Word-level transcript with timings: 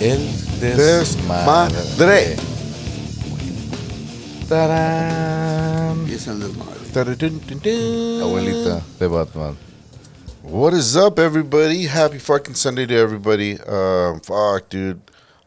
El 0.00 0.18
desmadre. 0.60 1.76
Desmadre. 1.76 2.36
Tarán. 4.48 6.08
Y 6.08 6.14
es 6.14 6.26
el 6.26 6.40
desmadre. 6.40 6.80
Abuelita. 8.22 8.24
Abuelita 8.24 8.82
de 8.98 9.06
Batman. 9.06 9.56
What 10.42 10.72
is 10.72 10.96
up, 10.96 11.18
everybody? 11.18 11.86
Happy 11.86 12.18
fucking 12.18 12.54
Sunday 12.54 12.86
to 12.86 12.94
everybody. 12.94 13.58
Um, 13.60 14.20
fuck, 14.20 14.70
dude. 14.70 15.02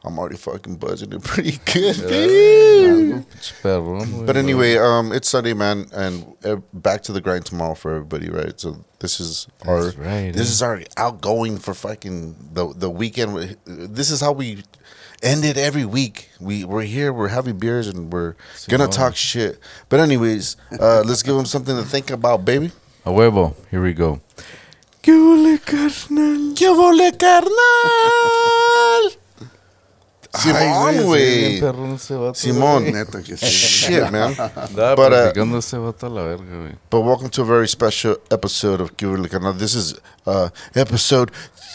I'm 0.05 0.20
already 0.20 0.35
fucking 0.35 0.75
buzzing 0.75 1.13
it 1.13 1.23
pretty 1.23 1.51
good. 1.65 1.95
dude. 1.95 3.25
Pinche. 3.64 4.25
But 4.25 4.36
anyway, 4.36 4.75
um, 4.78 5.11
it's 5.14 5.29
Sunday, 5.29 5.54
man, 5.54 5.86
and 5.93 6.25
uh, 6.43 6.57
back 6.73 7.04
to 7.04 7.14
the 7.14 7.21
grind 7.21 7.45
tomorrow 7.45 7.73
for 7.73 7.91
everybody, 7.95 8.29
right? 8.29 8.59
So 8.59 8.83
this 9.00 9.19
is 9.19 9.47
our 9.65 9.92
right, 9.92 10.31
this 10.33 10.50
eh? 10.50 10.51
is 10.55 10.61
our 10.61 10.81
outgoing 10.97 11.57
for 11.57 11.73
fucking 11.73 12.36
the 12.54 12.73
the 12.73 12.89
weekend. 12.89 13.57
This 13.65 14.11
is 14.11 14.19
how 14.19 14.33
we 14.33 14.64
end 15.21 15.45
it 15.45 15.55
every 15.57 15.86
week. 15.86 16.29
We 16.39 16.65
we're 16.65 16.81
here, 16.83 17.14
we're 17.14 17.29
having 17.29 17.57
beers, 17.57 17.87
and 17.87 18.11
we're 18.11 18.36
gonna 18.67 18.87
Simón. 18.87 18.92
talk 18.92 19.15
shit. 19.15 19.59
But 19.87 20.01
anyways, 20.01 20.57
uh, 20.79 21.04
let's 21.06 21.23
give 21.23 21.36
them 21.36 21.45
something 21.45 21.75
to 21.78 21.83
think 21.83 22.11
about, 22.11 22.43
baby. 22.43 22.71
A 23.06 23.09
huevo. 23.09 23.56
Here 23.71 23.81
we 23.81 23.93
go. 23.93 24.20
¿Qué 25.01 25.11
huele, 25.14 25.59
carnal? 25.59 26.54
¿Qué 26.56 26.70
vole, 26.75 27.11
carnal? 27.17 29.11
Simón, 30.33 30.87
Ay, 30.87 31.04
güey. 31.04 31.50
bien 31.50 31.60
perrón 31.61 31.93
ese 31.93 32.16
Simón. 32.33 32.92
Neta 32.92 33.22
que. 33.22 33.36
Shit, 33.38 34.09
man. 34.09 34.34
Andaba 34.56 34.95
But, 34.95 35.38
uh, 35.38 35.58
ese 35.58 35.78
vato 35.78 36.08
a 36.08 36.09
la 36.09 36.23
verga, 36.23 36.58
güey. 36.58 36.76
But 36.89 37.02
welcome 37.02 37.30
to 37.30 37.44
a 37.44 37.45
very 37.45 37.67
special 37.67 38.17
episode 38.31 38.81
of 38.81 38.98
¿Qué 38.98 39.06
vole, 39.06 39.30
carnal? 39.30 39.54
This 39.54 39.76
is 39.76 39.94
uh, 40.26 40.50
episode 40.73 41.31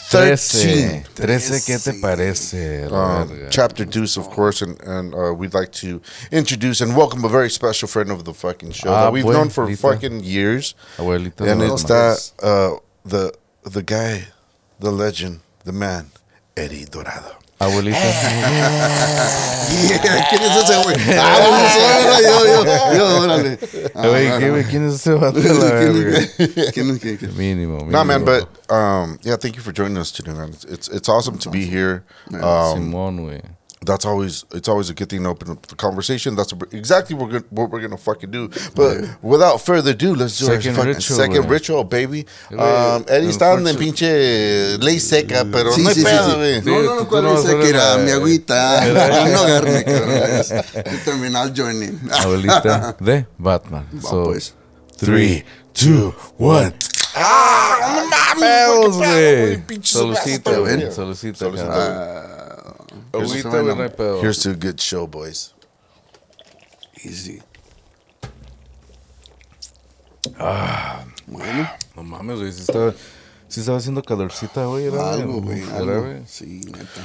13. 0.09 1.03
13. 1.03 1.03
13, 1.15 1.61
¿qué 1.65 1.79
te 1.79 1.93
parece? 2.01 2.91
Um, 2.91 3.47
chapter 3.49 3.85
2, 3.85 4.17
of 4.17 4.29
course, 4.29 4.61
and 4.61 4.77
and 4.81 5.13
uh, 5.15 5.33
we'd 5.33 5.53
like 5.53 5.71
to 5.71 6.01
introduce 6.29 6.81
and 6.81 6.97
welcome 6.97 7.23
a 7.23 7.29
very 7.29 7.49
special 7.49 7.87
friend 7.87 8.11
of 8.11 8.25
the 8.25 8.33
fucking 8.33 8.71
show 8.73 8.89
Ah, 8.91 9.03
that 9.05 9.13
we've 9.13 9.23
known 9.23 9.49
for 9.49 9.73
fucking 9.73 10.21
years, 10.25 10.75
Abuelita 10.97 11.47
and 11.47 11.61
it's 11.61 11.83
that 11.83 12.31
uh, 12.43 12.75
the 13.05 13.31
the 13.63 13.83
guy, 13.83 14.27
the 14.79 14.91
legend, 14.91 15.39
the 15.63 15.71
man, 15.71 16.07
Eddie 16.57 16.83
Dorado. 16.83 17.37
Abuelita. 17.59 17.99
¿Quién 20.29 20.41
es 20.43 20.55
ese 20.63 20.83
güey? 20.83 20.95
Ah, 21.19 21.39
bueno, 21.41 21.69
sí, 21.69 21.79
yo, 22.23 22.63
yo, 22.63 22.93
yo, 22.97 23.19
órale. 23.21 23.59
Ah, 23.93 24.07
Güey, 24.07 24.23
¿qué, 24.23 24.29
bueno. 24.31 24.49
güey? 24.51 24.63
¿quién 24.65 24.87
es 24.87 24.95
ese 24.95 25.11
vato 25.13 25.39
a 25.39 25.43
la 25.43 25.71
verga? 25.73 26.19
¿Quién 26.73 26.89
es? 26.91 26.99
¿Quién 26.99 27.17
¿Quién? 27.17 27.31
Mínimo, 27.37 27.77
mínimo. 27.79 27.91
Nah, 27.91 28.03
man, 28.05 28.23
but 28.23 28.47
um, 28.69 29.17
yeah, 29.23 29.35
thank 29.35 29.55
you 29.55 29.61
for 29.61 29.73
joining 29.73 29.97
us 29.97 30.11
today, 30.11 30.31
man. 30.33 30.49
It's 30.49 30.63
it's, 30.65 30.87
it's 30.89 31.09
awesome 31.09 31.37
to 31.39 31.49
be 31.49 31.65
here. 31.65 32.03
Um, 32.33 32.39
Simón, 32.41 33.19
güey. 33.25 33.41
That's 33.85 34.05
always 34.05 34.43
it's 34.53 34.67
always 34.67 34.89
a 34.89 34.93
good 34.93 35.09
thing 35.09 35.23
to 35.23 35.29
open 35.29 35.51
up 35.51 35.65
the 35.67 35.75
conversation. 35.75 36.35
That's 36.35 36.53
exactly 36.71 37.15
what 37.15 37.27
we're 37.27 37.39
gonna, 37.39 37.45
what 37.49 37.69
we're 37.71 37.81
gonna 37.81 37.97
fucking 37.97 38.29
do. 38.31 38.49
But 38.75 39.21
without 39.23 39.61
further 39.61 39.91
ado, 39.91 40.15
let's 40.15 40.37
do 40.37 40.45
Second 40.45 40.71
our 40.71 40.75
fucking 40.75 40.93
ritual, 40.95 41.17
second 41.17 41.43
güey. 41.43 41.49
ritual, 41.49 41.83
baby. 41.85 42.25
Um, 42.51 43.05
Eddie 43.07 43.29
está 43.29 43.53
en 43.53 43.77
pinche 43.77 44.77
ley 44.79 44.99
seca, 44.99 45.45
pero 45.49 45.71
Sí, 45.71 45.83
no 45.83 45.89
sí, 45.91 46.01
sí, 46.01 46.03
pedo, 46.03 46.29
sí. 46.31 46.35
güey. 46.35 46.61
No, 46.65 46.81
no, 46.81 46.95
no, 46.95 47.07
¿cuál 47.07 47.23
no 47.23 47.33
vas 47.33 47.39
a 47.39 47.41
dice 47.43 47.55
ver 47.55 47.63
que 47.63 47.69
era 47.69 47.97
mi 47.97 48.11
agüita? 48.11 48.85
No 49.29 49.39
agarme, 49.43 49.83
cabrón. 49.85 50.09
Es 50.11 50.51
el 50.51 51.03
terminal 51.05 51.53
joining. 51.55 51.99
Abuelita 52.11 52.95
de 52.99 53.25
Batman. 53.37 53.87
So, 54.01 54.25
pues. 54.25 54.53
three, 54.97 55.45
two, 55.73 56.13
one. 56.37 56.73
¡Ah! 57.15 57.77
¡No 57.95 58.07
mames! 58.07 58.39
Pedos, 58.39 58.97
güey, 58.97 59.07
qué 59.09 59.17
pedo, 59.17 59.37
güey. 59.47 59.65
Pinche 59.67 59.93
Salucita, 59.93 60.57
güey. 60.57 60.91
Salucita, 60.91 61.37
Salucita. 61.39 62.28
Cabrón. 63.11 63.29
Here's 63.29 63.45
Agüita, 63.45 63.51
to 63.51 63.75
no 63.75 63.83
hay 63.83 63.89
pedo. 63.89 64.21
Here's 64.21 64.39
to 64.43 64.49
a 64.51 64.53
good 64.55 64.79
show, 64.79 65.07
boys. 65.07 65.53
Easy. 67.03 67.41
Ah. 70.37 71.03
Bueno, 71.27 71.69
No 71.95 72.03
mames, 72.03 72.39
güey. 72.39 72.51
Sí 72.51 72.61
estaba, 72.61 72.93
sí 73.47 73.59
estaba 73.59 73.77
haciendo 73.77 74.01
calorcita, 74.03 74.65
güey. 74.65 74.85
Era, 74.85 75.13
algo, 75.13 75.41
güey. 75.41 75.61
Era, 75.61 75.77
Algo. 75.77 76.01
güey. 76.01 76.23
Sí, 76.27 76.61
neta. 76.65 77.01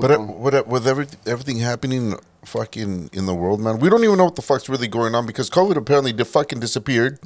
But 0.00 0.10
uh, 0.10 0.16
no. 0.18 0.32
with, 0.38 0.66
with 0.66 0.86
every, 0.86 1.06
everything 1.26 1.58
happening 1.58 2.16
fucking 2.44 3.10
in 3.12 3.26
the 3.26 3.34
world, 3.34 3.60
man, 3.60 3.78
we 3.78 3.88
don't 3.88 4.02
even 4.02 4.16
know 4.16 4.24
what 4.24 4.36
the 4.36 4.42
fuck's 4.42 4.68
really 4.68 4.88
going 4.88 5.14
on 5.14 5.26
because 5.26 5.50
COVID 5.50 5.76
apparently 5.76 6.12
di- 6.12 6.24
fucking 6.24 6.60
disappeared. 6.60 7.18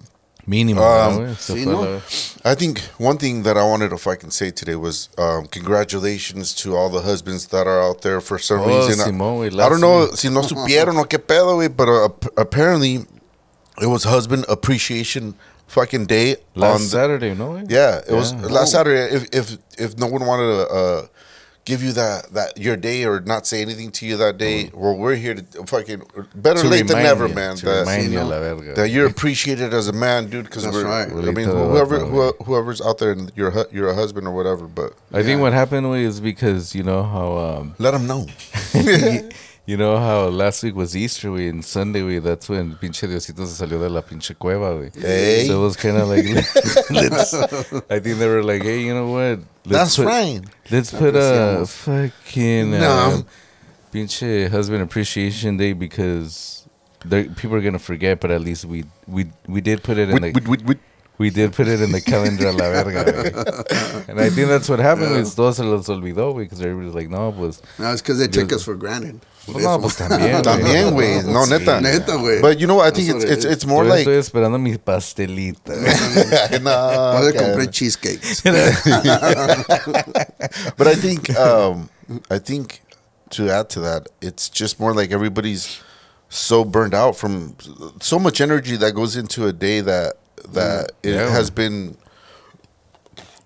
Mínimo, 0.48 0.80
Um. 0.80 1.34
Sí, 1.36 1.66
¿no? 1.66 2.00
I 2.44 2.54
think 2.54 2.80
one 2.98 3.18
thing 3.18 3.42
that 3.42 3.56
I 3.56 3.64
wanted 3.64 3.90
to 3.90 3.98
fucking 3.98 4.30
say 4.30 4.52
today 4.52 4.76
was 4.76 5.08
um, 5.18 5.46
congratulations 5.46 6.54
to 6.62 6.76
all 6.76 6.88
the 6.88 7.00
husbands 7.02 7.48
that 7.48 7.66
are 7.66 7.82
out 7.82 8.02
there 8.02 8.20
for 8.20 8.38
some 8.38 8.60
Oh, 8.60 8.66
reason. 8.86 9.00
I- 9.00 9.10
Simón, 9.10 9.60
I, 9.60 9.68
don't 9.68 9.80
know 9.80 10.06
si 10.14 10.28
no 10.28 10.42
supieron 10.42 10.98
o 10.98 11.04
qué 11.04 11.18
pedo, 11.18 11.56
güey, 11.56 11.68
but 11.76 11.88
uh, 11.88 12.08
apparently 12.36 13.04
it 13.82 13.86
was 13.86 14.04
Husband 14.04 14.44
Appreciation 14.48 15.34
fucking 15.66 16.06
Day 16.06 16.36
Last 16.54 16.74
on 16.76 16.80
the, 16.82 16.86
Saturday, 16.88 17.34
¿no, 17.34 17.56
yeah, 17.68 17.98
it 18.08 18.12
was 18.12 18.32
Yeah. 18.32 18.46
last 18.46 18.70
Saturday. 18.70 19.12
If 19.16 19.28
if 19.32 19.58
if 19.78 19.98
no 19.98 20.06
one 20.06 20.24
wanted 20.24 20.46
to 20.64 20.68
uh, 20.72 21.06
give 21.66 21.82
you 21.82 21.92
that 21.92 22.32
that 22.32 22.56
your 22.56 22.76
day 22.76 23.04
or 23.04 23.20
not 23.20 23.46
say 23.46 23.60
anything 23.60 23.90
to 23.90 24.06
you 24.06 24.16
that 24.16 24.38
day, 24.38 24.70
well, 24.72 24.96
we're 24.96 25.16
here 25.16 25.34
to 25.34 25.42
fucking 25.66 26.02
better 26.34 26.60
Mm. 26.60 26.62
To 26.62 26.68
late 26.68 26.86
than 26.86 27.02
never, 27.02 27.26
you, 27.26 27.34
man. 27.34 27.56
To 27.56 27.66
That, 27.66 28.02
you, 28.02 28.18
verga. 28.18 28.74
that 28.74 28.88
you're 28.88 29.06
appreciated 29.06 29.74
as 29.74 29.88
a 29.88 29.92
man, 29.92 30.30
dude. 30.30 30.46
Because 30.46 30.64
we're, 30.66 30.84
right. 30.84 31.10
I 31.10 31.32
mean, 31.32 31.46
whoever 31.46 31.98
whoever's 32.44 32.80
out 32.80 32.98
there, 32.98 33.12
and 33.12 33.30
you're 33.36 33.52
you're 33.72 33.88
a 33.88 33.94
husband 33.94 34.26
or 34.26 34.34
whatever, 34.34 34.66
but 34.66 34.94
I 35.12 35.22
think 35.22 35.40
what 35.40 35.52
happened, 35.52 35.86
is 35.96 36.20
because, 36.20 36.74
you 36.74 36.82
know, 36.82 37.02
how... 37.02 37.36
Um, 37.36 37.74
let 37.78 37.90
them 37.90 38.06
know. 38.06 38.26
You 39.66 39.76
know 39.76 39.96
how 39.98 40.28
last 40.28 40.62
week 40.62 40.76
was 40.76 40.96
Easter, 40.96 41.28
güey, 41.28 41.48
and 41.50 41.64
Sunday, 41.64 42.00
güey, 42.00 42.22
that's 42.22 42.48
when 42.48 42.76
pinche 42.76 43.08
Diosito 43.08 43.44
se 43.46 43.64
salió 43.66 43.80
de 43.80 43.88
la 43.88 44.00
pinche 44.02 44.38
cueva, 44.38 44.72
güey. 44.76 44.94
Hey. 44.94 45.46
So 45.48 45.58
it 45.60 45.62
was 45.64 45.76
kind 45.76 45.96
of 45.96 46.06
like, 46.08 46.24
let's, 46.90 47.34
I 47.90 47.98
think 47.98 48.18
they 48.20 48.28
were 48.28 48.44
like, 48.44 48.62
hey, 48.62 48.80
you 48.82 48.94
know 48.94 49.08
what? 49.08 49.40
That's 49.64 49.96
put, 49.96 50.06
right. 50.06 50.40
Let's 50.70 50.92
put 50.92 51.16
a 51.16 51.64
fucking 51.66 52.74
uh, 52.74 52.78
No. 52.78 53.22
pinche 53.92 54.48
husband 54.50 54.82
appreciation 54.84 55.56
day 55.56 55.72
because 55.72 56.68
people 57.36 57.56
are 57.56 57.60
gonna 57.60 57.80
forget, 57.80 58.20
but 58.20 58.30
at 58.30 58.40
least 58.42 58.66
we 58.66 58.84
we 59.08 59.26
we 59.48 59.60
did 59.60 59.82
put 59.82 59.98
it 59.98 60.10
in 60.10 60.22
the 60.22 60.30
Wit- 60.32 60.46
wit- 60.48 60.64
wit- 60.64 60.80
we 61.18 61.30
did 61.30 61.52
put 61.52 61.68
it 61.68 61.80
in 61.80 61.92
the 61.92 62.00
calendar 62.00 62.48
a 62.48 62.52
la 62.52 62.70
verga, 62.70 63.04
güey. 63.04 64.08
And 64.08 64.20
I 64.20 64.30
think 64.30 64.48
that's 64.48 64.68
what 64.68 64.78
happened. 64.78 65.16
Yeah. 65.16 65.24
Todos 65.34 65.56
se 65.56 65.64
los 65.64 65.88
olvidó, 65.88 66.32
güey, 66.34 66.44
because 66.44 66.60
everybody's 66.60 66.94
like, 66.94 67.08
no, 67.08 67.32
pues, 67.32 67.62
No, 67.78 67.90
it's 67.92 68.02
because 68.02 68.18
they 68.18 68.28
take 68.28 68.52
us 68.52 68.62
for 68.62 68.74
granted. 68.74 69.20
pues 69.46 69.62
no, 69.62 69.78
pues 69.78 69.96
también. 69.96 70.42
También, 70.42 70.92
güey. 70.92 71.22
No, 71.24 71.46
neta. 71.46 71.80
Neta, 71.80 72.16
güey. 72.18 72.40
But 72.42 72.58
you 72.58 72.66
know 72.66 72.74
what? 72.76 72.86
I 72.86 72.90
think 72.90 73.08
it's 73.08 73.24
it's 73.24 73.44
is. 73.44 73.52
it's 73.52 73.66
more 73.66 73.84
Yo 73.84 73.90
like 73.90 74.06
estoy 74.06 74.18
esperando 74.18 74.58
mi 74.60 74.76
pastelita. 74.76 75.68
no, 76.62 77.12
Yo 77.14 77.20
le 77.20 77.28
okay. 77.30 77.38
compré 77.38 77.70
cheesecakes. 77.70 78.42
but 80.76 80.86
I 80.86 80.94
think 80.94 81.30
um, 81.38 81.88
I 82.30 82.38
think 82.38 82.80
to 83.30 83.50
add 83.50 83.68
to 83.70 83.80
that, 83.80 84.08
it's 84.20 84.48
just 84.48 84.78
more 84.80 84.94
like 84.94 85.10
everybody's 85.12 85.80
so 86.28 86.64
burned 86.64 86.94
out 86.94 87.16
from 87.16 87.56
so 88.00 88.18
much 88.18 88.40
energy 88.40 88.76
that 88.76 88.94
goes 88.94 89.16
into 89.16 89.46
a 89.46 89.52
day 89.52 89.80
that 89.80 90.14
that 90.52 90.92
it 91.02 91.14
Yeah. 91.14 91.30
has 91.30 91.50
been 91.50 91.96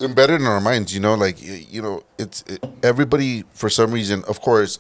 embedded 0.01 0.41
in 0.41 0.47
our 0.47 0.61
minds. 0.61 0.95
You 0.95 1.01
know, 1.01 1.15
like 1.15 1.37
you 1.41 1.83
know, 1.83 2.03
it's 2.19 2.43
it, 2.47 2.65
everybody 2.83 3.45
for 3.55 3.69
some 3.71 3.93
reason. 3.93 4.25
Of 4.29 4.41
course, 4.41 4.79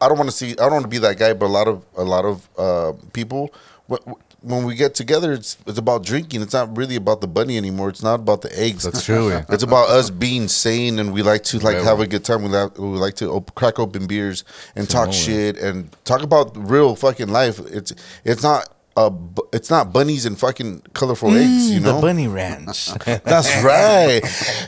I 0.00 0.08
don't 0.08 0.18
want 0.18 0.30
to 0.30 0.36
see. 0.36 0.52
I 0.52 0.54
don't 0.66 0.72
want 0.72 0.84
to 0.84 0.88
be 0.88 0.98
that 0.98 1.18
guy, 1.18 1.32
but 1.32 1.46
a 1.46 1.54
lot 1.58 1.68
of 1.68 1.84
a 1.96 2.04
lot 2.04 2.24
of 2.24 2.48
uh, 2.58 2.92
people. 3.12 3.52
wh- 3.90 4.02
wh- 4.08 4.18
When 4.40 4.62
we 4.64 4.76
get 4.76 4.94
together, 4.94 5.32
it's 5.32 5.58
it's 5.66 5.78
about 5.78 6.04
drinking. 6.04 6.42
It's 6.42 6.54
not 6.54 6.76
really 6.76 6.94
about 6.94 7.20
the 7.20 7.26
bunny 7.26 7.56
anymore. 7.56 7.88
It's 7.90 8.04
not 8.04 8.20
about 8.20 8.40
the 8.42 8.52
eggs. 8.66 8.84
That's 8.84 9.02
true, 9.04 9.30
güey. 9.30 9.42
It's 9.52 9.64
about 9.64 9.90
us 9.90 10.10
being 10.10 10.46
sane, 10.46 11.00
and 11.00 11.12
we 11.12 11.22
like 11.26 11.42
to 11.50 11.58
like 11.58 11.74
Right, 11.74 11.84
have 11.90 11.98
a 11.98 12.06
good 12.06 12.22
time. 12.24 12.44
We 12.44 12.48
like, 12.50 12.78
we 12.78 12.98
like 13.06 13.16
to 13.16 13.26
op- 13.34 13.52
crack 13.56 13.80
open 13.80 14.06
beers 14.06 14.44
and 14.76 14.88
talk 14.88 15.12
shit 15.12 15.58
and 15.58 15.90
talk 16.04 16.22
about 16.22 16.54
real 16.54 16.94
fucking 16.94 17.26
life. 17.40 17.58
It's 17.78 17.90
it's 18.24 18.44
not 18.44 18.62
uh 18.98 19.10
it's 19.52 19.70
not 19.70 19.92
bunnies 19.92 20.26
and 20.26 20.36
fucking 20.38 20.82
colorful 20.92 21.30
eggs. 21.30 21.70
Mm, 21.70 21.74
you 21.74 21.80
know, 21.80 21.92
Mm, 21.92 21.96
the 21.96 22.06
Bunny 22.06 22.28
Ranch. 22.28 22.80
that's 23.30 23.50
right. 23.62 24.20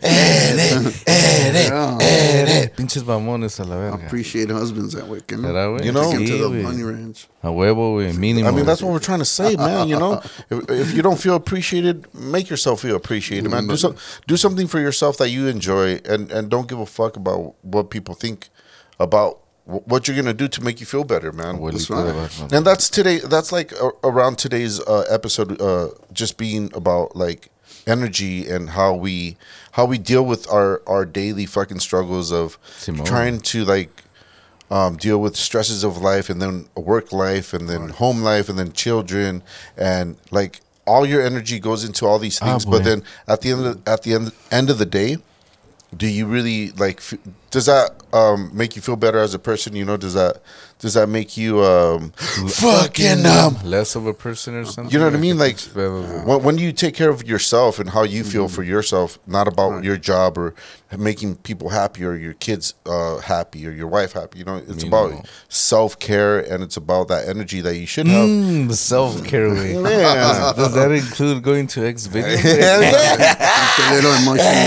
Eddie, 0.03 0.61
Eddie, 0.63 0.97
eh, 1.07 1.13
eh, 1.13 1.53
eh, 1.55 1.69
Yeah. 1.69 1.99
Eddie. 2.01 2.69
Pinches 2.77 3.03
mamones 3.03 3.59
a 3.61 3.65
la 3.65 3.77
verga. 3.77 4.07
Appreciate 4.07 4.51
husbands 4.51 4.95
that 4.95 5.07
way, 5.09 5.21
can 5.27 5.41
¿Será, 5.43 5.67
güey? 5.69 5.85
You 5.85 5.93
know? 5.93 6.13
Sí, 6.13 6.27
to 6.27 6.39
the 6.39 6.49
güey. 6.49 6.63
bunny 6.63 6.83
ranch. 6.83 7.29
A 7.43 7.49
huevo, 7.49 7.97
güey. 7.97 8.13
Mínimo. 8.15 8.47
I 8.47 8.51
mean, 8.53 8.65
that's 8.67 8.83
what 8.83 8.93
we're 8.93 8.99
trying 9.11 9.19
to 9.21 9.25
say, 9.25 9.57
man. 9.57 9.89
You 9.89 9.99
know, 9.99 10.23
if, 10.51 10.71
if 10.71 10.95
you 10.95 11.03
don't 11.03 11.19
feel 11.19 11.35
appreciated, 11.35 12.07
make 12.15 12.49
yourself 12.51 12.83
feel 12.83 12.97
appreciated, 12.97 13.51
man. 13.51 13.67
Do 13.67 13.77
so, 13.77 13.95
do 14.27 14.37
something 14.37 14.67
for 14.69 14.79
yourself 14.79 15.17
that 15.19 15.31
you 15.31 15.49
enjoy, 15.49 16.01
and 16.05 16.31
and 16.31 16.49
don't 16.49 16.69
give 16.69 16.79
a 16.79 16.87
fuck 16.87 17.17
about 17.17 17.55
what 17.63 17.91
people 17.91 18.15
think 18.15 18.49
about 18.99 19.33
wh- 19.35 19.50
what 19.71 20.07
you're 20.09 20.17
gonna 20.17 20.35
do 20.35 20.49
to 20.49 20.63
make 20.63 20.81
you 20.81 20.87
feel 20.87 21.05
better, 21.05 21.33
man. 21.33 21.59
Abuelito 21.59 22.41
right. 22.43 22.53
And 22.53 22.67
that's 22.67 22.91
today. 22.91 23.19
That's 23.19 23.53
like 23.53 23.73
around 24.05 24.39
today's 24.39 24.81
uh, 24.81 25.05
episode, 25.11 25.61
uh, 25.61 25.89
just 26.13 26.37
being 26.37 26.71
about 26.75 27.17
like 27.17 27.49
energy 27.87 28.47
and 28.49 28.71
how 28.71 28.95
we 28.95 29.37
how 29.73 29.85
we 29.85 29.99
deal 29.99 30.25
with 30.25 30.49
our 30.51 30.83
our 30.87 31.05
daily 31.07 31.47
fucking 31.47 31.81
struggles 31.81 32.31
of 32.33 32.59
Simón. 32.79 33.05
trying 33.07 33.41
to 33.41 33.65
like 33.65 34.05
um, 34.71 34.97
deal 34.97 35.21
with 35.21 35.35
stresses 35.37 35.83
of 35.83 35.97
life 35.99 36.29
and 36.31 36.41
then 36.41 36.67
work 36.77 37.13
life 37.13 37.53
and 37.53 37.69
then 37.69 37.89
home 37.89 38.23
life 38.23 38.49
and 38.49 38.59
then 38.59 38.73
children 38.73 39.43
and 39.77 40.17
like 40.31 40.61
all 40.87 41.05
your 41.07 41.23
energy 41.23 41.59
goes 41.59 41.83
into 41.85 42.07
all 42.07 42.19
these 42.19 42.41
Ah, 42.43 42.47
things 42.47 42.65
but 42.65 42.85
then 42.85 43.03
at 43.27 43.41
the 43.41 43.51
end 43.51 43.67
of, 43.67 43.89
at 43.89 44.03
the 44.03 44.15
end 44.15 44.33
end 44.51 44.71
of 44.71 44.79
the 44.79 44.87
day 44.87 45.17
do 45.97 46.07
you 46.07 46.27
really 46.27 46.71
like 46.73 46.99
f- 46.99 47.15
does 47.51 47.67
that 47.67 48.00
um 48.13 48.51
make 48.53 48.77
you 48.77 48.83
feel 48.83 48.97
better 48.97 49.19
as 49.19 49.35
a 49.35 49.39
person 49.39 49.75
you 49.75 49.85
know 49.85 49.97
does 49.97 50.15
that 50.15 50.41
does 50.81 50.95
that 50.95 51.09
make 51.09 51.37
you 51.37 51.63
um 51.63 52.11
fucking 52.49 53.25
um 53.27 53.57
less 53.65 53.95
of 53.95 54.07
a 54.07 54.15
person 54.15 54.55
or 54.55 54.65
something. 54.65 54.91
you 54.93 54.99
know 54.99 55.05
what 55.05 55.15
I 55.15 55.19
mean? 55.19 55.39
Like 55.39 55.59
Well, 55.75 56.03
when, 56.25 56.43
when 56.43 56.59
you 56.59 56.73
take 56.73 56.95
care 56.95 57.11
of 57.11 57.27
yourself 57.27 57.79
and 57.79 57.91
how 57.91 58.03
you 58.03 58.25
feel 58.25 58.49
for 58.49 58.63
yourself, 58.63 59.19
not 59.27 59.47
about 59.47 59.85
your 59.85 59.97
job 59.99 60.39
or 60.39 60.55
making 60.99 61.37
people 61.37 61.69
happy 61.69 62.05
or 62.05 62.17
your 62.17 62.33
kids 62.35 62.75
uh, 62.87 63.19
happy 63.19 63.67
or 63.67 63.71
your 63.71 63.87
wife 63.87 64.13
happy. 64.13 64.39
You 64.41 64.45
know, 64.45 64.57
it's 64.57 64.83
You 64.83 64.89
about 64.89 65.29
self 65.49 65.99
care 65.99 66.41
and 66.41 66.63
it's 66.63 66.77
about 66.77 67.09
that 67.09 67.29
energy 67.29 67.61
that 67.61 67.77
you 67.77 67.87
should 67.87 68.09
have. 68.09 68.29
Mm, 68.29 68.69
the 68.69 68.77
self 68.77 69.23
care 69.25 69.51
way. 69.51 69.75
Yeah. 70.01 70.53
Does 70.57 70.75
that 70.75 70.91
include 70.91 71.43
going 71.43 71.67
to 71.69 71.87
X 71.87 72.07
video? 72.07 72.37
Hell. 72.37 72.83
A 72.83 73.95
little 73.95 74.13
emotional. 74.13 74.61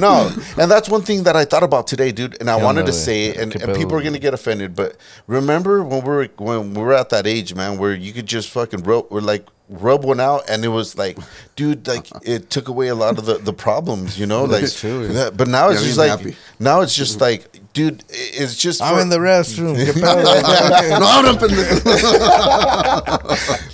no, 0.00 0.30
and 0.58 0.70
that's 0.70 0.88
one 0.88 0.99
thing 1.00 1.24
that 1.24 1.36
I 1.36 1.44
thought 1.44 1.62
about 1.62 1.86
today, 1.86 2.12
dude. 2.12 2.36
And 2.40 2.48
I 2.50 2.56
Hell 2.56 2.64
wanted 2.66 2.80
no 2.82 2.86
to 2.86 2.92
say, 2.92 3.26
it, 3.26 3.36
and, 3.36 3.54
and 3.56 3.74
people 3.76 3.94
are 3.96 4.02
gonna 4.02 4.18
get 4.18 4.34
offended, 4.34 4.74
but 4.74 4.96
remember 5.26 5.82
when 5.82 6.02
we 6.02 6.08
were 6.08 6.28
when 6.38 6.74
we 6.74 6.82
were 6.82 6.92
at 6.94 7.10
that 7.10 7.26
age, 7.26 7.54
man, 7.54 7.78
where 7.78 7.94
you 7.94 8.12
could 8.12 8.26
just 8.26 8.48
fucking 8.50 8.82
rub, 8.82 9.06
or 9.10 9.20
like 9.20 9.46
rub 9.68 10.04
one 10.04 10.18
out, 10.20 10.42
and 10.48 10.64
it 10.64 10.68
was 10.68 10.98
like, 10.98 11.16
dude, 11.56 11.86
like 11.86 12.06
it 12.22 12.50
took 12.50 12.68
away 12.68 12.88
a 12.88 12.94
lot 12.94 13.18
of 13.18 13.26
the 13.26 13.34
the 13.38 13.52
problems, 13.52 14.18
you 14.18 14.26
know, 14.26 14.44
like. 14.44 14.62
That's 14.62 14.80
true. 14.80 15.08
that- 15.08 15.36
But 15.36 15.48
now 15.48 15.70
it's 15.70 15.80
Yeah, 15.82 15.86
just 15.86 15.98
like 15.98 16.10
happy. 16.10 16.36
now 16.58 16.80
it's 16.80 16.94
just 16.94 17.20
like, 17.20 17.59
dude, 17.72 18.02
it's 18.08 18.56
just 18.56 18.82
I'm 18.82 18.96
for- 18.96 19.00
in 19.02 19.08
the 19.08 19.18
restroom. 19.18 19.76
Qué 19.76 19.92
pedo? 20.02 21.00
no, 21.00 21.06
ahora, 21.06 21.34
pendejo. 21.40 21.84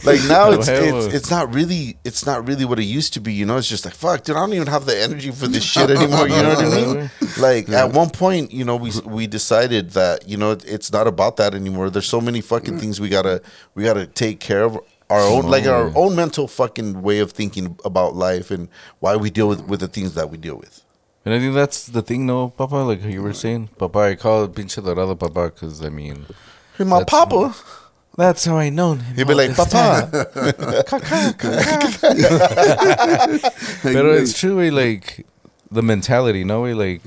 like 0.04 0.20
now 0.28 0.50
it's, 0.50 0.68
it's 0.68 1.06
it's 1.14 1.30
not 1.30 1.52
really 1.54 1.96
it's 2.04 2.26
not 2.26 2.46
really 2.46 2.64
what 2.64 2.78
it 2.78 2.84
used 2.84 3.12
to 3.14 3.20
be 3.20 3.32
you 3.32 3.44
know 3.44 3.56
it's 3.56 3.68
just 3.68 3.84
like 3.84 3.94
fuck 3.94 4.22
dude 4.22 4.36
i 4.36 4.40
don't 4.40 4.52
even 4.52 4.66
have 4.68 4.86
the 4.86 4.96
energy 5.02 5.30
for 5.30 5.46
this 5.48 5.64
shit 5.64 5.90
anymore 5.90 6.28
you 6.28 6.42
know 6.42 6.50
what 6.54 6.64
i 6.64 6.70
mean 6.70 7.10
like 7.38 7.68
at 7.70 7.92
one 7.92 8.10
point 8.10 8.52
you 8.52 8.64
know 8.64 8.76
we 8.76 8.90
we 9.04 9.26
decided 9.26 9.90
that 9.90 10.28
you 10.28 10.36
know 10.36 10.52
it's 10.52 10.92
not 10.92 11.06
about 11.06 11.36
that 11.36 11.54
anymore 11.54 11.90
there's 11.90 12.08
so 12.08 12.20
many 12.20 12.40
fucking 12.40 12.78
things 12.78 13.00
we 13.00 13.08
gotta 13.08 13.42
we 13.74 13.82
gotta 13.82 14.06
take 14.06 14.40
care 14.40 14.62
of 14.62 14.78
our 15.10 15.20
own 15.20 15.46
like 15.46 15.66
our 15.66 15.90
own 15.96 16.14
mental 16.16 16.48
fucking 16.48 17.02
way 17.02 17.18
of 17.20 17.32
thinking 17.32 17.78
about 17.84 18.14
life 18.14 18.50
and 18.50 18.68
why 19.00 19.16
we 19.16 19.30
deal 19.30 19.48
with 19.48 19.62
with 19.66 19.80
the 19.80 19.88
things 19.88 20.14
that 20.14 20.30
we 20.30 20.36
deal 20.36 20.56
with 20.56 20.82
And 21.26 21.34
I 21.34 21.38
think 21.40 21.54
that's 21.54 21.86
the 21.86 22.00
thing, 22.02 22.24
no, 22.24 22.48
Papa. 22.50 22.76
Like 22.76 23.02
you 23.02 23.20
were 23.22 23.34
saying, 23.34 23.68
Papa. 23.76 23.98
I 23.98 24.14
call 24.14 24.44
it 24.44 24.52
pinche 24.54 24.82
dorado, 24.82 25.14
Papa, 25.16 25.50
because 25.52 25.82
I 25.84 25.88
mean, 25.90 26.24
hey, 26.78 26.84
my 26.84 27.00
That's- 27.00 27.10
papa 27.10 27.54
that's 28.16 28.44
how 28.46 28.56
I 28.56 28.70
known 28.70 29.00
him. 29.00 29.14
he'd 29.16 29.26
be 29.26 29.32
all 29.34 29.38
like 29.40 29.54
this 29.56 29.68
time. 29.68 30.10
papa 30.10 30.32
Pero 33.82 34.12
it's 34.14 34.38
true, 34.38 34.56
way, 34.56 34.70
like 34.70 35.26
the 35.70 35.82
mentality, 35.82 36.42
no 36.44 36.62
way, 36.62 36.72
like 36.72 37.02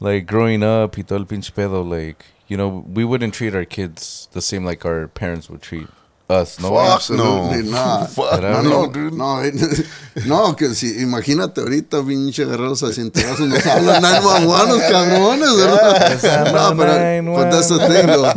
like 0.00 0.26
growing 0.26 0.64
up, 0.64 0.96
y 0.96 1.04
todo 1.04 1.18
el 1.20 1.26
pinche 1.26 1.52
pedo, 1.52 1.88
like 1.88 2.24
you 2.48 2.56
know, 2.56 2.84
we 2.92 3.04
wouldn't 3.04 3.34
treat 3.34 3.54
our 3.54 3.64
kids 3.64 4.28
the 4.32 4.42
same 4.42 4.64
like 4.64 4.84
our 4.84 5.06
parents 5.08 5.48
would 5.48 5.62
treat 5.62 5.86
us, 6.28 6.58
no. 6.60 6.70
Fuck 6.70 6.94
Absolutely 6.94 7.62
no. 7.64 7.70
not. 7.70 8.10
Fuck 8.10 8.40
no, 8.42 8.62
no, 8.62 8.86
dude. 8.90 9.12
No, 9.14 9.40
eh, 9.40 9.52
no, 10.26 10.54
que 10.54 10.74
si, 10.74 11.00
imagínate 11.02 11.60
ahorita, 11.60 12.02
pinche 12.02 12.44
agarrados 12.44 12.82
a 12.82 12.92
cinturazos, 12.92 13.48
nos 13.48 13.62
hablan 13.66 14.00
911, 14.02 14.66
los 14.68 14.82
cabrones, 14.90 15.56
¿verdad? 15.56 16.52
No, 16.52 16.74
but, 16.76 17.42
but 17.42 17.50
that's 17.50 17.68
the 17.68 17.78
thing, 17.88 18.06
though. 18.06 18.32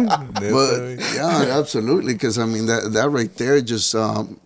But 0.52 1.00
yeah, 1.16 1.58
absolutely, 1.58 2.14
because 2.14 2.38
I 2.38 2.46
mean, 2.46 2.66
that, 2.66 2.92
that 2.94 3.10
right 3.10 3.34
there, 3.36 3.62
just 3.62 3.96
um, 3.96 4.40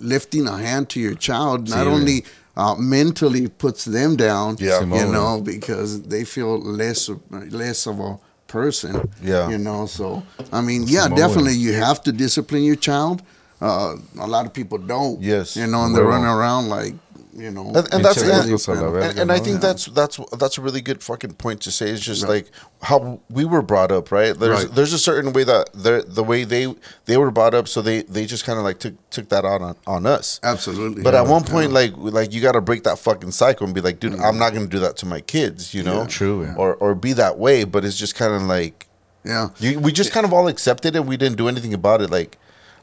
lifting 0.00 0.46
a 0.46 0.56
hand 0.56 0.88
to 0.90 1.00
your 1.00 1.14
child, 1.14 1.68
not 1.68 1.86
Sí, 1.86 1.90
only 1.90 2.24
uh, 2.56 2.74
mentally 2.76 3.48
puts 3.48 3.84
them 3.84 4.16
down, 4.16 4.56
Yeah. 4.58 4.80
you 4.80 5.06
know, 5.12 5.40
because 5.40 6.02
they 6.02 6.24
feel 6.24 6.58
less, 6.60 7.10
less 7.30 7.86
of 7.86 8.00
a 8.00 8.18
person, 8.48 9.08
Yeah. 9.22 9.48
you 9.48 9.58
know, 9.58 9.86
so, 9.86 10.22
I 10.52 10.60
mean, 10.60 10.84
yeah, 10.88 11.06
Simón. 11.06 11.16
definitely 11.16 11.54
you 11.54 11.74
have 11.74 12.02
to 12.02 12.12
discipline 12.12 12.64
your 12.64 12.76
child. 12.76 13.22
Uh, 13.60 13.96
a 14.18 14.26
lot 14.26 14.46
of 14.46 14.52
people 14.52 14.78
don't. 14.78 15.20
Yes. 15.22 15.56
You 15.56 15.66
know, 15.66 15.84
and 15.84 15.94
they're 15.94 16.04
running 16.04 16.26
around 16.26 16.68
like, 16.68 16.94
you 17.38 17.50
know. 17.50 17.66
and, 17.66 17.92
and 17.92 18.04
that's 18.04 18.22
Pinche 18.22 18.40
and, 18.40 18.50
locos 18.50 18.68
a 18.68 18.72
la 18.72 18.90
verga, 18.90 19.08
and, 19.10 19.18
and 19.18 19.32
I 19.32 19.38
no? 19.38 19.44
think 19.44 19.60
that's 19.60 19.86
that's 19.86 20.18
that's 20.38 20.58
a 20.58 20.60
really 20.60 20.80
good 20.80 21.02
fucking 21.02 21.34
point 21.34 21.60
to 21.62 21.70
say. 21.70 21.90
It's 21.90 22.02
just 22.02 22.26
like 22.26 22.50
how 22.82 23.20
we 23.30 23.44
were 23.44 23.62
brought 23.62 23.92
up, 23.92 24.10
right? 24.10 24.38
There's 24.38 24.64
Right. 24.64 24.74
there's 24.74 24.92
a 24.92 24.98
certain 24.98 25.32
way 25.32 25.44
that 25.44 25.72
the 25.72 26.04
the 26.06 26.24
way 26.24 26.44
they 26.44 26.74
they 27.06 27.16
were 27.16 27.30
brought 27.30 27.54
up, 27.54 27.68
so 27.68 27.82
they 27.82 28.02
they 28.02 28.26
just 28.26 28.44
kind 28.44 28.58
of 28.58 28.64
like 28.64 28.78
took 28.78 28.94
took 29.10 29.28
that 29.28 29.44
on 29.44 29.62
on, 29.62 29.76
on 29.86 30.06
us. 30.06 30.40
Absolutely. 30.42 31.02
But 31.02 31.14
at 31.14 31.26
one 31.26 31.44
point, 31.44 31.72
like 31.72 31.92
like 31.96 32.32
you 32.32 32.40
got 32.40 32.52
to 32.52 32.60
break 32.60 32.84
that 32.84 32.98
fucking 32.98 33.32
cycle 33.32 33.66
and 33.66 33.74
be 33.74 33.80
like, 33.80 34.00
dude, 34.00 34.14
I'm 34.14 34.34
mm. 34.34 34.38
not 34.38 34.52
gonna 34.52 34.66
do 34.66 34.78
that 34.80 34.96
to 34.98 35.06
my 35.06 35.20
kids, 35.20 35.74
you 35.74 35.82
know? 35.82 36.02
Yeah. 36.02 36.06
True, 36.06 36.44
yeah. 36.44 36.54
Or 36.56 36.74
or 36.76 36.94
be 36.94 37.12
that 37.14 37.38
way. 37.38 37.64
But 37.64 37.84
it's 37.84 37.96
just 37.96 38.14
kind 38.14 38.32
of 38.32 38.42
like 38.42 38.86
yeah. 39.24 39.48
you, 39.58 39.78
we 39.78 39.92
just 39.92 40.12
kind 40.12 40.24
of 40.26 40.32
all 40.32 40.48
accepted 40.48 40.96
it. 40.96 41.04
We 41.04 41.16
didn't 41.16 41.36
do 41.36 41.48
anything 41.48 41.74
about 41.74 42.00
it. 42.00 42.10
Like, 42.10 42.38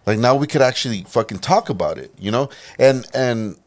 like 0.05 0.19
now 0.19 0.35
we 0.35 0.47
could 0.47 0.61
actually 0.61 1.03
fucking 1.03 1.39
talk 1.39 1.69
about 1.69 1.97
it, 1.97 2.11
you 2.19 2.31
know? 2.31 2.49
And 2.77 3.05
and 3.13 3.57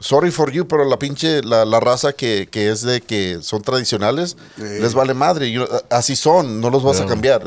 sorry 0.00 0.30
for 0.30 0.50
you, 0.52 0.64
pero 0.66 0.84
la 0.84 0.96
pinche 0.98 1.42
la, 1.42 1.64
la 1.64 1.80
raza 1.80 2.12
que, 2.12 2.46
que 2.50 2.70
es 2.70 2.82
de 2.82 3.00
que 3.00 3.38
son 3.42 3.62
tradicionales 3.62 4.36
Sí. 4.56 4.62
les 4.80 4.94
vale 4.94 5.14
madre. 5.14 5.50
You 5.50 5.64
know, 5.66 5.80
así 5.90 6.16
son, 6.16 6.60
no 6.60 6.70
los 6.70 6.82
vas 6.82 7.00
a 7.00 7.06
cambiar. 7.06 7.42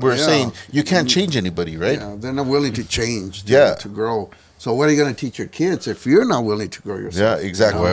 We're 0.00 0.16
Yeah. 0.16 0.24
saying 0.26 0.52
you 0.72 0.82
can't 0.84 1.08
change 1.08 1.36
anybody, 1.36 1.76
right? 1.76 1.98
Yeah, 2.00 2.16
they're 2.20 2.32
not 2.34 2.46
willing 2.46 2.72
to 2.74 2.82
change, 2.84 3.44
to, 3.44 3.52
Yeah. 3.52 3.74
to 3.76 3.88
grow. 3.88 4.30
So 4.58 4.72
what 4.72 4.88
are 4.88 4.92
you 4.92 4.96
going 5.02 5.14
to 5.14 5.18
teach 5.20 5.38
your 5.38 5.48
kids 5.48 5.86
if 5.86 6.06
you're 6.06 6.24
not 6.26 6.44
willing 6.44 6.70
to 6.70 6.80
grow 6.82 6.96
yourself? 6.96 7.40
Yeah, 7.40 7.46
exactly. 7.46 7.84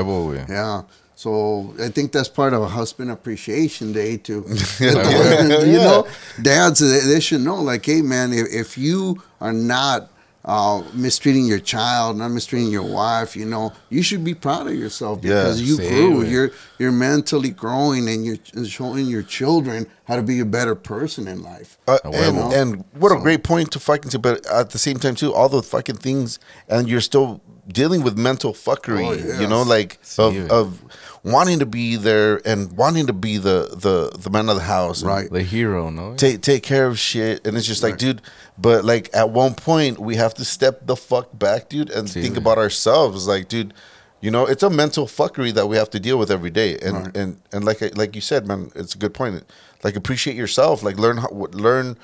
Yeah. 0.48 0.84
So 1.16 1.74
I 1.80 1.90
think 1.90 2.12
that's 2.14 2.30
part 2.30 2.54
of 2.54 2.62
a 2.64 2.68
husband 2.68 3.12
appreciation 3.12 3.92
day 3.94 4.18
too. 4.18 4.44
You 4.80 5.78
know, 5.80 6.06
dads 6.42 6.80
they, 6.80 7.00
they 7.02 7.20
should 7.20 7.42
know 7.42 7.62
like, 7.62 7.86
hey 7.86 8.02
man, 8.02 8.34
if, 8.34 8.48
if 8.52 8.78
you 8.78 9.22
are 9.40 9.54
not 9.54 10.10
uh, 10.44 10.82
mistreating 10.94 11.46
your 11.46 11.60
child, 11.60 12.18
not 12.18 12.30
mistreating 12.30 12.72
your 12.72 12.84
wife, 12.84 13.36
you 13.36 13.46
know, 13.46 13.72
you 13.90 14.02
should 14.02 14.24
be 14.24 14.34
proud 14.34 14.68
of 14.68 14.74
yourself 14.76 15.20
Yeah, 15.24 15.44
because 15.44 15.62
you 15.62 15.78
sí, 15.78 15.88
grew. 15.90 16.24
güey. 16.24 16.32
You're 16.32 16.52
you're 16.80 16.92
mentally 16.92 17.52
growing 17.52 18.10
and 18.10 18.26
you're 18.26 18.66
showing 18.66 19.06
your 19.06 19.22
children 19.24 19.86
how 20.06 20.16
to 20.16 20.24
be 20.24 20.40
a 20.40 20.46
better 20.46 20.74
person 20.76 21.28
in 21.28 21.44
life. 21.44 21.78
Uh, 21.88 22.00
and, 22.04 22.14
huevo. 22.38 22.54
and 22.54 22.84
what 22.94 23.12
a 23.12 23.20
great 23.20 23.44
point 23.44 23.72
to 23.72 23.80
fucking 23.80 24.10
say, 24.10 24.18
but 24.18 24.46
at 24.48 24.72
the 24.72 24.80
same 24.80 24.98
time 24.98 25.16
too, 25.16 25.32
all 25.34 25.48
the 25.50 25.62
fucking 25.62 25.98
things, 25.98 26.40
and 26.68 26.90
you're 26.90 27.02
still 27.02 27.40
dealing 27.68 28.02
with 28.04 28.18
mental 28.18 28.54
fuckery. 28.54 29.08
Oh, 29.08 29.14
yes. 29.14 29.40
You 29.40 29.48
know, 29.48 29.62
like 29.62 30.00
of, 30.18 30.36
of 30.52 30.84
wanting 31.24 31.60
to 31.60 31.66
be 31.68 31.96
there 31.96 32.42
and 32.46 32.72
wanting 32.76 33.06
to 33.08 33.14
be 33.14 33.38
the 33.38 33.70
the 33.76 34.10
the 34.18 34.30
man 34.32 34.50
of 34.50 34.56
the 34.56 34.64
house, 34.64 35.04
Right. 35.04 35.30
The 35.32 35.44
hero, 35.44 35.90
no. 35.92 36.16
Take 36.16 36.42
take 36.42 36.64
care 36.64 36.88
of 36.88 36.98
shit, 36.98 37.46
and 37.46 37.56
it's 37.56 37.68
just 37.68 37.84
like, 37.84 37.98
dude. 37.98 38.22
But 38.62 38.86
like 38.86 39.10
at 39.14 39.30
one 39.32 39.56
point, 39.56 39.98
we 40.00 40.16
have 40.18 40.34
to 40.36 40.46
step 40.46 40.86
the 40.86 40.96
fuck 40.96 41.28
back, 41.38 41.70
dude, 41.70 41.90
and 41.90 42.08
Sí, 42.08 42.22
think 42.22 42.38
about 42.38 42.58
ourselves. 42.58 43.28
Like, 43.28 43.48
dude, 43.48 43.74
you 44.20 44.30
know, 44.30 44.46
it's 44.46 44.62
a 44.64 44.70
mental 44.70 45.08
fuckery 45.08 45.52
that 45.54 45.68
we 45.68 45.78
have 45.78 45.90
to 45.92 46.00
deal 46.00 46.18
with 46.20 46.30
every 46.30 46.52
day, 46.52 46.78
and 46.80 46.96
Right. 47.06 47.18
and 47.18 47.38
and 47.52 47.64
like 47.66 47.82
I- 47.82 47.92
like 47.96 48.16
you 48.16 48.22
said, 48.22 48.46
man, 48.48 48.72
it's 48.76 48.94
a 48.94 48.98
good 48.98 49.14
point. 49.14 49.44
Like 49.84 49.96
appreciate 49.96 50.36
yourself, 50.36 50.84
like 50.84 50.98
learn 51.00 51.18
how, 51.18 51.30
learn 51.32 51.98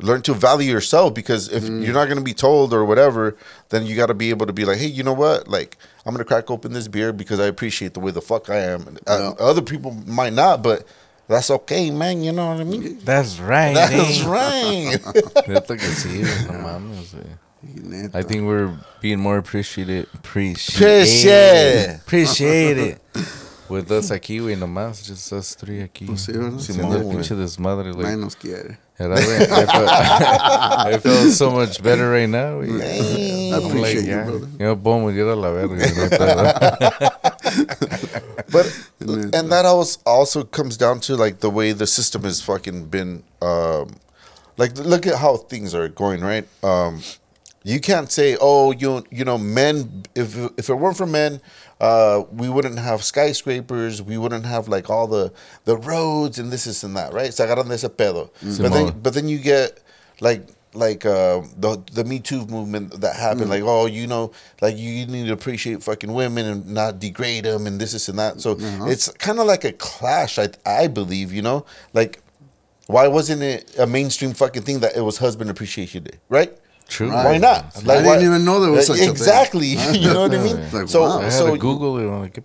learn 0.00 0.22
to 0.22 0.32
value 0.34 0.70
yourself 0.72 1.12
because 1.14 1.48
if 1.50 1.64
Mm. 1.64 1.84
you're 1.84 1.92
not 1.94 2.08
gonna 2.08 2.22
be 2.22 2.32
told 2.34 2.72
or 2.72 2.82
whatever, 2.84 3.36
then 3.68 3.84
you 3.86 3.94
got 3.94 4.06
to 4.06 4.14
be 4.14 4.30
able 4.30 4.46
to 4.46 4.52
be 4.52 4.64
like, 4.64 4.78
hey, 4.78 4.86
you 4.86 5.02
know 5.02 5.12
what, 5.12 5.48
like. 5.48 5.76
I'm 6.04 6.12
gonna 6.14 6.24
crack 6.24 6.50
open 6.50 6.72
this 6.72 6.88
beer 6.88 7.12
because 7.12 7.38
I 7.38 7.46
appreciate 7.46 7.94
the 7.94 8.00
way 8.00 8.10
the 8.10 8.22
fuck 8.22 8.50
I 8.50 8.56
am. 8.74 8.80
And, 8.88 8.98
uh, 9.06 9.34
Yeah. 9.38 9.44
other 9.50 9.60
people 9.62 9.92
might 10.06 10.32
not, 10.32 10.60
but 10.62 10.84
that's 11.28 11.50
okay, 11.50 11.90
man. 11.90 12.22
You 12.22 12.32
know 12.32 12.48
what 12.48 12.60
I 12.60 12.64
mean? 12.64 12.98
That's 13.04 13.38
right. 13.38 13.74
That's 13.74 14.22
eh. 14.22 14.26
right. 14.28 14.98
Neta 15.48 15.76
que 15.76 15.88
sí, 15.88 16.20
güey, 16.22 16.46
no 16.46 16.52
mames, 16.62 17.14
güey. 17.14 17.38
I 18.12 18.22
think 18.22 18.44
we're 18.44 18.76
being 19.00 19.20
more 19.20 19.38
appreciated. 19.38 20.08
Appreciate. 20.14 20.80
Appreciate. 20.82 21.96
Appreciate 22.00 22.78
it. 22.78 23.00
With 23.68 23.90
us 23.92 24.10
aquí, 24.10 24.40
güey, 24.40 24.56
nomás. 24.56 25.06
Just 25.06 25.32
us 25.32 25.54
three 25.54 25.80
aquí. 25.80 26.06
Pues 26.06 26.22
sí, 26.22 26.32
¿verdad? 26.32 26.58
Haciendo 26.58 26.92
el 26.92 27.00
Simón, 27.02 27.10
pinche 27.16 27.34
desmadre, 27.36 27.92
Nadie 27.92 28.02
like. 28.02 28.16
nos 28.16 28.34
quiere. 28.36 28.78
¿verdad, 28.98 29.24
güey? 29.24 29.42
I 29.42 29.66
feel, 29.66 29.88
I 30.94 30.98
feel 30.98 31.30
so 31.30 31.50
much 31.52 31.80
better 31.82 32.10
right 32.10 32.28
now, 32.28 32.60
güey. 32.60 32.82
I 32.82 33.54
I'm 33.56 33.64
appreciate 33.64 33.96
like, 33.96 34.04
you, 34.04 34.10
ya, 34.10 34.24
brother. 34.24 34.48
yo 34.58 34.76
puedo 34.76 34.98
morir 35.00 35.28
a 35.28 35.36
la 35.36 35.50
verga, 35.50 35.76
neta. 35.76 37.18
but 38.50 38.66
and 39.34 39.50
that 39.52 39.64
also 39.64 40.00
also 40.06 40.44
comes 40.44 40.76
down 40.76 41.00
to 41.00 41.16
like 41.16 41.40
the 41.40 41.50
way 41.50 41.72
the 41.72 41.86
system 41.86 42.22
has 42.24 42.40
fucking 42.40 42.86
been 42.86 43.22
um 43.40 43.96
like 44.56 44.76
look 44.78 45.06
at 45.06 45.16
how 45.18 45.36
things 45.36 45.74
are 45.74 45.88
going 45.88 46.20
right 46.20 46.46
um 46.62 47.02
You 47.64 47.78
can't 47.78 48.10
say, 48.10 48.36
"Oh, 48.40 48.72
you 48.74 49.04
you 49.18 49.24
know, 49.24 49.38
men. 49.38 50.02
If 50.18 50.34
if 50.58 50.66
it 50.68 50.74
weren't 50.74 50.96
for 50.96 51.06
men, 51.06 51.38
uh, 51.78 52.24
we 52.34 52.48
wouldn't 52.50 52.78
have 52.80 53.04
skyscrapers. 53.04 54.02
We 54.02 54.18
wouldn't 54.18 54.46
have 54.46 54.66
like 54.66 54.90
all 54.90 55.06
the 55.06 55.30
the 55.64 55.76
roads 55.76 56.40
and 56.40 56.50
this, 56.50 56.64
this 56.64 56.82
and 56.82 56.96
that, 56.96 57.12
right?" 57.14 57.32
Se 57.32 57.44
agarran 57.46 57.68
de 57.68 57.74
ese 57.78 57.86
pedo. 57.86 58.30
But 58.58 58.72
then, 58.74 58.86
but 59.00 59.14
then 59.14 59.28
you 59.28 59.38
get 59.38 59.78
like 60.20 60.42
like 60.74 61.04
uh, 61.04 61.42
the 61.56 61.82
the 61.92 62.04
Me 62.04 62.18
Too 62.20 62.46
movement 62.46 63.00
that 63.00 63.16
happened. 63.16 63.50
Like, 63.50 63.62
oh, 63.62 63.86
you 63.86 64.06
know, 64.06 64.32
like 64.60 64.76
you 64.76 65.06
need 65.06 65.26
to 65.26 65.32
appreciate 65.32 65.82
fucking 65.82 66.12
women 66.12 66.46
and 66.46 66.66
not 66.68 66.98
degrade 66.98 67.44
them 67.44 67.66
and 67.66 67.80
this, 67.80 67.92
this 67.92 68.08
and 68.08 68.18
that. 68.18 68.40
So 68.40 68.56
it's 68.88 69.08
kind 69.12 69.38
of 69.38 69.46
like 69.46 69.64
a 69.64 69.72
clash. 69.72 70.38
I 70.38 70.48
I 70.64 70.86
believe, 70.86 71.32
you 71.32 71.42
know, 71.42 71.64
like. 71.92 72.20
Why 72.88 73.06
wasn't 73.06 73.42
it 73.42 73.78
a 73.78 73.86
mainstream 73.86 74.34
fucking 74.34 74.62
thing 74.62 74.80
that 74.80 74.96
it 74.96 75.00
was 75.00 75.16
Husband 75.16 75.48
Appreciation 75.48 76.02
Day, 76.02 76.18
right? 76.28 76.52
True. 76.88 77.10
Why 77.10 77.38
not? 77.38 77.76
I 77.88 78.02
didn't 78.02 78.24
even 78.26 78.44
know 78.44 78.60
there 78.60 78.70
was 78.70 78.86
such 78.86 78.98
a 78.98 79.00
thing. 79.00 79.10
exactly. 79.10 79.66
you 79.92 80.12
know 80.12 80.28
what 80.28 80.34
I 80.34 80.42
mean? 80.42 80.72
Like, 80.72 80.88
so, 80.88 81.02
wow. 81.02 81.20
I 81.20 81.24
had 81.24 81.32
so 81.32 81.52
to 81.52 81.58
Google 81.58 81.98
it. 81.98 82.04
I'm 82.04 82.20
like, 82.20 82.36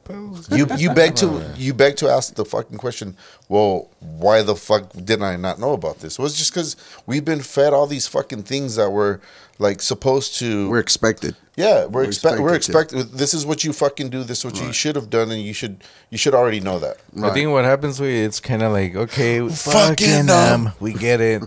you 0.52 0.68
you 0.78 0.94
beg 0.94 1.16
to 1.18 1.54
you 1.58 1.74
beg 1.74 1.98
to 1.98 2.10
ask 2.10 2.36
the 2.36 2.46
fucking 2.46 2.78
question. 2.78 3.18
Well, 3.50 3.90
why 4.00 4.42
the 4.42 4.56
fuck 4.56 4.92
didn't 4.94 5.24
I 5.24 5.36
not 5.36 5.60
know 5.60 5.74
about 5.74 6.00
this? 6.00 6.18
Well, 6.18 6.26
it's 6.26 6.38
just 6.38 6.54
because 6.54 6.76
we've 7.06 7.26
been 7.26 7.42
fed 7.42 7.74
all 7.74 7.88
these 7.88 8.08
fucking 8.08 8.44
things 8.44 8.76
that 8.76 8.90
were 8.90 9.20
like 9.60 9.82
supposed 9.82 10.36
to. 10.40 10.70
We're 10.70 10.80
expected. 10.80 11.36
Yeah, 11.58 11.86
we're, 11.86 12.04
expect 12.04 12.40
we're 12.40 12.54
expected 12.54 12.96
to. 12.96 13.00
expecting. 13.02 13.18
This 13.18 13.34
is 13.34 13.44
what 13.44 13.64
you 13.64 13.74
fucking 13.74 14.12
do. 14.12 14.24
This 14.24 14.40
is 14.40 14.46
what 14.46 14.62
you 14.62 14.72
should 14.72 14.96
have 14.96 15.10
done, 15.10 15.32
and 15.32 15.42
you 15.42 15.54
should 15.54 15.84
you 16.12 16.18
should 16.18 16.36
already 16.36 16.60
know 16.60 16.78
that. 16.78 16.98
I 17.22 17.32
think 17.32 17.50
what 17.50 17.66
happens 17.66 18.00
with 18.00 18.12
it's 18.12 18.40
kind 18.40 18.62
of 18.62 18.72
like 18.72 18.96
okay, 18.96 19.40
Fucking 19.50 19.56
fucking 19.56 20.26
them. 20.28 20.66
them, 20.66 20.74
we 20.80 20.94
get 20.94 21.20
it. 21.20 21.44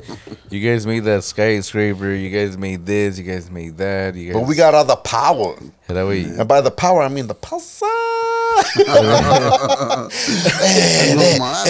You 0.50 0.69
guys 0.69 0.85
made 0.85 1.05
that 1.05 1.23
skyscraper. 1.23 2.12
You 2.12 2.29
guys 2.29 2.59
made 2.59 2.87
this. 2.87 3.19
You 3.21 3.25
guys 3.25 3.49
made 3.52 3.79
that. 3.79 4.17
You 4.17 4.33
guys. 4.33 4.40
But 4.43 4.49
we 4.49 4.57
got 4.57 4.75
all 4.75 4.85
the 4.85 4.97
power, 4.97 5.55
That 5.87 6.05
way, 6.05 6.25
and 6.25 6.49
by 6.49 6.61
the 6.61 6.73
power 6.73 7.02
I 7.02 7.09
mean 7.09 7.29
the 7.29 7.37
pulsar. 7.37 7.87
No 8.76 10.09
eh, 10.61 11.14
eh, 11.17 11.38
malo. 11.38 11.64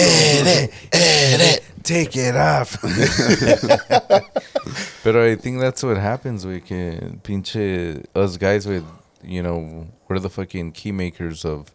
Eh, 0.91 1.57
take 1.83 2.15
it 2.15 2.35
off. 2.35 2.81
but 5.03 5.15
I 5.15 5.35
think 5.35 5.59
that's 5.59 5.83
what 5.83 5.97
happens. 5.97 6.45
We 6.45 6.61
can 6.61 7.19
pinche 7.23 8.05
us 8.15 8.37
guys 8.37 8.67
with 8.67 8.85
you 9.23 9.43
know 9.43 9.87
we're 10.07 10.19
the 10.19 10.29
fucking 10.29 10.71
key 10.73 10.91
makers 10.91 11.45
of 11.45 11.71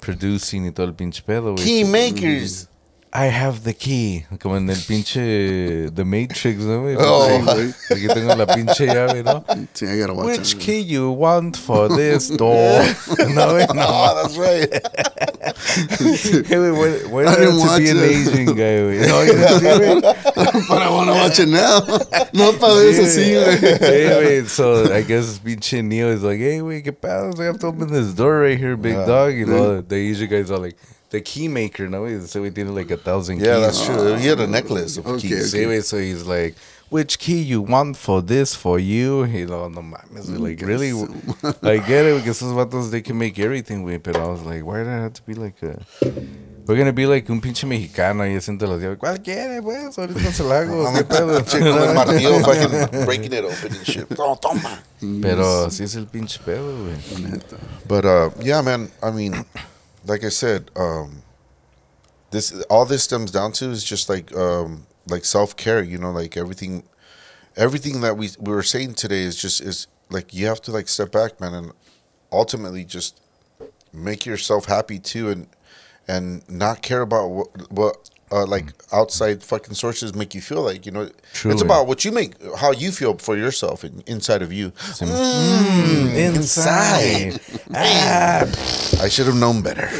producing 0.00 0.64
y 0.64 0.70
todo 0.70 0.86
el 0.86 0.94
pinche 0.94 1.22
pedo. 1.22 1.54
güey. 1.54 1.64
Key 1.64 1.84
makers. 1.84 2.68
I 3.16 3.26
have 3.26 3.62
the 3.62 3.74
key. 3.74 4.26
Como 4.40 4.56
en 4.56 4.68
el 4.68 4.76
pinche 4.76 5.88
The 5.94 6.04
Matrix, 6.04 6.58
¿no? 6.64 6.82
güey? 6.82 6.96
Oh. 6.98 7.28
Aquí 7.88 8.08
tengo 8.08 8.34
la 8.34 8.44
pinche 8.44 8.86
llave, 8.86 9.22
¿no? 9.22 9.44
Sí, 9.72 9.86
I 9.86 10.00
gotta 10.00 10.14
watch 10.14 10.26
Which 10.26 10.54
it. 10.54 10.60
key 10.60 10.80
you 10.80 11.12
want 11.12 11.56
for 11.56 11.88
this 11.88 12.28
door? 12.28 12.82
no, 13.28 13.54
güey, 13.54 13.72
no. 13.72 13.84
Oh, 13.86 14.20
that's 14.20 14.36
right. 14.36 14.68
Hey, 15.44 16.56
güey, 16.56 16.72
why, 16.72 17.08
why 17.08 17.24
I 17.26 17.36
didn't 17.36 17.60
have 17.60 17.76
to 17.76 17.78
be 17.78 17.84
watch 17.84 17.90
an. 17.90 17.98
Asian 17.98 18.46
guy, 18.46 18.78
güey? 18.82 19.06
No, 19.06 19.22
you 19.22 19.32
didn't 19.32 19.60
see 19.60 19.68
it, 19.68 20.02
güey? 20.02 20.68
But 20.68 20.82
I 20.82 20.90
want 20.90 21.08
to 21.10 21.14
watch 21.14 21.38
it 21.38 21.48
now. 21.48 21.80
No 22.34 22.52
para 22.58 22.74
ver 22.74 22.90
eso 22.90 23.04
sí, 23.06 23.30
güey. 23.32 23.78
Hey, 23.78 24.24
wait, 24.24 24.48
so 24.48 24.92
I 24.92 25.02
guess 25.02 25.38
pinche 25.38 25.84
Neo 25.84 26.08
is 26.08 26.24
like, 26.24 26.38
hey, 26.40 26.60
wait, 26.62 26.82
get 26.82 27.00
past. 27.00 27.38
I 27.38 27.44
have 27.44 27.60
to 27.60 27.68
open 27.68 27.92
this 27.92 28.12
door 28.12 28.40
right 28.40 28.58
here, 28.58 28.76
big 28.76 28.94
dog. 29.06 29.34
You 29.34 29.46
know, 29.46 29.80
the 29.82 29.94
Asian 29.94 30.28
guys 30.28 30.50
are 30.50 30.58
like, 30.58 30.76
the 31.14 31.20
key 31.20 31.46
maker, 31.48 31.88
no? 31.88 32.06
So 32.26 32.42
we 32.42 32.50
did 32.50 32.68
like 32.68 32.90
a 32.90 32.96
thousand 32.96 33.38
Yeah, 33.40 33.54
keys. 33.56 33.62
that's 33.64 33.86
true. 33.86 34.14
He 34.16 34.26
had 34.26 34.40
a 34.40 34.46
necklace 34.46 34.96
of 34.98 35.06
Okay, 35.06 35.28
keys. 35.28 35.54
Güey, 35.54 35.82
so 35.82 35.96
he's 35.98 36.24
like, 36.26 36.56
which 36.90 37.18
key 37.18 37.40
you 37.40 37.62
want 37.62 37.96
for 37.96 38.20
this, 38.20 38.54
for 38.54 38.78
you? 38.78 39.24
You 39.24 39.46
know, 39.46 39.68
no 39.68 39.80
mames, 39.82 40.26
güey, 40.28 40.38
like, 40.40 40.60
really? 40.62 40.90
I 41.62 41.78
get 41.78 42.04
it, 42.06 42.16
because 42.18 42.42
esos 42.42 42.52
vatos, 42.52 42.90
they 42.90 43.00
can 43.00 43.16
make 43.16 43.38
everything, 43.38 43.84
güey, 43.84 44.02
but 44.02 44.16
I 44.16 44.26
was 44.26 44.42
like, 44.42 44.64
why 44.64 44.78
did 44.78 44.88
I 44.88 45.02
have 45.06 45.14
to 45.14 45.22
be 45.22 45.34
like 45.34 45.62
a... 45.62 45.78
We're 46.66 46.78
gonna 46.78 46.94
be 46.94 47.04
like 47.04 47.28
un 47.30 47.42
pinche 47.42 47.66
mexicano 47.68 48.24
y 48.24 48.34
haciendo 48.36 48.66
las 48.66 48.80
llaves. 48.80 48.98
Cualquiera, 48.98 49.60
pues, 49.62 49.98
ahorita 49.98 50.32
se 50.32 50.42
la 50.44 50.60
hago, 50.60 50.92
qué 50.96 51.04
pedo. 51.04 51.40
Che, 51.44 51.58
con 51.58 51.78
el 51.88 51.94
martillo 51.94 52.40
fucking 52.40 53.04
breaking 53.04 53.32
it 53.34 53.44
open 53.44 53.74
and 53.76 53.84
shit. 53.86 54.06
Oh, 54.18 54.34
toma. 54.36 54.82
Pero 55.20 55.68
sí 55.70 55.84
es 55.84 55.94
el 55.94 56.06
pinche 56.06 56.40
pedo, 56.42 56.72
güey. 56.84 57.40
But 57.86 58.04
uh, 58.06 58.30
yeah, 58.42 58.62
man. 58.62 58.90
I 59.02 59.10
mean, 59.10 59.44
like 60.06 60.24
I 60.24 60.28
said, 60.28 60.70
um, 60.76 61.22
this 62.30 62.52
all 62.64 62.84
this 62.84 63.04
stems 63.04 63.30
down 63.30 63.52
to 63.52 63.70
is 63.70 63.84
just 63.84 64.08
like 64.08 64.34
um, 64.36 64.86
like 65.08 65.24
self 65.24 65.56
care. 65.56 65.82
You 65.82 65.98
know, 65.98 66.10
like 66.10 66.36
everything, 66.36 66.84
everything 67.56 68.00
that 68.02 68.16
we 68.16 68.30
we 68.40 68.52
were 68.52 68.62
saying 68.62 68.94
today 68.94 69.22
is 69.22 69.36
just 69.36 69.60
is 69.60 69.86
like 70.10 70.34
you 70.34 70.46
have 70.46 70.60
to 70.62 70.72
like 70.72 70.88
step 70.88 71.12
back, 71.12 71.40
man, 71.40 71.54
and 71.54 71.72
ultimately 72.32 72.84
just 72.84 73.20
make 73.92 74.26
yourself 74.26 74.66
happy 74.66 74.98
too, 74.98 75.30
and 75.30 75.48
and 76.08 76.48
not 76.48 76.82
care 76.82 77.02
about 77.02 77.28
what 77.28 77.72
what. 77.72 78.10
Uh, 78.32 78.44
like 78.46 78.72
outside 78.90 79.42
fucking 79.44 79.74
sources 79.74 80.14
make 80.14 80.34
you 80.34 80.40
feel 80.40 80.62
like 80.62 80.86
you 80.86 80.90
know 80.92 81.08
Truly. 81.34 81.52
it's 81.54 81.62
about 81.62 81.86
what 81.86 82.04
you 82.04 82.10
make 82.10 82.32
how 82.56 82.72
you 82.72 82.90
feel 82.90 83.14
for 83.18 83.36
yourself 83.36 83.84
and 83.84 84.02
inside 84.08 84.40
of 84.42 84.50
you 84.52 84.72
Inside. 86.16 87.38
ah, 87.74 88.42
I 89.02 89.08
should 89.08 89.26
have 89.26 89.36
known 89.36 89.62
better 89.62 89.86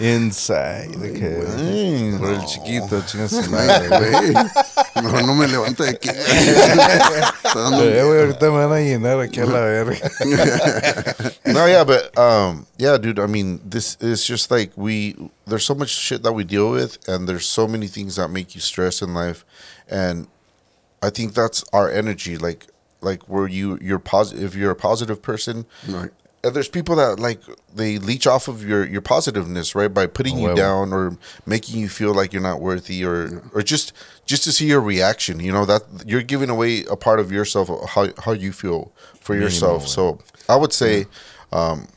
inside. 0.00 0.94
Okay. 0.96 2.16
Por 2.18 2.28
el 2.34 2.44
chiquito, 2.46 3.00
chinga 3.06 3.28
su 3.28 3.50
madre, 3.50 3.88
güey. 3.98 4.32
Güey, 4.32 5.02
Mejor 5.02 5.26
no 5.26 5.34
me 5.34 5.46
levanto 5.48 5.82
de 5.84 5.90
aquí. 5.90 6.08
Está 7.44 7.54
dando- 7.54 7.84
güey, 7.84 7.98
ahorita 8.20 8.50
me 8.50 8.66
van 8.66 8.72
a 8.72 8.80
llenar 8.80 9.20
aquí 9.20 9.40
a 9.40 9.46
la 9.46 9.60
verga. 9.60 10.10
no, 11.46 11.66
yeah, 11.66 11.84
but 11.84 12.16
um, 12.18 12.66
yeah, 12.78 12.96
dude. 12.98 13.18
I 13.18 13.26
mean, 13.26 13.60
this 13.64 13.96
is 14.00 14.24
just 14.26 14.50
like 14.50 14.72
we. 14.76 15.16
There's 15.46 15.64
so 15.64 15.74
much 15.74 15.90
shit 15.90 16.22
that 16.22 16.32
we 16.32 16.44
deal 16.44 16.70
with, 16.70 17.06
and 17.08 17.28
there's 17.28 17.46
so 17.46 17.66
many 17.68 17.86
things 17.86 18.16
that 18.16 18.28
make 18.28 18.54
you 18.54 18.60
stress 18.60 19.02
in 19.02 19.12
life, 19.14 19.44
and 19.88 20.26
I 21.02 21.10
think 21.10 21.34
that's 21.34 21.64
our 21.72 21.90
energy. 21.90 22.38
Like, 22.38 22.66
like 23.02 23.28
where 23.28 23.46
you 23.46 23.78
you're 23.82 23.98
positive. 23.98 24.42
If 24.42 24.54
you're 24.54 24.70
a 24.70 24.76
positive 24.76 25.20
person, 25.20 25.66
Right. 25.86 26.10
and 26.42 26.54
there's 26.54 26.68
people 26.70 26.96
that 26.96 27.18
like 27.20 27.40
they 27.74 27.98
leech 27.98 28.26
off 28.26 28.48
of 28.48 28.66
your 28.66 28.86
your 28.86 29.02
positiveness, 29.02 29.74
right? 29.74 29.92
By 29.92 30.06
putting 30.06 30.38
you 30.38 30.48
Huevo. 30.48 30.56
down 30.56 30.92
or 30.94 31.18
making 31.44 31.78
you 31.78 31.90
feel 31.90 32.14
like 32.14 32.32
you're 32.32 32.40
not 32.42 32.60
worthy, 32.62 33.04
or 33.04 33.42
or 33.52 33.60
just 33.60 33.92
just 34.24 34.44
to 34.44 34.52
see 34.52 34.66
your 34.66 34.80
reaction. 34.80 35.40
You 35.40 35.52
know 35.52 35.66
that 35.66 35.82
you're 36.06 36.22
giving 36.22 36.48
away 36.48 36.84
a 36.90 36.96
part 36.96 37.20
of 37.20 37.30
yourself, 37.30 37.68
how 37.90 38.08
how 38.24 38.32
you 38.32 38.52
feel 38.52 38.92
for 39.20 39.34
yourself. 39.34 39.86
So 39.88 40.20
I 40.48 40.56
would 40.56 40.72
say, 40.72 41.04
um, 41.52 41.88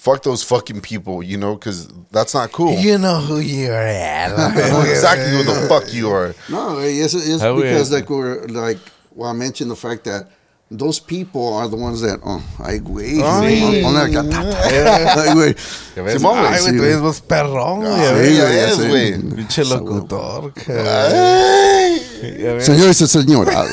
fuck 0.00 0.22
those 0.22 0.42
fucking 0.42 0.80
people. 0.80 1.22
You 1.22 1.36
know, 1.36 1.54
because 1.54 1.88
that's 2.10 2.34
not 2.34 2.52
cool. 2.52 2.74
You 2.78 2.98
know 2.98 3.20
who 3.20 3.38
you 3.38 3.70
are 3.70 3.86
exactly 4.90 5.30
who 5.36 5.42
the 5.44 5.66
fuck 5.68 5.92
you 5.92 6.10
are. 6.10 6.34
No, 6.48 6.78
it's, 6.78 7.14
it's 7.14 7.42
How 7.42 7.54
we- 7.54 7.62
because 7.62 7.92
like 7.92 8.08
we're 8.08 8.46
like 8.46 8.78
well, 9.14 9.30
I 9.30 9.32
mentioned 9.32 9.70
the 9.70 9.76
fact 9.76 10.04
that 10.04 10.30
those 10.72 11.00
people 11.00 11.52
are 11.54 11.66
the 11.68 11.76
ones 11.76 12.00
that 12.00 12.20
oh, 12.24 12.40
ay 12.62 12.78
güey, 12.78 13.20
Ay. 13.22 13.82
ponle 13.82 14.00
acá, 14.02 14.22
ta, 14.30 14.42
ta. 14.42 15.22
ay 15.22 15.34
güey. 15.34 15.56
Ya 15.96 16.02
ves, 16.02 16.14
Simón, 16.14 16.38
güey, 16.38 16.46
Ay, 16.46 16.60
güey, 16.60 16.60
sí, 16.60 16.70
tú 16.70 16.76
güey. 16.78 16.90
eres 16.90 17.02
más 17.02 17.20
perrón, 17.22 17.80
güey. 17.80 17.92
Ah, 17.92 17.96
ya 17.98 18.08
Sí, 18.08 18.14
ves. 18.14 18.36
ya 18.36 18.44
güey, 18.44 18.54
ya 18.56 18.68
es, 18.68 18.76
sé. 18.76 18.88
güey. 18.88 19.18
Pinche 19.34 19.64
locutor, 19.64 20.52
cabrón. 20.54 20.86
Ay. 20.86 22.02
Ya. 22.38 22.60
Señores 22.60 23.00
y 23.00 23.06
señoras, 23.08 23.68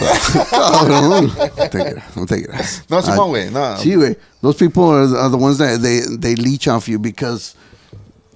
cabrón, 0.50 1.32
no 1.38 1.70
te 1.70 1.70
creas, 1.70 2.16
no 2.16 2.26
te 2.26 2.44
creas. 2.44 2.84
No, 2.90 3.02
Simón, 3.02 3.20
Ah, 3.20 3.28
güey, 3.30 3.52
no. 3.52 3.78
Sí, 3.78 3.96
güey. 3.96 4.18
Those 4.42 4.58
people 4.58 4.84
are, 4.86 5.18
are 5.20 5.30
the 5.30 5.38
ones 5.38 5.58
that 5.60 5.82
they 5.82 6.02
they 6.20 6.36
leech 6.36 6.68
off 6.68 6.88
you 6.88 6.98
because. 7.00 7.54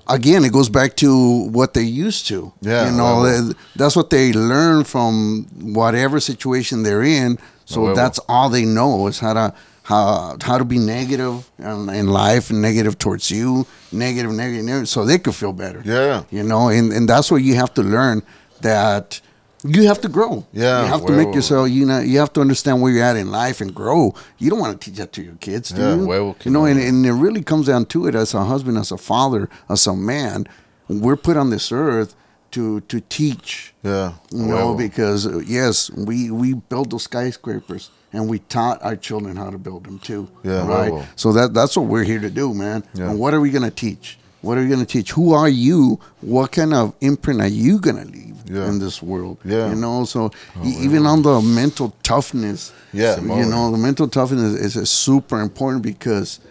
Again, 0.07 0.43
it 0.43 0.51
goes 0.51 0.67
back 0.67 0.95
to 0.97 1.47
what 1.53 1.73
they're 1.73 1.83
used 1.83 2.27
to. 2.27 2.51
Yeah, 2.59 2.89
you 2.89 2.97
know, 2.97 3.21
huevo. 3.21 3.47
they- 3.49 3.55
that's 3.77 3.95
what 3.95 4.09
they 4.09 4.33
learn 4.33 4.83
from 4.83 5.45
whatever 5.61 6.19
situation 6.19 6.83
they're 6.83 7.03
in. 7.03 7.37
So 7.71 7.93
that's 7.93 8.19
all 8.27 8.49
they 8.49 8.65
know 8.65 9.07
is 9.07 9.19
how 9.19 9.33
to 9.33 9.53
how 9.83 10.37
how 10.41 10.57
to 10.57 10.65
be 10.65 10.77
negative 10.77 11.49
in, 11.57 11.89
in 11.89 12.07
life 12.07 12.49
and 12.51 12.61
negative 12.61 12.97
towards 12.97 13.31
you, 13.31 13.65
negative, 13.91 14.31
negative, 14.31 14.63
negative, 14.65 14.89
so 14.89 15.05
they 15.05 15.17
could 15.17 15.35
feel 15.35 15.53
better. 15.53 15.81
Yeah. 15.83 16.23
you 16.31 16.43
know, 16.43 16.69
and 16.69 16.93
and 16.93 17.07
that's 17.09 17.31
what 17.31 17.41
you 17.43 17.55
have 17.55 17.73
to 17.75 17.83
learn 17.83 18.21
that 18.61 19.21
you 19.63 19.87
have 19.87 20.01
to 20.01 20.09
grow. 20.09 20.45
Yeah, 20.53 20.81
you 20.83 20.87
have 20.87 21.05
to 21.05 21.11
make 21.13 21.33
yourself. 21.35 21.69
You 21.69 21.85
know, 21.85 21.99
you 21.99 22.19
have 22.19 22.33
to 22.33 22.41
understand 22.41 22.81
where 22.81 22.91
you're 22.91 23.03
at 23.03 23.15
in 23.15 23.29
life 23.31 23.61
and 23.61 23.73
grow. 23.73 24.13
You 24.39 24.49
don't 24.49 24.59
want 24.59 24.79
to 24.79 24.85
teach 24.89 24.97
that 24.97 25.11
to 25.13 25.21
your 25.21 25.35
kids, 25.35 25.69
do 25.69 25.81
Yeah, 25.81 25.95
you? 25.95 26.01
huevo 26.07 26.45
you 26.45 26.51
know, 26.51 26.65
and, 26.65 26.79
and 26.79 27.05
it 27.05 27.13
really 27.13 27.43
comes 27.43 27.67
down 27.67 27.85
to 27.87 28.07
it 28.07 28.15
as 28.15 28.33
a 28.33 28.43
husband, 28.45 28.77
as 28.77 28.91
a 28.91 28.97
father, 28.97 29.49
as 29.69 29.85
a 29.87 29.95
man. 29.95 30.47
We're 30.87 31.15
put 31.15 31.37
on 31.37 31.51
this 31.51 31.71
earth 31.71 32.15
to 32.51 32.81
to 32.81 32.99
teach. 33.01 33.73
Yeah. 33.83 34.13
You 34.31 34.45
know, 34.45 34.75
because 34.75 35.25
uh, 35.27 35.39
yes, 35.45 35.89
we 35.91 36.31
we 36.31 36.53
build 36.53 36.91
those 36.91 37.03
skyscrapers, 37.03 37.89
and 38.13 38.27
we 38.29 38.39
taught 38.39 38.81
our 38.83 38.95
children 38.95 39.35
how 39.35 39.49
to 39.49 39.57
build 39.57 39.83
them 39.85 39.99
too. 39.99 40.27
Yeah, 40.43 40.67
right. 40.67 41.07
So 41.15 41.31
that 41.33 41.53
that's 41.53 41.75
what 41.77 41.87
we're 41.87 42.03
here 42.03 42.19
to 42.19 42.29
do, 42.29 42.53
man. 42.53 42.83
Yeah. 42.93 43.09
And 43.09 43.19
what 43.19 43.33
are 43.33 43.41
we 43.41 43.49
gonna 43.51 43.71
teach? 43.71 44.17
What 44.41 44.57
are 44.57 44.61
we 44.61 44.69
gonna 44.69 44.85
teach? 44.85 45.11
Who 45.11 45.33
are 45.33 45.49
you? 45.49 45.99
What 46.21 46.51
kind 46.51 46.73
of 46.73 46.93
imprint 47.01 47.41
are 47.41 47.47
you 47.47 47.79
gonna 47.79 48.05
leave? 48.05 48.27
Yeah. 48.49 48.67
in 48.67 48.79
this 48.79 49.01
world. 49.01 49.37
Yeah. 49.45 49.69
you 49.69 49.75
know. 49.75 50.03
So 50.03 50.31
e- 50.61 50.75
even 50.81 51.05
on 51.05 51.21
the 51.21 51.39
mental 51.41 51.93
toughness, 52.03 52.73
Yeah. 52.91 53.17
you 53.21 53.45
know, 53.45 53.71
the 53.71 53.77
mental 53.77 54.09
toughness 54.09 54.59
is, 54.59 54.75
is 54.75 54.89
super 54.89 55.39
important 55.39 55.83
because 55.83 56.41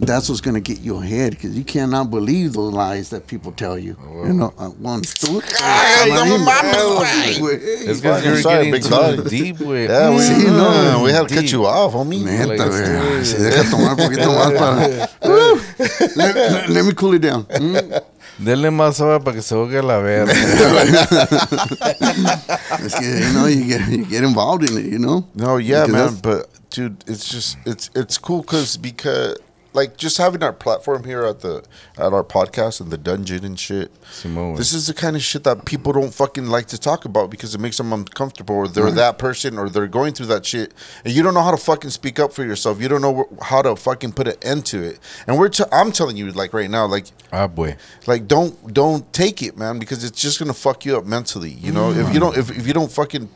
that's 0.00 0.28
what's 0.28 0.40
gonna 0.40 0.60
get 0.60 0.80
you 0.80 0.96
ahead. 0.96 1.30
Because 1.32 1.56
you 1.56 1.64
cannot 1.64 2.10
believe 2.10 2.52
the 2.54 2.60
lies 2.60 3.10
that 3.10 3.26
people 3.26 3.52
tell 3.52 3.78
you. 3.78 3.96
You 4.24 4.32
know, 4.32 4.52
uh, 4.58 4.68
one, 4.70 5.02
two, 5.02 5.34
no 5.34 5.40
mames, 5.40 7.38
It's 7.40 8.00
because 8.00 8.00
Fucking 8.00 8.24
you're 8.30 8.40
sorry, 8.42 8.64
getting 8.70 8.82
too 8.82 8.88
dog. 8.90 9.28
deep 9.28 9.60
with. 9.60 9.90
Yeah, 9.90 10.10
we, 10.10 10.16
Sí, 10.22 10.44
no, 10.46 10.92
no, 10.98 11.02
we 11.04 11.12
had 11.12 11.28
to 11.28 11.34
cut 11.34 11.50
you 11.52 11.66
off, 11.66 11.92
homie. 11.92 12.24
Neta, 12.24 12.46
Like, 12.46 12.60
güey. 12.60 13.20
este- 13.20 13.24
Se 13.26 13.38
deja 13.42 13.70
tomar 13.70 13.90
un 13.92 13.96
poquito 13.96 14.32
más 14.32 14.52
para. 14.58 15.08
Woo. 15.22 15.60
let, 16.16 16.34
let- 16.34 16.68
let 16.70 16.84
me 16.84 16.92
cool 16.94 17.14
it 17.14 17.22
down. 17.22 17.44
Mm. 17.44 18.00
Dele 18.38 18.70
más 18.70 19.00
agua 19.02 19.20
para 19.22 19.36
que 19.36 19.42
se 19.42 19.54
ahogue 19.54 19.82
la 19.82 19.98
verga. 19.98 20.32
It's 22.82 22.94
que, 22.98 23.04
you 23.06 23.32
know, 23.34 23.46
you 23.46 23.64
get 23.64 23.88
you 23.88 24.04
get 24.06 24.24
involved 24.24 24.68
in 24.70 24.78
it. 24.78 24.86
You 24.90 24.98
know. 24.98 25.26
No, 25.34 25.56
yeah, 25.58 25.86
Because 25.86 25.92
man, 25.92 26.14
that's- 26.14 26.20
but 26.22 26.70
dude, 26.70 27.04
it's 27.06 27.28
just 27.28 27.56
it's 27.66 27.90
it's 27.94 28.16
cool 28.18 28.40
because 28.42 28.76
because 28.78 29.36
like 29.72 29.96
just 29.96 30.18
having 30.18 30.42
our 30.42 30.52
platform 30.52 31.04
here 31.04 31.24
at 31.24 31.40
the 31.40 31.62
at 31.96 32.12
our 32.12 32.24
podcast 32.24 32.80
and 32.80 32.90
the 32.90 32.98
dungeon 32.98 33.44
and 33.44 33.58
shit. 33.58 33.92
Simone. 34.10 34.56
This 34.56 34.72
is 34.72 34.86
the 34.88 34.94
kind 34.94 35.14
of 35.14 35.22
shit 35.22 35.44
that 35.44 35.64
people 35.64 35.92
don't 35.92 36.12
fucking 36.12 36.46
like 36.46 36.66
to 36.66 36.78
talk 36.78 37.04
about 37.04 37.30
because 37.30 37.54
it 37.54 37.60
makes 37.60 37.76
them 37.76 37.92
uncomfortable, 37.92 38.54
or 38.56 38.68
they're 38.68 38.90
that 38.90 39.18
person, 39.18 39.58
or 39.58 39.68
they're 39.68 39.86
going 39.86 40.12
through 40.14 40.26
that 40.26 40.44
shit, 40.44 40.74
and 41.04 41.14
you 41.14 41.22
don't 41.22 41.34
know 41.34 41.42
how 41.42 41.50
to 41.52 41.56
fucking 41.56 41.90
speak 41.90 42.18
up 42.18 42.32
for 42.32 42.44
yourself. 42.44 42.80
You 42.80 42.88
don't 42.88 43.00
know 43.02 43.28
wh- 43.38 43.44
how 43.44 43.62
to 43.62 43.76
fucking 43.76 44.12
put 44.12 44.26
an 44.28 44.34
end 44.42 44.66
to 44.66 44.82
it. 44.82 44.98
And 45.26 45.38
we're, 45.38 45.48
t- 45.48 45.64
I'm 45.70 45.92
telling 45.92 46.16
you, 46.16 46.32
like 46.32 46.52
right 46.52 46.70
now, 46.70 46.86
like 46.86 47.06
Ah, 47.32 47.46
boy. 47.46 47.76
like 48.08 48.26
don't 48.26 48.74
don't 48.74 49.12
take 49.12 49.40
it 49.42 49.56
man 49.56 49.78
because 49.78 50.02
it's 50.02 50.20
just 50.20 50.38
gonna 50.40 50.52
fuck 50.52 50.84
you 50.84 50.96
up 50.96 51.04
mentally 51.04 51.50
you 51.50 51.70
know 51.70 51.92
if 51.92 52.12
you 52.12 52.18
don't 52.18 52.36
if, 52.36 52.50
if 52.50 52.66
you 52.66 52.72
don't 52.72 52.90
fucking 52.90 53.28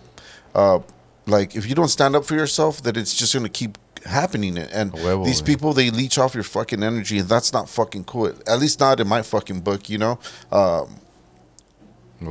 uh 0.54 0.80
like 1.26 1.54
if 1.54 1.68
you 1.68 1.74
don't 1.76 1.88
stand 1.88 2.16
up 2.16 2.24
for 2.24 2.34
yourself 2.34 2.82
that 2.82 2.96
it's 2.96 3.14
just 3.14 3.32
gonna 3.34 3.48
keep 3.48 3.78
happening 4.04 4.58
and 4.58 4.92
Huevo, 4.92 5.24
these 5.24 5.40
güey. 5.42 5.46
people 5.46 5.72
they 5.72 5.90
leech 5.90 6.18
off 6.18 6.34
your 6.34 6.44
fucking 6.44 6.82
energy 6.82 7.18
and 7.18 7.28
that's 7.28 7.52
not 7.52 7.68
fucking 7.68 8.04
cool 8.04 8.26
at 8.46 8.58
least 8.58 8.80
not 8.80 9.00
in 9.00 9.08
my 9.08 9.22
fucking 9.22 9.60
book 9.60 9.88
you 9.88 9.98
know 9.98 10.18
um 10.52 10.88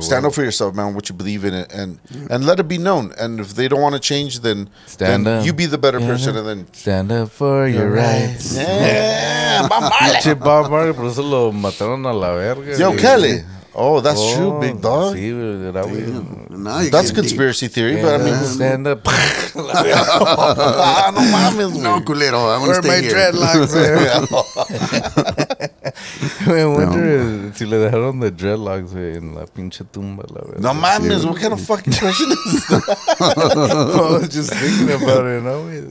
stand 0.00 0.26
up 0.26 0.34
for 0.34 0.42
yourself 0.42 0.74
man 0.74 0.92
what 0.94 1.08
you 1.08 1.14
believe 1.14 1.44
in 1.44 1.54
it 1.54 1.72
and 1.72 2.00
and 2.30 2.44
let 2.46 2.58
it 2.58 2.66
be 2.66 2.78
known 2.78 3.12
and 3.18 3.38
if 3.38 3.54
they 3.54 3.68
don't 3.68 3.80
want 3.80 3.94
to 3.94 4.00
change 4.00 4.40
then 4.40 4.68
Stand 4.86 5.24
then 5.26 5.38
up. 5.40 5.46
you 5.46 5.52
be 5.52 5.66
the 5.66 5.78
better 5.78 6.00
person 6.00 6.34
Yeah. 6.34 6.40
and 6.40 6.48
then 6.48 6.72
Stand 6.72 7.12
up 7.12 7.30
for 7.30 7.68
your 7.68 7.90
rights. 7.90 8.56
yeah, 8.56 9.66
Bob 9.68 9.82
Marley. 9.92 10.34
Bob 10.34 10.70
Marley, 10.70 10.92
por 10.94 11.06
eso 11.06 11.22
lo 11.22 11.52
mataron 11.52 12.04
a 12.06 12.12
la 12.12 12.32
verga. 12.34 12.76
yo. 12.76 12.96
Kelly 12.96 13.44
oh 13.74 14.00
that's 14.00 14.20
Oh, 14.20 14.34
true 14.36 14.60
big 14.60 14.80
dog 14.80 15.14
Sí, 15.14 15.30
güey, 15.30 15.68
era 15.68 15.82
güey. 15.84 16.04
Now 16.50 16.80
you 16.80 16.90
That's 16.90 17.10
get 17.10 17.16
deep. 17.22 17.36
conspiracy 17.36 17.68
theory, 17.68 18.00
but 18.00 18.20
I 18.20 18.24
mean, 18.24 18.36
stand 18.44 18.86
up. 18.86 19.00
ah, 19.56 21.10
no 21.14 21.20
mames, 21.20 21.74
No, 21.76 21.98
güey. 22.00 22.04
culero. 22.04 22.48
I 22.48 22.58
want 22.58 22.68
Where 22.70 22.80
to 22.80 22.86
my 22.88 22.98
stay 22.98 23.02
here. 23.02 23.32
dreadlocks, 23.32 23.74
güey. 23.74 25.43
Me 26.46 26.64
wonder 26.64 27.52
si 27.54 27.64
le 27.66 27.78
dejaron 27.78 28.20
de 28.20 28.30
dreadlocks, 28.30 28.92
güey, 28.92 29.16
en 29.16 29.34
la 29.34 29.46
pinche 29.46 29.84
tumba, 29.84 30.24
la 30.28 30.40
verdad. 30.42 30.60
No 30.60 30.74
mames, 30.74 31.24
what 31.24 31.38
kind 31.40 31.52
of 31.52 31.60
fucking 31.60 31.92
question 31.92 32.30
is 32.46 32.66
that? 32.66 32.82
I 33.20 34.18
was 34.18 34.28
just 34.28 34.52
thinking 34.52 34.90
about 34.90 35.26
it, 35.26 35.42
¿no, 35.42 35.62
güey? 35.64 35.84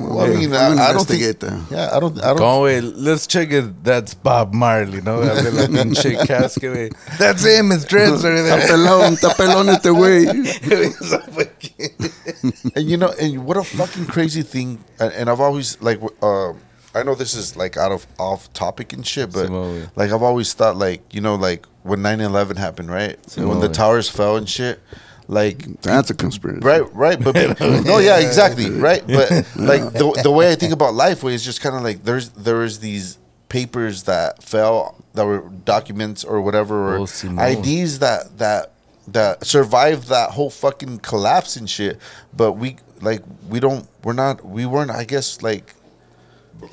Well, 0.00 0.20
I 0.20 0.28
mean, 0.34 0.52
I'm 0.54 0.78
I, 0.78 0.88
I 0.88 0.92
don't 0.92 1.06
think. 1.06 1.22
investigate 1.22 1.40
that. 1.40 1.70
Yeah, 1.70 1.96
I 1.96 2.00
don't. 2.00 2.18
I 2.18 2.28
don't. 2.28 2.38
Como, 2.38 2.60
güey, 2.62 2.80
let's 2.96 3.26
check 3.26 3.52
it. 3.52 3.84
That's 3.84 4.14
Bob 4.14 4.54
Marley, 4.54 5.00
¿no? 5.02 5.20
Abre 5.22 5.50
la 5.52 5.66
pinche 5.68 6.16
casca, 6.26 6.68
güey. 6.68 6.90
That's 7.18 7.44
him, 7.44 7.70
his 7.70 7.84
dreads 7.84 8.24
are 8.24 8.32
Está 8.34 8.56
there. 8.56 8.68
pelón, 8.68 9.12
está 9.14 9.34
pelón 9.36 9.68
este 9.68 9.90
güey. 9.90 10.26
And 12.74 12.88
you 12.88 12.96
know, 12.96 13.12
and 13.20 13.44
what 13.44 13.56
a 13.56 13.64
fucking 13.64 14.06
crazy 14.06 14.42
thing. 14.42 14.78
And, 14.98 15.12
and 15.12 15.30
I've 15.30 15.40
always 15.40 15.80
like, 15.80 16.00
uh, 16.22 16.52
I 16.94 17.02
know 17.02 17.14
this 17.14 17.34
is 17.34 17.56
like 17.56 17.76
out 17.76 17.92
of 17.92 18.06
off 18.18 18.52
topic 18.52 18.92
and 18.92 19.06
shit, 19.06 19.32
but 19.32 19.48
Simón, 19.48 19.90
like 19.96 20.10
I've 20.10 20.22
always 20.22 20.52
thought, 20.54 20.76
like 20.76 21.02
you 21.14 21.20
know, 21.20 21.34
like 21.36 21.66
when 21.82 22.00
9-11 22.00 22.56
happened, 22.56 22.90
right? 22.90 23.16
when 23.36 23.60
the 23.60 23.68
towers 23.68 24.08
fell 24.08 24.36
and 24.36 24.48
shit, 24.48 24.80
like 25.28 25.80
That's 25.82 26.10
a 26.10 26.14
conspiracy. 26.14 26.60
Right, 26.60 26.82
right, 26.94 27.22
but 27.22 27.34
no, 27.60 27.98
yeah, 27.98 28.18
exactly, 28.18 28.70
right. 28.70 29.06
But 29.06 29.30
like 29.56 29.92
the 29.92 30.20
the 30.22 30.30
way 30.30 30.50
I 30.50 30.56
think 30.56 30.72
about 30.72 30.94
life 30.94 31.22
was 31.22 31.44
just 31.44 31.60
kind 31.60 31.76
of 31.76 31.82
like 31.82 32.02
there's 32.04 32.30
there 32.30 32.62
is 32.64 32.80
these 32.80 33.18
papers 33.48 34.04
that 34.04 34.42
fell 34.42 34.96
that 35.14 35.24
were 35.24 35.48
documents 35.64 36.24
or 36.24 36.40
whatever 36.40 36.96
Oh, 36.96 37.02
or 37.02 37.06
Simón. 37.06 37.58
IDs 37.58 38.00
that 38.00 38.38
that 38.38 38.72
that 39.08 39.44
survived 39.46 40.08
that 40.08 40.30
whole 40.32 40.50
fucking 40.50 40.98
collapse 40.98 41.56
and 41.56 41.68
shit. 41.70 41.98
But 42.36 42.52
we 42.52 42.76
like 43.00 43.22
we 43.48 43.60
don't 43.60 43.86
we're 44.02 44.12
not 44.12 44.44
we 44.44 44.66
weren't 44.66 44.90
I 44.90 45.04
guess 45.04 45.42
like 45.42 45.74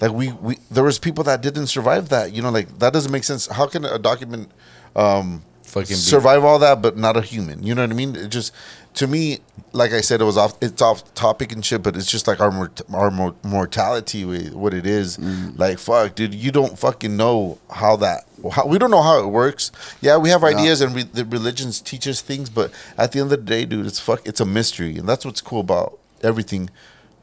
like 0.01 0.11
we 0.11 0.31
we 0.33 0.57
there 0.71 0.83
was 0.83 0.99
people 0.99 1.23
that 1.25 1.41
didn't 1.41 1.67
survive 1.67 2.09
that 2.09 2.33
you 2.33 2.41
know 2.41 2.49
like 2.49 2.79
that 2.79 2.93
doesn't 2.93 3.11
make 3.11 3.23
sense. 3.23 3.47
How 3.47 3.67
can 3.67 3.85
a 3.85 3.99
document 3.99 4.51
um 4.95 5.43
Fucking 5.63 5.97
survive 5.97 6.45
all 6.45 6.59
that 6.59 6.81
but 6.81 6.95
not 6.97 7.17
a 7.17 7.21
human? 7.21 7.61
You 7.61 7.75
know 7.75 7.81
what 7.83 7.91
i 7.91 7.93
mean? 7.93 8.15
It 8.15 8.29
just 8.29 8.53
to 8.93 9.05
me 9.05 9.39
like 9.73 9.91
i 9.91 9.99
said 10.01 10.21
it 10.21 10.23
was 10.23 10.37
off 10.37 10.53
it's 10.61 10.81
off 10.81 11.13
topic 11.13 11.51
and 11.51 11.63
shit 11.63 11.83
but 11.83 11.95
it's 11.97 12.09
just 12.09 12.25
like 12.25 12.39
our 12.39 12.49
mort- 12.51 12.81
our 12.93 13.11
mor- 13.11 13.35
mortality 13.43 14.23
with 14.23 14.53
what 14.53 14.73
it 14.73 14.85
is. 14.87 15.19
Like 15.57 15.77
fuck 15.77 16.15
dude 16.15 16.33
you 16.33 16.51
don't 16.51 16.79
fucking 16.79 17.17
know 17.17 17.59
how 17.69 17.97
that 17.97 18.23
how, 18.53 18.65
we 18.65 18.77
don't 18.79 18.91
know 18.91 19.01
how 19.01 19.19
it 19.19 19.27
works. 19.27 19.71
Yeah 19.99 20.15
we 20.17 20.29
have 20.29 20.43
ideas 20.43 20.79
and 20.79 20.95
re- 20.95 21.03
the 21.03 21.25
religions 21.25 21.81
teach 21.81 22.07
us 22.07 22.21
things 22.21 22.49
but 22.49 22.71
at 22.97 23.11
the 23.11 23.19
end 23.19 23.31
of 23.33 23.37
the 23.39 23.45
day 23.45 23.65
dude 23.65 23.85
it's 23.85 23.99
fuck 23.99 24.25
it's 24.25 24.39
a 24.39 24.45
mystery 24.45 24.97
and 24.97 25.07
that's 25.07 25.25
what's 25.25 25.41
cool 25.41 25.59
about 25.59 25.99
everything 26.23 26.69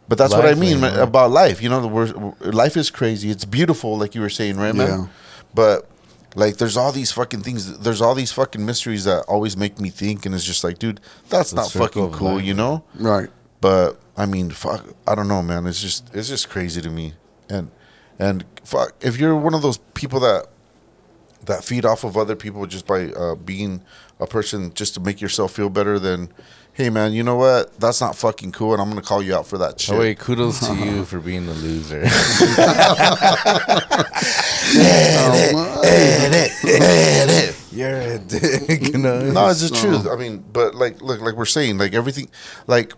but 0.08 0.18
that's 0.18 0.32
what 0.32 0.46
I 0.46 0.54
mean 0.54 0.80
man, 0.80 0.98
about 0.98 1.30
life. 1.30 1.62
You 1.62 1.68
know, 1.68 2.34
life 2.40 2.76
is 2.76 2.90
crazy. 2.90 3.30
It's 3.30 3.44
beautiful, 3.44 3.96
like 3.96 4.14
you 4.14 4.20
were 4.20 4.28
saying, 4.30 4.56
right, 4.56 4.74
man? 4.74 5.00
Yeah. 5.00 5.06
But 5.54 5.88
like, 6.34 6.56
there's 6.56 6.76
all 6.76 6.92
these 6.92 7.12
fucking 7.12 7.42
things. 7.42 7.78
There's 7.78 8.00
all 8.00 8.14
these 8.14 8.32
fucking 8.32 8.64
mysteries 8.64 9.04
that 9.04 9.24
always 9.28 9.56
make 9.56 9.78
me 9.78 9.88
think, 9.90 10.26
and 10.26 10.34
it's 10.34 10.44
just 10.44 10.64
like, 10.64 10.78
dude, 10.78 11.00
that's 11.28 11.50
The 11.50 11.56
not 11.56 11.70
fucking 11.70 12.10
cool, 12.12 12.36
life. 12.36 12.44
you 12.44 12.54
know? 12.54 12.84
Right. 12.96 13.30
But 13.60 14.00
I 14.16 14.26
mean, 14.26 14.50
fuck, 14.50 14.84
I 15.06 15.14
don't 15.14 15.28
know, 15.28 15.42
man. 15.42 15.66
It's 15.66 15.80
just, 15.80 16.14
it's 16.14 16.28
just 16.28 16.50
crazy 16.50 16.82
to 16.82 16.90
me. 16.90 17.14
And 17.48 17.70
and 18.18 18.44
fuck, 18.62 18.94
if 19.00 19.18
you're 19.18 19.36
one 19.36 19.54
of 19.54 19.62
those 19.62 19.78
people 19.94 20.20
that 20.20 20.46
that 21.46 21.64
feed 21.64 21.84
off 21.84 22.04
of 22.04 22.16
other 22.16 22.36
people 22.36 22.66
just 22.66 22.86
by 22.86 23.06
uh, 23.12 23.34
being 23.34 23.82
a 24.20 24.26
person 24.26 24.72
just 24.74 24.94
to 24.94 25.00
make 25.00 25.20
yourself 25.20 25.52
feel 25.52 25.68
better, 25.68 25.98
then 25.98 26.30
hey, 26.74 26.90
man, 26.90 27.12
you 27.12 27.22
know 27.22 27.36
what? 27.36 27.78
That's 27.80 28.00
not 28.00 28.16
fucking 28.16 28.52
cool, 28.52 28.72
and 28.72 28.82
I'm 28.82 28.88
gonna 28.88 29.00
call 29.02 29.22
you 29.22 29.34
out 29.34 29.46
for 29.46 29.58
that 29.58 29.80
shit. 29.80 29.94
Oh, 29.94 30.00
wait, 30.00 30.18
kudos 30.18 30.60
to 30.66 30.74
you 30.74 31.04
for 31.04 31.20
being 31.20 31.48
a 31.48 31.52
loser. 31.52 32.00
You're 37.72 38.00
a 38.00 38.18
dick, 38.18 38.92
you 38.92 38.98
know? 38.98 39.32
No, 39.32 39.48
it's 39.48 39.68
the 39.68 39.74
truth. 39.74 40.06
I 40.06 40.16
mean, 40.16 40.44
but 40.52 40.74
like, 40.74 41.00
look, 41.02 41.20
like 41.20 41.34
we're 41.34 41.44
saying, 41.44 41.78
like 41.78 41.94
everything, 41.94 42.28
like 42.66 42.92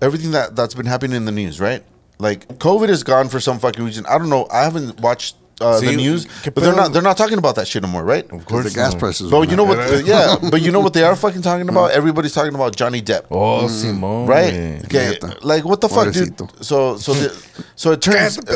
everything 0.00 0.32
that 0.32 0.54
that's 0.54 0.74
been 0.74 0.86
happening 0.86 1.16
in 1.16 1.24
the 1.24 1.32
news, 1.32 1.60
right? 1.60 1.82
Like 2.18 2.46
COVID 2.58 2.88
is 2.88 3.02
gone 3.02 3.28
for 3.28 3.40
some 3.40 3.58
fucking 3.58 3.84
reason. 3.84 4.06
I 4.06 4.18
don't 4.18 4.28
know. 4.28 4.46
I 4.52 4.62
haven't 4.62 5.00
watched 5.00 5.36
uh, 5.60 5.80
the 5.80 5.96
news, 5.96 6.26
but 6.44 6.56
they're 6.56 6.74
not. 6.74 6.92
They're 6.92 7.02
not 7.02 7.16
talking 7.16 7.38
about 7.38 7.56
that 7.56 7.66
shit 7.66 7.82
anymore, 7.82 8.04
right? 8.04 8.24
Of 8.30 8.44
course, 8.46 8.64
the 8.64 8.74
gas 8.74 8.92
not. 8.92 9.00
prices. 9.00 9.30
But 9.30 9.50
you 9.50 9.56
know 9.56 9.70
up. 9.70 9.76
what? 9.76 10.04
yeah, 10.06 10.36
but 10.50 10.62
you 10.62 10.70
know 10.70 10.80
what 10.80 10.94
they 10.94 11.02
are 11.02 11.16
fucking 11.16 11.42
talking 11.42 11.68
about? 11.68 11.90
Everybody's 11.90 12.32
talking 12.32 12.54
about 12.54 12.76
Johnny 12.76 13.02
Depp. 13.02 13.26
Oh, 13.30 13.66
Simone. 13.68 14.26
Right? 14.26 14.84
Okay. 14.84 15.18
Like 15.42 15.64
what 15.64 15.80
the 15.80 15.88
fuck, 15.88 16.12
dude? 16.12 16.38
So 16.64 16.96
so 16.96 17.14
the, 17.14 17.30
so 17.74 17.92
it 17.92 18.02
turns. 18.02 18.38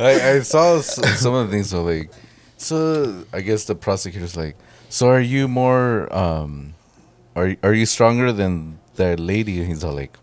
I, 0.00 0.36
I 0.36 0.40
saw 0.40 0.80
some 0.80 1.34
of 1.34 1.46
the 1.46 1.52
things. 1.52 1.70
So 1.70 1.82
like, 1.82 2.10
so 2.56 3.24
I 3.32 3.40
guess 3.40 3.64
the 3.64 3.74
prosecutor's 3.74 4.36
like, 4.36 4.56
so 4.88 5.08
are 5.08 5.20
you 5.20 5.48
more, 5.48 6.12
um, 6.16 6.74
are 7.36 7.56
are 7.62 7.74
you 7.74 7.86
stronger 7.86 8.32
than 8.32 8.78
that 8.96 9.20
lady? 9.20 9.58
And 9.58 9.68
he's 9.68 9.84
all 9.84 9.94
like, 9.94 10.16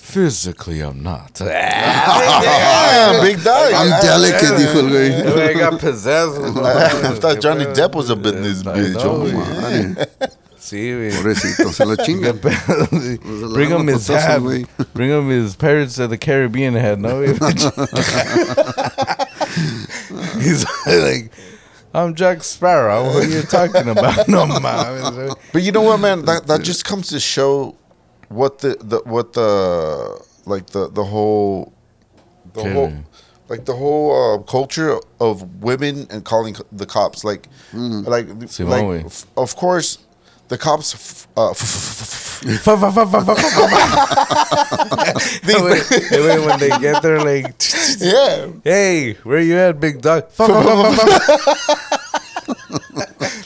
physically, 0.00 0.80
I'm 0.80 1.02
not. 1.02 1.40
yeah, 1.44 3.20
big 3.22 3.42
dog. 3.44 3.72
I'm 3.72 3.92
I- 3.92 4.00
delicate, 4.00 4.56
dijo 4.58 4.76
el 4.76 4.88
güey. 4.90 5.12
I 5.50 5.52
got 5.54 5.78
possessed. 5.80 6.40
I 6.56 7.14
thought 7.16 7.40
Johnny 7.40 7.64
Depp 7.66 7.94
was 7.94 8.10
up 8.10 8.24
in 8.26 8.42
this 8.42 8.66
I 8.66 8.76
bitch. 8.78 8.96
Oh, 9.04 9.20
güey. 9.20 9.32
Madre. 9.34 10.06
Sí, 10.58 10.90
güey. 10.92 11.10
Pobrecito, 11.12 11.72
se 11.72 11.84
lo 11.84 11.96
chingan. 12.04 12.40
Bring 13.54 13.70
him 13.70 13.86
his 13.86 14.08
Putazos, 14.08 14.66
hat. 14.78 14.92
Bring 14.94 15.10
him 15.10 15.28
his 15.28 15.54
Pirates 15.56 15.98
of 15.98 16.10
the 16.10 16.18
Caribbean 16.18 16.74
hat. 16.74 16.98
No, 16.98 17.20
he's 20.40 20.64
like, 20.86 21.30
I'm 21.94 22.14
Jack 22.14 22.42
Sparrow. 22.44 23.04
What 23.06 23.24
are 23.24 23.28
you 23.28 23.42
talking 23.42 23.88
about? 23.88 24.28
No, 24.28 24.46
man. 24.46 25.30
But 25.52 25.62
you 25.62 25.72
know 25.72 25.82
what, 25.82 25.98
man? 25.98 26.24
That 26.24 26.46
that 26.46 26.62
just 26.62 26.84
comes 26.84 27.08
to 27.08 27.18
show 27.20 27.74
what 28.30 28.58
the, 28.60 28.76
the 28.80 28.98
what 29.04 29.32
the 29.34 29.50
like 30.46 30.66
the 30.66 30.88
the 30.88 31.04
whole 31.04 31.72
the 32.54 32.60
Okay. 32.60 32.72
whole 32.72 32.92
like 33.48 33.64
the 33.64 33.74
whole 33.74 34.08
uh, 34.14 34.38
culture 34.46 34.98
of 35.18 35.42
women 35.62 36.06
and 36.10 36.24
calling 36.24 36.54
the 36.70 36.86
cops, 36.86 37.24
like, 37.24 37.48
Mm. 37.72 38.06
like, 38.06 38.26
Simón, 38.46 38.68
like, 39.02 39.06
f- 39.06 39.26
of 39.36 39.56
course, 39.56 39.98
the 40.48 40.56
cops. 40.56 40.94
f- 40.94 41.26
Uh, 41.36 41.52
fa, 42.64 42.76
fa. 42.76 42.90
Wait, 45.46 45.62
wait, 46.26 46.38
when 46.46 46.58
they 46.58 46.70
get 46.78 47.02
there, 47.02 47.18
like, 47.24 47.54
yeah, 47.98 48.46
hey, 48.64 49.14
where 49.24 49.40
you 49.40 49.56
at, 49.58 49.78
big 49.80 50.00
dog? 50.00 50.24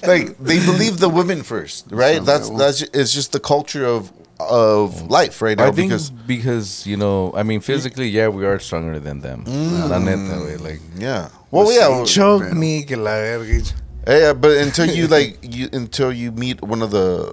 Like 0.06 0.36
they 0.38 0.58
believe 0.64 0.98
the 0.98 1.08
women 1.08 1.42
first, 1.42 1.86
right? 1.90 2.22
That's 2.24 2.50
that's 2.50 2.82
it's 2.92 3.12
just 3.12 3.32
the 3.32 3.40
culture 3.40 3.86
of 3.86 4.12
of 4.40 5.02
life 5.10 5.40
right 5.40 5.56
now 5.56 5.68
I 5.68 5.70
think 5.72 5.90
because 5.90 6.10
because, 6.10 6.86
you 6.86 6.96
know, 6.96 7.32
I 7.36 7.42
mean, 7.42 7.60
physically, 7.60 8.08
yeah, 8.08 8.28
we 8.28 8.44
are 8.46 8.58
stronger 8.58 8.98
than 8.98 9.20
them. 9.20 9.44
La 9.46 9.98
neta, 9.98 10.34
güey, 10.42 10.60
like, 10.60 10.80
yeah, 10.98 11.28
well, 11.50 11.72
yeah, 11.72 12.04
choke 12.04 12.52
me, 12.52 12.82
que 12.84 12.96
la 12.96 13.12
verga. 13.12 13.62
yeah, 14.06 14.32
but 14.32 14.56
until 14.58 14.86
you 14.86 15.06
like 15.16 15.38
you 15.42 15.68
until 15.72 16.12
you 16.12 16.32
meet 16.32 16.60
one 16.62 16.82
of 16.82 16.90
the 16.90 17.32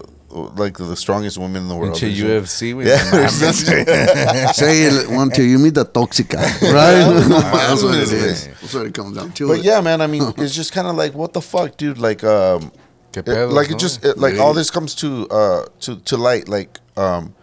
like 0.55 0.77
the 0.77 0.95
strongest 0.95 1.37
women 1.37 1.63
in 1.63 1.67
the 1.67 1.75
world, 1.75 1.93
Pinche 1.95 2.21
there's- 2.21 2.47
UFC, 2.47 2.73
güey. 2.73 2.85
Yeah, 2.85 3.03
no 3.11 3.17
mames, 3.17 3.39
there's 3.41 3.63
güey. 3.65 4.53
Say 4.61 4.83
it 4.83 5.09
until 5.09 5.45
you 5.45 5.59
meet 5.59 5.73
the 5.73 5.85
toxica, 5.85 6.37
right? 6.71 7.03
That's 7.03 7.83
what 7.83 7.95
it 7.95 8.07
mames, 8.07 8.13
is. 8.13 8.47
güey. 8.47 8.61
That's 8.61 8.73
what 8.73 8.85
it 8.85 8.93
comes 8.93 9.17
down 9.17 9.31
to. 9.33 9.47
But 9.47 9.63
yeah, 9.63 9.81
man, 9.81 9.99
I 10.01 10.07
mean, 10.07 10.23
it's 10.37 10.55
just 10.55 10.71
kind 10.71 10.87
of 10.87 10.95
like 10.95 11.13
what 11.15 11.33
the 11.33 11.41
fuck, 11.41 11.75
dude. 11.77 11.97
Like, 11.97 12.23
um, 12.23 12.71
it- 13.13 13.27
like 13.51 13.69
it 13.71 13.77
just 13.79 14.05
it, 14.05 14.17
like 14.17 14.37
all 14.39 14.53
this 14.53 14.69
comes 14.71 14.95
to 14.95 15.27
uh 15.29 15.65
to 15.81 15.97
to 15.97 16.15
light. 16.15 16.47
Like, 16.47 16.79
um, 16.97 17.34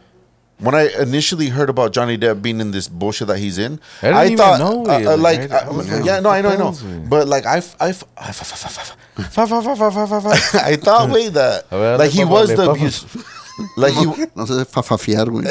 when 0.58 0.74
I 0.74 0.88
initially 1.00 1.48
heard 1.50 1.70
about 1.70 1.92
Johnny 1.92 2.18
Depp 2.18 2.42
being 2.42 2.60
in 2.60 2.72
this 2.72 2.88
bullshit 2.88 3.28
that 3.28 3.38
he's 3.38 3.58
in, 3.58 3.78
I 4.02 4.06
didn't 4.06 4.16
I, 4.16 4.24
even 4.26 4.36
thought, 4.38 4.58
know 4.58 4.86
uh, 4.86 5.14
uh, 5.14 5.16
like, 5.16 5.38
like, 5.40 5.52
I- 5.52 5.58
uh, 5.58 5.66
I 5.66 5.70
was 5.70 5.90
like, 5.90 6.04
yeah, 6.04 6.20
no, 6.20 6.30
I 6.30 6.40
know, 6.40 6.48
I 6.50 6.56
know, 6.56 6.66
what 6.66 6.76
the 6.78 6.84
hell's 6.84 7.04
it? 7.04 7.08
but 7.10 7.28
like 7.28 7.46
I, 7.46 7.58
I, 7.80 7.88
I, 8.18 8.32
thought 10.76 11.10
way 11.10 11.28
that 11.28 11.64
like 11.98 12.10
he 12.10 12.24
was 12.24 12.54
the 12.54 12.70
abuse, 12.70 13.04
like 13.76 13.94
he 13.94 14.04
no 14.36 14.44
se 14.46 14.64
fafafiar, 14.64 15.26
güey. 15.26 15.44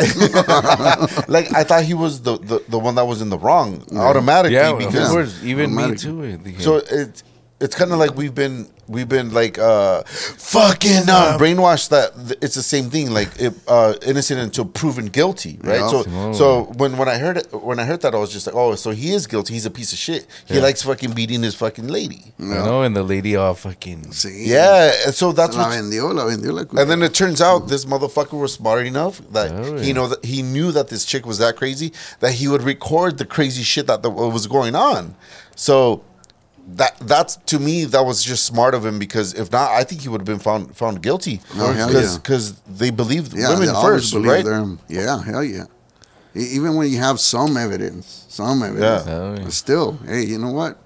like 1.30 1.54
I 1.54 1.64
thought 1.64 1.84
he 1.84 1.94
was 1.94 2.22
the, 2.22 2.38
the 2.38 2.64
the 2.68 2.80
one 2.80 2.96
that 2.96 3.06
was 3.06 3.22
in 3.22 3.30
the 3.30 3.38
wrong 3.38 3.84
automatically 3.96 4.56
Yeah, 4.56 4.72
of 4.72 4.80
because 4.80 5.10
course. 5.10 5.44
Even 5.44 5.74
me 5.76 5.96
too, 5.96 6.16
güey. 6.16 6.62
So 6.62 6.78
it 6.78 7.24
it's 7.60 7.76
kind 7.76 7.92
of 7.92 7.98
like 7.98 8.16
we've 8.16 8.36
been 8.36 8.68
we've 8.88 9.10
been 9.10 9.34
like 9.34 9.58
uh 9.58 10.02
fucking 10.04 11.10
uh, 11.10 11.38
brainwashed 11.40 11.90
that 11.90 12.12
it's 12.42 12.56
the 12.56 12.62
same 12.62 12.90
thing 12.90 13.12
like 13.12 13.30
it, 13.40 13.54
uh 13.68 13.94
innocent 14.06 14.40
until 14.40 14.64
proven 14.64 15.08
guilty 15.08 15.58
right 15.64 15.80
Yeah. 15.80 15.88
so 15.90 16.04
Simón. 16.04 16.36
so 16.36 16.64
when 16.78 16.98
when 16.98 17.10
I 17.10 17.18
heard 17.18 17.38
it 17.38 17.48
when 17.52 17.80
I 17.80 17.86
heard 17.86 18.02
that 18.02 18.14
I 18.14 18.18
was 18.20 18.32
just 18.32 18.48
like 18.48 18.56
oh 18.56 18.76
so 18.76 18.92
he 18.92 19.12
is 19.14 19.28
guilty 19.28 19.56
he's 19.56 19.66
a 19.66 19.72
piece 19.72 19.92
of 19.92 19.98
shit 19.98 20.26
he 20.46 20.56
Yeah. 20.56 20.62
likes 20.62 20.84
fucking 20.84 21.14
beating 21.14 21.42
his 21.44 21.56
fucking 21.56 21.88
lady 21.88 22.34
you 22.40 22.46
know, 22.48 22.84
and 22.84 22.96
the 22.96 23.04
lady 23.04 23.36
all 23.36 23.56
fucking. 23.56 24.12
Sí. 24.12 24.48
yeah 24.48 24.92
and 25.06 25.14
so 25.16 25.32
that's 25.32 25.56
La 25.56 25.68
what 25.68 25.78
vendió, 25.78 26.14
la 26.14 26.24
vendió 26.26 26.54
la 26.54 26.82
and 26.82 26.90
then 26.90 27.02
it 27.02 27.14
turns 27.14 27.42
out 27.42 27.68
this 27.68 27.86
motherfucker 27.86 28.40
was 28.40 28.54
smart 28.54 28.86
enough 28.86 29.20
that 29.32 29.52
Oh, 29.52 29.78
he 29.78 29.88
yeah. 29.88 29.94
know 29.94 30.08
that 30.08 30.24
he 30.24 30.42
knew 30.44 30.72
that 30.72 30.88
this 30.90 31.04
chick 31.06 31.26
was 31.26 31.40
that 31.40 31.56
crazy 31.56 31.92
that 32.20 32.34
he 32.34 32.48
would 32.48 32.62
record 32.64 33.18
the 33.18 33.26
crazy 33.26 33.64
shit 33.64 33.88
that 33.88 34.04
the, 34.04 34.10
was 34.10 34.46
going 34.48 34.76
on. 34.76 35.16
So 35.56 36.04
that 36.76 36.98
that's 37.00 37.38
to 37.48 37.60
me 37.60 37.86
that 37.86 38.04
was 38.06 38.24
just 38.24 38.46
smart 38.46 38.74
of 38.76 38.86
him 38.86 39.00
because 39.00 39.34
if 39.34 39.52
not, 39.52 39.72
I 39.72 39.84
think 39.84 40.02
he 40.02 40.10
would 40.10 40.20
have 40.22 40.26
been 40.26 40.40
found 40.40 40.76
found 40.76 41.02
guilty 41.02 41.40
Oh, 41.56 41.72
hell 41.72 41.88
because 41.88 42.52
yeah. 42.52 42.56
they 42.68 42.90
believed 42.90 43.34
Yeah, 43.34 43.50
women 43.54 43.68
they 43.74 43.82
first, 43.82 44.12
believe 44.14 44.32
right? 44.32 44.46
them. 44.46 44.80
Yeah, 44.90 45.24
hell 45.24 45.44
yeah. 45.44 45.66
E- 46.36 46.50
Even 46.58 46.76
when 46.76 46.90
you 46.92 46.98
have 47.00 47.20
some 47.20 47.56
evidence, 47.58 48.26
some 48.28 48.62
evidence, 48.64 49.06
Yeah. 49.08 49.14
Oh, 49.14 49.36
but 49.44 49.54
still, 49.54 49.98
hey, 50.06 50.24
you 50.26 50.38
know 50.38 50.52
what? 50.52 50.78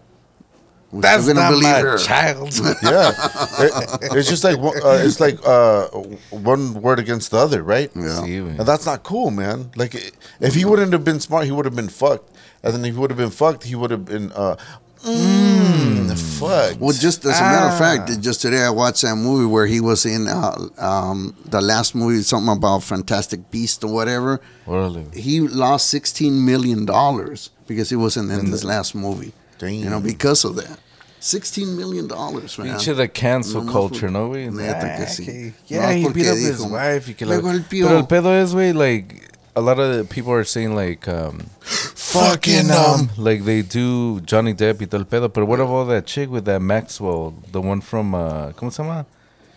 We're 0.92 1.02
That's 1.02 1.24
still 1.24 1.36
not 1.36 1.54
my 1.62 1.80
her. 1.80 1.98
child. 1.98 2.52
Yeah, 2.84 3.12
It- 3.60 4.14
it's 4.18 4.30
just 4.30 4.44
like 4.44 4.58
one- 4.60 4.78
uh, 4.84 5.02
it's 5.04 5.20
like 5.20 5.40
uh, 5.46 5.88
one 6.30 6.74
word 6.82 7.00
against 7.00 7.32
the 7.32 7.38
other, 7.38 7.64
right? 7.64 7.90
Yeah. 7.96 8.22
Sí. 8.22 8.38
And 8.60 8.68
that's 8.68 8.86
not 8.86 9.02
cool, 9.04 9.32
man. 9.32 9.72
Like, 9.76 9.96
if 10.40 10.54
he 10.54 10.64
wouldn't 10.66 10.92
have 10.94 11.04
been 11.04 11.20
smart, 11.22 11.46
he 11.46 11.52
would 11.52 11.66
have 11.66 11.76
been 11.76 11.90
fucked. 11.90 12.30
And 12.62 12.74
then 12.74 12.86
if 12.86 12.94
he 12.94 13.00
would 13.00 13.10
have 13.10 13.18
been 13.18 13.32
fucked, 13.32 13.64
he 13.64 13.74
would 13.74 13.90
have 13.90 14.06
been, 14.06 14.32
uh, 14.34 14.58
mm, 15.04 16.18
fucked. 16.40 16.80
Well, 16.80 16.94
just 16.94 17.26
as 17.26 17.40
a 17.40 17.42
matter 17.42 17.68
of 17.68 17.74
Ah. 17.74 17.78
fact, 17.78 18.22
just 18.22 18.42
today 18.42 18.64
I 18.64 18.70
watched 18.70 19.02
that 19.04 19.16
movie 19.16 19.46
where 19.46 19.66
he 19.66 19.80
was 19.80 20.06
in 20.06 20.28
uh, 20.28 20.56
um, 20.78 21.34
the 21.46 21.62
last 21.62 21.96
movie, 21.96 22.22
something 22.24 22.52
about 22.52 22.84
Fantastic 22.84 23.50
Beast 23.52 23.84
or 23.84 23.92
whatever. 23.94 24.40
Güey. 24.68 25.14
He 25.14 25.40
lost 25.42 25.88
sixteen 25.90 26.46
million 26.46 26.86
dollars 26.86 27.50
because 27.68 27.90
he 27.90 27.96
wasn't 27.96 28.32
in 28.32 28.52
this 28.52 28.64
last 28.64 28.96
movie. 28.96 29.34
Damn. 29.60 29.74
You 29.74 29.90
know, 29.90 30.00
because 30.00 30.44
of 30.44 30.56
that, 30.56 30.80
sixteen 31.20 31.78
million 31.78 32.08
dollars, 32.08 32.58
man. 32.58 32.68
Pinche 32.78 32.96
the 32.96 33.08
cancel 33.08 33.64
No, 33.64 33.72
culture, 33.72 34.10
no, 34.10 34.28
¿no, 34.28 34.34
güey? 34.34 34.52
neta 34.52 34.96
que 34.98 35.04
Ah, 35.04 35.10
sí. 35.10 35.26
que- 35.26 35.54
No, 35.70 35.82
Yeah, 35.82 35.92
he 35.94 36.10
beat 36.10 36.28
up 36.28 36.38
his 36.38 36.60
dijo, 36.60 36.72
wife. 36.72 37.08
Y 37.10 37.14
que 37.14 37.26
la, 37.26 37.40
pero 37.40 37.98
el 37.98 38.06
pedo 38.08 38.32
es, 38.34 38.54
güey, 38.54 38.74
like, 38.74 39.28
a 39.56 39.62
lot 39.62 39.80
of 39.80 40.10
people 40.10 40.32
are 40.34 40.44
saying, 40.44 40.76
like, 40.76 41.08
um, 41.08 41.40
fucking, 41.62 42.70
um, 42.72 43.10
like, 43.18 43.44
they 43.44 43.62
do 43.62 44.20
Johnny 44.22 44.54
Depp 44.54 44.82
y 44.82 44.86
todo 44.86 45.00
el 45.02 45.06
pedo. 45.06 45.28
But 45.32 45.46
what 45.46 45.60
about 45.60 45.86
that 45.90 46.06
chick 46.06 46.30
with 46.30 46.46
that 46.46 46.62
Maxwell? 46.62 47.34
The 47.52 47.60
one 47.62 47.82
from, 47.82 48.16
uh, 48.16 48.52
¿cómo 48.54 48.72
se 48.72 48.84
llama? 48.84 49.06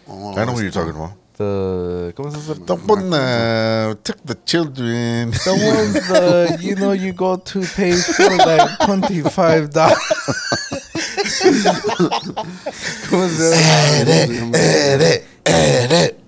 I 0.09 0.45
know 0.45 0.53
what 0.53 0.63
you're 0.63 0.71
talking 0.71 0.95
about. 0.95 1.13
The, 1.37 2.13
¿cómo 2.17 2.31
se 2.31 2.39
llama? 2.41 2.67
The 2.67 2.75
one 2.75 3.13
uh, 3.15 3.95
took 4.03 4.23
the 4.25 4.37
children. 4.47 5.31
The 5.31 5.51
one, 5.51 5.93
the, 5.93 6.59
you 6.61 6.75
know, 6.77 6.93
you 6.93 7.13
go 7.13 7.37
to 7.37 7.61
pay 7.61 7.93
for 7.93 8.31
like 8.37 8.71
$25. 8.81 9.73
¿Cómo 13.11 13.29
se 13.29 13.51
llama? 15.89 16.24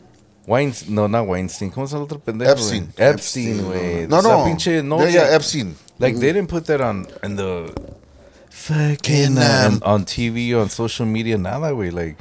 Weinstein, 0.46 0.94
no, 0.94 1.06
not 1.08 1.26
Weinstein. 1.26 1.70
¿Cómo 1.70 1.86
se 1.88 1.94
llama 1.94 2.04
el 2.04 2.04
otro 2.04 2.18
pendejo? 2.20 2.52
Epstein. 2.52 2.92
güey? 2.96 3.08
Epstein, 3.10 3.62
güey. 3.64 4.06
no, 4.08 4.20
no. 4.22 4.44
pinche 4.44 4.82
yeah, 4.82 5.08
yeah, 5.08 5.34
Epstein. 5.34 5.76
Like, 5.98 6.16
they 6.16 6.32
didn't 6.32 6.48
put 6.48 6.66
that 6.66 6.80
on, 6.80 7.06
in 7.22 7.36
the 7.36 7.72
fucking, 8.50 9.38
um, 9.38 9.42
on, 9.42 9.82
on 9.82 10.04
TV, 10.04 10.54
on 10.54 10.68
social 10.68 11.06
media, 11.06 11.36
nada, 11.38 11.72
güey. 11.72 11.90
Like, 11.92 12.16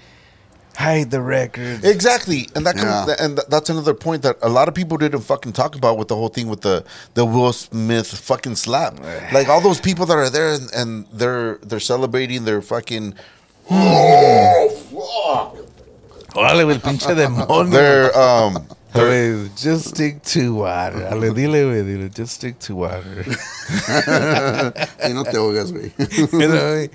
hide 0.78 1.12
the 1.12 1.22
records. 1.22 1.84
Exactly, 1.84 2.48
and 2.56 2.66
that 2.66 2.76
comes, 2.76 3.08
Yeah. 3.08 3.16
and 3.26 3.40
that's 3.50 3.70
another 3.70 3.94
point 3.94 4.24
that 4.24 4.38
a 4.42 4.50
lot 4.50 4.68
of 4.68 4.74
people 4.74 4.98
didn't 4.98 5.22
fucking 5.22 5.54
talk 5.54 5.76
about 5.76 5.98
with 5.98 6.08
the 6.08 6.16
whole 6.16 6.30
thing 6.30 6.48
with 6.48 6.62
the 6.62 6.84
the 7.14 7.26
Will 7.26 7.54
Smith 7.54 8.08
fucking 8.08 8.56
slap. 8.56 9.00
Like 9.34 9.50
all 9.50 9.62
those 9.62 9.80
people 9.80 10.06
that 10.08 10.18
are 10.18 10.30
there 10.30 10.54
and, 10.54 10.70
and 10.74 11.06
they're 11.14 11.58
they're 11.64 11.80
celebrating 11.80 12.46
their 12.46 12.62
fucking 12.62 13.14
Órale, 16.36 16.63
güey, 16.63 16.76
el 16.76 16.82
pinche 16.82 17.15
demonio. 17.15 17.71
their 17.71 18.12
um 18.17 18.65
Güey, 18.93 19.50
just 19.58 19.89
stick 19.89 20.21
to 20.24 20.54
water. 20.56 21.06
Ale, 21.12 21.34
dile, 21.34 21.63
güey, 21.65 21.84
dile, 21.84 22.10
just 22.10 22.34
stick 22.36 22.58
to 22.60 22.76
water. 22.76 23.26
Y 25.04 25.13
no 25.13 25.24
te 25.24 25.38
ahogas, 25.38 25.71
güey. 25.71 25.91
You 26.32 26.48
know, 26.48 26.88
güey. 26.88 26.89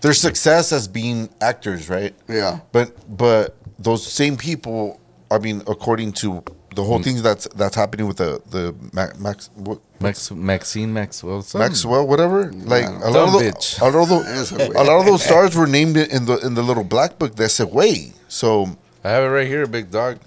their 0.00 0.14
success 0.14 0.72
as 0.72 0.88
being 0.88 1.28
actors, 1.40 1.88
right? 1.88 2.14
Yeah. 2.28 2.60
But 2.72 2.92
but 3.16 3.54
those 3.78 4.04
same 4.06 4.36
people, 4.36 4.98
I 5.30 5.38
mean, 5.38 5.62
according 5.68 6.12
to 6.14 6.42
the 6.74 6.82
Mm. 6.82 6.86
whole 6.86 7.02
thing 7.02 7.22
that's 7.22 7.46
that's 7.56 7.76
happening 7.76 8.06
with 8.08 8.16
the 8.16 8.40
the 8.50 8.74
Ma- 8.92 9.12
Max 9.18 9.50
what, 9.54 9.80
Max, 10.00 10.30
Maxine 10.30 10.92
Maxwell. 10.92 11.42
some- 11.42 11.60
Maxwell, 11.60 12.06
whatever. 12.06 12.50
Like 12.52 12.86
a 12.86 12.90
lot, 12.90 13.12
Dumb 13.12 13.28
of 13.28 13.32
those, 13.34 13.42
bitch. 13.42 13.80
a 13.80 13.84
lot 13.84 14.02
of 14.02 14.08
those, 14.08 14.52
a 14.52 14.82
lot 14.82 15.00
of 15.00 15.06
those 15.06 15.22
stars 15.22 15.54
were 15.54 15.66
named 15.66 15.96
in 15.96 16.24
the 16.24 16.38
in 16.38 16.54
the 16.54 16.62
little 16.62 16.84
black 16.84 17.18
book 17.18 17.36
that 17.36 17.50
said 17.50 17.70
way. 17.70 18.12
So 18.28 18.76
I 19.04 19.10
have 19.10 19.24
it 19.24 19.28
right 19.28 19.46
here, 19.46 19.66
big 19.66 19.90
dog. 19.90 20.18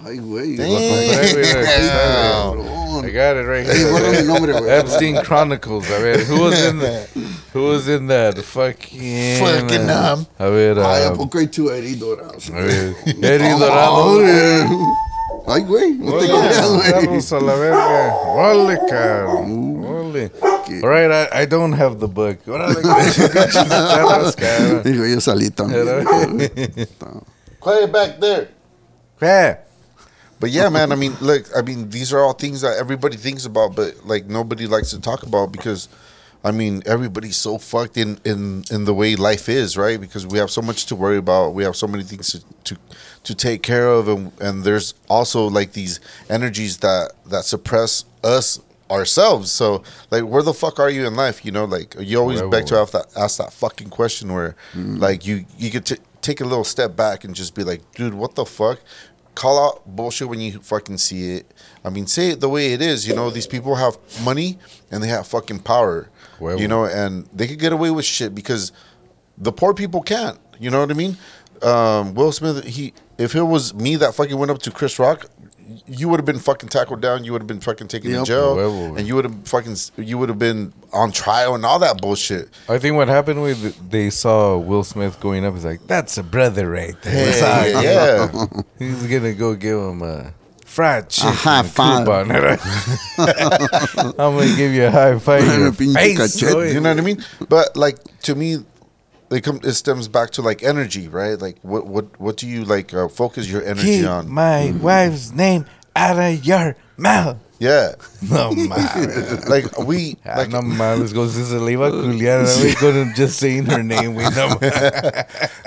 Ay, 0.00 0.16
güey. 0.18 0.56
Damn. 0.56 2.58
I 3.04 3.10
got 3.10 3.36
it 3.36 3.44
right 3.46 3.66
Ey, 3.66 3.84
borra 3.84 4.10
mi 4.10 4.16
here. 4.18 4.26
nombre. 4.26 4.70
Epstein 4.70 5.22
Chronicles. 5.24 5.86
A 5.90 5.98
ver, 5.98 6.18
who 6.24 6.40
was 6.40 6.64
in 6.64 6.78
the, 6.78 7.06
who 7.52 7.64
was 7.64 7.88
in 7.88 8.06
that 8.06 8.36
The 8.36 8.42
fucking 8.42 9.38
Fucking, 9.40 9.90
uh, 9.90 10.14
um, 10.18 10.26
A 10.38 10.50
ver, 10.50 10.78
Ay, 10.80 11.02
¿a 11.04 11.10
um, 11.10 11.16
poco 11.16 11.38
hay 11.38 11.48
tú 11.48 11.68
heridoras? 11.70 12.48
a 12.48 12.52
ver, 12.62 12.94
Eddie 13.06 13.58
Dorado. 13.58 14.22
Ay, 15.46 15.62
güey. 15.62 15.92
No 15.94 16.18
te 16.18 16.30
Órale, 16.30 16.48
creas, 16.48 16.68
güey. 16.68 16.92
vamos 17.06 17.32
a 17.32 17.40
la 17.40 17.54
verga. 17.54 18.14
Órale, 18.14 18.78
cabrón. 18.88 19.84
Órale. 19.84 20.32
All 20.82 20.88
right, 20.88 21.10
I, 21.32 21.42
I 21.42 21.46
don't 21.46 21.72
have 21.72 21.98
the 22.00 22.06
book. 22.08 22.38
Órale, 22.46 22.82
cabrón. 24.36 24.82
Digo, 24.84 25.06
yo 25.06 25.20
salí 25.20 25.50
también. 25.50 25.86
quiet 27.60 27.92
back 27.92 28.20
there. 28.20 28.48
¿Qué? 29.20 29.58
But 30.40 30.50
yeah, 30.50 30.68
man. 30.68 30.92
I 30.92 30.96
mean, 30.96 31.16
look. 31.20 31.46
I 31.56 31.62
mean, 31.62 31.88
these 31.90 32.12
are 32.12 32.20
all 32.22 32.32
things 32.34 32.60
that 32.60 32.76
everybody 32.78 33.16
thinks 33.16 33.44
about, 33.44 33.74
but 33.74 34.06
like 34.06 34.26
nobody 34.26 34.66
likes 34.66 34.90
to 34.90 35.00
talk 35.00 35.24
about 35.24 35.50
because, 35.50 35.88
I 36.44 36.52
mean, 36.52 36.82
everybody's 36.86 37.36
so 37.36 37.58
fucked 37.58 37.96
in 37.96 38.20
in 38.24 38.64
in 38.70 38.84
the 38.84 38.94
way 38.94 39.16
life 39.16 39.48
is, 39.48 39.76
right? 39.76 40.00
Because 40.00 40.26
we 40.26 40.38
have 40.38 40.50
so 40.50 40.62
much 40.62 40.86
to 40.86 40.96
worry 40.96 41.16
about. 41.16 41.54
We 41.54 41.64
have 41.64 41.76
so 41.76 41.86
many 41.86 42.04
things 42.04 42.30
to 42.32 42.44
to, 42.64 42.76
to 43.24 43.34
take 43.34 43.62
care 43.62 43.88
of, 43.88 44.08
and 44.08 44.32
and 44.40 44.64
there's 44.64 44.94
also 45.08 45.46
like 45.48 45.72
these 45.72 46.00
energies 46.30 46.78
that 46.78 47.12
that 47.26 47.44
suppress 47.44 48.04
us 48.22 48.60
ourselves. 48.90 49.50
So 49.50 49.82
like, 50.10 50.24
where 50.24 50.42
the 50.42 50.54
fuck 50.54 50.78
are 50.78 50.90
you 50.90 51.06
in 51.06 51.16
life? 51.16 51.44
You 51.44 51.52
know, 51.52 51.64
like 51.64 51.96
you 51.98 52.18
always 52.18 52.40
Huevo. 52.40 52.50
beg 52.50 52.66
to 52.66 52.76
have 52.76 52.92
that 52.92 53.06
ask 53.16 53.38
that 53.38 53.52
fucking 53.52 53.90
question 53.90 54.32
where, 54.32 54.54
mm-hmm. 54.72 54.96
like, 54.96 55.26
you 55.26 55.44
you 55.58 55.70
could 55.70 55.86
t- 55.86 55.96
take 56.22 56.40
a 56.40 56.44
little 56.44 56.64
step 56.64 56.96
back 56.96 57.24
and 57.24 57.34
just 57.34 57.54
be 57.54 57.64
like, 57.64 57.80
dude, 57.92 58.14
what 58.14 58.34
the 58.34 58.44
fuck? 58.44 58.80
Call 59.34 59.58
out 59.64 59.82
bullshit 59.86 60.28
when 60.28 60.40
you 60.40 60.58
fucking 60.60 60.98
see 60.98 61.34
it. 61.36 61.52
I 61.84 61.90
mean, 61.90 62.06
say 62.06 62.30
it 62.30 62.40
the 62.40 62.48
way 62.48 62.72
it 62.72 62.82
is. 62.82 63.06
You 63.06 63.14
know, 63.14 63.30
these 63.30 63.46
people 63.46 63.76
have 63.76 63.96
money 64.24 64.58
and 64.90 65.02
they 65.02 65.08
have 65.08 65.26
fucking 65.26 65.60
power. 65.60 66.08
Huevo. 66.38 66.58
You 66.58 66.68
know, 66.68 66.84
and 66.84 67.28
they 67.32 67.46
could 67.46 67.58
get 67.58 67.72
away 67.72 67.90
with 67.90 68.04
shit 68.04 68.34
because 68.34 68.72
the 69.36 69.52
poor 69.52 69.74
people 69.74 70.02
can't. 70.02 70.38
You 70.58 70.70
know 70.70 70.80
what 70.80 70.90
I 70.90 70.94
mean? 70.94 71.16
Um, 71.62 72.14
Will 72.14 72.32
Smith, 72.32 72.64
he 72.64 72.92
if 73.18 73.34
it 73.34 73.42
was 73.42 73.74
me 73.74 73.96
that 73.96 74.14
fucking 74.14 74.36
went 74.38 74.50
up 74.50 74.58
to 74.60 74.70
Chris 74.70 74.98
Rock, 74.98 75.26
you 75.86 76.08
would 76.08 76.18
have 76.18 76.24
been 76.24 76.38
fucking 76.38 76.68
tackled 76.68 77.00
down. 77.00 77.24
You 77.24 77.32
would 77.32 77.42
have 77.42 77.46
been 77.46 77.60
fucking 77.60 77.88
taken 77.88 78.12
to 78.12 78.24
jail, 78.24 78.96
and 78.96 79.06
you 79.06 79.14
would 79.16 79.24
have 79.24 79.48
fucking 79.48 79.76
you 79.96 80.18
would 80.18 80.28
have 80.28 80.38
been 80.38 80.72
on 80.92 81.12
trial 81.12 81.54
and 81.54 81.64
all 81.64 81.78
that 81.80 82.00
bullshit. 82.00 82.48
I 82.68 82.78
think 82.78 82.96
what 82.96 83.08
happened 83.08 83.42
with 83.42 83.90
they 83.90 84.10
saw 84.10 84.56
Will 84.56 84.84
Smith 84.84 85.20
going 85.20 85.44
up. 85.44 85.54
He's 85.54 85.64
like, 85.64 85.86
"That's 85.86 86.16
a 86.16 86.22
brother 86.22 86.70
right 86.70 87.00
there." 87.02 87.32
Hey, 87.32 87.72
yeah, 87.84 88.46
He's 88.78 89.06
gonna 89.06 89.34
go 89.34 89.54
give 89.54 89.78
him 89.78 90.02
a 90.02 90.32
fried 90.68 91.08
chicken 91.08 91.32
high 91.32 91.62
five. 91.62 92.04
coupon. 92.06 92.30
I'm 94.18 94.36
gonna 94.36 94.56
give 94.56 94.72
you 94.72 94.84
a 94.86 94.90
high 94.90 95.18
five 95.28 95.76
face. 95.76 96.40
you 96.42 96.80
know 96.80 96.90
what 96.90 96.98
I 96.98 97.00
mean. 97.00 97.24
But 97.48 97.76
like 97.76 97.98
to 98.22 98.34
me, 98.34 98.58
it 99.30 99.40
come 99.42 99.60
it 99.64 99.72
stems 99.74 100.08
back 100.08 100.30
to 100.32 100.42
like 100.42 100.62
energy, 100.62 101.08
right? 101.08 101.38
Like 101.40 101.58
what 101.62 101.86
what 101.86 102.20
what 102.20 102.36
do 102.36 102.46
you 102.46 102.64
like 102.64 102.92
uh, 102.94 103.08
focus 103.08 103.48
your 103.50 103.62
energy 103.64 104.00
Keep 104.00 104.06
on? 104.08 104.28
my 104.28 104.72
wife's 104.80 105.32
name 105.32 105.66
out 105.96 106.18
of 106.18 106.44
your 106.44 106.76
mouth. 106.96 107.38
yeah, 107.60 107.94
No 108.22 108.50
mames. 108.54 109.48
like 109.48 109.66
we 109.80 110.16
Ah, 110.24 110.36
like 110.38 110.50
no 110.50 110.60
mames, 110.62 111.12
go 111.12 111.26
si 111.26 111.42
se 111.42 111.56
le 111.58 111.72
iba 111.72 111.88
a 111.88 111.90
culiar. 111.90 112.46
We 112.62 112.74
couldn't 112.74 113.16
just 113.16 113.38
saying 113.38 113.66
her 113.66 113.82
name. 113.82 114.14
We 114.14 114.22
know. 114.30 114.54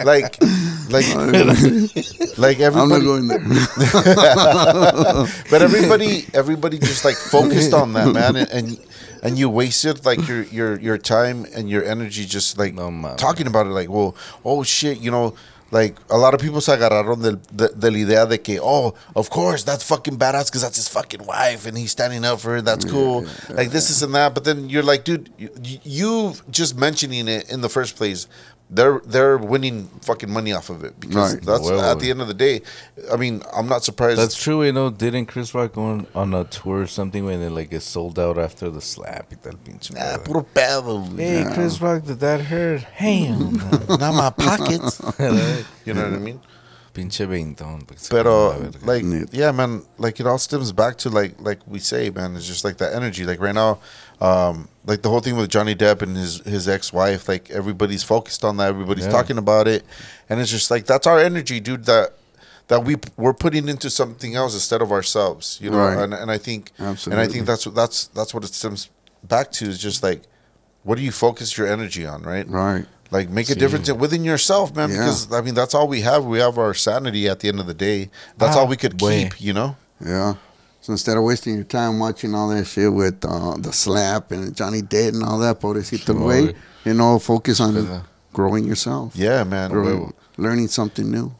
like 0.05 0.37
like 0.91 1.07
like 2.37 2.59
everybody. 2.59 2.81
I'm 2.81 2.89
not 2.89 3.01
going 3.01 3.27
there. 3.27 3.39
but 5.49 5.61
everybody 5.61 6.25
everybody 6.33 6.77
just 6.79 7.05
like 7.05 7.15
focused 7.15 7.73
on 7.73 7.93
that 7.93 8.13
man 8.13 8.35
and, 8.35 8.49
and 8.51 8.79
and 9.23 9.37
you 9.37 9.49
wasted 9.49 10.05
like 10.05 10.27
your 10.27 10.43
your 10.43 10.79
your 10.79 10.97
time 10.97 11.45
and 11.55 11.69
your 11.69 11.83
energy 11.83 12.25
just 12.25 12.57
like 12.57 12.73
No 12.73 13.15
talking 13.17 13.47
about 13.47 13.67
it 13.67 13.69
like 13.69 13.89
well 13.89 14.15
oh 14.43 14.63
shit 14.63 14.99
you 14.99 15.11
know 15.11 15.35
like 15.71 15.97
a 16.09 16.17
lot 16.17 16.33
of 16.33 16.41
people 16.41 16.59
se 16.59 16.73
agarraron 16.73 17.21
del, 17.21 17.39
de, 17.55 17.69
de 17.69 17.91
la 17.91 17.97
idea 17.97 18.25
de 18.25 18.37
que 18.37 18.59
oh 18.61 18.93
of 19.15 19.29
course 19.29 19.63
that's 19.63 19.83
fucking 19.83 20.17
badass 20.17 20.47
because 20.47 20.61
that's 20.61 20.75
his 20.75 20.89
fucking 20.89 21.25
wife 21.25 21.65
and 21.65 21.77
he's 21.77 21.91
standing 21.91 22.25
up 22.25 22.39
for 22.39 22.51
her 22.51 22.61
that's 22.61 22.85
cool 22.85 23.25
like 23.49 23.71
this 23.71 23.89
is 23.89 24.03
and 24.03 24.13
that 24.13 24.33
but 24.33 24.43
then 24.43 24.69
you're 24.69 24.83
like 24.83 25.05
dude 25.05 25.31
you, 25.37 25.49
you 25.83 26.33
just 26.49 26.77
mentioning 26.77 27.27
it 27.27 27.49
in 27.49 27.61
the 27.61 27.69
first 27.69 27.95
place 27.95 28.27
they're 28.73 29.01
they're 29.05 29.37
winning 29.37 29.87
fucking 30.01 30.31
money 30.31 30.53
off 30.53 30.69
of 30.69 30.83
it 30.85 30.97
because 30.99 31.33
Right. 31.35 31.43
that's 31.43 31.61
Well, 31.61 31.81
at 31.81 31.99
the 31.99 32.09
end 32.09 32.21
of 32.21 32.27
the 32.29 32.33
day 32.33 32.61
I 33.11 33.17
mean 33.17 33.41
I'm 33.53 33.67
not 33.67 33.83
surprised 33.83 34.17
That's 34.17 34.35
true, 34.41 34.63
you 34.63 34.71
know. 34.71 34.89
Didn't 34.89 35.25
Chris 35.27 35.53
Rock 35.53 35.73
go 35.73 35.83
on, 35.83 36.07
on 36.15 36.33
a 36.33 36.45
tour 36.45 36.81
or 36.83 36.87
something 36.87 37.25
when 37.25 37.41
it 37.41 37.49
like 37.51 37.73
it 37.73 37.81
sold 37.81 38.17
out 38.17 38.37
after 38.37 38.69
the 38.71 38.79
slap? 38.81 39.27
y 39.31 39.37
tal 39.43 39.53
Ah, 39.99 40.17
pedo? 40.17 40.23
puro 40.23 40.41
pedo. 40.55 41.03
güey. 41.11 41.19
Hey, 41.19 41.53
Chris 41.53 41.81
Rock, 41.81 42.05
did 42.05 42.19
that 42.21 42.41
hurt? 42.47 42.81
Hell. 42.95 43.51
Not 43.99 44.13
my 44.15 44.29
pockets. 44.31 45.01
you 45.85 45.93
know 45.93 46.03
what 46.07 46.13
I 46.13 46.23
mean? 46.23 46.39
pinche 46.93 47.25
veintón. 47.25 47.87
pues, 47.87 48.09
Pero 48.09 48.51
like, 48.83 49.03
yeah, 49.31 49.51
man. 49.51 49.81
Like 49.97 50.19
it 50.19 50.27
all 50.27 50.37
stems 50.37 50.71
back 50.73 50.97
to 50.99 51.09
like, 51.09 51.35
like 51.39 51.59
we 51.67 51.79
say, 51.79 52.09
man. 52.09 52.35
It's 52.35 52.45
just 52.47 52.63
like 52.65 52.77
that 52.79 52.93
energy. 52.93 53.23
Like 53.25 53.39
right 53.39 53.55
now, 53.55 53.79
um, 54.21 54.67
like 54.85 55.01
the 55.01 55.09
whole 55.09 55.19
thing 55.19 55.35
with 55.35 55.49
Johnny 55.49 55.75
Depp 55.75 56.01
and 56.01 56.15
his 56.15 56.39
his 56.45 56.67
ex 56.69 56.93
wife. 56.93 57.27
Like 57.27 57.49
everybody's 57.51 58.03
focused 58.03 58.43
on 58.43 58.57
that. 58.57 58.69
Everybody's 58.69 59.05
Yeah. 59.05 59.11
talking 59.11 59.37
about 59.37 59.67
it, 59.67 59.83
and 60.29 60.39
it's 60.39 60.51
just 60.51 60.71
like 60.71 60.85
that's 60.85 61.07
our 61.07 61.19
energy, 61.19 61.59
dude. 61.59 61.85
That 61.85 62.13
that 62.67 62.83
we 62.85 62.95
we're 63.17 63.33
putting 63.33 63.67
into 63.67 63.89
something 63.89 64.35
else 64.35 64.53
instead 64.53 64.81
of 64.81 64.91
ourselves. 64.91 65.57
You 65.61 65.71
know, 65.71 65.77
Right. 65.77 65.97
and 65.97 66.13
and 66.13 66.31
I 66.31 66.37
think 66.37 66.71
Absolutely. 66.79 67.21
and 67.23 67.29
I 67.29 67.33
think 67.33 67.45
that's 67.47 67.65
what 67.65 67.75
that's 67.75 68.07
that's 68.07 68.33
what 68.33 68.43
it 68.43 68.53
stems 68.53 68.89
back 69.23 69.51
to 69.53 69.65
is 69.65 69.77
just 69.77 70.01
like, 70.03 70.21
what 70.83 70.97
do 70.97 71.03
you 71.03 71.11
focus 71.11 71.57
your 71.57 71.67
energy 71.67 72.05
on, 72.05 72.23
right? 72.23 72.47
Right. 72.49 72.85
Like 73.11 73.29
make 73.29 73.49
a 73.49 73.55
Sí. 73.55 73.59
difference 73.59 73.91
within 73.91 74.23
yourself, 74.23 74.73
man. 74.75 74.89
Yeah. 74.89 74.97
Because 74.99 75.31
I 75.33 75.41
mean, 75.41 75.53
that's 75.53 75.73
all 75.75 75.87
we 75.87 76.01
have. 76.01 76.23
We 76.25 76.39
have 76.39 76.57
our 76.57 76.73
sanity 76.73 77.27
at 77.27 77.39
the 77.41 77.49
end 77.49 77.59
of 77.59 77.67
the 77.67 77.73
day. 77.73 78.09
That's 78.37 78.55
all 78.55 78.67
we 78.67 78.77
could 78.77 78.93
Ah, 78.93 78.97
boy. 78.97 79.23
keep. 79.23 79.41
You 79.41 79.53
know. 79.53 79.75
Yeah. 79.99 80.35
So 80.81 80.93
instead 80.93 81.15
of 81.15 81.23
wasting 81.23 81.55
your 81.55 81.63
time 81.63 81.99
watching 81.99 82.33
all 82.33 82.49
that 82.49 82.65
shit 82.65 82.91
with 82.91 83.23
uh, 83.23 83.55
the 83.57 83.71
slap 83.71 84.31
and 84.31 84.55
Johnny 84.55 84.81
Depp 84.81 85.09
and 85.13 85.23
all 85.23 85.37
that, 85.39 85.59
pobrecito 85.59 86.15
güey, 86.15 86.55
you 86.85 86.93
know, 86.95 87.19
focus 87.19 87.59
on 87.59 88.03
growing 88.33 88.65
yourself. 88.65 89.15
Yeah, 89.15 89.43
man. 89.43 89.69
Growing, 89.69 90.11
learning 90.37 90.67
something 90.69 91.09
new. 91.09 91.31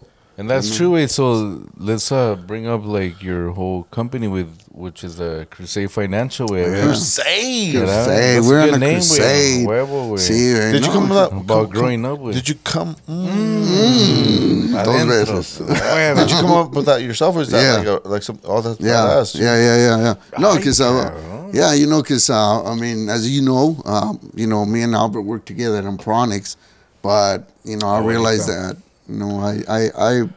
And 0.42 0.50
that's 0.50 0.76
true. 0.76 0.92
Wait, 0.98 1.12
so 1.12 1.62
let's 1.78 2.12
uh, 2.12 2.34
bring 2.34 2.66
up 2.66 2.82
like 2.84 3.22
your 3.22 3.52
whole 3.52 3.84
company 3.92 4.28
with 4.28 4.50
which 4.74 5.04
is 5.04 5.22
uh, 5.22 5.46
Crusade 5.52 5.92
Financial. 5.92 6.48
Way, 6.48 6.64
Yeah. 6.66 6.82
Crusade. 6.86 7.74
Yeah. 7.76 7.80
Crusade. 7.82 8.08
That's 8.42 8.48
We're 8.48 8.66
good 8.66 8.74
on 8.74 8.82
a 8.82 8.86
name, 8.88 8.98
crusade. 9.06 9.68
Huevo, 9.68 10.00
güey. 10.10 10.18
Sí, 10.18 10.40
güey, 10.56 10.72
Did 10.72 10.86
you 10.88 10.92
come 10.92 11.10
with 11.10 11.18
that? 11.20 11.32
About 11.32 11.46
come- 11.70 11.70
growing 11.70 12.06
up 12.06 12.18
with. 12.20 12.34
Did 12.34 12.50
you 12.50 12.56
come? 12.64 12.96
Mm, 13.08 14.72
Dos 14.84 14.88
Adentro. 14.88 15.08
veces. 15.36 15.60
Fuera. 15.60 16.16
did 16.16 16.32
you 16.32 16.38
come 16.38 16.52
up 16.52 16.72
with 16.74 16.86
that 16.86 17.02
yourself, 17.04 17.36
or 17.36 17.42
is 17.42 17.50
that 17.50 17.62
Yeah. 17.62 17.78
like 17.78 18.06
a, 18.06 18.08
like 18.10 18.24
some? 18.24 18.40
Oh, 18.44 18.62
that's 18.62 18.80
Yeah, 18.80 18.94
badass. 18.94 19.36
yeah, 19.40 19.56
yeah, 19.56 19.78
yeah, 19.78 19.98
yeah. 20.06 20.40
No, 20.40 20.56
because 20.56 20.82
uh, 20.82 21.50
yeah, 21.54 21.74
you 21.74 21.86
know, 21.86 22.02
because 22.02 22.30
uh, 22.32 22.64
I 22.64 22.74
mean, 22.76 23.10
as 23.10 23.30
you 23.30 23.42
know, 23.44 23.78
uh, 23.86 24.14
you 24.34 24.48
know, 24.48 24.66
me 24.66 24.82
and 24.82 24.96
Albert 24.96 25.22
work 25.22 25.46
together 25.46 25.78
at 25.78 25.84
Impronics, 25.86 26.56
but 27.04 27.50
you 27.64 27.78
know, 27.78 27.88
I 27.88 28.00
Oh, 28.00 28.04
realized 28.08 28.50
ahorita. 28.50 28.76
that 28.76 28.78
you 29.12 29.18
know, 29.18 29.40
I, 29.40 29.60
I, 29.68 29.90
I, 29.98 30.30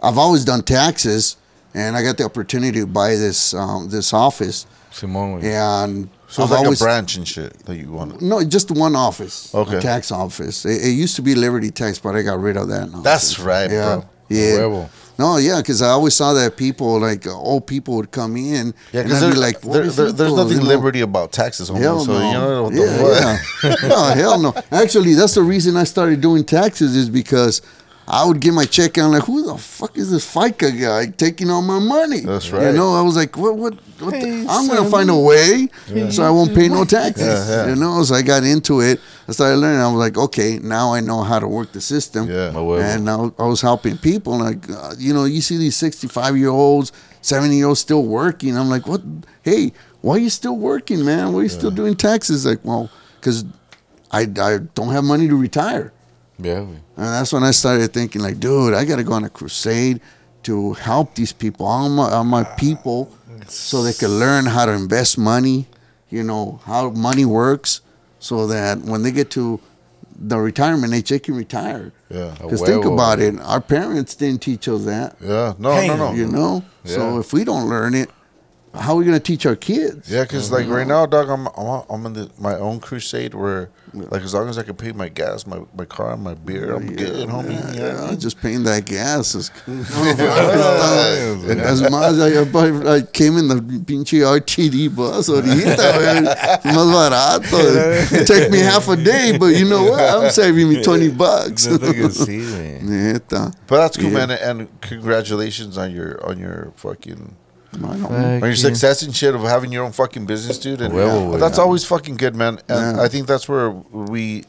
I've 0.00 0.18
always 0.18 0.44
done 0.44 0.62
taxes, 0.62 1.36
and 1.74 1.96
I 1.96 2.02
got 2.02 2.16
the 2.16 2.24
opportunity 2.24 2.80
to 2.80 2.86
buy 2.86 3.10
this 3.16 3.54
um, 3.54 3.88
this 3.88 4.12
office, 4.12 4.66
Simón, 4.92 5.42
and 5.44 6.08
So 6.28 6.42
I've 6.42 6.46
it's 6.48 6.50
like 6.52 6.64
always 6.64 6.80
a 6.80 6.84
branch 6.84 7.16
and 7.16 7.26
shit 7.28 7.52
that 7.66 7.76
you 7.76 7.90
want. 7.92 8.20
no, 8.22 8.42
just 8.44 8.70
one 8.70 8.96
office, 8.96 9.54
Okay. 9.54 9.76
a 9.78 9.80
tax 9.80 10.10
office. 10.10 10.64
It, 10.64 10.82
it 10.84 10.90
used 10.90 11.16
to 11.16 11.22
be 11.22 11.34
Liberty 11.34 11.70
Tax, 11.70 11.98
but 11.98 12.14
I 12.16 12.22
got 12.22 12.40
rid 12.40 12.56
of 12.56 12.68
that. 12.68 12.90
That's 13.02 13.38
right, 13.38 13.70
yeah, 13.70 13.96
bro. 13.96 14.04
yeah. 14.28 14.88
No, 15.16 15.36
yeah, 15.36 15.58
because 15.60 15.80
I 15.80 15.90
always 15.90 16.14
saw 16.14 16.32
that 16.34 16.56
people, 16.56 16.98
like 16.98 17.24
old 17.28 17.68
people, 17.68 17.94
would 17.96 18.10
come 18.10 18.36
in. 18.36 18.74
Yeah, 18.92 19.04
because 19.04 19.22
I'd 19.22 19.26
there, 19.26 19.32
be 19.34 19.38
like, 19.38 19.60
there, 19.60 19.86
there, 19.86 20.10
there's 20.12 20.34
nothing 20.34 20.56
you 20.56 20.62
know? 20.64 20.68
liberty 20.68 21.02
about 21.02 21.30
taxes, 21.30 21.70
homie. 21.70 21.78
Hell 21.82 22.00
so 22.04 22.14
you 22.14 22.32
know 22.32 22.62
what 22.64 22.72
the 22.72 22.80
yeah, 23.62 23.70
yeah. 23.70 23.88
no, 23.88 24.04
hell 24.14 24.38
no. 24.40 24.54
Actually, 24.72 25.14
that's 25.14 25.34
the 25.34 25.42
reason 25.42 25.76
I 25.76 25.84
started 25.84 26.20
doing 26.20 26.42
taxes 26.44 26.96
is 26.96 27.08
because 27.08 27.62
I 28.06 28.26
would 28.26 28.38
get 28.40 28.52
my 28.52 28.66
check 28.66 28.96
and 28.98 29.06
I'm 29.06 29.12
like, 29.12 29.24
who 29.24 29.44
the 29.46 29.56
fuck 29.56 29.96
is 29.96 30.10
this 30.10 30.30
FICA 30.34 30.78
guy 30.80 31.06
taking 31.06 31.50
all 31.50 31.62
my 31.62 31.78
money? 31.78 32.20
That's 32.20 32.50
right. 32.50 32.66
You 32.70 32.72
know, 32.76 32.92
I 32.94 33.00
was 33.00 33.16
like, 33.16 33.36
what, 33.38 33.56
what, 33.56 33.74
what 33.98 34.10
the- 34.12 34.18
Hey, 34.20 34.46
I'm 34.48 34.66
going 34.68 34.84
to 34.84 34.90
find 34.90 35.08
a 35.08 35.16
way 35.18 35.68
so 36.10 36.22
I 36.22 36.28
won't 36.30 36.54
pay 36.54 36.68
no 36.68 36.84
taxes. 36.84 37.26
Yeah, 37.48 37.64
yeah. 37.64 37.68
You 37.70 37.76
know, 37.76 38.02
so 38.02 38.14
I 38.14 38.20
got 38.22 38.44
into 38.44 38.80
it. 38.80 39.00
I 39.26 39.32
started 39.32 39.56
learning. 39.56 39.80
I 39.80 39.86
was 39.86 39.96
like, 39.98 40.18
okay, 40.18 40.58
now 40.58 40.92
I 40.92 41.00
know 41.00 41.22
how 41.22 41.38
to 41.38 41.48
work 41.48 41.72
the 41.72 41.80
system. 41.80 42.28
Yeah. 42.28 42.48
A 42.50 42.52
huevo. 42.52 42.82
And 42.82 43.04
now 43.06 43.32
I 43.38 43.46
was 43.46 43.62
helping 43.62 43.96
people. 43.96 44.38
Like, 44.38 44.68
uh, 44.70 44.94
you 44.98 45.14
know, 45.14 45.24
you 45.24 45.40
see 45.40 45.56
these 45.56 45.76
65 45.76 46.36
year 46.36 46.50
olds, 46.50 46.92
70 47.22 47.56
year 47.56 47.68
olds 47.68 47.80
still 47.80 48.04
working. 48.04 48.56
I'm 48.58 48.68
like, 48.68 48.86
what? 48.86 49.00
Hey, 49.42 49.72
why 50.02 50.16
are 50.16 50.18
you 50.18 50.28
still 50.30 50.56
working, 50.58 51.04
man? 51.06 51.32
Why 51.32 51.40
are 51.40 51.42
you 51.44 51.48
still 51.48 51.70
doing 51.70 51.94
taxes? 51.96 52.44
Like, 52.44 52.62
well, 52.64 52.90
because 53.18 53.46
I, 54.12 54.28
I 54.38 54.58
don't 54.74 54.90
have 54.90 55.04
money 55.04 55.26
to 55.28 55.36
retire. 55.36 55.92
Yeah. 56.38 56.60
And 56.60 56.80
that's 56.96 57.32
when 57.32 57.42
I 57.42 57.52
started 57.52 57.92
thinking, 57.92 58.22
like, 58.22 58.40
dude, 58.40 58.74
I 58.74 58.84
got 58.84 58.96
to 58.96 59.04
go 59.04 59.12
on 59.12 59.24
a 59.24 59.30
crusade 59.30 60.00
to 60.44 60.74
help 60.74 61.14
these 61.14 61.32
people, 61.32 61.66
all 61.66 61.88
my, 61.88 62.10
all 62.10 62.24
my 62.24 62.44
people, 62.44 63.10
so 63.46 63.82
they 63.82 63.92
can 63.92 64.18
learn 64.18 64.46
how 64.46 64.66
to 64.66 64.72
invest 64.72 65.16
money, 65.18 65.66
you 66.10 66.22
know, 66.22 66.60
how 66.64 66.90
money 66.90 67.24
works, 67.24 67.80
so 68.18 68.46
that 68.48 68.78
when 68.80 69.02
they 69.02 69.10
get 69.10 69.30
to 69.32 69.60
the 70.16 70.38
retirement 70.38 70.92
age, 70.94 71.08
they 71.08 71.18
can 71.18 71.34
retire. 71.34 71.92
Yeah. 72.10 72.34
Because 72.40 72.62
think 72.62 72.84
about 72.84 73.20
it, 73.20 73.38
our 73.40 73.60
parents 73.60 74.14
didn't 74.14 74.42
teach 74.42 74.68
us 74.68 74.84
that, 74.84 75.16
Yeah. 75.20 75.54
No, 75.58 75.86
no, 75.86 75.96
no. 75.96 76.12
you 76.12 76.26
know? 76.26 76.64
So 76.84 77.18
if 77.18 77.32
we 77.32 77.44
don't 77.44 77.68
learn 77.68 77.94
it, 77.94 78.10
how 78.74 78.94
are 78.94 78.96
we 78.96 79.04
going 79.04 79.16
to 79.16 79.22
teach 79.22 79.46
our 79.46 79.56
kids? 79.56 80.10
Yeah, 80.10 80.22
because 80.22 80.50
like 80.50 80.64
mm-hmm. 80.64 80.72
right 80.72 80.86
now, 80.86 81.06
dog, 81.06 81.28
I'm 81.28 81.46
I'm, 81.56 81.84
I'm 81.88 82.06
in 82.06 82.12
the, 82.14 82.30
my 82.38 82.54
own 82.56 82.80
crusade 82.80 83.34
where 83.34 83.70
like 83.92 84.22
as 84.22 84.34
long 84.34 84.48
as 84.48 84.58
I 84.58 84.64
can 84.64 84.74
pay 84.74 84.92
my 84.92 85.08
gas, 85.08 85.46
my, 85.46 85.60
my 85.76 85.84
car, 85.84 86.16
my 86.16 86.34
beer, 86.34 86.74
I'm 86.74 86.94
good, 86.94 87.28
homie. 87.28 87.76
Yeah, 87.76 88.10
Yeah. 88.10 88.14
just 88.16 88.40
paying 88.40 88.64
that 88.64 88.84
gas 88.84 89.34
is 89.34 89.50
Yeah. 89.66 91.34
And 91.50 91.60
as 91.60 91.82
más, 91.82 92.18
I, 92.20 92.96
I 92.96 93.02
came 93.02 93.36
in 93.38 93.48
the 93.48 93.56
pinche 93.56 94.20
RTD 94.24 94.94
bus 94.94 95.28
ahorita, 95.28 95.76
güey. 95.94 96.24
Más 96.64 96.90
barato. 96.92 98.12
It 98.12 98.26
take 98.26 98.50
me 98.50 98.58
half 98.58 98.88
a 98.88 98.96
day, 98.96 99.36
but 99.38 99.54
you 99.54 99.68
know 99.68 99.84
what? 99.84 100.00
I'm 100.00 100.30
saving 100.30 100.68
me 100.68 100.82
20 100.82 101.10
bucks. 101.10 101.66
Neta 101.66 101.92
que 101.92 102.08
sí, 102.08 102.40
güey. 102.40 102.82
Neta. 102.82 103.52
But 103.66 103.76
that's 103.78 103.96
cool, 103.96 104.10
Yeah. 104.10 104.26
man, 104.26 104.30
and 104.32 104.80
congratulations 104.80 105.78
on 105.78 105.92
your 105.92 106.18
on 106.26 106.38
your 106.38 106.72
fucking 106.76 107.36
Or 107.82 108.46
your 108.46 108.56
success 108.56 109.02
and 109.02 109.14
shit 109.14 109.34
of 109.34 109.42
having 109.42 109.72
your 109.72 109.84
own 109.84 109.92
fucking 109.92 110.26
business, 110.26 110.58
dude. 110.58 110.80
And 110.80 110.92
Huevo, 110.94 111.32
güey. 111.32 111.40
that's 111.40 111.58
always 111.58 111.84
fucking 111.84 112.16
good, 112.16 112.34
man. 112.34 112.58
And 112.68 112.96
Yeah. 112.96 113.02
I 113.02 113.08
think 113.08 113.26
that's 113.26 113.48
where 113.48 113.70
we, 113.70 114.44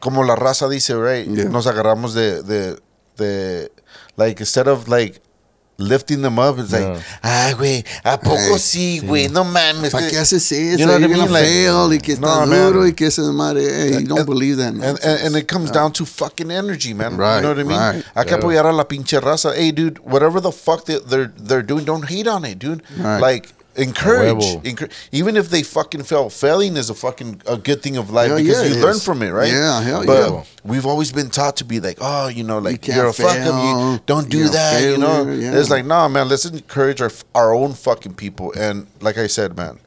como 0.00 0.22
la 0.22 0.36
raza 0.36 0.68
dice, 0.70 0.90
right? 0.90 1.26
Yeah. 1.26 1.44
Nos 1.48 1.66
agarramos 1.66 2.14
de, 2.14 2.42
de, 2.42 2.78
de, 3.16 3.68
like, 4.16 4.40
instead 4.40 4.68
of 4.68 4.88
like 4.88 5.20
lifting 5.78 6.22
them 6.22 6.38
up, 6.40 6.58
it's 6.58 6.72
like, 6.72 6.82
Yeah. 6.82 7.00
ah, 7.22 7.52
güey, 7.56 7.84
¿a 8.04 8.18
poco 8.18 8.36
Hey, 8.36 8.58
sí, 8.58 9.00
güey? 9.00 9.28
No 9.28 9.44
mames. 9.44 9.92
¿Para 9.92 10.06
que-" 10.06 10.10
qué 10.12 10.18
haces 10.18 10.50
eso? 10.50 10.78
You 10.78 10.86
know 10.86 10.94
what 10.94 11.04
I 11.04 11.06
mean? 11.08 11.30
Like, 11.32 11.44
fail 11.46 11.92
y 11.92 11.98
que 11.98 12.16
no, 12.16 12.28
está 12.28 12.46
man. 12.46 12.72
duro 12.72 12.86
y 12.86 12.92
que 12.92 13.06
ese 13.06 13.20
madre. 13.32 13.62
Hey, 13.62 14.00
you 14.02 14.06
don't 14.08 14.18
And- 14.20 14.26
believe 14.28 14.56
that. 14.58 14.68
And, 14.74 14.82
and, 14.84 15.20
and 15.26 15.36
it 15.36 15.46
comes 15.46 15.70
down 15.70 15.92
to 15.92 16.04
fucking 16.04 16.50
energy, 16.50 16.94
man. 16.94 17.16
Right, 17.16 17.36
you 17.36 17.42
know 17.42 17.48
what 17.50 17.58
I 17.60 17.62
mean? 17.64 17.78
right. 17.78 18.04
Hay 18.16 18.24
que 18.24 18.34
apoyar 18.36 18.66
a 18.66 18.72
la 18.72 18.84
pinche 18.84 19.20
raza. 19.20 19.54
Hey, 19.54 19.70
dude, 19.72 19.98
whatever 20.00 20.40
the 20.40 20.52
fuck 20.52 20.84
they, 20.86 20.98
they're 20.98 21.32
they're 21.38 21.62
doing, 21.62 21.84
don't 21.84 22.04
hate 22.08 22.26
on 22.26 22.44
it, 22.44 22.58
dude. 22.58 22.82
Right. 22.98 23.20
Like 23.20 23.54
encourage, 23.78 24.44
encourage. 24.64 24.92
Even 25.12 25.36
if 25.36 25.48
they 25.50 25.62
fucking 25.62 26.02
fail, 26.02 26.28
failing 26.30 26.76
is 26.76 26.90
a 26.90 26.94
fucking 26.94 27.42
a 27.46 27.56
good 27.56 27.82
thing 27.82 27.96
of 27.96 28.10
life 28.10 28.28
Hell 28.28 28.38
because 28.38 28.62
yeah, 28.68 28.74
you 28.76 28.82
learn 28.82 28.96
is. 28.96 29.04
from 29.04 29.22
it, 29.22 29.30
right? 29.30 29.50
Yeah, 29.52 29.80
hell 29.82 30.04
but 30.04 30.30
yeah. 30.32 30.44
We've 30.64 30.84
always 30.86 31.12
been 31.12 31.30
taught 31.30 31.56
to 31.56 31.64
be 31.64 31.80
like, 31.80 31.98
oh, 32.00 32.28
you 32.28 32.44
know, 32.44 32.58
like 32.58 32.86
you 32.88 32.94
are 33.00 33.06
a 33.08 33.12
fuck 33.12 33.38
up, 33.38 33.64
you 33.96 34.00
don't 34.06 34.28
do 34.28 34.38
You're 34.38 34.48
that, 34.50 34.82
you 34.82 34.98
know. 34.98 35.30
yeah. 35.30 35.58
It's 35.58 35.70
like, 35.70 35.84
nah, 35.86 36.08
man, 36.08 36.28
let's 36.28 36.44
encourage 36.44 37.00
our 37.00 37.10
our 37.34 37.54
own 37.54 37.72
fucking 37.74 38.14
people. 38.14 38.52
And 38.58 38.86
like 39.00 39.16
I 39.16 39.26
said, 39.28 39.56
man, 39.56 39.78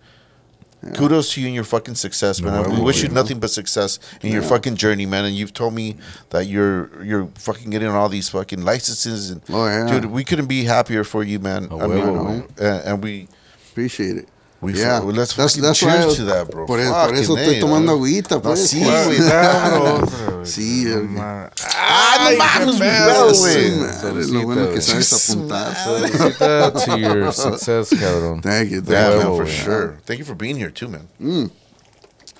kudos 0.96 1.34
to 1.34 1.42
you 1.42 1.48
and 1.48 1.54
your 1.56 1.64
fucking 1.64 1.94
success, 1.96 2.42
man. 2.42 2.64
we 2.70 2.76
huevo, 2.78 2.84
wish 2.86 3.04
you 3.04 3.10
nothing 3.10 3.40
but 3.40 3.52
success 3.52 4.00
in 4.24 4.32
your 4.32 4.42
fucking 4.42 4.76
journey, 4.78 5.06
man. 5.06 5.26
And 5.26 5.36
you've 5.36 5.54
told 5.54 5.74
me 5.76 5.98
that 6.32 6.48
you're 6.48 7.04
you're 7.04 7.28
fucking 7.36 7.70
getting 7.70 7.90
all 7.90 8.10
these 8.10 8.30
fucking 8.30 8.64
licenses, 8.64 9.30
and 9.30 9.42
Oh, 9.50 9.68
yeah. 9.68 9.86
dude, 9.88 10.06
we 10.06 10.24
couldn't 10.24 10.48
be 10.48 10.64
happier 10.64 11.04
for 11.04 11.24
you, 11.24 11.40
man. 11.40 11.68
A 11.70 11.78
I 11.78 11.88
mean, 11.88 11.98
huevo, 12.04 12.26
güey. 12.26 12.60
and, 12.60 12.86
and 12.88 13.04
we 13.04 13.28
Appreciate 13.72 14.18
it. 14.18 14.28
we 14.62 14.74
yeah, 14.74 15.00
fu- 15.00 15.12
let's 15.12 15.34
fucking 15.34 15.64
cheers 15.74 16.06
why- 16.06 16.16
to 16.18 16.26
that, 16.26 16.52
bro. 16.52 16.68
Por, 16.68 16.80
eso- 16.80 16.92
por 16.94 17.08
Fucking 17.10 17.24
eso 17.24 17.36
estoy 17.38 17.58
A, 17.58 17.60
tomando 17.62 17.92
¿no? 17.94 17.98
agüita, 17.98 18.36
No, 18.36 18.42
pues. 18.42 18.60
sí, 18.70 18.84
pues. 18.84 19.06
güey, 19.08 19.20
dámelo 19.20 19.96
otra, 20.04 20.32
güey. 20.36 20.46
Sí, 20.46 20.84
No 20.86 21.00
eh, 21.00 21.50
Ah, 21.84 22.30
no 22.32 22.38
mames, 22.38 22.76
qué 22.76 22.78
güey, 22.78 22.90
pedo, 22.90 24.14
güey. 24.14 24.32
lo 24.32 24.44
bueno 24.44 24.70
que 24.72 24.82
sabes 24.82 25.30
apuntar. 25.32 25.76
Saludcita 25.76 26.74
to 26.74 26.98
your 26.98 27.34
success, 27.34 27.90
cabrón. 28.00 28.42
Thank 28.42 28.70
you. 28.70 28.82
Thank 28.82 28.90
Yeah, 28.90 29.16
you. 29.24 29.36
for 29.38 29.48
sure. 29.48 29.98
Thank 30.06 30.20
you 30.20 30.26
for 30.26 30.36
being 30.36 30.58
here 30.58 30.70
too, 30.72 30.88
man. 30.90 31.08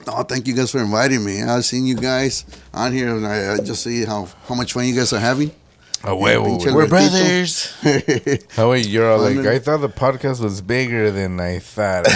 Oh, 0.08 0.24
thank 0.24 0.48
you 0.48 0.54
guys 0.56 0.72
for 0.72 0.80
inviting 0.80 1.24
me. 1.24 1.42
I've 1.44 1.64
seen 1.66 1.86
you 1.86 1.96
guys 1.96 2.44
on 2.74 2.92
here, 2.92 3.10
and 3.16 3.26
I, 3.26 3.54
I 3.54 3.58
just 3.58 3.84
see 3.84 4.04
how, 4.06 4.28
how 4.48 4.56
much 4.56 4.74
fun 4.74 4.86
you 4.86 4.96
guys 4.96 5.14
are 5.14 5.20
having. 5.20 5.52
A 6.04 6.16
huevo. 6.16 6.58
We're 6.74 6.88
brothers. 6.88 7.72
How 8.56 8.72
wait, 8.72 8.88
you're 8.88 9.08
all 9.12 9.20
like, 9.20 9.38
I 9.46 9.60
thought 9.60 9.82
the 9.82 9.90
podcast 9.90 10.42
was 10.42 10.60
bigger 10.60 11.12
than 11.12 11.40
I 11.40 11.60
thought. 11.60 12.06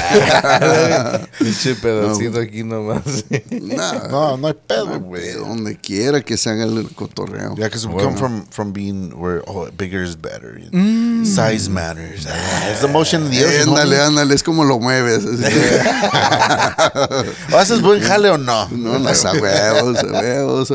Pinche 1.38 1.76
pedacito 1.76 2.40
aquí 2.42 2.64
nomás. 2.64 3.24
Nah, 3.52 4.08
No, 4.08 4.36
no 4.38 4.48
hay 4.48 4.56
pedo, 4.68 5.00
güey. 5.00 5.34
donde 5.36 5.76
quiera 5.80 6.22
que 6.22 6.36
se 6.36 6.50
haga 6.50 6.64
el 6.64 6.90
cotorreo. 6.96 7.56
Yeah, 7.58 7.66
because 7.68 7.86
we 7.88 8.02
come 8.02 8.16
from 8.18 8.46
from 8.48 8.72
being 8.72 9.12
where 9.20 9.44
oh 9.48 9.70
bigger 9.70 10.02
is 10.02 10.16
better, 10.16 10.58
you 10.60 10.72
know? 10.72 11.24
size 11.24 11.70
matters. 11.70 12.26
Ah, 12.28 12.70
it's 12.72 12.82
the 12.82 12.88
motion 12.88 13.22
of 13.24 13.30
the 13.30 13.44
earth. 13.44 13.68
Ándale, 13.68 14.00
ándale, 14.00 14.34
es 14.34 14.42
como 14.42 14.64
lo 14.64 14.80
mueves. 14.80 15.24
así 15.26 15.44
que- 15.44 15.80
¿O 17.54 17.58
haces 17.60 17.82
buen 17.82 18.02
jale 18.02 18.30
o 18.32 18.38
no? 18.38 18.68
No, 18.70 18.98
no, 18.98 19.10
a 19.10 19.32
huevos, 19.34 20.04
a 20.04 20.08
huevos. 20.08 20.72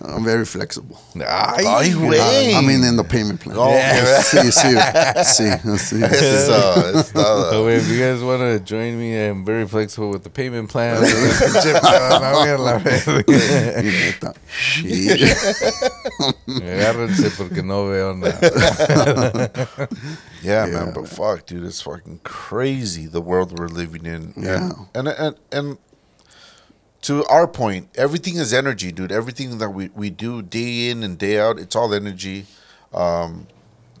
I'm 0.00 0.24
very 0.24 0.44
flexible. 0.44 1.00
Ay, 1.16 1.64
Ay, 1.66 1.90
güey. 1.90 2.54
I 2.54 2.60
mean, 2.60 2.84
in 2.84 2.94
the 2.96 3.02
payment 3.02 3.40
plan. 3.40 3.56
Oh, 3.58 3.70
okay. 3.70 4.04
Sí, 4.28 4.52
sí, 4.52 4.76
sí, 5.24 5.50
sí. 5.78 6.02
Eso 6.04 6.98
es 6.98 7.12
todo. 7.12 7.50
So 7.50 7.64
oh, 7.64 7.68
if 7.68 7.88
you 7.88 7.98
guys 7.98 8.22
want 8.22 8.42
to 8.42 8.60
join 8.60 8.96
me, 8.98 9.16
I'm 9.16 9.44
very 9.44 9.66
flexible 9.66 10.10
with 10.10 10.22
the 10.22 10.30
payment 10.30 10.70
plan. 10.70 11.02
Pinche 11.02 11.80
pedo, 11.80 12.20
no, 12.20 12.32
güey, 12.38 12.54
a 12.54 12.58
la 12.58 12.78
verga. 12.78 13.82
Y 13.82 13.90
neta, 13.90 14.34
sí. 14.82 15.08
Agárrense 16.46 17.30
porque 17.36 17.62
no 17.64 17.86
veo 17.88 18.14
nada. 18.14 19.50
Yeah, 20.42 20.66
Yeah, 20.66 20.66
man, 20.66 20.92
but 20.94 21.08
fuck, 21.08 21.46
dude, 21.46 21.64
it's 21.64 21.82
fucking 21.82 22.20
crazy 22.22 23.06
the 23.06 23.20
world 23.20 23.58
we're 23.58 23.66
living 23.68 24.06
in. 24.06 24.32
Yeah. 24.36 24.70
And 24.94 25.08
and 25.08 25.08
and, 25.08 25.36
and 25.52 25.78
to 27.02 27.24
our 27.26 27.46
point, 27.46 27.88
everything 27.96 28.36
is 28.36 28.52
energy, 28.52 28.92
dude. 28.92 29.12
Everything 29.12 29.58
that 29.58 29.70
we, 29.70 29.88
we 29.94 30.10
do 30.10 30.42
day 30.42 30.90
in 30.90 31.02
and 31.02 31.16
day 31.18 31.38
out, 31.38 31.58
it's 31.58 31.76
all 31.76 31.94
energy. 31.94 32.46
Um, 32.92 33.46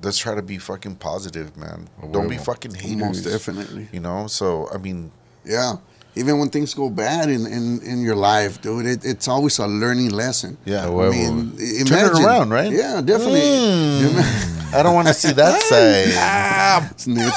let's 0.02 0.18
try 0.18 0.34
to 0.34 0.42
be 0.42 0.58
fucking 0.58 0.96
positive, 0.96 1.56
man. 1.56 1.88
Don't 2.12 2.28
be 2.28 2.38
fucking 2.38 2.74
haters. 2.74 2.98
Most 2.98 3.22
definitely. 3.24 3.88
You 3.92 4.00
know, 4.00 4.26
so 4.26 4.68
I 4.72 4.78
mean, 4.78 5.10
Yeah. 5.44 5.74
Even 6.14 6.40
when 6.40 6.48
things 6.50 6.74
go 6.74 6.90
bad 6.90 7.28
in, 7.30 7.46
in, 7.46 7.80
in 7.82 8.02
your 8.02 8.16
life, 8.16 8.60
dude, 8.60 8.86
it, 8.86 9.04
it's 9.04 9.28
always 9.28 9.58
a 9.60 9.68
learning 9.68 10.10
lesson. 10.10 10.56
yeah. 10.64 10.84
A 10.86 10.88
I 10.88 10.90
huevo. 10.90 11.10
mean, 11.12 11.52
i- 11.54 11.84
Turn 11.84 11.98
it 11.98 12.10
imagine. 12.10 12.24
around, 12.24 12.50
right? 12.50 12.72
Yeah, 12.72 13.00
definitely. 13.04 13.38
Mm. 13.40 14.54
I 14.70 14.82
don't 14.82 14.94
want 14.94 15.08
to 15.08 15.14
see 15.14 15.32
that 15.32 15.60
side. 15.62 16.12
Ah, 16.70 16.86
it's 16.90 17.06
neta. 17.06 17.30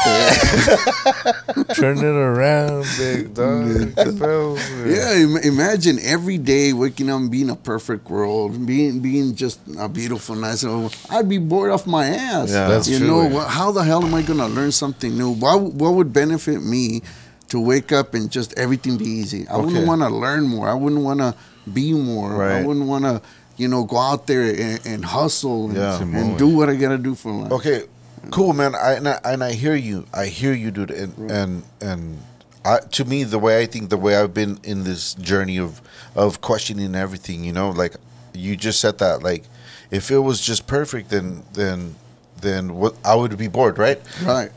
Turn 1.76 1.98
it 2.00 2.04
around, 2.04 2.84
big 2.98 3.34
dog. 3.34 3.64
¿Qué 3.96 4.12
pedo, 4.12 4.56
güey? 4.58 4.96
Yeah, 4.96 5.14
im- 5.16 5.38
imagine 5.38 6.00
every 6.04 6.38
day 6.38 6.74
waking 6.74 7.10
up 7.10 7.16
and 7.22 7.32
being 7.32 7.50
a 7.50 7.56
perfect 7.56 8.10
world, 8.10 8.66
being 8.66 9.00
being 9.00 9.34
just 9.36 9.60
a 9.80 9.88
beautiful, 9.88 10.36
nice. 10.36 10.66
world. 10.66 10.94
I'd 11.10 11.30
be 11.30 11.38
bored 11.38 11.72
off 11.72 11.88
my 11.88 12.08
ass. 12.08 12.52
Yeah. 12.52 12.68
That's 12.68 12.90
you 12.90 12.98
true, 13.00 13.08
know, 13.08 13.40
how 13.40 13.72
the 13.72 13.84
hell 13.84 14.04
am 14.04 14.14
I 14.14 14.22
gonna 14.22 14.50
learn 14.50 14.74
something 14.74 15.18
new? 15.18 15.32
What 15.32 15.62
what 15.62 15.94
would 15.94 16.12
benefit 16.12 16.62
me 16.62 17.02
to 17.50 17.60
wake 17.62 17.94
up 17.94 18.14
and 18.14 18.30
just 18.30 18.54
everything 18.60 18.98
be 18.98 19.06
easy? 19.06 19.48
I 19.48 19.54
Okay. 19.56 19.66
wouldn't 19.66 19.88
want 19.88 20.02
to 20.02 20.10
learn 20.10 20.44
more. 20.48 20.68
I 20.68 20.74
wouldn't 20.74 21.02
want 21.04 21.22
to 21.22 21.34
be 21.72 21.94
more. 21.94 22.44
I 22.44 22.64
wouldn't 22.66 22.88
want 22.88 23.06
to, 23.06 23.22
you 23.58 23.68
know, 23.68 23.84
go 23.84 23.98
out 23.98 24.28
there 24.28 24.42
and, 24.44 24.86
and 24.86 25.06
hustle 25.06 25.66
and, 25.66 25.76
Yeah. 25.76 26.02
and 26.02 26.38
do 26.38 26.48
what 26.48 26.70
I 26.70 26.76
gotta 26.76 26.98
do 26.98 27.16
for 27.16 27.32
life. 27.32 27.52
Okay, 27.52 27.84
cool, 28.32 28.54
man. 28.54 28.76
I 28.76 28.94
and, 28.94 29.08
I 29.08 29.20
and 29.26 29.44
I 29.44 29.54
hear 29.54 29.76
you. 29.76 30.06
I 30.14 30.26
hear 30.28 30.54
you, 30.54 30.72
dude. 30.72 30.92
And 30.92 31.32
and 31.32 31.64
and 31.82 32.20
I, 32.64 32.80
to 32.80 33.06
me, 33.06 33.24
the 33.24 33.40
way 33.40 33.60
I 33.62 33.66
think, 33.66 33.90
the 33.90 33.98
way 33.98 34.16
I've 34.16 34.34
been 34.34 34.60
in 34.64 34.84
this 34.84 35.14
journey 35.16 35.58
of 35.58 35.82
of 36.16 36.42
questioning 36.42 36.96
everything, 36.96 37.44
you 37.44 37.52
know, 37.54 37.70
like 37.72 37.96
you 38.34 38.56
just 38.56 38.80
said 38.80 38.98
that, 39.00 39.24
like 39.24 39.44
if 39.92 40.10
it 40.12 40.20
was 40.20 40.42
just 40.42 40.68
perfect, 40.68 41.10
then 41.10 41.44
then 41.54 41.96
then 42.42 42.76
what 42.76 42.96
I 43.06 43.16
would 43.16 43.38
be 43.38 43.48
bored, 43.48 43.78
right? 43.78 44.00
Right. 44.24 44.52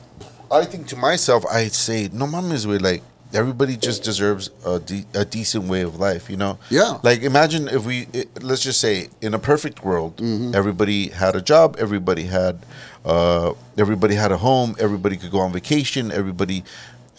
I 0.50 0.64
think 0.64 0.86
to 0.88 0.96
myself, 0.96 1.44
I 1.46 1.68
say, 1.68 2.08
no 2.12 2.26
mames, 2.26 2.66
way 2.66 2.78
like 2.78 3.02
everybody 3.34 3.76
just 3.76 4.02
deserves 4.04 4.50
a, 4.64 4.78
de- 4.80 5.06
a 5.14 5.24
decent 5.24 5.64
way 5.64 5.82
of 5.82 5.98
life, 5.98 6.30
you 6.30 6.36
know? 6.36 6.58
Yeah. 6.70 6.98
Like 7.02 7.22
imagine 7.22 7.68
if 7.68 7.84
we, 7.84 8.06
it, 8.12 8.42
let's 8.42 8.62
just 8.62 8.80
say, 8.80 9.08
in 9.20 9.34
a 9.34 9.38
perfect 9.38 9.84
world, 9.84 10.16
Mm-hmm. 10.16 10.54
everybody 10.54 11.08
had 11.08 11.34
a 11.36 11.40
job, 11.42 11.76
everybody 11.78 12.24
had, 12.24 12.64
uh, 13.04 13.52
everybody 13.76 14.14
had 14.14 14.32
a 14.32 14.38
home, 14.38 14.76
everybody 14.78 15.16
could 15.16 15.30
go 15.30 15.40
on 15.40 15.52
vacation, 15.52 16.10
everybody 16.12 16.62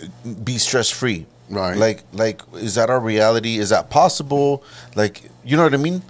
uh, 0.01 0.07
be 0.43 0.57
stress 0.57 0.89
free. 0.89 1.25
Right. 1.49 1.77
Like, 1.77 2.03
like, 2.13 2.41
is 2.55 2.73
that 2.75 2.89
our 2.89 2.99
reality? 2.99 3.57
Is 3.59 3.69
that 3.69 3.89
possible? 3.89 4.63
Like, 4.95 5.21
you 5.43 5.55
know 5.57 5.63
what 5.63 5.73
I 5.75 5.77
mean? 5.77 6.01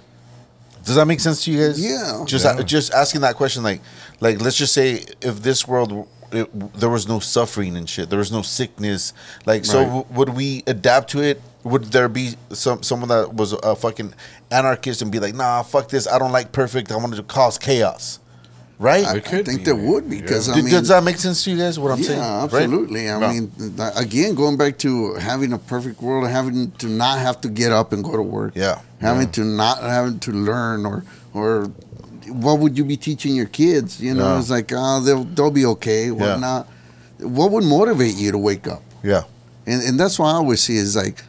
Does 0.84 0.94
that 0.94 1.06
make 1.06 1.20
sense 1.20 1.44
to 1.44 1.50
you 1.50 1.66
guys? 1.66 1.78
Yeah. 1.84 2.22
Just 2.26 2.44
Yeah. 2.44 2.62
just 2.62 2.94
asking 2.94 3.20
that 3.22 3.34
question, 3.34 3.62
like, 3.62 3.80
like 4.20 4.40
let's 4.40 4.56
just 4.56 4.72
say 4.72 5.04
if 5.20 5.42
this 5.42 5.66
world 5.68 6.08
it, 6.32 6.74
there 6.74 6.88
was 6.90 7.06
no 7.08 7.18
suffering 7.20 7.76
and 7.76 7.88
shit, 7.88 8.10
there 8.10 8.18
was 8.18 8.32
no 8.32 8.42
sickness, 8.42 9.12
like, 9.44 9.64
so 9.64 9.84
w- 9.84 10.04
would 10.10 10.30
we 10.30 10.62
adapt 10.66 11.10
to 11.10 11.20
it? 11.22 11.40
Would 11.64 11.84
there 11.86 12.08
be 12.08 12.34
some 12.50 12.82
someone 12.82 13.08
that 13.08 13.34
was 13.34 13.52
a 13.52 13.74
fucking 13.74 14.14
anarchist 14.50 15.02
and 15.02 15.10
be 15.10 15.18
like, 15.18 15.34
nah, 15.34 15.62
fuck 15.62 15.88
this, 15.88 16.06
I 16.06 16.18
don't 16.18 16.32
like 16.32 16.52
perfect, 16.52 16.92
I 16.92 16.96
wanted 16.96 17.16
to 17.16 17.22
cause 17.24 17.58
chaos, 17.58 18.20
right? 18.78 19.04
I, 19.04 19.14
I 19.16 19.20
think 19.20 19.46
be, 19.46 19.64
there 19.64 19.74
man. 19.76 19.86
would 19.90 20.08
be 20.08 20.20
because 20.20 20.48
I 20.48 20.56
mean, 20.56 20.70
does 20.70 20.88
that 20.88 21.02
make 21.02 21.16
sense 21.18 21.42
to 21.44 21.50
you 21.50 21.56
guys? 21.58 21.78
What 21.78 21.90
I'm 21.90 21.98
yeah, 21.98 22.04
saying? 22.06 22.20
Right? 22.20 22.42
absolutely. 22.44 23.08
I 23.10 23.18
Yeah. 23.20 23.32
mean, 23.32 23.52
again, 23.96 24.34
going 24.36 24.56
back 24.56 24.78
to 24.78 25.14
having 25.14 25.52
a 25.52 25.58
perfect 25.58 26.00
world, 26.00 26.28
having 26.28 26.70
to 26.72 26.86
not 26.86 27.18
have 27.18 27.40
to 27.40 27.48
get 27.48 27.72
up 27.72 27.92
and 27.92 28.04
go 28.04 28.14
to 28.16 28.22
work. 28.22 28.52
Yeah. 28.54 28.80
Having 29.00 29.32
to 29.32 29.44
not 29.44 29.82
having 29.82 30.18
to 30.20 30.32
learn 30.32 30.86
or 30.86 31.04
or 31.34 31.70
what 32.28 32.58
would 32.58 32.76
you 32.78 32.84
be 32.84 32.96
teaching 32.96 33.34
your 33.34 33.46
kids? 33.46 34.00
You 34.00 34.14
know, 34.14 34.24
Yeah. 34.34 34.38
it's 34.38 34.50
like 34.50 34.70
oh, 34.74 35.00
they'll 35.00 35.24
they'll 35.24 35.50
be 35.50 35.66
okay. 35.66 36.10
What 36.10 36.26
Yeah. 36.26 36.36
not? 36.36 36.68
What 37.20 37.50
would 37.52 37.64
motivate 37.64 38.14
you 38.16 38.32
to 38.32 38.38
wake 38.38 38.66
up? 38.68 38.82
yeah, 39.02 39.22
And 39.66 39.82
and 39.82 39.98
that's 40.00 40.18
why 40.18 40.30
I 40.30 40.34
always 40.34 40.60
see 40.60 40.76
is 40.76 40.96
like, 40.96 41.22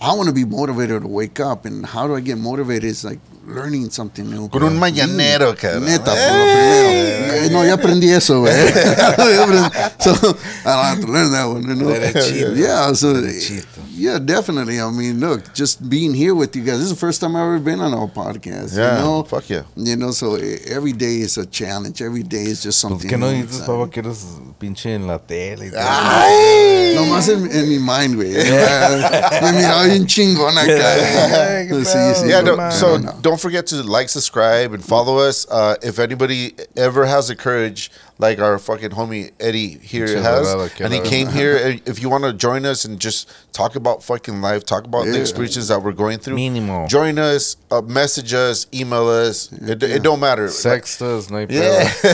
I 0.00 0.12
want 0.14 0.28
to 0.28 0.34
be 0.34 0.44
motivated 0.44 1.02
to 1.02 1.08
wake 1.08 1.40
up. 1.40 1.64
And 1.64 1.86
how 1.86 2.06
do 2.06 2.14
I 2.14 2.20
get 2.20 2.36
motivated? 2.38 2.84
Is 2.84 3.04
like 3.04 3.20
learning 3.54 3.90
something 3.90 4.24
new. 4.24 4.48
Con 4.48 4.62
un 4.62 4.78
mañanero, 4.78 5.54
cabrón. 5.56 5.84
Neta, 5.84 6.04
por 6.12 6.14
lo 6.14 6.44
primero. 6.44 7.34
Eh, 7.44 7.48
No, 7.50 7.64
ya 7.64 7.74
aprendí 7.74 8.10
eso, 8.10 8.40
güey. 8.40 8.52
So, 10.00 10.12
I 10.12 10.72
don't 10.74 10.84
have 10.84 11.00
to 11.00 11.06
learn 11.06 11.30
that 11.32 11.46
one, 11.46 11.62
you 11.62 11.74
know? 11.74 11.86
Derechito. 11.90 12.56
Yeah, 12.56 12.92
so, 12.94 13.14
Derechito. 13.14 13.66
yeah, 13.96 14.18
definitely. 14.18 14.80
I 14.80 14.90
mean, 14.90 15.20
look, 15.20 15.52
just 15.54 15.86
being 15.88 16.14
here 16.14 16.34
with 16.34 16.54
you 16.56 16.62
guys. 16.62 16.78
This 16.78 16.86
is 16.88 16.94
the 16.94 17.00
first 17.00 17.20
time 17.20 17.36
I've 17.36 17.42
ever 17.44 17.58
been 17.58 17.80
on 17.80 17.92
a 17.92 18.06
podcast, 18.08 18.76
Yeah, 18.76 18.96
you 18.98 19.02
know? 19.04 19.22
fuck 19.24 19.48
yeah. 19.50 19.62
You 19.76 19.96
know, 19.96 20.10
so 20.12 20.36
eh, 20.36 20.58
every 20.68 20.92
day 20.92 21.20
is 21.20 21.36
a 21.38 21.44
challenge. 21.46 22.00
Every 22.02 22.22
day 22.22 22.44
is 22.44 22.62
just 22.62 22.78
something 22.78 23.08
que 23.08 23.18
no 23.18 23.30
new, 23.30 23.42
dices, 23.46 23.60
papá, 23.66 23.90
que 23.90 24.00
eres 24.00 24.24
pinche 24.58 24.94
en 24.94 25.06
la 25.06 25.18
tele 25.18 25.66
y 25.66 25.70
todo. 25.70 25.80
Ay. 25.82 26.94
Nomás 26.96 27.28
en, 27.28 27.50
en 27.50 27.68
mi 27.68 27.78
mind, 27.78 28.14
güey. 28.16 28.32
Me 29.42 29.52
miraba 29.52 29.84
bien 29.84 30.06
chingón 30.06 30.56
acá. 30.56 30.66
qué 30.66 31.68
Sí, 31.84 31.92
pedo. 31.92 32.14
sí, 32.14 32.26
Yeah, 32.28 32.42
no, 32.42 32.56
no, 32.56 32.64
no, 32.66 32.72
so 32.72 32.98
no. 32.98 33.12
Don't 33.40 33.50
forget 33.50 33.66
to 33.68 33.82
like, 33.82 34.08
subscribe, 34.08 34.72
and 34.72 34.84
follow 34.84 35.18
us. 35.18 35.46
Uh, 35.50 35.76
if 35.82 35.98
anybody 35.98 36.54
ever 36.76 37.06
has 37.06 37.28
the 37.28 37.36
courage, 37.36 37.90
like 38.18 38.38
our 38.38 38.58
fucking 38.58 38.90
homie 38.90 39.32
Eddie 39.40 39.78
here 39.78 40.06
Pinche 40.06 40.22
has, 40.22 40.52
dorado 40.52 40.68
que 40.68 40.84
and 40.84 40.92
he 40.92 41.00
came 41.00 41.28
here, 41.40 41.56
if 41.86 42.02
you 42.02 42.10
want 42.10 42.24
to 42.24 42.32
join 42.34 42.66
us 42.66 42.84
and 42.84 43.00
just 43.00 43.30
talk 43.52 43.76
about 43.76 44.02
fucking 44.02 44.42
life, 44.42 44.64
talk 44.64 44.84
about 44.84 45.06
the 45.06 45.18
experiences 45.18 45.68
that 45.68 45.82
we're 45.82 45.92
going 45.92 46.18
through, 46.18 46.36
Mínimo. 46.36 46.86
join 46.88 47.18
us, 47.18 47.56
uh, 47.70 47.80
message 47.80 48.34
us, 48.34 48.66
email 48.74 49.08
us. 49.08 49.50
It, 49.52 49.82
it 49.82 50.02
don't 50.02 50.20
matter. 50.20 50.48
Sextos, 50.48 51.30
no 51.30 51.38
hay 51.38 51.46
pedo. 51.46 51.60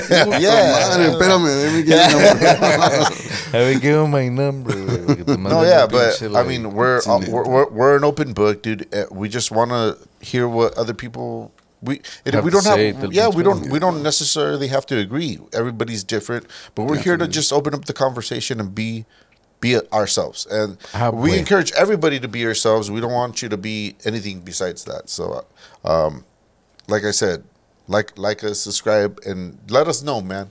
Yeah, 0.07 0.39
yeah. 0.39 0.87
Madre, 0.89 1.05
espérame, 1.11 1.49
déjame 1.49 1.87
get 1.87 2.13
el 2.13 3.05
Have 3.53 3.73
you 3.75 3.81
given 3.81 4.11
my 4.11 4.29
number? 4.29 4.73
güey, 4.75 5.17
que 5.17 5.25
te 5.25 5.37
No, 5.37 5.63
yeah, 5.63 5.87
but 5.87 6.23
I 6.37 6.43
mean, 6.43 6.73
we're, 6.73 7.01
uh, 7.07 7.21
we're 7.29 7.49
we're 7.49 7.69
we're 7.71 7.97
an 7.97 8.05
open 8.05 8.33
book, 8.33 8.63
dude. 8.63 8.87
Uh, 8.95 9.07
we 9.11 9.29
just 9.29 9.51
want 9.51 9.71
to 9.71 9.99
hear 10.33 10.47
what 10.49 10.71
other 10.77 10.95
people 10.95 11.53
we 11.83 12.01
Have 12.25 12.45
we 12.45 12.51
don't 12.51 12.65
have 12.67 12.81
it, 12.81 12.97
yeah 13.13 13.29
we 13.29 13.43
don't 13.43 13.61
madre. 13.61 13.73
we 13.73 13.79
don't 13.79 14.03
necessarily 14.03 14.69
have 14.69 14.85
to 14.87 14.97
agree. 14.99 15.39
Everybody's 15.53 16.03
different, 16.05 16.45
but 16.75 16.85
we're 16.89 17.03
here 17.09 17.17
to 17.17 17.29
just 17.29 17.53
open 17.53 17.75
up 17.75 17.85
the 17.85 17.93
conversation 17.93 18.59
and 18.61 18.75
be 18.75 19.05
be 19.61 19.77
ourselves. 19.93 20.47
And 20.51 20.79
Ah, 20.95 21.11
we 21.11 21.31
pues. 21.31 21.39
encourage 21.41 21.73
everybody 21.73 22.19
to 22.21 22.29
be 22.29 22.41
yourselves. 22.41 22.91
We 22.91 23.01
don't 23.01 23.13
want 23.13 23.41
you 23.43 23.49
to 23.49 23.57
be 23.57 23.95
anything 24.05 24.41
besides 24.41 24.85
that. 24.85 25.09
So, 25.09 25.23
uh, 25.85 25.89
um, 25.93 26.25
like 26.89 27.05
I 27.05 27.13
said, 27.13 27.45
like 27.89 28.17
like 28.19 28.43
us, 28.45 28.59
subscribe, 28.61 29.21
and 29.25 29.59
let 29.71 29.87
us 29.87 30.03
know, 30.03 30.21
man. 30.21 30.51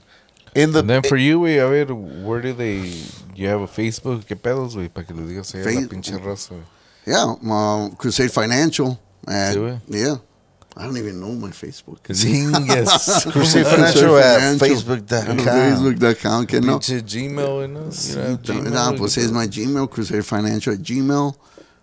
In 0.54 0.72
the 0.72 0.80
And 0.80 0.88
then 0.90 1.02
for 1.02 1.16
you, 1.18 1.40
güey, 1.40 1.58
a 1.60 1.68
ver, 1.68 1.94
where 2.24 2.40
do 2.40 2.52
they... 2.54 2.78
You 3.34 3.48
have 3.48 3.60
a 3.60 3.66
Facebook? 3.68 4.24
¿Qué 4.24 4.36
pedos, 4.40 4.74
güey? 4.74 4.88
Para 4.88 5.04
que 5.06 5.14
le 5.14 5.22
digas 5.22 5.54
ahí 5.54 5.60
a 5.76 5.80
la 5.82 5.86
pinche 5.86 6.16
raza. 6.18 6.54
Yeah, 7.04 7.34
um, 7.44 7.94
Crusade 7.94 8.30
Financial. 8.32 8.98
And, 9.26 9.54
Sí, 9.56 9.60
güey. 9.60 9.80
yeah. 9.88 10.16
I 10.78 10.84
don't 10.84 10.96
even 10.98 11.18
know 11.20 11.32
my 11.32 11.50
Facebook. 11.50 12.02
Zingas. 12.12 13.24
Crusade 13.32 13.66
Financial 13.66 14.16
at 14.18 14.58
Facebook.com. 14.58 15.38
Facebook.com, 15.38 16.46
que 16.46 16.60
no. 16.60 16.78
Pinche 16.78 17.00
Gmail, 17.02 17.46
güey, 17.46 17.68
¿no? 17.68 17.80
Uh, 17.80 17.90
you 17.90 18.14
don't 18.14 18.28
have 18.28 18.42
Gmail, 18.42 18.72
Nah, 18.72 18.88
güey, 18.90 18.98
pues 18.98 19.14
¿qué 19.14 19.22
es 19.24 19.32
my 19.32 19.46
Gmail, 19.46 19.88
Crusade 19.90 20.22
Financial 20.24 20.74
at 20.74 20.80
Gmail. 20.80 21.34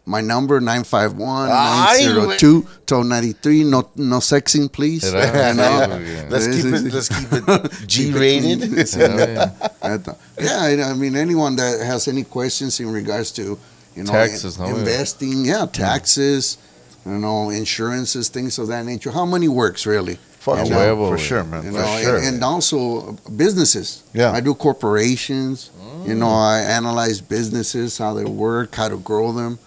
My 0.05 0.19
number, 0.21 0.59
951 0.59 1.49
Ay, 1.49 2.05
902 2.13 2.65
1293. 2.85 3.63
No, 3.65 3.89
no 3.95 4.19
sexing, 4.19 4.69
please. 4.71 5.05
Era- 5.05 5.49
You 5.49 5.55
know? 5.55 5.63
Uh, 5.63 5.87
güey. 5.97 6.29
Let's 6.29 6.47
keep 6.47 6.65
it. 6.65 6.93
Let's 6.93 7.09
keep 7.09 7.31
it 7.31 7.87
G-rated. 7.87 8.59
Yeah, 8.61 9.47
güey. 9.81 10.15
Yeah, 10.39 10.61
I 10.61 10.91
I 10.91 10.93
mean, 10.93 11.15
anyone 11.15 11.55
that 11.55 11.79
has 11.81 12.07
any 12.07 12.25
questions 12.25 12.79
in 12.79 12.91
regards 12.91 13.31
to, 13.31 13.57
you 13.95 14.03
know, 14.03 14.11
Taxes, 14.11 14.57
in- 14.57 14.63
no? 14.69 14.75
investing, 14.77 15.45
yeah, 15.45 15.65
taxes, 15.71 16.57
you 17.06 17.18
know, 17.20 17.49
insurances, 17.49 18.30
things 18.30 18.58
of 18.60 18.68
that 18.68 18.86
nature. 18.86 19.12
How 19.12 19.26
money 19.26 19.47
works, 19.47 19.86
really. 19.86 20.16
Fuck 20.39 20.60
A 20.60 20.68
yeah, 20.68 20.76
huevo, 20.76 21.10
for 21.10 21.18
sure, 21.18 21.43
man. 21.43 21.64
You 21.64 21.72
for 21.72 21.78
know, 21.78 21.99
sure. 22.01 22.18
and, 22.18 22.26
and 22.36 22.43
also 22.43 23.14
businesses. 23.36 24.04
Yeah. 24.14 24.32
I 24.32 24.41
do 24.41 24.54
corporations. 24.54 25.72
You 26.06 26.16
know, 26.16 26.30
I 26.30 26.60
analyze 26.60 27.22
businesses, 27.22 27.97
how 27.97 28.14
they 28.14 28.26
work, 28.26 28.76
how 28.76 28.89
to 28.89 28.97
grow 28.97 29.32
them, 29.32 29.58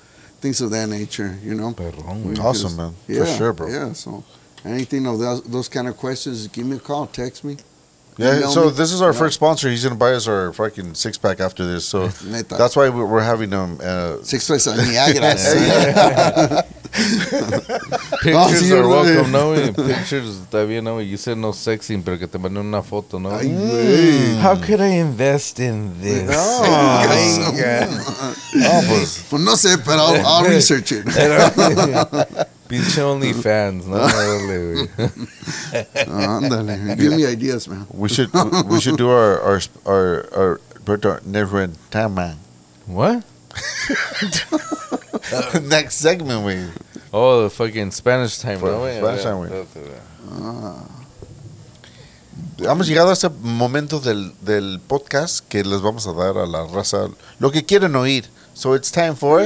things 0.41 0.61
of 0.61 0.71
that 0.73 0.87
nature. 0.89 1.39
You 1.43 1.55
know. 1.55 1.73
Perrón. 1.73 2.39
Awesome, 2.39 2.77
man. 2.77 2.95
Yeah, 3.09 3.21
For 3.21 3.27
sure, 3.27 3.53
bro. 3.55 3.69
Yeah. 3.69 3.93
So, 3.95 4.23
anything 4.67 5.07
of 5.07 5.19
those, 5.19 5.43
those 5.45 5.69
kind 5.69 5.89
of 5.89 5.97
questions, 5.97 6.47
give 6.49 6.67
me 6.67 6.77
a 6.77 6.81
call, 6.81 7.07
text 7.07 7.43
me. 7.43 7.57
Yeah, 8.19 8.37
Email 8.39 8.49
so 8.51 8.65
me. 8.65 8.71
this 8.71 8.93
is 8.93 9.03
our 9.03 9.13
Yeah. 9.13 9.19
first 9.19 9.35
sponsor. 9.35 9.69
He's 9.69 9.83
gonna 9.85 9.95
buy 9.95 10.13
us 10.15 10.27
our 10.27 10.53
fucking 10.53 10.95
six 10.95 11.19
pack 11.19 11.39
after 11.41 11.67
this. 11.67 11.85
So 11.85 12.09
that's 12.49 12.75
why 12.75 12.89
we're 12.89 13.05
we're 13.05 13.21
having 13.23 13.51
them. 13.51 13.79
Uh, 13.83 14.17
Six 14.23 14.49
pesos 14.49 14.75
Niagara. 14.77 15.35
Pictures 18.23 18.63
sí, 18.63 18.73
are 18.73 18.89
welcome, 18.89 19.31
¿no, 19.31 19.53
güey? 19.53 19.71
Pictures 19.75 20.29
está 20.41 20.65
bien, 20.67 20.85
¿no? 20.85 20.95
güey? 20.95 21.11
You 21.11 21.19
said 21.19 21.37
no 21.37 21.53
sexing, 21.53 22.03
pero 22.03 22.19
que 22.19 22.27
te 22.27 22.39
manden 22.39 22.65
una 22.67 22.83
foto, 22.83 23.19
¿no? 23.21 23.31
Ay, 23.37 23.49
güey. 23.49 24.39
How 24.41 24.57
could 24.57 24.81
I 24.81 24.99
invest 25.01 25.61
in 25.61 25.93
this? 26.01 26.23
No. 26.23 26.37
oh, 28.65 28.83
pues, 28.89 29.25
Pues 29.29 29.43
no 29.43 29.57
sé, 29.57 29.77
pero 29.85 29.99
I'll, 29.99 30.25
I'll 30.25 30.45
research 30.49 30.93
it. 30.93 31.05
Pinche 32.69 33.03
OnlyFans, 33.03 33.87
no 33.87 33.97
Dale, 33.99 34.47
güey. 34.47 34.89
Ándale. 36.07 36.97
Give 36.97 37.17
me 37.17 37.27
ideas, 37.27 37.69
man. 37.69 37.87
we 37.91 38.09
should 38.09 38.31
we 38.69 38.81
should 38.81 38.97
do 38.97 39.09
our 39.09 39.41
our 39.41 39.61
our 39.87 40.29
our, 40.37 40.61
our 41.05 41.21
never 41.25 41.61
end 41.61 41.77
time, 41.91 42.15
man. 42.15 42.37
What? 42.87 43.25
Next 45.63 45.97
segment, 45.97 46.45
we. 46.45 46.67
Oh, 47.13 47.45
the 47.45 47.51
fucking 47.51 47.91
Spanish 47.93 48.39
time, 48.39 48.59
For- 48.59 48.71
¿no, 48.71 48.81
güey? 48.81 48.99
Spanish 48.99 49.21
A 49.21 49.25
time, 49.25 49.41
ver, 49.43 49.49
güey. 49.49 49.61
espérate, 49.63 49.89
güey. 49.89 50.01
Ah. 50.43 50.85
Hemos 52.59 52.87
llegado 52.89 53.11
a 53.11 53.13
ese 53.13 53.29
momento 53.29 54.01
del, 54.01 54.33
del 54.41 54.81
podcast 54.87 55.47
que 55.49 55.63
les 55.63 55.81
vamos 55.83 56.07
a 56.07 56.13
dar 56.13 56.39
a 56.39 56.47
la 56.47 56.67
raza 56.67 57.09
lo 57.39 57.51
que 57.51 57.65
quieren 57.65 57.95
oír. 57.97 58.25
So 58.55 58.75
it's 58.75 58.91
time 58.91 59.15
for 59.15 59.41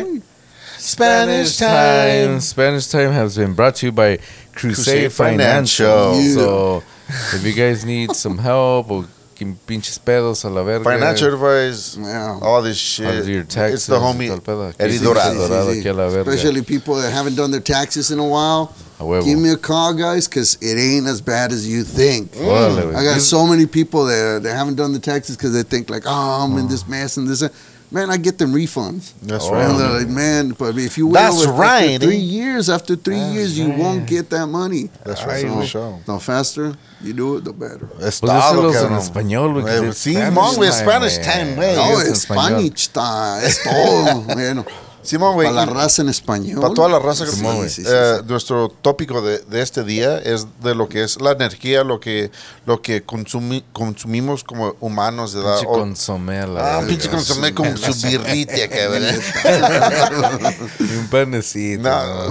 Spanish 0.81 1.57
time. 1.59 2.41
Spanish 2.41 2.87
time 2.89 3.13
has 3.13 3.37
been 3.37 3.55
brought 3.55 3.77
to 3.77 3.87
you 3.87 3.93
by 3.93 4.17
Crusade, 4.53 5.11
Crusade 5.11 5.13
Financial. 5.13 6.13
Financial. 6.13 6.35
So, 6.35 7.37
if 7.37 7.45
you 7.45 7.53
guys 7.53 7.85
need 7.85 8.17
some 8.17 8.39
help 8.39 8.91
or 8.91 9.05
que 9.41 9.55
pinches 9.67 9.99
pedos 9.99 10.45
a 10.45 10.51
la 10.51 10.63
verga. 10.63 10.85
Financial 10.85 11.33
advice, 11.33 11.97
Yeah. 11.97 12.39
all 12.43 12.63
this 12.63 12.77
shit. 12.77 13.07
How 13.07 13.13
your 13.23 13.45
taxes. 13.45 13.75
it's 13.75 13.87
the 13.87 13.99
homie 13.99 14.27
y 14.27 14.29
tal 14.29 14.41
pedo. 14.41 14.73
Sí, 14.73 14.77
sí, 14.79 14.99
sí, 14.99 15.05
Dorado 15.05 15.71
aquí 15.71 15.89
a 15.89 15.95
la 15.95 16.09
verga. 16.09 16.31
Especially 16.31 16.63
people 16.63 16.97
that 16.97 17.11
haven't 17.11 17.37
done 17.37 17.51
their 17.51 17.63
taxes 17.63 18.11
in 18.11 18.19
a 18.19 18.27
while. 18.27 18.73
A. 19.01 19.23
Give 19.25 19.39
me 19.39 19.51
a 19.51 19.57
call, 19.57 19.95
guys, 19.95 20.29
because 20.29 20.59
it 20.61 20.77
ain't 20.77 21.07
as 21.07 21.23
bad 21.23 21.53
as 21.53 21.67
you 21.67 21.85
think. 21.85 22.33
Mm. 22.33 22.45
Órale, 22.45 22.83
güey. 22.83 22.97
I 22.97 23.05
got 23.05 23.21
so 23.23 23.47
many 23.47 23.65
people 23.65 24.05
that, 24.05 24.43
that 24.43 24.55
haven't 24.55 24.75
done 24.75 24.93
the 24.93 25.01
taxes 25.01 25.39
because 25.39 25.55
they 25.55 25.63
think 25.63 25.89
like, 25.89 26.03
oh, 26.05 26.45
I'm 26.45 26.59
in 26.59 26.67
mm. 26.67 26.71
this 26.71 26.87
mess 26.87 27.17
and 27.17 27.27
this. 27.27 27.43
And-" 27.91 27.93
Man, 27.93 28.11
I 28.11 28.17
get 28.19 28.39
them 28.39 28.53
refunds. 28.55 29.13
That's 29.23 29.45
Oh, 29.47 29.53
right. 29.53 29.65
And 29.69 29.79
they're 29.81 29.99
like, 29.99 30.09
man, 30.09 30.55
but 30.57 30.79
if 30.79 30.97
you 30.97 31.09
wait 31.09 31.15
That's 31.15 31.43
over- 31.45 31.53
right, 31.53 31.95
after 31.95 32.07
three 32.07 32.17
eh? 32.17 32.39
years, 32.39 32.69
after 32.71 32.95
three 32.97 33.19
That's 33.19 33.35
years, 33.35 33.59
you 33.59 33.69
right. 33.69 33.79
won't 33.79 34.07
get 34.07 34.31
that 34.31 34.47
money. 34.47 34.91
That's 35.05 35.25
right. 35.27 35.45
Ay, 35.45 35.49
for 35.49 35.63
güey. 35.63 35.67
sure. 35.67 35.99
The 36.07 36.19
faster 36.21 36.77
you 37.03 37.13
do 37.15 37.37
it, 37.39 37.45
the 37.45 37.53
better. 37.53 37.89
Es 38.01 38.21
Pues 38.21 38.31
todo, 38.31 38.71
déselos 38.71 38.77
en 38.77 38.83
cabrón. 38.83 38.99
español, 38.99 39.53
güey. 39.55 39.65
que 39.65 39.89
Eh, 39.89 39.93
Sí, 39.93 40.15
Spanish 40.15 40.61
time, 40.61 40.73
Spanish 40.73 41.19
time, 41.23 41.55
güey. 41.57 41.77
No, 41.77 41.83
Digas 41.89 42.07
en 42.07 42.13
es 42.13 42.19
español. 42.19 42.51
Spanish 42.51 42.83
está, 42.83 43.43
es 43.45 43.61
todo. 43.65 44.21
bueno, 44.35 44.65
Simón, 45.03 45.35
güey. 45.35 45.49
para 45.49 45.65
la 45.67 45.73
raza 45.73 46.03
en 46.03 46.09
español. 46.09 46.61
Para 46.61 46.75
toda 46.75 46.89
la 46.89 46.99
raza 46.99 47.25
que 47.25 47.31
Sí, 47.31 47.39
sí, 47.69 47.69
sí, 47.69 47.83
eh, 47.87 48.17
sí. 48.21 48.25
nuestro 48.29 48.69
tópico 48.69 49.23
de, 49.23 49.39
de 49.39 49.63
este 49.63 49.83
día 49.85 50.19
es 50.19 50.47
de 50.63 50.75
lo 50.75 50.89
que 50.89 51.03
es 51.03 51.21
la 51.21 51.33
energía, 51.33 51.85
lo 51.85 52.01
que 52.01 52.31
lo 52.67 52.83
que 52.83 53.05
consumi- 53.07 53.65
consumimos 53.73 54.45
como 54.45 54.77
humanos, 54.81 55.35
¿verdad? 55.35 55.55
Pinche 55.61 55.67
consomé 55.67 56.41
a 56.41 56.47
la 56.47 56.61
ah, 56.61 56.75
verga. 56.77 56.89
pinche 56.89 57.09
consomé 57.09 57.55
con 57.55 57.77
su 57.79 57.95
birrita. 58.07 58.53
Y 60.81 60.97
un 60.97 61.09
panecito. 61.11 61.83
No, 61.83 62.29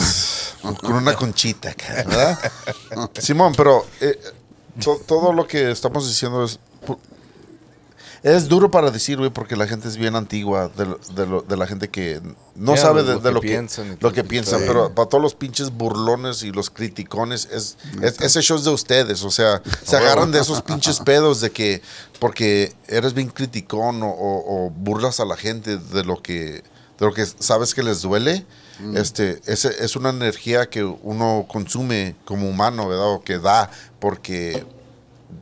¿no? 0.63 0.75
con 0.75 0.93
una 0.93 1.13
conchita 1.15 1.73
¿verdad? 2.05 2.37
Simón, 3.19 3.53
pero 3.55 3.85
eh, 4.01 4.19
to- 4.83 5.01
todo 5.05 5.33
lo 5.33 5.47
que 5.47 5.71
estamos 5.71 6.07
diciendo 6.07 6.43
es 6.43 6.59
es 8.23 8.47
duro 8.49 8.69
para 8.71 8.91
decir, 8.91 9.17
güey, 9.17 9.29
porque 9.29 9.55
la 9.55 9.67
gente 9.67 9.87
es 9.87 9.97
bien 9.97 10.15
antigua 10.15 10.69
de, 10.75 10.85
lo- 10.85 10.99
de, 11.15 11.25
lo- 11.25 11.41
de 11.41 11.55
la 11.57 11.67
gente 11.67 11.89
que 11.89 12.21
no 12.55 12.73
sabe 12.77 13.03
de, 13.03 13.13
lo 13.13 13.19
de 13.19 13.29
que 13.29 13.33
lo 13.33 13.41
que 13.41 13.47
piensan 13.47 13.97
lo 14.01 14.11
que 14.11 14.23
pero 14.67 14.93
para 14.95 15.09
todos 15.09 15.21
los 15.21 15.35
pinches 15.35 15.71
burlones 15.71 16.43
y 16.43 16.51
los 16.51 16.69
criticones 16.69 17.47
es, 17.51 17.77
es- 18.01 18.19
ese 18.21 18.41
show 18.41 18.57
es 18.57 18.63
de 18.65 18.71
ustedes, 18.71 19.23
o 19.23 19.31
sea, 19.31 19.61
se 19.85 19.95
agarran 19.97 20.31
de 20.31 20.39
esos 20.39 20.61
pinches 20.61 20.99
pedos 20.99 21.39
de 21.41 21.51
que 21.51 21.81
porque 22.19 22.73
eres 22.87 23.13
bien 23.13 23.29
criticón 23.29 24.03
o, 24.03 24.09
o- 24.09 24.65
o 24.65 24.69
burlas 24.69 25.19
a 25.19 25.25
la 25.25 25.37
gente 25.37 25.77
de 25.77 26.03
lo 26.03 26.21
que 26.21 26.63
de 26.99 27.05
lo 27.05 27.13
que 27.13 27.25
sabes 27.25 27.73
que 27.73 27.83
les 27.83 28.01
duele. 28.01 28.45
Este, 28.95 29.41
ese 29.45 29.83
es 29.83 29.97
una 29.97 30.09
energía 30.09 30.69
que 30.69 30.83
uno 30.85 31.45
consume 31.49 32.15
como 32.23 32.47
humano, 32.49 32.87
¿verdad? 32.87 33.07
O 33.13 33.21
que 33.21 33.37
da, 33.37 33.69
porque 33.99 34.65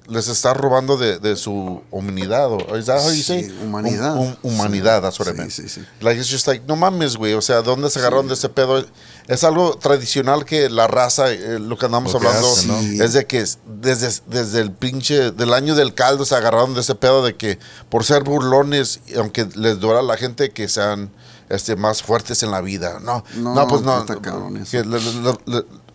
les 0.08 0.28
está 0.28 0.54
robando 0.54 0.98
de, 0.98 1.20
de 1.20 1.36
su 1.36 1.82
humanidad. 1.92 2.52
O, 2.52 2.78
is 2.78 2.86
that 2.86 3.00
how 3.00 3.10
you 3.10 3.16
Sí, 3.16 3.24
say? 3.24 3.58
humanidad. 3.64 4.16
Hum- 4.16 4.36
hum- 4.44 4.54
humanidad, 4.56 5.02
that's 5.02 5.20
what 5.20 5.28
I 5.28 5.32
Sí, 5.32 5.38
meant. 5.38 5.52
sí, 5.52 5.70
sí. 5.70 5.82
Like, 6.02 6.20
it's 6.20 6.30
just 6.30 6.48
like, 6.48 6.64
no 6.68 6.76
mames, 6.76 7.18
güey. 7.18 7.34
O 7.34 7.42
sea, 7.42 7.58
¿de 7.58 7.64
dónde 7.64 7.90
se 7.90 8.00
agarraron 8.00 8.28
de 8.28 8.34
ese 8.36 8.50
pedo? 8.50 8.84
Es 9.28 9.44
algo 9.44 9.78
tradicional 9.78 10.46
que 10.46 10.70
la 10.70 10.88
raza, 10.88 11.32
eh, 11.32 11.60
lo 11.60 11.78
que 11.78 11.86
andamos 11.86 12.14
Lo 12.14 12.20
que 12.20 12.28
hablando, 12.28 12.52
hace, 12.52 12.68
¿no? 12.68 12.80
Sí. 12.80 13.02
es 13.02 13.14
de 13.14 13.26
que 13.26 13.40
es- 13.40 13.60
desde, 13.66 14.10
desde 14.28 14.62
el 14.62 14.72
pinche, 14.72 15.32
del 15.32 15.54
año 15.54 15.76
del 15.76 15.94
caldo 15.94 16.26
se 16.26 16.36
agarraron 16.36 16.74
de 16.74 16.82
ese 16.82 16.96
pedo 16.96 17.24
de 17.24 17.36
que 17.36 17.60
por 17.90 18.04
ser 18.06 18.24
burlones, 18.24 19.00
aunque 19.18 19.48
les 19.56 19.80
duela 19.80 20.00
a 20.00 20.04
la 20.04 20.18
gente 20.18 20.52
que 20.52 20.68
sean 20.70 21.12
este, 21.50 21.78
más 21.78 22.04
fuertes 22.04 22.44
en 22.44 22.52
la 22.52 22.60
vida. 22.60 23.00
No, 23.02 23.24
no, 23.36 23.56
No, 23.56 23.68
pues 23.68 23.82
no. 23.82 24.00
está 24.00 24.18
cabrón 24.18 24.58
eso. 24.58 24.78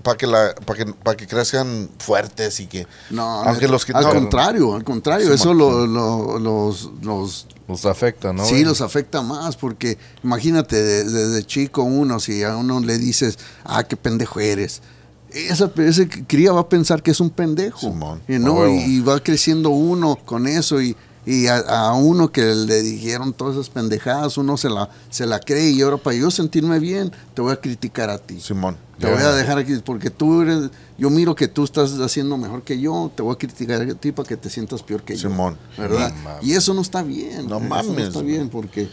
Para 0.03 0.17
que, 0.17 0.27
la, 0.27 0.55
pa' 0.67 0.75
que, 0.75 0.87
pa' 0.87 1.15
que 1.17 1.27
crezcan 1.27 1.89
fuertes 1.99 2.59
y 2.61 2.67
que... 2.67 2.87
No, 3.11 3.23
aunque 3.45 3.69
los 3.69 3.85
que 3.85 3.93
al 3.93 4.03
no- 4.05 4.11
contrario, 4.11 4.75
al 4.75 4.83
contrario, 4.85 5.33
eso 5.33 5.55
lo- 5.55 5.87
lo- 5.87 6.39
los, 6.39 6.91
los 7.03 7.47
Los 7.69 7.87
afecta, 7.87 8.33
¿no? 8.33 8.45
sí 8.45 8.51
güey? 8.53 8.65
los 8.65 8.81
afecta 8.81 9.23
más 9.23 9.57
porque 9.57 9.97
imagínate 10.25 10.83
de- 10.83 11.05
desde 11.05 11.45
chico 11.47 11.83
uno 11.85 12.19
si 12.21 12.43
a 12.43 12.57
uno 12.57 12.81
le 12.81 12.99
dices 12.99 13.39
ah 13.65 13.85
qué 13.85 13.97
pendejo 13.97 14.41
eres 14.41 14.83
esa, 15.31 15.71
ese 15.77 16.09
cría 16.09 16.53
va 16.53 16.61
a 16.63 16.69
pensar 16.69 17.03
que 17.03 17.11
es 17.13 17.21
un 17.21 17.31
pendejo 17.31 17.79
Simón, 17.79 18.21
y 18.29 18.39
no 18.39 18.69
y 18.69 19.01
va 19.01 19.21
creciendo 19.21 19.71
uno 19.71 20.17
con 20.27 20.47
eso 20.47 20.83
y, 20.83 20.95
y 21.25 21.47
a, 21.47 21.59
a 21.59 21.95
uno 21.95 22.33
que 22.33 22.43
le 22.43 22.83
dijeron 22.83 23.33
todas 23.33 23.55
esas 23.55 23.71
pendejadas 23.71 24.37
uno 24.39 24.57
se 24.57 24.69
la 24.69 24.89
se 25.09 25.25
la 25.25 25.39
cree 25.39 25.71
y 25.71 25.81
ahora 25.83 25.97
para 25.97 26.17
yo 26.17 26.31
sentirme 26.31 26.79
bien 26.81 27.13
te 27.35 27.43
voy 27.43 27.53
a 27.53 27.57
criticar 27.57 28.11
a 28.11 28.19
ti 28.19 28.41
Simón. 28.41 28.77
te 28.99 29.07
voy 29.07 29.23
a 29.23 29.33
dejar 29.33 29.59
aquí 29.59 29.75
porque 29.85 30.11
tú 30.11 30.43
eres, 30.43 30.71
yo 30.99 31.11
miro 31.11 31.35
que 31.35 31.47
tú 31.49 31.63
estás 31.65 31.93
haciendo 32.01 32.37
mejor 32.37 32.63
que 32.63 32.81
yo, 32.81 33.11
te 33.15 33.23
voy 33.23 33.35
a 33.35 33.39
criticar 33.39 33.81
a 33.83 33.95
ti 33.95 34.11
para 34.13 34.29
que 34.29 34.37
te 34.37 34.51
sientas 34.51 34.83
peor 34.83 35.03
que 35.05 35.17
Simón. 35.17 35.57
yo. 35.77 35.83
¿Verdad? 35.83 36.13
No 36.13 36.23
mames. 36.23 36.45
y 36.45 36.55
eso 36.55 36.75
no 36.75 36.81
está 36.81 37.03
bien. 37.03 37.47
No 37.49 37.59
eso 37.59 37.69
mames, 37.69 37.97
No 37.97 38.03
está 38.09 38.23
bien 38.23 38.49
porque 38.49 38.89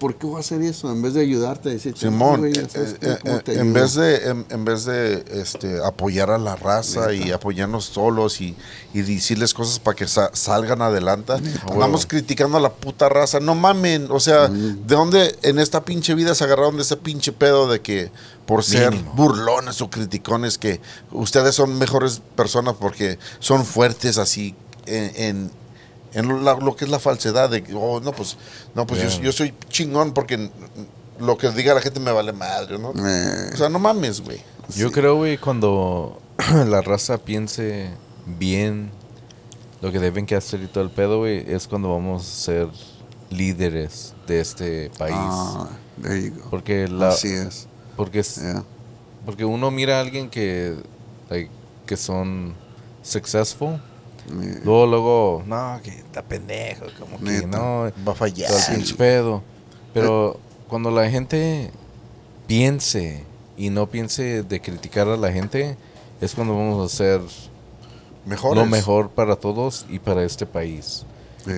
¿por 0.00 0.16
qué 0.16 0.26
voy 0.26 0.38
a 0.38 0.40
hacer 0.40 0.60
eso? 0.62 0.90
En 0.90 1.00
vez 1.02 1.14
de 1.14 1.20
ayudarte 1.20 1.68
a 1.68 1.72
decir, 1.72 1.96
Simón, 1.96 2.40
güey, 2.40 2.52
eh, 2.58 2.66
eh, 2.74 3.18
¿Cómo 3.22 3.36
eh, 3.36 3.42
en 3.46 3.72
vez 3.72 3.94
de 3.94 4.16
en, 4.30 4.46
en 4.50 4.64
vez 4.64 4.84
de 4.86 5.24
este 5.30 5.78
apoyar 5.84 6.30
a 6.30 6.38
la 6.38 6.56
raza 6.56 7.12
y 7.12 7.30
apoyarnos 7.30 7.84
solos 7.84 8.40
y, 8.40 8.56
y 8.92 9.02
decirles 9.02 9.54
cosas 9.54 9.78
para 9.78 9.94
que 9.94 10.08
sa- 10.08 10.30
salgan 10.32 10.82
adelante, 10.82 11.34
andamos 11.70 12.06
criticando 12.06 12.56
a 12.56 12.60
la 12.60 12.72
puta 12.72 13.08
raza, 13.08 13.38
no 13.38 13.54
mamen, 13.54 14.08
o 14.10 14.18
sea, 14.18 14.48
¿de 14.48 14.94
dónde 14.96 15.38
en 15.42 15.60
esta 15.60 15.84
pinche 15.84 16.14
vida 16.16 16.34
se 16.34 16.42
agarraron 16.42 16.74
de 16.76 16.82
ese 16.82 16.96
pinche 16.96 17.30
pedo 17.32 17.68
de 17.70 17.80
que 17.80 18.10
por 18.46 18.64
ser 18.64 18.90
Mínimo. 18.90 19.12
burlones 19.14 19.80
o 19.80 19.90
criticones 19.90 20.58
que 20.58 20.80
ustedes 21.12 21.54
son 21.54 21.78
mejores 21.78 22.20
personas 22.34 22.74
porque 22.80 23.18
son 23.38 23.64
fuertes 23.64 24.18
así 24.18 24.56
en, 24.86 25.12
en- 25.14 25.60
en 26.12 26.28
lo, 26.28 26.40
la- 26.40 26.54
lo 26.54 26.74
que 26.76 26.84
es 26.84 26.90
la 26.90 26.98
falsedad 26.98 27.50
de 27.50 27.62
que, 27.62 27.72
oh, 27.74 28.00
no, 28.00 28.12
pues, 28.12 28.36
no, 28.74 28.86
pues 28.86 29.02
yo, 29.16 29.22
yo 29.22 29.32
soy 29.32 29.54
chingón 29.68 30.12
porque 30.12 30.50
lo 31.18 31.36
que 31.38 31.50
diga 31.50 31.74
la 31.74 31.80
gente 31.80 32.00
me 32.00 32.12
vale 32.12 32.32
madre, 32.32 32.78
¿no? 32.78 32.92
Eh, 33.06 33.50
O 33.52 33.56
sea, 33.56 33.68
no 33.68 33.78
mames, 33.78 34.20
güey. 34.22 34.40
Yo 34.76 34.90
creo, 34.90 35.16
güey, 35.16 35.36
cuando 35.38 36.20
la 36.66 36.80
raza 36.82 37.18
piense 37.18 37.90
bien 38.26 38.90
lo 39.82 39.90
que 39.92 39.98
deben 39.98 40.26
que 40.26 40.36
hacer 40.36 40.62
y 40.62 40.66
todo 40.66 40.84
el 40.84 40.90
pedo, 40.90 41.18
güey, 41.18 41.44
es 41.52 41.66
cuando 41.68 41.90
vamos 41.90 42.22
a 42.22 42.34
ser 42.44 42.68
líderes 43.30 44.14
de 44.26 44.40
este 44.40 44.90
país. 44.98 45.14
ah, 45.18 45.68
there 46.02 46.20
you 46.22 46.34
go. 46.34 46.50
Porque 46.50 46.88
la 46.88 47.08
Así 47.08 47.28
es. 47.32 47.66
porque 47.96 48.22
yeah. 48.22 48.64
porque 49.24 49.44
uno 49.44 49.70
mira 49.70 49.98
a 49.98 50.00
alguien 50.00 50.28
que 50.30 50.76
like, 51.28 51.50
que 51.86 51.96
son 51.96 52.54
successful, 53.02 53.80
Yeah. 54.28 54.60
luego 54.64 54.86
luego 54.86 55.42
no, 55.46 55.80
que 55.82 55.90
está 55.90 56.22
pendejo, 56.22 56.86
como 56.98 57.18
que 57.18 57.24
Neta. 57.24 57.46
no, 57.48 57.80
Va 57.82 57.88
a 57.88 57.90
todo 57.92 58.14
fallar. 58.14 58.50
el 58.68 58.76
pinche 58.76 58.94
pedo. 58.94 59.42
Pero 59.94 60.38
cuando 60.68 60.90
la 60.90 61.08
gente 61.10 61.70
piense 62.46 63.24
y 63.56 63.70
no 63.70 63.88
piense 63.88 64.42
de 64.42 64.60
criticar 64.60 65.08
a 65.08 65.16
la 65.16 65.32
gente, 65.32 65.76
es 66.20 66.34
cuando 66.34 66.54
vamos 66.56 66.80
a 66.82 66.86
hacer 66.86 67.20
lo 68.54 68.66
mejor 68.66 69.10
para 69.10 69.36
todos 69.36 69.86
y 69.88 69.98
para 69.98 70.22
este 70.24 70.46
país. 70.46 71.04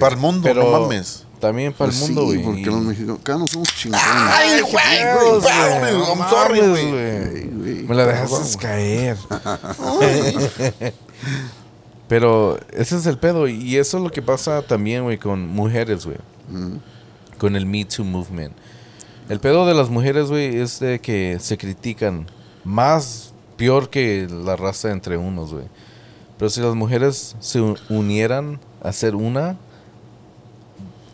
Para 0.00 0.14
el 0.14 0.20
mundo, 0.20 0.42
Pero 0.44 0.62
no 0.70 0.80
mames. 0.80 1.24
también 1.40 1.72
para 1.72 1.90
pues 1.90 2.00
el 2.02 2.14
mundo, 2.14 2.30
sí, 2.32 2.36
güey. 2.38 2.44
porque 2.44 2.60
y- 2.60 2.64
los 2.64 2.82
mexicanos 2.82 3.50
somos 3.50 3.68
chingones. 3.74 4.06
Ay, 4.06 4.60
güey, 4.60 4.98
Dios, 5.02 5.42
güey, 5.42 5.80
güey, 5.80 6.08
I'm 6.08 6.28
sorry, 6.30 6.60
güey. 6.60 7.84
Me 7.86 7.94
la 7.96 8.06
dejaste 8.06 8.58
caer. 8.58 9.16
Pero 12.08 12.58
ese 12.72 12.96
es 12.96 13.06
el 13.06 13.18
pedo. 13.18 13.48
Y 13.48 13.76
eso 13.76 13.98
es 13.98 14.04
lo 14.04 14.10
que 14.10 14.22
pasa 14.22 14.62
también, 14.62 15.04
güey, 15.04 15.18
con 15.18 15.48
mujeres, 15.48 16.04
güey. 16.04 16.18
Con 17.38 17.56
el 17.56 17.66
Me 17.66 17.84
Too 17.84 18.04
Movement. 18.04 18.54
El 19.28 19.40
pedo 19.40 19.66
de 19.66 19.74
las 19.74 19.88
mujeres, 19.88 20.28
güey, 20.28 20.58
es 20.58 20.80
de 20.80 21.00
que 21.00 21.38
se 21.40 21.56
critican 21.56 22.26
más 22.64 23.32
peor 23.56 23.88
que 23.88 24.28
la 24.28 24.56
raza 24.56 24.90
entre 24.90 25.16
unos, 25.16 25.52
güey. 25.52 25.66
Pero 26.38 26.50
si 26.50 26.60
las 26.60 26.74
mujeres 26.74 27.36
se 27.40 27.60
unieran 27.88 28.58
a 28.82 28.92
ser 28.92 29.14
una, 29.14 29.56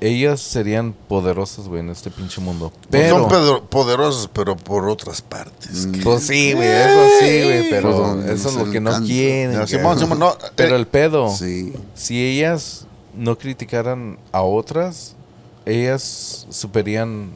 ellas 0.00 0.40
serían 0.40 0.92
poderosas, 1.08 1.66
güey, 1.68 1.80
en 1.80 1.90
este 1.90 2.10
pinche 2.10 2.40
mundo. 2.40 2.70
Pues 2.70 2.86
Pero... 2.90 3.18
son 3.18 3.28
pedro- 3.28 3.64
poderosos, 3.68 4.30
pero 4.32 4.56
por 4.56 4.88
otras 4.88 5.22
partes. 5.22 5.88
Pues 6.04 6.24
sí, 6.26 6.52
güey, 6.52 6.68
eso 6.68 7.06
sí, 7.20 7.42
güey, 7.44 7.70
pero 7.70 8.14
Pues, 8.22 8.30
eso 8.40 8.48
es 8.50 8.54
lo 8.54 8.70
que 8.70 8.80
no 8.80 9.00
quieren. 9.02 9.54
Güey. 9.56 9.66
Simón, 9.66 9.98
Simón, 9.98 10.18
no, 10.20 10.36
Pero 10.56 10.76
eh, 10.76 10.78
el 10.78 10.86
pedo, 10.86 11.30
Sí. 11.34 11.72
si 11.94 12.22
ellas 12.24 12.86
no 13.14 13.36
criticaran 13.38 14.18
a 14.32 14.42
otras, 14.42 15.14
ellas 15.66 16.46
superían. 16.50 17.30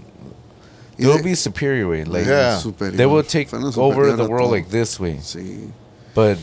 Y 0.99 1.03
They 1.03 1.07
will 1.07 1.17
de- 1.23 1.31
be 1.31 1.37
superior, 1.37 1.87
güey. 1.89 2.05
Like, 2.05 2.27
Yeah. 2.29 2.61
superior. 2.61 2.97
they 2.97 3.07
will 3.07 3.25
take 3.25 3.49
over 3.77 4.15
the 4.17 4.23
world 4.25 4.53
like 4.53 4.69
this, 4.71 5.01
way. 5.01 5.19
Sí. 5.23 5.69
But 6.15 6.39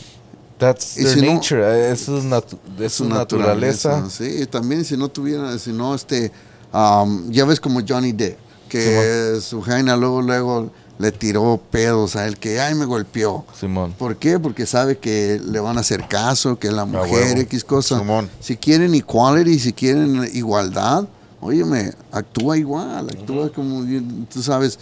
that's 0.60 0.97
Y 0.97 1.03
their 1.03 1.14
si 1.16 1.22
no- 1.26 1.34
nature. 1.34 1.62
eh, 1.64 1.91
Eso 1.91 2.18
es, 2.20 2.26
natu- 2.26 2.60
es 2.80 2.93
su 2.93 3.05
naturaleza. 3.05 4.07
Sí, 4.10 4.45
también 4.45 4.86
si 4.86 4.95
no 4.97 5.10
tuviera, 5.10 5.57
si 5.57 5.72
no, 5.72 5.95
este, 5.95 6.32
um, 6.74 7.32
ya 7.32 7.45
ves 7.45 7.60
como 7.60 7.80
Johnny 7.88 8.12
Depp, 8.12 8.38
que 8.70 9.39
su 9.41 9.62
jaina 9.62 9.95
luego, 9.97 10.22
luego 10.22 10.72
le 10.99 11.12
tiró 11.14 11.60
pedos 11.72 12.16
a 12.18 12.28
él, 12.28 12.38
que 12.38 12.60
ay 12.60 12.76
me 12.76 12.84
golpeó. 12.86 13.45
Simón. 13.57 13.93
¿Por 13.97 14.18
qué? 14.18 14.38
Porque 14.38 14.66
sabe 14.66 14.97
que 14.97 15.41
le 15.43 15.60
van 15.62 15.78
a 15.78 15.80
hacer 15.80 16.07
caso, 16.10 16.60
que 16.60 16.70
la 16.72 16.84
mujer, 16.86 17.10
huevo. 17.10 17.39
X 17.41 17.64
cosa. 17.64 17.97
Simón. 17.97 18.30
Si 18.41 18.57
quieren 18.57 18.93
equality, 18.93 19.57
si 19.60 19.72
quieren 19.74 20.30
igualdad, 20.34 21.05
óyeme, 21.39 21.93
actúa 22.12 22.57
igual, 22.57 23.07
actúa 23.10 23.49
como, 23.49 23.86
tú 24.32 24.43
sabes, 24.43 24.78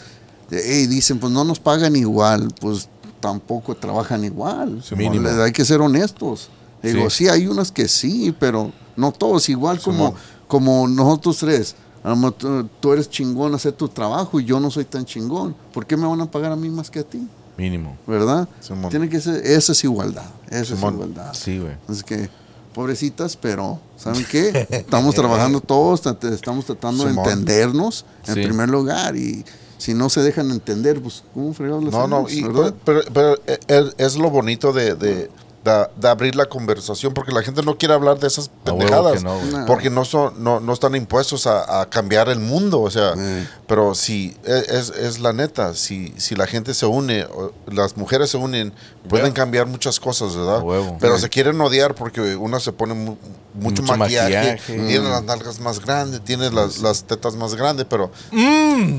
hey, 0.49 0.87
dicen, 0.87 1.19
pues 1.19 1.31
no 1.31 1.43
nos 1.43 1.59
pagan 1.59 1.95
igual, 1.95 2.47
pues 2.59 2.89
tampoco 3.27 3.75
trabajan 3.75 4.23
igual. 4.23 4.81
Le- 4.97 5.43
Hay 5.43 5.51
que 5.51 5.65
ser 5.65 5.81
honestos. 5.81 6.49
Digo, 6.81 7.09
Sí. 7.09 7.25
sí. 7.25 7.29
hay 7.29 7.47
unos 7.47 7.71
que 7.71 7.87
sí, 7.87 8.33
pero 8.39 8.71
no 8.95 9.11
todos, 9.11 9.49
igual 9.49 9.81
como, 9.81 10.15
como 10.47 10.87
nosotros 10.87 11.37
tres. 11.39 11.75
A 12.03 12.09
lo 12.09 12.15
mejor 12.15 12.67
tú, 12.79 12.93
eres 12.93 13.09
chingón 13.09 13.53
hacer 13.53 13.73
tu 13.73 13.89
trabajo 13.89 14.39
y 14.39 14.45
yo 14.45 14.59
no 14.61 14.71
soy 14.71 14.85
tan 14.85 15.03
chingón. 15.03 15.55
¿Por 15.73 15.85
qué 15.85 15.97
me 15.97 16.07
van 16.07 16.21
a 16.21 16.31
pagar 16.31 16.51
a 16.53 16.55
mí 16.55 16.69
más 16.69 16.89
que 16.89 16.99
a 16.99 17.03
ti? 17.03 17.27
Mínimo. 17.57 17.97
¿Verdad? 18.07 18.47
Simón. 18.61 18.89
Tiene 18.91 19.09
que 19.09 19.19
ser, 19.19 19.45
esa 19.45 19.71
es 19.73 19.83
igualdad. 19.83 20.29
Esa 20.49 20.75
Simón. 20.75 20.93
es 20.93 20.99
igualdad. 20.99 21.33
Sí, 21.33 21.59
güey. 21.59 21.73
Así 21.89 22.03
que, 22.03 22.29
pobrecitas, 22.73 23.35
pero 23.35 23.79
¿saben 23.97 24.23
qué? 24.31 24.67
Estamos 24.69 25.15
trabajando 25.15 25.59
todos, 25.59 26.01
estamos 26.31 26.65
tratando 26.65 27.03
de 27.03 27.09
Simón. 27.09 27.25
entendernos 27.27 28.05
en 28.27 28.35
Sí. 28.35 28.43
primer 28.43 28.69
lugar 28.69 29.15
y 29.17 29.43
si 29.77 29.93
no 29.93 30.09
se 30.09 30.21
dejan 30.21 30.51
entender, 30.51 31.01
pues 31.01 31.23
¿cómo 31.33 31.53
fregados 31.53 31.83
las 31.83 31.93
No, 31.93 32.07
no, 32.07 32.29
y- 32.29 32.43
verdad? 32.43 32.73
pero, 32.83 33.01
pero, 33.13 33.35
eh, 33.47 33.59
eh, 33.67 33.91
es 33.97 34.17
lo 34.17 34.29
bonito 34.29 34.73
de, 34.73 34.95
de, 34.95 35.29
de- 35.73 35.87
de 35.95 36.07
abrir 36.07 36.35
la 36.35 36.45
conversación 36.45 37.13
porque 37.13 37.31
la 37.31 37.41
gente 37.43 37.61
no 37.63 37.77
quiere 37.77 37.93
hablar 37.93 38.19
de 38.19 38.27
esas 38.27 38.49
pendejadas 38.63 39.23
no. 39.23 39.41
No. 39.45 39.65
porque 39.65 39.89
no 39.89 40.05
son 40.05 40.41
no, 40.43 40.59
no 40.59 40.73
están 40.73 40.95
impuestos 40.95 41.47
a, 41.47 41.81
a 41.81 41.89
cambiar 41.89 42.29
el 42.29 42.39
mundo 42.39 42.81
o 42.81 42.89
sea 42.91 43.13
Eh. 43.17 43.47
pero 43.67 43.93
si 43.95 44.35
e, 44.45 44.63
es, 44.69 44.89
es 44.89 45.19
la 45.19 45.33
neta 45.33 45.73
si, 45.73 46.13
si 46.17 46.35
la 46.35 46.47
gente 46.47 46.73
se 46.73 46.85
une 46.85 47.27
las 47.67 47.97
mujeres 47.97 48.29
se 48.29 48.37
unen 48.37 48.73
pueden 49.09 49.27
Yeah. 49.27 49.33
cambiar 49.35 49.65
muchas 49.67 49.99
cosas 49.99 50.35
verdad 50.35 50.61
pero 50.99 51.15
Sí. 51.15 51.21
se 51.23 51.29
quieren 51.29 51.59
odiar 51.61 51.95
porque 51.95 52.35
una 52.35 52.59
se 52.59 52.71
pone 52.73 52.93
mu- 52.93 53.17
mucho, 53.53 53.81
Mucho 53.81 53.97
maquillaje, 53.97 54.33
maquillaje. 54.61 54.87
tiene 54.87 55.09
las 55.09 55.23
nalgas 55.23 55.59
más 55.59 55.79
grandes 55.79 56.21
tiene 56.23 56.51
las, 56.51 56.79
las 56.79 57.03
tetas 57.05 57.35
más 57.35 57.55
grandes 57.55 57.87
pero 57.89 58.11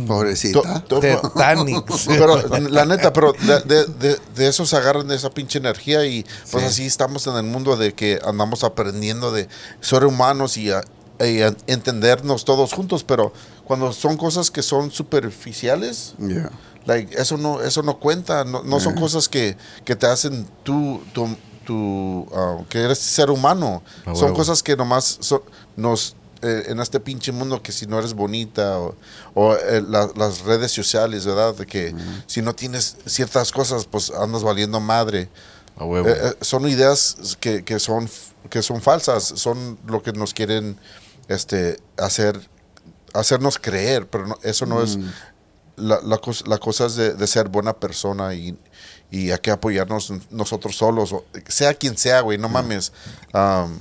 Pobrecita. 0.06 0.60
to- 0.82 1.00
to- 1.00 1.00
Titanics. 1.32 2.06
pero 2.08 2.36
la 2.68 2.84
neta, 2.84 3.12
pero 3.12 3.32
de, 3.32 3.60
de, 3.60 3.84
de- 3.86 4.18
de 4.34 4.48
eso 4.48 4.66
se 4.66 4.76
agarran 4.76 5.06
de 5.08 5.16
esa 5.16 5.30
pinche 5.30 5.58
energía 5.58 6.04
y 6.06 6.24
pues 6.50 6.57
Sí. 6.60 6.66
así 6.66 6.86
estamos 6.86 7.26
en 7.26 7.36
el 7.36 7.42
mundo 7.44 7.76
de 7.76 7.94
que 7.94 8.18
andamos 8.24 8.64
aprendiendo 8.64 9.32
de 9.32 9.48
ser 9.80 10.04
humanos 10.04 10.56
y, 10.56 10.70
a- 10.70 10.82
y 11.20 11.42
a 11.42 11.54
entendernos 11.66 12.44
todos 12.44 12.72
juntos, 12.72 13.04
pero 13.04 13.32
cuando 13.64 13.92
son 13.92 14.16
cosas 14.16 14.50
que 14.50 14.62
son 14.62 14.90
superficiales, 14.90 16.14
Yeah. 16.18 16.50
like, 16.86 17.14
eso 17.20 17.36
no 17.36 17.60
eso 17.62 17.82
no 17.82 17.98
cuenta, 17.98 18.44
no, 18.44 18.62
no 18.62 18.80
son 18.80 18.94
cosas 18.94 19.28
que, 19.28 19.56
que 19.84 19.96
te 19.96 20.06
hacen 20.06 20.46
tú, 20.62 21.02
tú, 21.12 21.36
tu, 21.64 22.26
ah, 22.34 22.58
que 22.68 22.80
eres 22.80 22.98
ser 22.98 23.30
humano. 23.30 23.82
Son 24.14 24.34
cosas 24.34 24.62
que 24.62 24.74
nomás 24.76 25.18
son- 25.20 25.42
nos, 25.76 26.16
eh, 26.40 26.64
en 26.68 26.80
este 26.80 26.98
pinche 27.00 27.30
mundo 27.32 27.60
que 27.62 27.72
si 27.72 27.84
no 27.86 27.98
eres 27.98 28.14
bonita 28.14 28.78
o, 28.78 28.94
o, 29.34 29.54
eh, 29.54 29.82
la- 29.86 30.08
las 30.16 30.40
redes 30.42 30.72
sociales, 30.72 31.26
¿verdad? 31.26 31.54
De 31.54 31.66
que 31.66 31.94
si 32.26 32.40
no 32.42 32.54
tienes 32.54 32.96
ciertas 33.06 33.50
cosas, 33.52 33.84
pues 33.84 34.10
andas 34.10 34.42
valiendo 34.42 34.80
madre. 34.80 35.28
A 35.78 35.84
huevo. 35.84 36.08
Eh, 36.08 36.16
eh, 36.20 36.34
son 36.40 36.68
ideas 36.68 37.36
que, 37.40 37.64
que 37.64 37.78
son 37.78 38.08
que 38.50 38.62
son 38.62 38.80
falsas, 38.80 39.24
son 39.24 39.78
lo 39.86 40.02
que 40.02 40.12
nos 40.12 40.32
quieren 40.34 40.78
este 41.28 41.78
hacer 41.98 42.48
hacernos 43.14 43.58
creer, 43.58 44.06
pero 44.08 44.26
no- 44.26 44.38
eso 44.42 44.64
no 44.66 44.82
es 44.82 44.98
la, 45.76 46.00
la, 46.02 46.18
cos- 46.20 46.46
la 46.46 46.58
cosa 46.58 46.86
es 46.86 46.96
de, 46.96 47.14
de 47.14 47.26
ser 47.26 47.48
buena 47.48 47.72
persona 47.74 48.34
y, 48.34 48.58
y 49.10 49.30
hay 49.30 49.38
que 49.38 49.50
apoyarnos 49.50 50.12
nosotros 50.30 50.76
solos, 50.76 51.12
o 51.12 51.24
sea 51.46 51.74
quien 51.74 51.96
sea, 51.96 52.20
güey, 52.22 52.36
no 52.38 52.48
mames. 52.48 52.92
Am, 53.32 53.78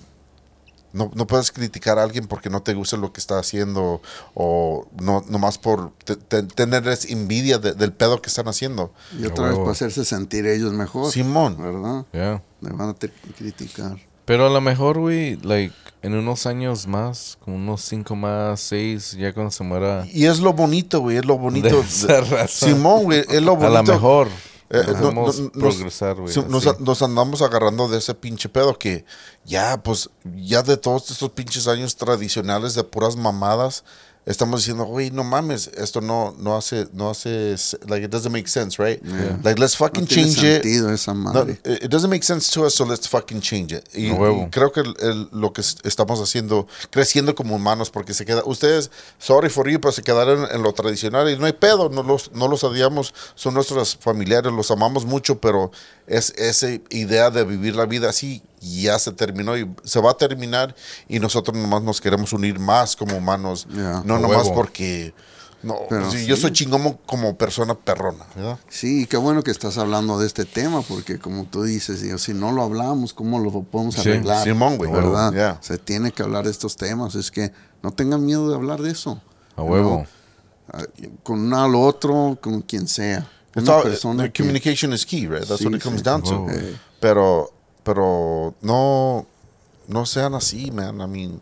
no, 0.97 1.11
no 1.13 1.27
puedes 1.27 1.51
criticar 1.51 1.99
a 1.99 2.03
alguien 2.03 2.27
porque 2.27 2.49
no 2.49 2.61
te 2.61 2.73
gusta 2.73 2.97
lo 2.97 3.13
que 3.13 3.19
está 3.19 3.39
haciendo 3.39 4.01
o 4.33 4.87
no 4.99 5.23
nomás 5.29 5.57
por 5.57 5.91
te- 6.03 6.15
te- 6.15 6.43
tenerles 6.43 7.05
envidia 7.09 7.57
de- 7.59 7.73
del 7.73 7.93
pedo 7.93 8.21
que 8.21 8.29
están 8.29 8.47
haciendo. 8.47 8.91
Y 9.17 9.25
A 9.25 9.27
otra 9.29 9.49
vez 9.49 9.57
para 9.57 9.71
hacerse 9.71 10.03
sentir 10.03 10.45
ellos 10.47 10.73
mejor. 10.73 11.11
Simón. 11.11 11.57
¿Verdad? 11.59 12.05
Yeah. 12.11 12.41
Me 12.61 12.71
van 12.71 12.89
a 12.89 12.93
te- 12.93 13.11
criticar. 13.37 13.97
Pero 14.25 14.47
a 14.47 14.49
lo 14.49 14.59
mejor, 14.59 14.99
güey, 14.99 15.37
like, 15.37 15.73
en 16.01 16.13
unos 16.13 16.45
años 16.47 16.85
más, 16.85 17.37
como 17.43 17.55
unos 17.55 17.81
cinco 17.81 18.15
más, 18.15 18.59
seis, 18.59 19.13
ya 19.13 19.33
cuando 19.33 19.51
se 19.51 19.63
muera. 19.63 20.05
Y 20.11 20.25
es 20.25 20.39
lo 20.39 20.51
bonito, 20.53 20.99
güey, 20.99 21.17
es 21.17 21.25
lo 21.25 21.37
bonito. 21.37 21.69
De 21.69 21.79
esa 21.79 22.19
raza. 22.21 22.65
Simón, 22.67 23.03
güey, 23.03 23.19
es 23.29 23.41
lo 23.41 23.53
A 23.53 23.55
bonito. 23.55 23.83
lo 23.83 23.83
mejor. 23.83 24.27
Eh, 24.69 24.83
no- 25.01 25.11
no- 25.11 25.51
progresar, 25.53 26.17
nos 26.79 27.01
andamos 27.01 27.41
agarrando 27.41 27.87
de 27.87 27.99
ese 27.99 28.13
pinche 28.13 28.49
pedo 28.49 28.77
que 28.77 29.05
ya, 29.45 29.81
pues, 29.81 30.09
ya 30.35 30.61
de 30.61 30.75
todos 30.75 31.09
estos 31.09 31.29
pinches 31.31 31.67
años 31.67 31.95
tradicionales 31.95 32.73
de 32.73 32.83
puras 32.83 33.15
mamadas, 33.15 33.85
estamos 34.27 34.59
diciendo, 34.59 34.83
güey, 34.85 35.09
no 35.09 35.23
mames, 35.23 35.67
esto 35.77 36.01
no, 36.01 36.35
no 36.37 36.55
hace, 36.55 36.87
no 36.93 37.09
hace, 37.09 37.55
like, 37.87 38.05
it 38.05 38.11
doesn't 38.11 38.31
make 38.31 38.47
sense, 38.47 38.77
right? 38.77 39.01
Like, 39.43 39.59
let's 39.59 39.75
fucking 39.75 40.01
No 40.03 40.07
tiene 40.07 40.23
change 40.33 40.43
it. 40.43 40.63
sentido 40.63 40.91
esa 40.93 41.13
No, 41.13 41.19
madre. 41.33 41.53
it 41.63 41.83
it 41.85 41.89
doesn't 41.89 42.09
make 42.09 42.23
sense 42.23 42.51
to 42.51 42.65
us, 42.65 42.75
so 42.75 42.85
let's 42.85 43.07
fucking 43.07 43.39
change 43.41 43.71
it. 43.73 43.83
Y, 43.95 44.07
y 44.11 44.49
creo 44.51 44.71
que 44.71 44.81
el- 44.81 44.95
el- 44.99 45.29
lo 45.31 45.53
que 45.53 45.61
es- 45.61 45.77
estamos 45.83 46.19
haciendo, 46.21 46.67
creciendo 46.91 47.33
como 47.35 47.55
humanos, 47.55 47.89
porque 47.89 48.13
se 48.13 48.25
queda, 48.25 48.43
ustedes, 48.45 48.91
sorry 49.17 49.49
for 49.49 49.67
you, 49.69 49.79
pero 49.79 49.91
se 49.93 50.03
quedaron 50.03 50.47
en 50.51 50.61
lo 50.61 50.73
tradicional 50.73 51.29
y 51.31 51.37
no 51.37 51.45
hay 51.45 51.53
pedo, 51.53 51.89
no 51.89 52.03
los, 52.03 52.31
no 52.33 52.47
los 52.47 52.63
odiamos, 52.63 53.13
son 53.35 53.53
nuestros 53.53 53.95
familiares, 53.97 54.51
los 54.51 54.69
amamos 54.71 55.05
mucho, 55.05 55.39
pero 55.39 55.71
es 56.05 56.31
esa 56.37 56.67
idea 56.89 57.29
de 57.29 57.43
vivir 57.45 57.75
la 57.75 57.85
vida 57.85 58.09
así 58.09 58.41
ya 58.61 58.97
se 58.99 59.11
terminó 59.11 59.57
y 59.57 59.69
se 59.83 59.99
va 60.01 60.11
a 60.11 60.17
terminar 60.17 60.75
y 61.07 61.19
nosotros 61.19 61.55
nomás 61.57 61.81
nos 61.83 62.01
queremos 62.01 62.33
unir 62.33 62.59
más 62.59 62.95
como 62.95 63.15
humanos, 63.17 63.67
Ya. 63.71 64.01
no 64.05 64.19
nomás 64.19 64.43
huevo. 64.43 64.55
porque... 64.55 65.13
No, 65.63 65.75
Pero 65.89 66.09
sí, 66.11 66.19
sí. 66.19 66.25
yo 66.27 66.37
soy 66.37 66.51
chingón 66.51 66.99
como 67.07 67.35
persona 67.35 67.73
perrona, 67.73 68.25
¿verdad? 68.35 68.59
Sí, 68.69 69.07
qué 69.07 69.17
bueno 69.17 69.41
que 69.41 69.49
estás 69.49 69.79
hablando 69.79 70.19
de 70.19 70.27
este 70.27 70.45
tema, 70.45 70.83
porque 70.83 71.17
como 71.17 71.45
tú 71.45 71.63
dices, 71.63 72.21
si 72.21 72.33
no 72.35 72.51
lo 72.51 72.61
hablamos, 72.61 73.11
¿cómo 73.15 73.39
lo 73.39 73.51
podemos 73.63 73.95
Sí, 73.95 74.01
arreglar? 74.01 74.43
Simón, 74.43 74.77
güey, 74.77 74.91
¿Verdad? 74.91 75.33
yeah. 75.33 75.57
Se 75.61 75.79
tiene 75.79 76.11
que 76.11 76.21
hablar 76.21 76.45
de 76.45 76.51
estos 76.51 76.75
temas. 76.77 77.15
Es 77.15 77.31
que 77.31 77.51
no 77.81 77.89
tengan 77.91 78.23
miedo 78.23 78.47
de 78.49 78.55
hablar 78.55 78.83
de 78.83 78.91
eso. 78.91 79.19
A 79.55 79.63
huevo. 79.63 80.05
Ah, 80.71 80.83
Con 81.23 81.39
uno 81.39 81.63
al 81.63 81.73
otro, 81.73 82.37
con 82.39 82.61
quien 82.61 82.87
sea. 82.87 83.27
Una 83.55 83.77
all- 83.77 83.83
persona 83.83 84.23
the 84.25 84.31
que- 84.31 84.43
communication 84.43 84.93
is 84.93 85.03
key, 85.07 85.25
right? 85.27 85.43
That's 85.43 85.57
Sí, 85.57 85.65
what 85.65 85.75
it 85.75 85.81
comes 85.83 86.01
sí. 86.01 86.05
down 86.05 86.21
to. 86.21 86.45
Eh. 86.51 86.77
Pero, 86.99 87.51
pero 87.87 88.53
no, 88.61 89.25
no 89.87 90.05
sean 90.05 90.35
así, 90.35 90.71
man. 90.71 90.99
I 90.99 91.07
mean, 91.07 91.41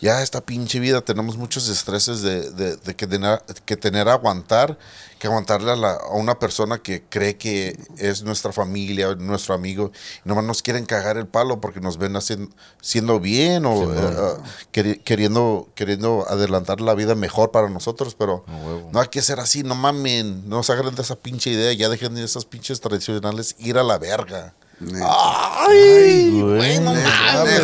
ya 0.00 0.20
esta 0.22 0.40
pinche 0.40 0.80
vida 0.80 1.00
tenemos 1.02 1.36
muchos 1.38 1.68
estreses 1.68 2.20
de, 2.20 2.50
de, 2.50 2.76
de 2.76 2.94
que, 2.96 3.06
tener, 3.06 3.40
que 3.64 3.76
tener 3.76 4.08
aguantar, 4.08 4.76
que 5.20 5.28
aguantarle 5.28 5.70
a, 5.70 5.76
la- 5.76 5.92
a 5.94 6.14
una 6.16 6.38
persona 6.40 6.78
que 6.78 7.04
cree 7.08 7.36
que 7.36 7.78
es 7.96 8.22
nuestra 8.24 8.52
familia, 8.52 9.14
nuestro 9.14 9.54
amigo, 9.54 9.92
y 10.24 10.28
nomás 10.28 10.44
nos 10.44 10.62
quieren 10.62 10.84
cagar 10.84 11.16
el 11.16 11.26
palo 11.28 11.60
porque 11.60 11.80
nos 11.80 11.96
ven 11.96 12.16
haciendo, 12.16 12.50
siendo 12.82 13.20
bien 13.20 13.64
o 13.64 13.84
eh, 13.94 13.96
ah, 14.18 14.42
queri- 14.72 15.00
queriendo, 15.04 15.68
queriendo 15.76 16.26
adelantar 16.28 16.80
la 16.80 16.94
vida 16.94 17.14
mejor 17.14 17.52
para 17.52 17.70
nosotros, 17.70 18.14
pero 18.18 18.44
no 18.92 19.00
hay 19.00 19.08
que 19.08 19.22
ser 19.22 19.38
así, 19.40 19.62
no 19.62 19.76
mamen, 19.76 20.48
no 20.48 20.62
se 20.64 20.74
de 20.74 21.02
esa 21.02 21.14
pinche 21.16 21.50
idea, 21.50 21.72
ya 21.72 21.88
dejen 21.88 22.14
de 22.16 22.24
esas 22.24 22.44
pinches 22.44 22.80
tradicionales 22.80 23.54
ir 23.60 23.78
a 23.78 23.84
la 23.84 23.96
verga. 23.96 24.54
Ay, 25.02 26.40
güey. 26.40 26.78
no 26.80 26.94
mames. 26.94 27.60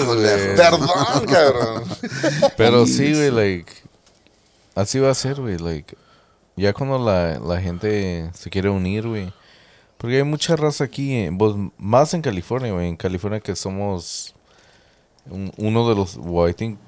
Perdón, 0.57 1.27
cabrón. 1.27 1.85
Pero 2.57 2.87
sí, 2.87 3.12
güey, 3.14 3.31
like. 3.31 3.73
Así 4.75 4.99
va 4.99 5.11
a 5.11 5.14
ser, 5.14 5.41
güey, 5.41 5.59
like. 5.59 5.97
Ya 6.57 6.73
cuando 6.73 6.99
la, 6.99 7.39
la 7.39 7.61
gente 7.61 8.31
se 8.35 8.51
quiere 8.51 8.68
unir, 8.71 9.07
güey. 9.07 9.33
Porque 9.97 10.16
hay 10.16 10.23
mucha 10.25 10.57
raza 10.57 10.85
aquí, 10.85 11.12
eh, 11.14 11.33
pues, 11.37 11.55
más 11.77 12.14
en 12.14 12.23
California, 12.23 12.73
güey. 12.73 12.89
En 12.89 12.97
California 12.97 13.41
que 13.41 13.55
somos 13.57 14.35
un- 15.29 15.53
uno 15.59 15.89
de 15.89 15.95
los, 15.95 16.16
well, 16.18 16.51
I 16.51 16.55
think, 16.55 16.79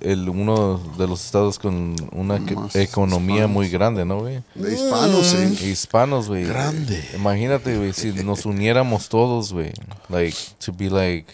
el, 0.00 0.28
uno 0.28 0.78
de 0.98 1.06
los 1.06 1.24
estados 1.24 1.58
con 1.58 1.96
una 2.12 2.38
Más 2.38 2.76
economía 2.76 3.36
hispanos. 3.36 3.50
muy 3.50 3.68
grande, 3.68 4.04
¿no, 4.04 4.20
güey? 4.20 4.42
De 4.54 4.74
hispanos, 4.74 5.26
sí. 5.26 5.68
Hispanos, 5.68 6.28
güey. 6.28 6.44
Grande. 6.44 7.02
Imagínate, 7.14 7.76
güey, 7.76 7.92
si 7.92 8.12
nos 8.12 8.46
uniéramos 8.46 9.08
todos, 9.08 9.52
güey. 9.52 9.72
Like, 10.08 10.36
to 10.64 10.72
be 10.72 10.90
like. 10.90 11.26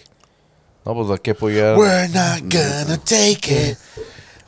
No, 0.84 0.94
pues 0.94 1.10
hay 1.10 1.18
que 1.18 1.30
apoyar. 1.32 1.76
We're 1.76 2.08
not 2.08 2.42
gonna 2.42 2.98
take 2.98 3.50
it. 3.50 3.78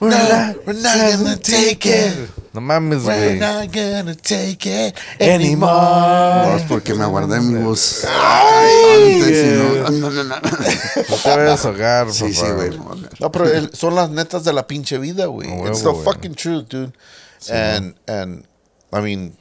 We're 0.01 0.11
not, 0.11 0.57
we're 0.64 0.80
not 0.80 1.18
gonna 1.18 1.36
take 1.36 1.84
it. 1.84 2.30
No 2.59 2.61
mames, 2.66 3.04
We're 3.04 3.36
güey. 3.36 3.38
not 3.38 3.72
gonna 3.72 4.14
take 4.16 4.88
it 4.88 4.96
Anymore. 5.20 5.70
No, 5.70 6.56
es 6.56 6.62
porque 6.64 6.92
me 6.92 7.04
aguardé 7.04 7.40
mi 7.40 7.62
voz 7.62 8.04
antes 8.04 9.28
y 9.28 9.56
no, 9.56 9.90
no, 9.90 10.11
no, 10.11 10.24
no. 10.24 10.36
No 10.40 11.16
te 11.22 11.36
vayas 11.36 11.64
a 11.64 11.68
ahogar, 11.68 12.06
papá. 12.06 12.12
Sí, 12.18 12.34
sí, 12.34 12.46
güey. 12.56 12.70
No, 13.20 13.30
pero 13.30 13.44
el- 13.46 13.72
son 13.74 13.94
las 13.94 14.11
netas 14.11 14.42
de 14.42 14.52
la 14.52 14.66
pinche 14.66 14.98
vida, 14.98 15.26
güey. 15.26 15.48
Huevo, 15.48 15.68
It's 15.68 15.82
the 15.84 15.90
güey. 15.90 16.02
fucking 16.04 16.34
truth, 16.34 16.66
dude. 16.68 16.92
and, 17.48 17.94
and, 18.09 18.44
I 18.92 19.00
mean, 19.00 19.36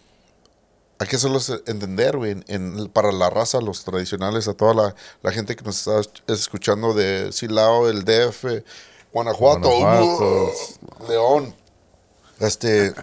hay 1.00 1.08
que 1.08 1.16
hacerlos 1.16 1.50
entender, 1.66 2.18
güey, 2.18 2.34
en- 2.34 2.46
en- 2.48 2.88
para 2.90 3.12
la 3.12 3.32
raza, 3.32 3.60
los 3.62 3.84
tradicionales, 3.84 4.48
a 4.48 4.54
toda 4.54 4.76
la, 4.76 4.96
la 5.24 5.32
gente 5.32 5.56
que 5.56 5.64
nos 5.64 5.80
está 5.88 6.02
escuchando 6.32 6.94
de 6.94 7.32
Silao, 7.32 7.90
el 7.90 8.04
DF, 8.06 8.64
Guanajuato, 9.12 9.70
Guanajuato. 9.70 10.52
uh, 10.52 11.10
León. 11.10 11.56
Este, 12.40 12.94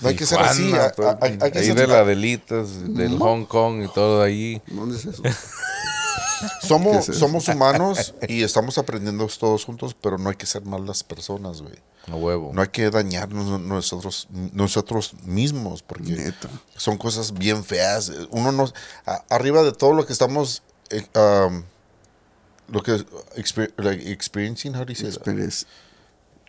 no 0.00 0.08
hay 0.08 0.16
que 0.16 0.26
ser 0.26 0.38
así. 0.40 0.64
Tijuana, 0.64 0.84
hay- 0.86 0.92
todo- 0.96 1.18
hay- 1.20 1.38
hay 1.40 1.50
que 1.52 1.58
ahí 1.58 1.66
ser- 1.66 1.76
de 1.76 1.86
la 1.86 2.04
Delitas, 2.04 2.94
del 2.94 3.18
Hong 3.18 3.44
Kong 3.44 3.82
y 3.84 3.88
todo 3.92 4.22
ahí. 4.22 4.62
¿Dónde 4.68 4.96
es 4.96 5.04
eso? 5.06 5.22
somos, 6.62 6.92
¿Qué 6.92 6.98
es 6.98 7.08
eso? 7.10 7.18
somos 7.20 7.48
humanos 7.48 8.14
y 8.28 8.42
estamos 8.42 8.78
aprendiendo 8.78 9.26
todos 9.38 9.64
juntos, 9.64 9.94
pero 10.00 10.16
no 10.18 10.30
hay 10.30 10.36
que 10.36 10.46
ser 10.46 10.62
malas 10.64 11.04
personas, 11.04 11.60
güey. 11.62 11.74
A 12.10 12.14
huevo. 12.16 12.50
No 12.54 12.62
hay 12.62 12.68
que 12.68 12.90
dañarnos 12.90 13.60
nosotros, 13.60 14.26
nosotros 14.52 15.14
mismos, 15.24 15.82
porque 15.82 16.12
Neta. 16.12 16.48
son 16.76 16.96
cosas 16.96 17.34
bien 17.34 17.62
feas. 17.62 18.10
Uno 18.30 18.52
no, 18.52 18.72
a- 19.06 19.22
arriba 19.28 19.62
de 19.62 19.72
todo 19.72 19.92
lo 19.92 20.06
que 20.06 20.12
estamos, 20.14 20.62
eh, 20.88 21.06
um, 21.14 21.62
lo 22.68 22.82
que 22.82 22.92
exper- 23.36 23.72
like, 23.76 24.10
experiencing, 24.10 24.74
how 24.74 24.84
do 24.84 24.92
you 24.92 24.98
say 24.98 25.10
that? 25.12 25.22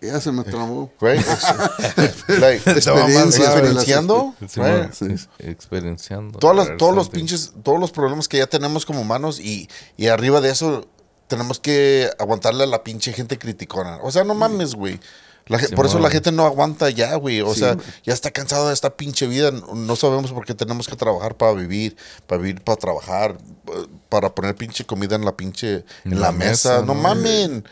Ya 0.01 0.19
se 0.19 0.31
me. 0.31 0.43
Right? 0.43 0.51
Like, 2.27 2.71
Experiencias, 2.71 3.35
experienciando, 3.47 4.33
Sí, 4.47 4.59
right? 4.59 4.79
man, 4.79 4.93
Sí. 4.93 5.05
ex- 5.05 5.29
Experienciando. 5.37 6.39
Todas 6.39 6.55
las- 6.69 6.77
todos 6.77 6.95
los 6.95 7.09
pinches, 7.09 7.53
todos 7.63 7.79
los 7.79 7.91
problemas 7.91 8.27
que 8.27 8.37
ya 8.39 8.47
tenemos 8.47 8.85
como 8.85 9.01
humanos 9.01 9.39
y, 9.39 9.69
y 9.97 10.07
arriba 10.07 10.41
de 10.41 10.49
eso 10.49 10.87
tenemos 11.27 11.59
que 11.59 12.09
aguantarle 12.19 12.63
a 12.63 12.67
la 12.67 12.83
pinche 12.83 13.13
gente 13.13 13.37
criticona. 13.37 13.99
O 14.01 14.11
sea, 14.11 14.23
no 14.23 14.33
mames, 14.33 14.73
güey. 14.75 14.99
La 15.47 15.57
Sí, 15.59 15.75
por 15.75 15.85
eso 15.85 15.97
la 15.99 16.09
gente 16.09 16.31
no 16.31 16.45
aguanta 16.45 16.89
ya, 16.89 17.15
güey. 17.15 17.41
O 17.41 17.53
Sí, 17.53 17.61
sea, 17.61 17.73
güey. 17.73 17.85
ya 18.03 18.13
está 18.13 18.31
cansado 18.31 18.67
de 18.67 18.73
esta 18.73 18.95
pinche 18.95 19.27
vida. 19.27 19.51
No- 19.51 19.95
sabemos 19.95 20.31
por 20.31 20.45
qué 20.45 20.53
tenemos 20.53 20.87
que 20.87 20.95
trabajar 20.95 21.35
para 21.35 21.53
vivir, 21.53 21.95
para 22.27 22.41
vivir, 22.41 22.61
para 22.63 22.77
trabajar, 22.77 23.37
eh, 23.67 23.87
para 24.09 24.33
poner 24.33 24.55
pinche 24.55 24.85
comida 24.85 25.15
en 25.15 25.25
la 25.25 25.35
pinche, 25.37 25.83
en, 26.05 26.19
la, 26.19 26.27
la 26.27 26.31
mesa. 26.31 26.49
mesa, 26.51 26.79
No 26.79 26.93
¿no? 26.93 26.95
mamen. 26.95 27.65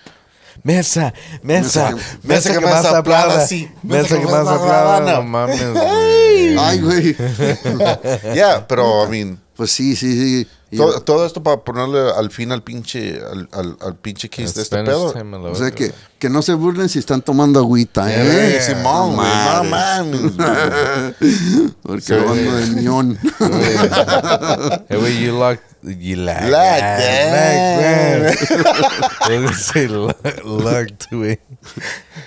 Mesa, 0.63 1.13
mesa, 1.41 1.91
Mesa 1.91 2.17
mesa, 2.23 2.49
que 2.53 2.59
que 2.59 2.65
más 2.65 2.85
aplauda. 2.85 3.45
sí. 3.45 3.69
Mesa 3.83 4.19
que 4.19 4.25
más 4.25 4.47
aplauda. 4.47 4.99
No 5.15 5.23
mames, 5.23 5.73
güey. 5.73 6.57
Ay, 6.57 6.79
güey. 6.81 7.15
Ya, 8.35 8.65
pero, 8.67 9.05
I 9.05 9.09
mean, 9.09 9.39
Pues 9.55 9.71
sí, 9.71 9.95
sí, 9.95 10.45
sí. 10.71 10.77
Todo, 10.77 11.01
todo 11.01 11.25
esto 11.25 11.41
para 11.41 11.63
ponerle 11.63 12.11
al 12.15 12.29
fin 12.29 12.51
al 12.51 12.61
pinche, 12.63 13.19
al, 13.19 13.49
al, 13.51 13.77
al 13.81 13.95
pinche 13.95 14.29
case 14.29 14.53
de 14.53 14.61
este 14.61 14.83
pedo. 14.83 15.07
o 15.51 15.55
sea 15.55 15.71
que 15.71 15.91
Que 16.19 16.29
no 16.29 16.41
se 16.41 16.53
burlen 16.53 16.89
si 16.89 16.99
están 16.99 17.21
tomando 17.21 17.59
agüita, 17.59 18.05
Hey, 18.09 18.57
¿eh? 18.57 18.61
Simón, 18.61 19.15
güey, 19.15 19.27
no 19.29 19.63
mames. 19.63 20.21
Porque 21.81 22.13
hablando 22.13 22.55
de 22.57 22.65
mión. 22.81 23.17
Hey, 24.89 24.97
wait, 25.01 25.19
you 25.19 25.31
locked. 25.39 25.63
You 25.81 26.17
locked. 26.17 26.49
Locked, 26.49 26.99
man. 27.31 28.35
Gonna 29.29 29.53
say 29.53 29.87
lo- 29.87 30.13
locked, 30.43 31.07
güey. 31.11 31.39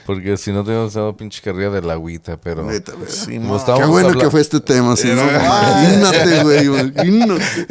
Porque 0.07 0.39
si 0.39 0.53
no 0.53 0.65
te 0.65 0.73
hemos 0.73 0.95
dado 0.95 1.15
pinche 1.15 1.43
carrera 1.43 1.71
de 1.73 1.83
la 1.83 1.93
agüita, 1.93 2.39
pero. 2.39 2.65
Neta, 2.65 2.93
güey. 2.93 3.39
como 3.39 3.59
Qué 3.79 3.85
bueno 3.85 4.09
habla- 4.09 4.25
que 4.25 4.31
fue 4.31 4.41
este 4.41 4.61
tema, 4.61 4.97
si 4.97 5.09
no, 5.09 5.23
imagínate, 5.23 6.43
güey, 6.45 6.65
imagínate. 6.65 7.67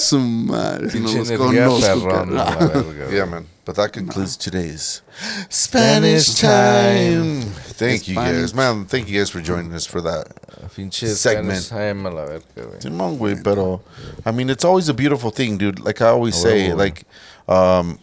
Su 0.00 0.18
madre, 0.18 0.86
no 0.86 0.90
Pinche 0.92 1.18
los 1.18 1.30
energía 1.30 1.94
perrona, 1.94 2.44
la 2.44 2.56
verga, 2.56 2.82
güey. 2.82 3.14
Yeah, 3.14 3.26
man. 3.26 3.53
But 3.64 3.76
that 3.76 3.92
concludes 3.92 4.36
today's 4.36 5.00
Spanish 5.48 6.34
time. 6.34 7.40
Thank 7.40 8.08
you 8.08 8.16
guys, 8.16 8.52
man. 8.54 8.84
Thank 8.84 9.08
you 9.08 9.18
guys 9.18 9.30
for 9.30 9.40
joining 9.40 9.72
us 9.72 9.86
for 9.86 10.02
that 10.02 10.26
Pinche 10.74 11.06
Segment. 11.14 11.62
Spanish 11.62 11.68
time 11.68 12.04
a 12.04 12.10
la 12.10 12.26
verga, 12.26 12.44
güey. 12.56 12.80
Simón, 12.82 13.18
güey, 13.18 13.42
pero 13.42 13.80
I 14.26 14.32
mean, 14.32 14.50
it's 14.50 14.64
always 14.64 14.90
a 14.90 14.94
beautiful 14.94 15.30
thing, 15.30 15.56
dude. 15.56 15.80
Like 15.80 16.02
I 16.02 16.08
always 16.08 16.34
say, 16.34 16.68
huevo, 16.68 16.74
güey. 16.74 16.78
like 16.78 17.04
um, 17.48 17.98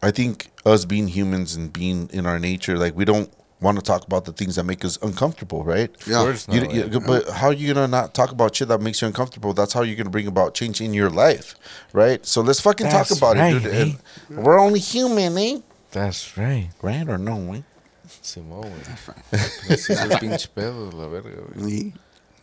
I 0.00 0.12
think 0.12 0.50
us 0.64 0.84
being 0.84 1.08
humans 1.08 1.56
and 1.56 1.72
being 1.72 2.08
in 2.12 2.24
our 2.24 2.38
nature, 2.38 2.78
like 2.78 2.94
we 2.94 3.04
don't 3.04 3.30
want 3.60 3.76
to 3.78 3.82
talk 3.82 4.04
about 4.06 4.24
the 4.24 4.32
things 4.32 4.54
that 4.56 4.64
make 4.64 4.84
us 4.84 4.98
uncomfortable, 5.02 5.64
right? 5.64 5.90
Yeah. 6.06 6.22
course 6.22 6.46
You, 6.48 6.60
not, 6.62 6.72
you- 6.74 6.84
güey. 6.84 7.06
but 7.06 7.28
how 7.28 7.48
are 7.48 7.52
you 7.52 7.72
gonna 7.74 7.88
not 7.88 8.14
talk 8.14 8.30
about 8.30 8.54
shit 8.54 8.68
that 8.68 8.80
makes 8.80 9.00
you 9.02 9.08
uncomfortable? 9.08 9.52
That's 9.52 9.72
how 9.72 9.82
you're 9.82 9.96
gonna 9.96 10.10
bring 10.10 10.26
about 10.28 10.54
change 10.54 10.80
in 10.80 10.94
your 10.94 11.10
life, 11.10 11.54
right? 11.92 12.24
So 12.24 12.40
let's 12.40 12.60
fucking 12.60 12.86
That's 12.88 13.08
talk 13.08 13.18
about 13.18 13.36
right, 13.36 13.56
it, 13.56 13.62
dude. 13.62 13.74
eh? 13.74 13.92
And 14.28 14.44
we're 14.44 14.58
only 14.60 14.78
human, 14.80 15.36
eh? 15.38 15.58
That's 15.90 16.36
right. 16.38 16.70
Right 16.82 17.08
or 17.08 17.18
no, 17.18 17.52
eh? 17.54 17.62
Simón, 18.22 18.62
güey. 18.62 19.30
Ese 19.70 19.90
es 19.90 20.00
el 20.00 20.18
pinche 20.18 20.48
pedo, 20.54 20.90
la 20.92 21.08
verga, 21.08 21.42
güey. 21.56 21.92
Y- 21.92 21.92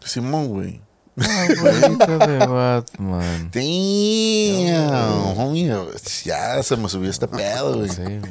Simón, 0.03 0.49
güey. 0.49 0.81
Abuelita 1.17 2.17
de 2.27 2.45
Batman. 2.45 3.49
Damn, 3.51 5.37
homie. 5.37 5.69
Ya 6.25 6.61
se 6.61 6.75
me 6.75 6.89
subió 6.89 7.09
este 7.09 7.27
pedo, 7.27 7.77
güey. 7.77 7.89
Sí, 7.89 8.01
güey. 8.03 8.21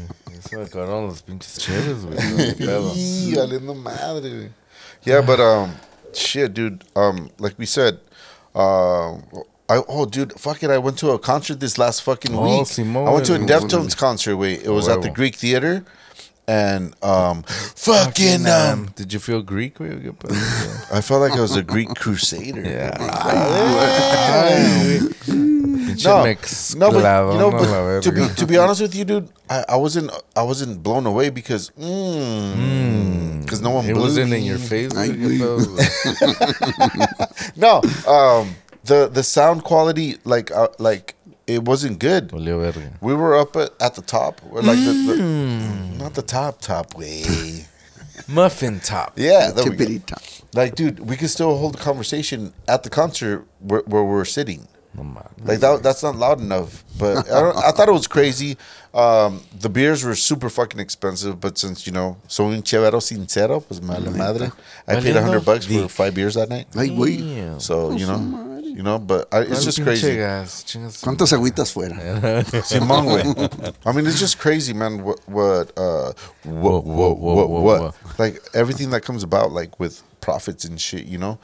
Se 0.43 0.57
me 0.57 0.65
acabaron 0.65 1.07
los 1.09 1.23
pinches 1.23 1.59
chéves, 1.59 2.05
güey. 2.05 2.17
No, 2.17 2.37
qué 2.37 2.55
pedo. 2.67 2.93
Yee, 2.95 3.35
valiendo 3.37 3.75
madre, 3.75 4.31
güey. 4.31 4.51
Yeah, 5.05 5.21
but 5.21 5.39
um, 5.41 5.75
shit, 6.13 6.55
dude. 6.55 6.83
Um, 6.97 7.31
like 7.39 7.59
we 7.59 7.67
said, 7.67 7.99
uh, 8.55 9.15
I 9.69 9.83
oh, 9.89 10.07
dude, 10.07 10.33
fuck 10.39 10.63
it. 10.63 10.71
I 10.71 10.79
went 10.79 10.99
to 10.99 11.11
a 11.11 11.19
concert 11.19 11.61
this 11.61 11.77
last 11.79 12.03
fucking 12.03 12.35
Oh, 12.35 12.43
week. 12.43 12.67
Simón, 12.67 13.07
I 13.09 13.13
went 13.13 13.27
to 13.27 13.35
a. 13.35 13.39
Deftones 13.39 13.97
concert. 13.97 14.37
Wait, 14.37 14.63
it 14.63 14.71
was 14.71 14.89
at 14.89 15.03
the 15.03 15.11
Greek 15.11 15.35
Theater, 15.37 15.85
and 16.49 16.95
um, 17.03 17.43
fucking 17.77 18.47
um, 18.47 18.91
Did 18.97 19.13
you 19.13 19.19
feel 19.21 19.43
Greek, 19.43 19.79
güey? 19.79 20.01
¿Qué 20.03 20.13
pedo? 20.13 20.35
I 20.93 21.01
felt 21.01 21.21
like 21.23 21.33
I 21.33 21.41
was 21.41 21.57
a 21.57 21.63
Greek 21.63 21.95
crusader. 21.95 22.63
Yeah. 22.63 22.97
Ay, 25.85 25.89
Pinche 25.95 26.05
no, 26.07 26.23
mex 26.25 26.75
no, 26.75 26.91
but 26.91 27.33
you 27.33 27.39
know, 27.39 27.51
but 27.51 28.03
to 28.03 28.13
be 28.13 28.27
to 28.35 28.47
be 28.47 28.57
honest 28.57 28.81
with 28.81 28.95
you, 28.95 29.05
dude, 29.05 29.29
I, 29.51 29.65
I 29.71 29.77
wasn't 29.77 30.11
I 30.37 30.43
wasn't 30.43 30.83
blown 30.83 31.07
away 31.07 31.31
because 31.31 31.71
because 31.71 33.61
no 33.61 33.71
one 33.71 33.85
It 33.87 33.93
blew 33.95 34.03
wasn't 34.03 34.31
me. 34.31 34.39
in 34.39 34.45
your 34.45 34.59
face, 34.59 34.93
Ay, 34.97 35.09
güey. 35.09 35.39
¿Qué 35.39 35.39
pedo, 35.39 35.59
güey? 35.67 37.57
No, 37.57 37.81
um, 38.11 38.55
the 38.85 39.09
the 39.13 39.23
sound 39.23 39.63
quality, 39.65 40.17
like 40.25 40.51
uh, 40.51 40.69
like 40.79 41.15
it 41.47 41.63
wasn't 41.65 41.99
good. 41.99 42.33
We 42.33 43.15
were 43.15 43.37
up 43.37 43.55
at, 43.57 43.71
at 43.81 43.95
the 43.97 44.03
top, 44.03 44.41
We're 44.49 44.63
like 44.63 44.79
the, 44.79 44.93
the, 44.93 45.15
Mm. 45.23 45.99
not 45.99 46.15
the 46.15 46.23
top 46.23 46.61
top 46.61 46.95
way. 46.97 47.67
Muffin 48.29 48.81
top. 48.81 49.13
Yeah, 49.17 49.51
there 49.51 49.65
we 49.71 49.77
go. 49.77 49.85
Chipirita. 49.85 50.43
like 50.55 50.75
dude, 50.75 51.01
we 51.01 51.17
could 51.17 51.31
still 51.31 51.57
hold 51.59 51.75
a 51.75 51.79
conversation 51.79 52.53
at 52.67 52.83
the 52.83 52.89
concert 52.91 53.45
where, 53.61 53.83
where 53.87 54.05
we're 54.05 54.25
sitting. 54.25 54.67
No 54.95 55.03
mames. 55.03 55.47
Like 55.47 55.61
that, 55.61 55.83
that's 55.83 56.03
not 56.03 56.17
loud 56.17 56.41
enough. 56.41 56.85
But 56.99 57.31
I, 57.31 57.41
don't, 57.41 57.57
I 57.57 57.71
thought 57.73 57.89
it 57.89 57.93
was 57.93 58.07
crazy. 58.07 58.57
Um, 58.93 59.41
the 59.59 59.69
beers 59.69 60.05
were 60.05 60.15
super 60.15 60.49
fucking 60.49 60.79
expensive, 60.79 61.41
but 61.41 61.59
since 61.59 61.87
you 61.87 61.93
know, 61.93 62.17
soy 62.29 62.53
un 62.53 62.63
chévero 62.63 63.01
sincero, 63.01 63.61
pues 63.67 63.83
me 63.83 63.99
la 63.99 64.11
madre. 64.11 64.53
I 64.87 65.01
paid 65.01 65.17
a 65.17 65.23
hundred 65.23 65.45
bucks 65.45 65.67
for 65.67 65.89
five 65.89 66.15
beers 66.15 66.35
that 66.35 66.49
night. 66.49 66.69
Ay, 66.77 66.89
güey. 66.91 67.19
Damn. 67.19 67.61
So 67.61 67.91
you 67.91 68.07
know, 68.07 68.55
you 68.63 68.83
know, 68.83 68.99
but 68.99 69.27
I, 69.33 69.41
it's 69.41 69.65
just 69.65 69.83
crazy. 69.83 70.17
gas, 70.17 70.65
¿Cuántas 71.03 71.33
agüitas 71.33 71.73
fuera? 71.73 71.95
Simón, 72.63 73.07
güey. 73.07 73.75
I 73.87 73.93
mean, 73.93 74.07
it's 74.07 74.19
just 74.21 74.39
crazy, 74.39 74.73
man. 74.73 75.03
What, 75.03 75.21
what, 75.29 75.73
uh, 75.77 76.13
Whoa, 76.45 76.81
what, 76.81 77.19
what, 77.19 77.49
what, 77.49 77.63
what? 77.63 77.95
Like 78.19 78.41
everything 78.55 78.91
that 78.91 79.03
comes 79.03 79.23
about, 79.23 79.51
like 79.51 79.79
with 79.81 80.03
profits 80.21 80.65
and 80.65 80.81
shit, 80.81 81.07
you 81.07 81.19
know. 81.19 81.39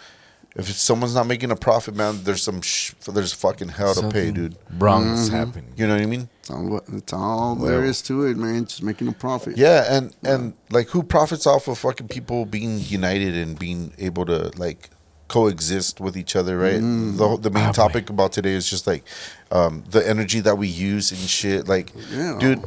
If 0.57 0.67
someone's 0.73 1.15
not 1.15 1.27
making 1.29 1.53
a 1.53 1.57
profit, 1.57 1.95
man, 1.95 2.25
there's 2.25 2.43
some 2.43 2.61
sh- 2.61 2.93
there's 3.07 3.33
fucking 3.33 3.69
hell 3.69 3.95
to 3.95 4.01
pay, 4.09 4.27
Something 4.27 4.35
dude. 4.35 4.57
Wrong 4.79 5.05
Mm-hmm. 5.05 5.15
is 5.15 5.29
happening. 5.29 5.73
You 5.77 5.87
know 5.87 5.95
what 5.95 6.03
I 6.03 6.07
mean? 6.07 6.29
It's 6.41 6.51
all, 6.51 6.67
what- 6.69 6.85
it's 6.93 7.13
all 7.13 7.55
there 7.55 7.85
is 7.85 8.03
to 8.03 8.25
it, 8.27 8.37
man. 8.37 8.65
Just 8.65 8.83
making 8.83 9.07
a 9.09 9.13
profit. 9.13 9.57
Yeah, 9.57 9.85
and 9.89 10.15
and 10.25 10.55
like 10.71 10.89
who 10.89 11.03
profits 11.05 11.47
off 11.47 11.69
of 11.69 11.79
fucking 11.79 12.09
people 12.09 12.47
being 12.47 12.81
united 12.81 13.37
and 13.37 13.57
being 13.59 13.93
able 13.99 14.27
to 14.27 14.51
like 14.57 14.91
coexist 15.29 16.01
with 16.01 16.17
each 16.17 16.35
other, 16.35 16.59
right? 16.59 16.81
The 16.81 17.29
whole- 17.29 17.39
the 17.39 17.51
main 17.51 17.67
Ah, 17.69 17.73
topic 17.73 18.11
about 18.11 18.33
today 18.33 18.53
is 18.55 18.69
just 18.69 18.87
like 18.89 19.05
um, 19.53 19.85
the 19.91 20.07
energy 20.07 20.41
that 20.41 20.59
we 20.59 20.67
use 20.67 21.13
and 21.13 21.21
shit. 21.21 21.69
Like, 21.69 21.93
Yeah. 22.11 22.37
dude, 22.41 22.65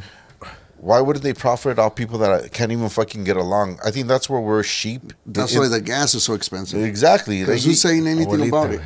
why 0.88 1.00
wouldn't 1.00 1.22
they 1.22 1.32
profit 1.32 1.78
off 1.78 1.94
people 1.94 2.18
that 2.18 2.52
can't 2.52 2.70
even 2.70 2.88
fucking 2.90 3.24
get 3.24 3.36
along? 3.38 3.78
I 3.84 3.90
think 3.90 4.06
that's 4.06 4.28
where 4.28 4.40
we're 4.40 4.62
sheep. 4.62 5.12
That's 5.24 5.54
It- 5.54 5.58
why 5.60 5.68
the 5.68 5.80
gas 5.80 6.14
is 6.14 6.24
so 6.24 6.34
expensive. 6.34 6.82
exactly. 6.84 7.38
Like, 7.40 7.46
Because 7.46 7.64
who's 7.64 7.82
you- 7.84 7.88
saying 7.90 8.06
anything 8.06 8.48
about 8.48 8.70
it? 8.72 8.80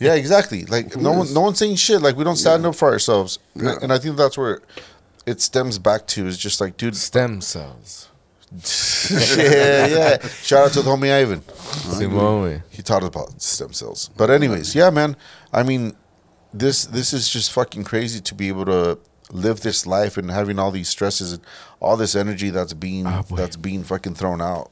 yeah, 0.00 0.14
exactly. 0.14 0.64
Like 0.64 0.96
no 0.96 1.12
one, 1.12 1.32
no 1.34 1.40
one's 1.42 1.58
saying 1.58 1.76
shit. 1.76 2.00
Like 2.00 2.16
we 2.16 2.24
don't 2.24 2.36
stand 2.36 2.64
up 2.64 2.74
for 2.74 2.88
ourselves, 2.90 3.38
Yeah. 3.54 3.74
and 3.82 3.92
I 3.92 3.98
think 3.98 4.16
that's 4.16 4.38
where 4.38 4.60
it 5.26 5.40
stems 5.42 5.78
back 5.78 6.06
to. 6.14 6.26
Is 6.26 6.38
just 6.38 6.58
like, 6.60 6.76
dude, 6.78 6.96
Stem 6.96 7.40
cells. 7.42 8.08
yeah, 9.10 9.86
yeah. 9.86 10.28
Shout 10.42 10.66
out 10.66 10.72
to 10.72 10.82
the 10.82 10.90
homie 10.90 11.12
Ivan. 11.12 11.40
Simón, 11.40 12.42
güey. 12.42 12.62
He 12.70 12.82
taught 12.82 13.02
us 13.02 13.08
about 13.08 13.40
stem 13.40 13.72
cells. 13.72 14.10
But 14.16 14.30
anyways, 14.30 14.74
yeah, 14.74 14.90
man. 14.90 15.16
I 15.52 15.62
mean, 15.62 15.96
this 16.52 16.84
this 16.84 17.12
is 17.12 17.28
just 17.28 17.50
fucking 17.52 17.84
crazy 17.84 18.20
to 18.20 18.34
be 18.34 18.48
able 18.48 18.66
to 18.66 18.98
live 19.32 19.62
this 19.62 19.86
life 19.86 20.16
and 20.16 20.30
having 20.30 20.58
all 20.58 20.70
these 20.70 20.88
stresses 20.88 21.32
and 21.32 21.42
all 21.80 21.96
this 21.96 22.14
energy 22.14 22.50
that's 22.50 22.74
being 22.74 23.04
boy. 23.04 23.36
that's 23.36 23.56
being 23.56 23.82
fucking 23.82 24.14
thrown 24.14 24.40
out. 24.40 24.70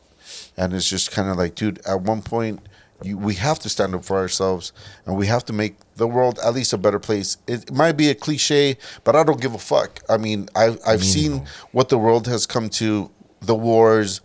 And 0.57 0.73
it's 0.75 0.89
just 0.89 1.11
kind 1.11 1.29
of 1.29 1.37
like, 1.37 1.55
dude, 1.55 1.81
at 1.87 2.03
one 2.03 2.23
point 2.23 2.61
you, 3.03 3.17
we 3.17 3.35
have 3.35 3.59
to 3.61 3.69
stand 3.69 3.95
up 3.95 4.05
for 4.05 4.19
ourselves 4.19 4.73
and 5.07 5.17
we 5.17 5.27
have 5.27 5.45
to 5.47 5.53
make 5.53 5.77
the 5.97 6.07
world 6.07 6.39
at 6.45 6.55
least 6.55 6.73
a 6.73 6.79
better 6.79 6.99
place. 6.99 7.39
It 7.47 7.73
might 7.73 7.93
be 7.97 8.11
a 8.11 8.15
cliche, 8.15 8.77
but 9.03 9.17
I 9.17 9.25
don't 9.25 9.41
give 9.41 9.55
a 9.55 9.59
fuck. 9.59 10.01
I 10.09 10.19
mean, 10.19 10.49
I've, 10.55 10.79
I've 10.87 11.03
seen 11.05 11.47
what 11.73 11.89
the 11.89 11.99
world 11.99 12.27
has 12.27 12.47
come 12.47 12.69
to 12.71 13.11
the 13.41 13.55
wars, 13.55 14.21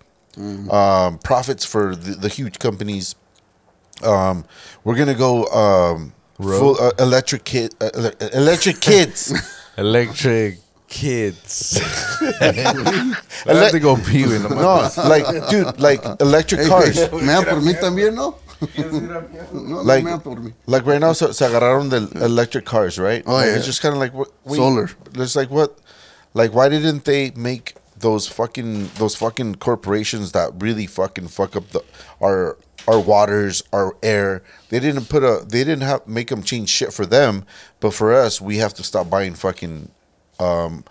um, 0.70 1.18
profits 1.20 1.64
for 1.64 1.96
the, 1.96 2.12
the 2.16 2.28
huge 2.28 2.60
companies. 2.60 3.16
Um, 4.04 4.44
we're 4.84 4.98
gonna 4.98 5.14
go 5.16 5.46
um, 5.46 6.14
full 6.60 6.76
uh, 6.82 6.92
electric 7.00 7.46
kid, 7.46 7.74
uh, 7.80 7.90
ele- 7.94 8.30
electric 8.34 8.82
kids. 8.82 9.32
Electric 9.78 10.60
kids. 10.88 11.80
I 12.42 13.54
have 13.54 13.72
to 13.72 13.80
go 13.80 13.96
pee, 13.98 14.24
güey. 14.24 14.40
No 14.42 14.50
no, 14.50 15.10
like 15.10 15.50
dude, 15.50 15.80
like 15.80 16.04
electric 16.22 16.62
Hey, 16.62 16.68
cars. 16.70 16.96
hey, 16.98 17.10
¿Me 17.12 17.26
da 17.34 17.42
por 17.44 17.62
mí 17.62 17.74
también, 17.74 18.16
no? 18.16 18.36
no, 19.54 19.82
Like- 19.84 20.04
no 20.04 20.12
me 20.12 20.12
da 20.12 20.20
por 20.20 20.36
mí. 20.38 20.54
Like 20.66 20.86
right 20.86 21.02
now, 21.02 21.14
se, 21.14 21.34
se 21.34 21.46
agarraron 21.46 21.90
the 21.90 22.24
electric 22.24 22.66
cars, 22.66 22.98
right? 22.98 23.24
Oh, 23.26 23.34
Like, 23.34 23.48
yeah. 23.48 23.56
It's 23.58 23.66
just 23.66 23.82
kind 23.82 23.94
of 23.94 24.00
like 24.00 24.14
what 24.14 24.30
wait, 24.46 24.58
Solar. 24.58 24.90
It's 25.16 25.36
like 25.36 25.50
what, 25.50 25.78
like 26.34 26.54
why 26.54 26.70
didn't 26.70 27.04
they 27.06 27.32
make 27.36 27.76
those 27.98 28.28
fucking 28.28 28.90
those 28.96 29.16
fucking 29.16 29.56
corporations 29.56 30.32
that 30.34 30.52
really 30.58 30.88
fucking 30.88 31.28
fuck 31.30 31.56
up 31.56 31.70
the 31.70 31.84
our 32.22 32.58
our 32.88 33.00
waters, 33.00 33.64
our 33.74 33.96
air? 34.04 34.44
They 34.70 34.80
didn't 34.80 35.10
put 35.10 35.24
a 35.24 35.46
they 35.46 35.64
didn't 35.64 35.84
have 35.84 36.08
make 36.08 36.28
them 36.28 36.44
change 36.44 36.70
shit 36.70 36.94
for 36.94 37.06
them, 37.06 37.46
but 37.80 37.94
for 37.94 38.14
us, 38.14 38.40
we 38.42 38.58
have 38.58 38.74
to 38.76 38.84
stop 38.84 39.10
buying 39.10 39.34
fucking 39.34 39.90
um, 40.40 40.84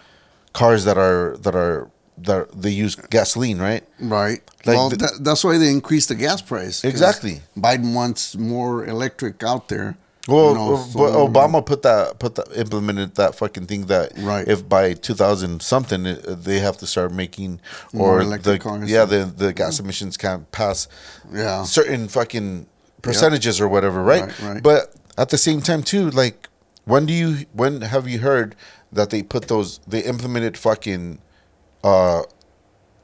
cars 0.52 0.84
that 0.84 0.98
are 0.98 1.36
that 1.38 1.54
are 1.54 1.90
that 2.18 2.50
they 2.52 2.70
use 2.70 2.94
gasoline, 2.94 3.58
right? 3.58 3.84
Right. 3.98 4.40
Like 4.64 4.76
well, 4.76 4.88
the- 4.90 4.96
that, 4.96 5.18
that's 5.20 5.44
why 5.44 5.58
they 5.58 5.68
increased 5.68 6.08
the 6.08 6.14
gas 6.14 6.40
price. 6.40 6.84
Exactly. 6.84 7.42
Biden 7.56 7.94
wants 7.94 8.36
more 8.36 8.84
electric 8.86 9.42
out 9.42 9.68
there. 9.68 9.96
Well, 10.26 10.48
you 10.48 10.54
know, 10.54 10.76
so- 10.76 10.98
but 10.98 11.12
Obama 11.12 11.64
put 11.64 11.82
that 11.82 12.18
put 12.18 12.34
that 12.36 12.48
implemented 12.56 13.14
that 13.16 13.34
fucking 13.34 13.66
thing 13.66 13.86
that 13.86 14.12
Right. 14.18 14.46
if 14.48 14.66
by 14.68 14.94
2000 14.94 15.60
something 15.62 16.06
uh, 16.06 16.16
they 16.28 16.60
have 16.60 16.78
to 16.78 16.86
start 16.86 17.12
making 17.12 17.60
or 17.92 18.24
the 18.24 18.58
cars. 18.58 18.88
yeah 18.90 19.04
the 19.04 19.24
the 19.26 19.52
gas 19.52 19.80
emissions 19.80 20.16
can't 20.16 20.50
pass 20.50 20.88
Yeah. 21.32 21.64
certain 21.64 22.08
fucking 22.08 22.66
percentages 23.02 23.60
or 23.60 23.68
whatever, 23.68 24.02
right? 24.02 24.22
Right, 24.22 24.40
right. 24.42 24.62
But 24.62 24.94
at 25.18 25.28
the 25.28 25.36
same 25.38 25.60
time 25.60 25.82
too, 25.82 26.08
like 26.10 26.48
when 26.86 27.04
do 27.06 27.12
you 27.12 27.44
when 27.52 27.82
have 27.82 28.08
you 28.08 28.20
heard 28.20 28.56
that 28.92 29.10
they 29.10 29.22
put 29.22 29.48
those 29.48 29.80
they 29.86 30.00
implemented 30.00 30.56
fucking 30.56 31.18
uh 31.82 32.22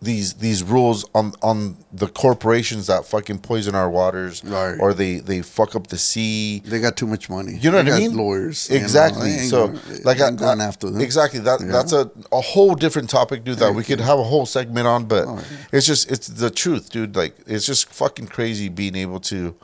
these 0.03 0.35
these 0.35 0.63
rules 0.63 1.05
on 1.15 1.33
on 1.43 1.77
the 1.93 2.07
corporations 2.09 2.87
that 2.87 3.05
fucking 3.05 3.39
poison 3.39 3.75
our 3.75 3.91
waters 3.91 4.43
Right. 4.45 4.77
or 4.81 4.95
they 4.95 5.17
they 5.19 5.43
fuck 5.43 5.77
up 5.77 5.89
the 5.89 5.99
sea 5.99 6.61
They 6.65 6.81
got 6.81 6.97
too 6.97 7.07
much 7.07 7.29
money. 7.29 7.59
you 7.61 7.71
know 7.71 7.83
They 7.83 7.91
what 7.91 7.97
I 8.01 8.07
mean? 8.09 8.17
Lawyers. 8.17 8.69
you 8.71 8.79
know, 8.79 8.83
Exactly. 8.83 9.33
so, 9.39 9.69
gonna- 9.69 9.81
like, 10.05 10.21
I, 10.21 10.29
ain't 10.29 10.39
going 10.39 10.61
after 10.63 10.89
them. 10.91 11.01
exactly 11.03 11.41
that 11.41 11.61
Yeah. 11.61 11.67
that's 11.73 11.93
a 11.93 12.11
a 12.33 12.41
whole 12.41 12.75
different 12.75 13.11
topic, 13.11 13.45
dude. 13.45 13.59
That 13.59 13.75
we 13.75 13.85
could 13.85 14.01
have 14.01 14.19
a 14.19 14.25
whole 14.25 14.47
segment 14.47 14.87
on, 14.87 15.05
but 15.05 15.27
Oh, 15.29 15.39
it's 15.71 15.87
just 15.87 16.11
it's 16.11 16.29
the 16.29 16.51
truth, 16.51 16.89
dude. 16.91 17.15
Like, 17.15 17.35
it's 17.47 17.67
just 17.67 17.93
fucking 17.93 18.29
crazy 18.29 18.69
being 18.71 18.97
able 18.97 19.21
to 19.21 19.55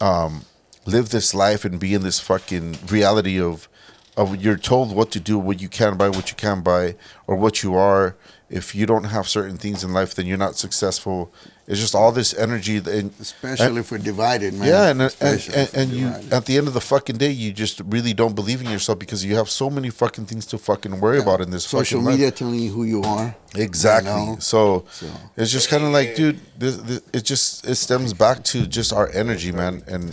um, 0.00 0.44
live 0.86 1.10
this 1.10 1.34
life 1.34 1.64
and 1.64 1.78
be 1.78 1.94
in 1.94 2.02
this 2.02 2.18
fucking 2.20 2.78
reality 2.88 3.40
of 3.40 3.68
of 4.16 4.42
you're 4.42 4.56
told 4.56 4.92
what 4.92 5.12
to 5.12 5.20
do, 5.20 5.38
what 5.38 5.60
you 5.60 5.68
can 5.68 5.96
buy, 5.96 6.08
what 6.08 6.28
you 6.30 6.36
can't 6.36 6.64
buy, 6.64 6.96
or 7.28 7.36
what 7.36 7.62
you 7.62 7.76
are. 7.76 8.16
If 8.50 8.74
you 8.74 8.86
don't 8.86 9.04
have 9.04 9.28
certain 9.28 9.58
things 9.58 9.84
in 9.84 9.92
life, 9.92 10.14
then 10.14 10.24
you're 10.26 10.38
not 10.38 10.56
successful. 10.56 11.30
It's 11.66 11.78
just 11.78 11.94
all 11.94 12.12
this 12.12 12.32
energy, 12.32 12.78
that- 12.78 12.94
and 12.94 13.12
Especially 13.20 13.80
if 13.80 13.90
we're 13.92 13.98
divided, 13.98 14.54
man. 14.54 14.68
yeah, 14.68 14.88
and 14.88 15.02
and, 15.02 15.10
Especially 15.10 15.54
and, 15.54 15.68
if 15.68 15.74
and 15.76 15.92
you 15.92 16.06
divided. 16.06 16.32
at 16.32 16.46
the 16.46 16.56
end 16.56 16.66
of 16.66 16.72
the 16.72 16.80
fucking 16.80 17.18
day, 17.18 17.30
you 17.30 17.52
just 17.52 17.82
really 17.84 18.14
don't 18.14 18.34
believe 18.34 18.62
in 18.62 18.70
yourself 18.70 18.98
because 18.98 19.22
you 19.22 19.36
have 19.36 19.50
so 19.50 19.68
many 19.68 19.90
fucking 19.90 20.24
things 20.24 20.46
to 20.46 20.56
fucking 20.56 20.98
worry 20.98 21.18
about 21.18 21.42
in 21.42 21.50
this 21.50 21.64
social 21.64 22.00
fucking 22.00 22.10
media 22.12 22.26
life. 22.28 22.36
telling 22.36 22.54
you 22.58 22.70
who 22.72 22.84
you 22.84 23.02
are. 23.02 23.36
Exactly. 23.54 24.10
you 24.18 24.26
know? 24.26 24.36
So, 24.38 24.86
So- 24.92 25.06
it's 25.36 25.50
just 25.52 25.68
kind 25.68 25.84
of 25.84 25.90
like, 25.90 26.16
dude, 26.16 26.40
this, 26.58 26.76
this, 26.78 27.00
it 27.12 27.24
just 27.26 27.66
it 27.68 27.74
stems 27.74 28.14
back 28.14 28.44
to 28.44 28.66
just 28.66 28.94
our 28.94 29.10
energy, 29.12 29.52
man, 29.52 29.82
and 29.86 30.04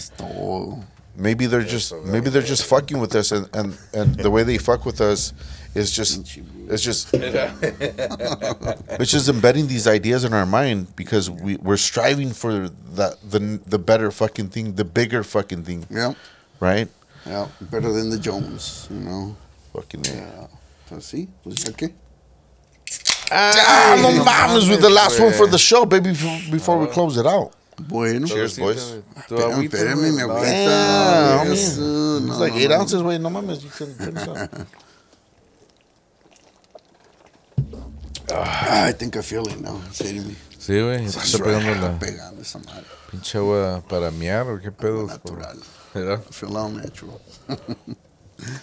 maybe 1.15 1.45
they're 1.45 1.63
just 1.63 1.93
maybe 2.03 2.29
they're 2.29 2.41
just 2.41 2.65
fucking 2.65 2.99
with 2.99 3.15
us, 3.15 3.31
and 3.31 3.47
and 3.53 3.77
and 3.93 4.15
the 4.17 4.29
way 4.29 4.43
they 4.43 4.57
fuck 4.57 4.85
with 4.85 4.99
us 4.99 5.31
is 5.75 5.91
just 5.91 6.39
it's 6.69 6.81
just 6.81 7.09
it's 7.13 9.11
just 9.11 9.27
embedding 9.29 9.67
these 9.67 9.87
ideas 9.87 10.23
in 10.23 10.33
our 10.33 10.45
mind 10.45 10.95
because 10.95 11.29
we 11.29 11.57
we're 11.57 11.77
striving 11.77 12.31
for 12.31 12.69
that 12.95 13.17
the 13.29 13.59
the 13.67 13.77
better 13.77 14.09
fucking 14.11 14.49
thing, 14.49 14.73
the 14.75 14.85
bigger 14.85 15.23
fucking 15.23 15.63
thing, 15.63 15.85
yeah, 15.89 16.13
right? 16.59 16.87
yeah. 17.25 17.47
Better 17.61 17.91
than 17.91 18.09
the 18.09 18.17
Jones, 18.19 18.87
you 18.89 18.97
know. 19.01 19.35
Fucking 19.73 20.05
yeah. 20.05 20.13
Yeah. 20.15 20.47
Pues 20.89 21.05
sí, 21.11 21.27
pues 21.43 21.63
ya 21.65 21.71
que. 21.75 21.89
Ah, 23.31 23.97
no 24.01 24.23
mames, 24.23 24.69
with 24.69 24.81
the 24.81 24.89
last 24.89 25.19
one 25.19 25.33
for 25.33 25.47
the 25.47 25.57
show, 25.57 25.83
baby. 25.85 26.11
Before, 26.11 26.39
before 26.51 26.77
we 26.77 26.87
close 26.87 27.17
it 27.17 27.25
out. 27.25 27.51
Bueno. 27.77 28.27
Cheers, 28.27 28.57
boys. 28.59 29.01
Tu 29.27 29.35
Espérame, 29.35 29.53
agüita, 29.53 29.77
espérame, 29.77 30.11
mi 30.15 30.21
güey. 30.21 30.23
agüita. 30.23 30.69
Damn, 31.43 31.47
Yes, 31.49 31.67
It's 31.67 31.77
no, 31.79 32.37
like 32.39 32.53
no, 32.53 32.59
eight 32.59 32.69
no. 32.69 32.75
ounces, 32.79 33.01
wait, 33.03 33.19
no 33.19 33.29
mames. 33.29 33.63
You 33.63 33.69
can 33.71 33.93
finish 33.95 34.27
up. 34.27 34.67
Ah, 38.33 38.85
I 38.87 38.91
think 38.93 39.15
I 39.15 39.21
feel 39.21 39.47
it 39.47 39.59
now. 39.59 39.79
It's 39.87 39.99
hitting 39.99 40.27
me. 40.27 40.35
Sí, 40.59 40.73
güey. 40.81 40.97
te 40.99 41.19
Está 41.19 41.37
pegando 41.43 41.75
la 41.81 41.99
Pegando 41.99 42.41
esa 42.41 42.59
madre. 42.59 42.83
pinche 43.11 43.37
agua 43.37 43.83
para 43.87 44.09
miar 44.11 44.47
o 44.49 44.59
qué 44.59 44.71
pedos. 44.71 45.07
Natural. 45.09 45.57
Mira. 45.93 46.15
I 46.15 46.33
feel 46.33 46.57
all 46.57 46.69
natural. 46.69 47.21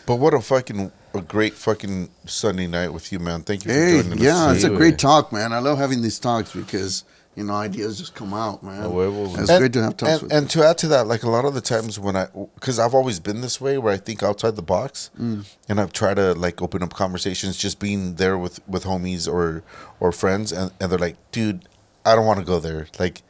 But 0.07 0.17
what 0.17 0.35
a 0.35 0.41
fucking 0.41 0.93
a 1.15 1.21
great 1.23 1.55
fucking 1.55 2.11
Sunday 2.27 2.67
night 2.67 2.93
with 2.93 3.11
you, 3.11 3.19
man. 3.19 3.43
Thank 3.43 3.65
you 3.65 3.71
for 3.71 3.77
Hey, 3.79 4.03
joining 4.03 4.19
yeah, 4.19 4.35
us. 4.35 4.47
Yeah, 4.49 4.53
it's 4.55 4.65
a 4.65 4.71
great 4.77 4.99
talk, 4.99 5.33
man. 5.33 5.53
I 5.53 5.61
love 5.61 5.79
having 5.79 6.03
these 6.03 6.19
talks 6.19 6.53
because 6.53 7.05
you 7.35 7.45
know 7.45 7.55
ideas 7.55 7.99
just 7.99 8.15
come 8.15 8.35
out, 8.35 8.63
man. 8.63 8.83
A 8.85 8.89
huevo, 8.89 9.39
It's 9.39 9.51
güey. 9.51 9.59
great 9.59 9.73
to 9.75 9.83
have 9.83 9.97
talks 9.97 10.13
and, 10.13 10.23
with 10.23 10.33
and 10.33 10.51
to 10.51 10.63
add 10.65 10.79
to 10.79 10.89
that, 10.89 11.07
like 11.07 11.23
a 11.23 11.31
lot 11.31 11.45
of 11.45 11.55
the 11.55 11.61
times 11.61 11.99
when 11.99 12.15
I, 12.17 12.27
because 12.55 12.79
I've 12.79 12.95
always 12.95 13.21
been 13.21 13.41
this 13.41 13.61
way, 13.61 13.79
where 13.79 13.93
I 13.93 13.97
think 13.97 14.23
outside 14.23 14.57
the 14.57 14.63
box, 14.63 15.11
Mm. 15.19 15.45
and 15.69 15.81
I've 15.81 15.93
tried 15.93 16.15
to 16.17 16.35
like 16.35 16.61
open 16.61 16.83
up 16.83 16.93
conversations, 16.95 17.57
just 17.57 17.79
being 17.79 18.17
there 18.17 18.37
with 18.37 18.61
with 18.69 18.85
homies 18.85 19.27
or 19.33 19.63
or 20.01 20.13
friends, 20.13 20.53
and, 20.53 20.71
and 20.81 20.91
they're 20.93 20.99
like, 20.99 21.17
dude, 21.33 21.63
I 22.05 22.15
don't 22.15 22.27
want 22.27 22.39
to 22.41 22.45
go 22.45 22.59
there. 22.61 22.87
Like, 22.99 23.23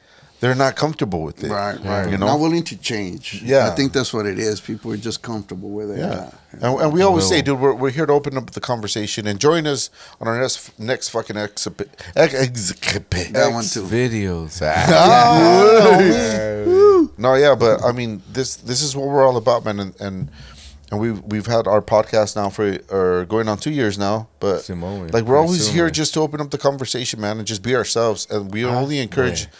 they're 0.43 0.57
not 0.67 0.75
comfortable 0.75 1.23
with 1.23 1.39
it. 1.45 1.51
Right, 1.51 1.79
right. 1.85 2.11
You 2.11 2.19
know, 2.19 2.27
Not 2.27 2.41
willing 2.41 2.65
to 2.65 2.77
change. 2.77 3.41
Yeah. 3.45 3.69
I 3.69 3.71
think 3.77 3.93
that's 3.93 4.13
what 4.13 4.27
it 4.27 4.39
is. 4.41 4.61
People 4.61 4.91
are 4.93 4.97
just 5.09 5.23
comfortable 5.23 5.71
where 5.71 5.87
they 5.87 6.01
Yeah, 6.01 6.19
are. 6.19 6.33
and, 6.65 6.81
and 6.83 6.93
we 6.93 7.01
always 7.03 7.29
say, 7.29 7.43
dude, 7.43 7.61
we're, 7.61 7.73
we're 7.81 7.95
here 7.99 8.07
to 8.07 8.13
open 8.13 8.37
up 8.37 8.51
the 8.51 8.61
conversation 8.61 9.27
and 9.29 9.39
join 9.39 9.67
us 9.69 9.89
on 10.21 10.27
our 10.27 10.39
next 10.41 10.77
next 10.79 11.11
fucking 11.11 11.37
exhibit. 11.37 11.89
Ex, 12.17 12.35
ex- 12.35 12.73
That 13.31 13.51
one 13.53 13.65
too. 13.65 13.85
Videos. 13.87 14.61
Ah. 15.93 17.07
No, 17.19 17.35
yeah, 17.35 17.55
but 17.55 17.83
I 17.85 17.93
mean, 17.93 18.23
this 18.33 18.57
this 18.57 18.83
is 18.83 18.97
what 18.97 19.07
we're 19.09 19.25
all 19.27 19.37
about, 19.37 19.65
man, 19.65 19.79
and 19.81 19.93
and, 20.01 20.29
and 20.91 21.01
we've 21.01 21.21
we've 21.33 21.47
had 21.47 21.67
our 21.67 21.81
podcast 21.83 22.37
now 22.37 22.49
for 22.51 22.79
or 22.91 23.25
going 23.27 23.49
on 23.49 23.59
two 23.59 23.71
years 23.71 23.97
now, 23.99 24.29
but 24.41 24.61
Simone, 24.63 25.09
like 25.09 25.25
we're 25.25 25.37
always 25.39 25.67
soon, 25.67 25.75
here 25.75 25.91
just 25.91 26.15
to 26.15 26.21
open 26.21 26.41
up 26.41 26.51
the 26.51 26.59
conversation, 26.59 27.21
man, 27.21 27.39
and 27.39 27.47
just 27.47 27.63
be 27.63 27.75
ourselves, 27.77 28.27
and 28.31 28.53
we 28.53 28.65
Ah, 28.65 28.75
only 28.81 28.99
encourage 28.99 29.47
ouais. 29.47 29.51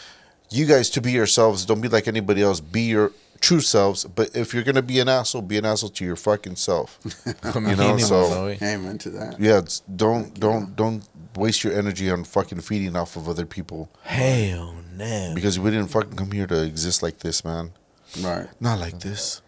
You 0.53 0.67
guys 0.67 0.91
to 0.91 1.01
be 1.01 1.13
yourselves. 1.13 1.65
Don't 1.65 1.81
be 1.81 1.89
like 1.89 2.09
anybody 2.09 2.43
else. 2.43 2.61
Be 2.61 2.83
your 2.83 3.13
true 3.41 3.61
selves. 3.61 4.05
But 4.05 4.35
if 4.37 4.55
you're 4.55 4.63
gonna 4.63 4.83
be 4.83 5.01
an 5.01 5.09
asshole, 5.09 5.43
be 5.43 5.59
an 5.59 5.65
asshole 5.65 5.91
to 5.91 6.05
your 6.05 6.17
fucking 6.17 6.57
self. 6.57 6.99
you 7.05 7.33
know, 7.43 7.51
Mínimo, 7.61 8.01
so 8.01 8.21
¿no, 8.31 8.47
güey? 8.47 8.63
Amen 8.63 8.99
to 8.99 9.11
that. 9.11 9.41
yeah, 9.41 9.59
it's, 9.59 9.81
don't 9.81 10.39
don't 10.39 10.75
don't 10.77 11.05
waste 11.37 11.65
your 11.65 11.73
energy 11.73 12.11
on 12.11 12.25
fucking 12.25 12.61
feeding 12.61 12.95
off 12.95 13.17
of 13.17 13.27
other 13.29 13.47
people 13.47 13.89
Hell 14.03 14.75
no. 14.95 15.33
because 15.35 15.59
we 15.59 15.71
didn't 15.71 15.89
fucking 15.89 16.15
come 16.15 16.31
here 16.31 16.47
to 16.47 16.63
exist 16.63 17.03
like 17.03 17.19
this, 17.21 17.45
man. 17.45 17.73
Right. 18.21 18.47
Not 18.61 18.79
like 18.79 19.01
this. 19.01 19.41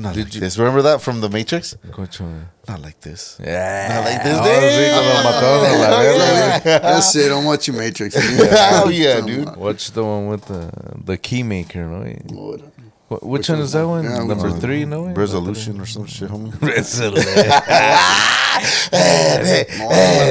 Not 0.00 0.14
Did 0.14 0.24
like 0.26 0.34
you- 0.34 0.40
this. 0.40 0.56
Remember 0.58 0.82
that 0.82 1.00
from 1.02 1.20
The 1.20 1.28
Matrix? 1.28 1.76
Cocho. 1.90 2.24
Not 2.68 2.80
like 2.82 3.00
this. 3.00 3.38
Yeah. 3.42 3.88
Not 3.94 4.04
like 4.04 4.22
this. 4.22 4.38
Ahora 4.38 4.70
sí, 4.70 4.84
cuando 4.94 5.12
mataron 5.28 5.64
a 5.66 5.78
la 5.78 5.88
verga. 6.00 6.80
That's 6.80 7.14
it. 7.16 7.30
I'm 7.32 7.44
watching 7.44 7.76
Matrix. 7.76 8.16
Oh, 8.82 8.88
yeah, 8.88 9.20
dude. 9.20 9.54
Watch 9.56 9.90
the 9.92 10.02
one 10.04 10.28
with 10.28 10.44
the 10.46 10.70
the 11.04 11.16
key 11.18 11.42
maker, 11.42 11.84
no? 11.86 12.00
güey? 12.04 12.30
Lord. 12.32 12.62
Wh- 13.10 13.22
Which 13.24 13.48
one 13.50 13.58
is 13.60 13.72
that 13.72 13.86
one? 13.86 14.04
Yeah, 14.04 14.18
Number 14.18 14.34
which 14.36 14.52
one? 14.52 14.60
three, 14.60 14.84
no? 14.86 15.02
güey? 15.04 15.16
Resolution 15.16 15.80
or 15.80 15.86
some 15.86 16.06
shit, 16.06 16.30
homie. 16.30 16.52
Resolution. 16.76 17.28
Eh, 18.92 19.64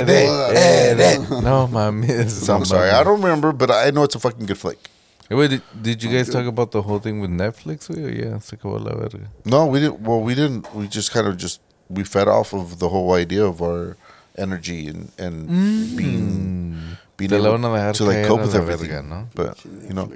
eh, 0.08 0.96
eh, 0.98 1.18
no, 1.42 1.68
my 1.68 1.90
miss. 1.92 2.48
I'm 2.50 2.66
sorry. 2.66 2.90
I 2.90 3.04
don't 3.04 3.22
remember, 3.22 3.52
but 3.52 3.70
I 3.72 3.92
know 3.92 4.04
it's 4.04 4.16
a 4.16 4.20
fucking 4.20 4.46
good 4.46 4.58
flick. 4.58 4.90
Hey, 5.30 5.36
Wait, 5.36 5.50
did, 5.52 5.62
did 5.80 6.04
you 6.04 6.10
guys 6.10 6.28
talk 6.28 6.48
about 6.48 6.72
the 6.72 6.82
whole 6.82 6.98
thing 6.98 7.22
with 7.22 7.30
Netflix? 7.30 7.88
güey? 7.88 8.26
Yeah, 8.26 8.40
se 8.40 8.58
acabó 8.58 8.84
la 8.84 8.96
verga. 8.96 9.30
No, 9.46 9.68
we 9.68 9.80
didn't. 9.80 10.02
Well, 10.02 10.22
we 10.22 10.34
didn't. 10.34 10.74
We 10.74 10.88
just 10.88 11.12
kind 11.12 11.28
of 11.28 11.38
just 11.38 11.62
we 11.88 12.04
fed 12.04 12.28
off 12.28 12.52
of 12.52 12.80
the 12.80 12.90
whole 12.90 13.14
idea 13.14 13.46
of 13.46 13.62
our 13.62 13.96
energy 14.36 14.88
and 14.88 15.12
and 15.20 15.48
mm. 15.48 15.96
being 15.96 16.98
being 17.16 17.30
Te 17.30 17.38
la 17.38 17.54
able 17.54 17.70
van 17.70 17.94
to 17.94 18.06
like 18.06 18.26
cope 18.26 18.42
with 18.42 18.56
everything. 18.56 18.90
verga, 18.90 19.04
¿no? 19.04 19.28
But 19.36 19.64
you 19.66 19.94
know, 19.94 20.12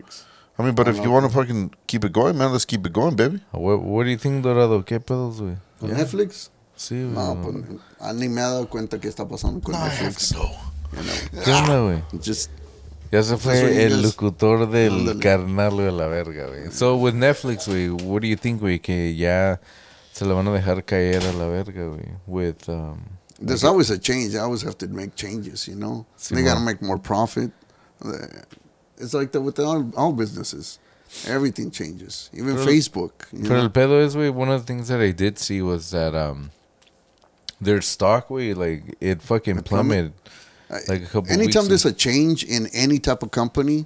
I 0.57 0.64
mean, 0.64 0.74
but 0.74 0.88
if 0.88 0.97
you 0.97 1.11
want 1.11 1.28
to 1.28 1.32
fucking 1.32 1.76
keep 1.86 2.03
it 2.05 2.11
going, 2.11 2.36
man, 2.36 2.51
let's 2.51 2.66
keep 2.66 2.84
it 2.84 2.93
going, 2.93 3.16
baby. 3.16 3.39
What, 3.51 3.82
what 3.82 4.05
do 4.05 4.09
you 4.09 4.18
think, 4.18 4.43
Dorado? 4.43 4.82
¿Qué 4.82 4.99
pedos, 4.99 5.39
güey? 5.41 5.57
¿Con 5.80 5.91
Netflix? 5.91 6.49
Sí, 6.76 6.95
güey. 6.95 7.14
No, 7.14 7.36
pues 7.39 8.16
ni 8.16 8.30
me 8.30 8.41
he 8.41 8.43
dado 8.43 8.68
cuenta 8.68 8.99
qué 8.99 9.09
está 9.09 9.28
pasando 9.28 9.61
con 9.61 9.76
Netflix. 9.76 10.34
¿Qué 11.43 11.51
onda, 11.51 11.82
güey? 11.82 12.03
Just 12.20 12.49
Ya 13.14 13.22
se 13.22 13.30
That's 13.30 13.45
what 13.45 13.53
you 13.53 13.61
fue 13.61 13.84
el 13.84 14.01
locutor 14.01 14.72
del 14.72 14.91
Ándale. 14.91 15.20
carnal, 15.22 15.80
a 15.82 15.91
la 15.91 16.07
verga, 16.07 16.47
güey. 16.47 16.72
So, 16.72 16.97
with 16.97 17.14
Netflix, 17.14 17.68
güey, 17.68 17.91
what 17.91 18.24
do 18.24 18.28
you 18.28 18.36
think, 18.36 18.59
güey? 18.59 18.82
Que 18.82 19.14
ya 19.14 19.59
se 20.11 20.26
le 20.26 20.34
van 20.34 20.47
a 20.47 20.51
dejar 20.51 20.84
caer 20.84 21.24
a 21.24 21.32
la 21.34 21.45
verga, 21.47 21.89
güey. 21.89 22.18
With, 22.26 22.68
um... 22.70 23.03
there's 23.39 23.64
always 23.64 23.91
a 23.91 23.99
change. 23.99 24.32
They 24.32 24.39
always 24.39 24.64
have 24.64 24.80
to 24.80 24.88
make 24.88 25.16
changes, 25.16 25.68
you 25.68 25.76
know. 25.76 26.07
Sí, 26.18 26.34
they 26.34 26.41
got 26.41 26.55
to 26.55 26.59
make 26.61 26.82
more 26.82 26.97
profit. 26.97 27.51
It's 28.97 29.14
like 29.14 29.32
that 29.34 29.41
with 29.41 29.59
all, 29.59 29.91
all 29.95 30.11
businesses. 30.11 30.80
Everything 31.28 31.70
changes. 31.70 32.32
Even 32.34 32.55
Pero- 32.55 32.66
Facebook. 32.66 33.28
You 33.32 33.43
Pero 33.43 33.57
know? 33.57 33.64
el 33.66 33.70
pedo 33.70 34.03
is, 34.03 34.16
güey, 34.16 34.34
one 34.34 34.49
of 34.49 34.59
the 34.59 34.66
things 34.66 34.88
that 34.88 34.99
I 34.99 35.11
did 35.11 35.38
see 35.38 35.61
was 35.61 35.91
that, 35.91 36.16
um... 36.16 36.49
Their 37.61 37.82
stock, 37.82 38.30
güey, 38.30 38.55
like, 38.57 38.97
it 38.99 39.22
fucking 39.22 39.61
plummeted. 39.61 40.14
Like 40.88 41.04
a 41.04 41.06
couple 41.06 41.32
Anytime 41.32 41.68
there's 41.68 41.86
a 41.86 41.94
change 41.94 42.44
in 42.44 42.68
any 42.74 43.00
type 43.00 43.24
of 43.24 43.32
company, 43.32 43.86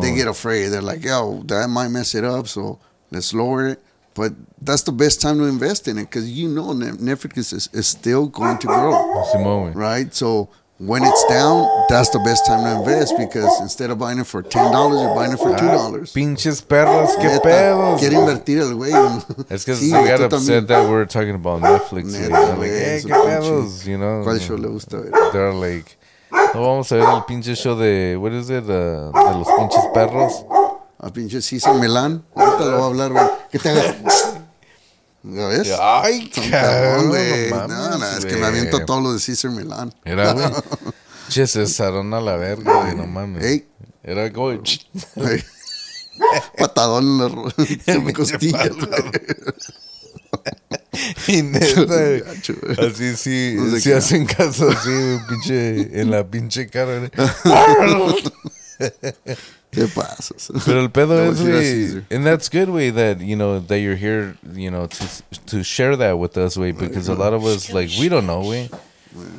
they 0.00 0.14
get 0.14 0.28
afraid. 0.28 0.68
They're 0.68 0.80
like, 0.82 1.04
yo, 1.04 1.42
that 1.46 1.68
might 1.68 1.88
mess 1.88 2.14
it 2.14 2.24
up, 2.24 2.46
so 2.48 2.78
let's 3.10 3.32
lower 3.34 3.68
it. 3.68 3.80
But 4.14 4.32
that's 4.60 4.82
the 4.82 4.92
best 4.92 5.20
time 5.22 5.38
to 5.38 5.44
invest 5.44 5.88
in 5.88 5.96
it 5.98 6.02
because 6.04 6.30
you 6.30 6.48
know 6.48 6.68
Netflix 6.74 7.52
is, 7.52 7.68
is 7.72 7.86
still 7.86 8.26
going 8.26 8.58
to 8.58 8.66
grow, 8.66 8.92
Simón, 9.34 9.74
right? 9.74 10.12
So 10.14 10.50
when 10.76 11.02
it's 11.02 11.24
down, 11.30 11.66
that's 11.88 12.10
the 12.10 12.18
best 12.18 12.44
time 12.44 12.62
to 12.64 12.78
invest 12.80 13.14
because 13.16 13.60
instead 13.62 13.88
of 13.90 13.98
buying 13.98 14.18
it 14.18 14.26
for 14.26 14.42
$10, 14.42 15.00
you're 15.02 15.14
buying 15.14 15.32
it 15.32 15.38
for 15.38 15.52
$2. 15.54 15.56
Ah, 15.56 16.12
pinches 16.12 16.60
perros, 16.60 17.16
qué 17.16 17.24
Neta, 17.28 17.40
pedos. 17.42 18.00
Quiere 18.00 18.16
invertir 18.16 18.58
el 18.58 18.74
güey. 18.74 18.92
Es 19.50 19.64
que 19.64 19.74
Sí, 19.76 19.88
se 19.90 19.96
got 19.96 20.20
upset 20.20 20.30
también. 20.30 20.66
that 20.66 20.90
we're 20.90 21.06
talking 21.06 21.34
about 21.34 21.62
Netflix. 21.62 22.12
Neta, 22.12 22.56
like, 22.56 22.70
hey, 22.70 23.00
qué 23.02 23.14
pedos, 23.14 23.86
you 23.86 23.96
know. 23.96 24.22
¿Cuál 24.24 24.40
show 24.40 24.56
le 24.58 24.68
gusta 24.68 24.98
ver? 25.00 25.10
They're 25.32 25.54
like, 25.54 25.96
no 26.54 26.60
vamos 26.60 26.90
a 26.92 26.96
ver 26.96 27.04
el 27.08 27.24
pinche 27.24 27.54
show 27.54 27.76
de, 27.76 28.16
what 28.20 28.32
is 28.32 28.50
it, 28.50 28.64
uh, 28.64 29.12
de 29.12 29.38
los 29.38 29.48
pinches 29.58 29.84
perros. 29.94 30.44
A 30.98 31.10
pinche 31.12 31.42
César 31.42 31.74
Milán. 31.74 32.24
Ahorita 32.34 32.64
lo 32.64 32.72
voy 32.76 32.82
a 32.82 32.86
hablar, 32.86 33.12
güey. 33.12 33.24
¿Qué 33.50 33.58
te 33.58 33.70
haga? 33.70 33.96
¿Ya 35.24 35.46
ves? 35.48 35.72
Ay, 35.80 36.30
Cabrón, 36.50 37.08
güey. 37.08 37.50
no 37.50 37.98
No, 37.98 38.06
es 38.18 38.24
que 38.24 38.36
me 38.36 38.46
aviento 38.46 38.84
todo 38.84 39.00
lo 39.00 39.12
de 39.12 39.18
César 39.18 39.50
Milán. 39.50 39.92
Mira, 40.04 40.32
güey. 40.32 40.46
Che, 41.28 41.46
se 41.46 41.66
cesaron 41.66 42.12
a 42.14 42.20
la 42.20 42.36
verga, 42.36 42.82
güey, 42.82 42.94
no 42.94 43.06
mames. 43.06 43.42
Ey. 43.44 43.68
Era. 44.02 44.22
Ay. 44.24 44.60
Patadón 46.58 47.04
en 47.04 47.18
la 47.18 47.28
ro- 47.28 47.52
en 47.86 48.04
la 48.06 48.12
costilla. 48.12 48.70
Y 51.28 51.42
neta, 51.42 51.84
güey, 51.86 52.22
Así 52.78 53.16
sí, 53.16 53.54
No 53.56 53.70
se 53.70 53.80
sí 53.80 53.92
hacen 53.92 54.26
caso 54.26 54.68
así, 54.70 54.90
pinche, 55.28 56.00
en 56.00 56.10
la 56.10 56.24
pinche 56.26 56.68
cara. 56.68 57.10
¿Qué 59.70 59.86
pasa? 59.86 60.34
Pero 60.66 60.80
el 60.80 60.90
pedo 60.90 61.14
No, 61.14 61.30
es, 61.32 61.40
güey, 61.40 62.04
and 62.10 62.24
that's 62.26 62.50
good, 62.50 62.68
way 62.68 62.90
that 62.90 63.20
you 63.20 63.36
know 63.36 63.58
that 63.60 63.78
you're 63.78 63.96
here, 63.96 64.36
you 64.54 64.70
know, 64.70 64.86
to 64.86 65.04
to 65.46 65.62
share 65.62 65.96
that 65.96 66.18
with 66.18 66.36
us, 66.36 66.56
way, 66.58 66.72
because 66.72 67.08
a 67.08 67.14
lot 67.14 67.32
of 67.32 67.44
us 67.44 67.72
like 67.72 67.90
we 67.98 68.08
don't 68.10 68.26
know, 68.26 68.40
way, 68.46 68.68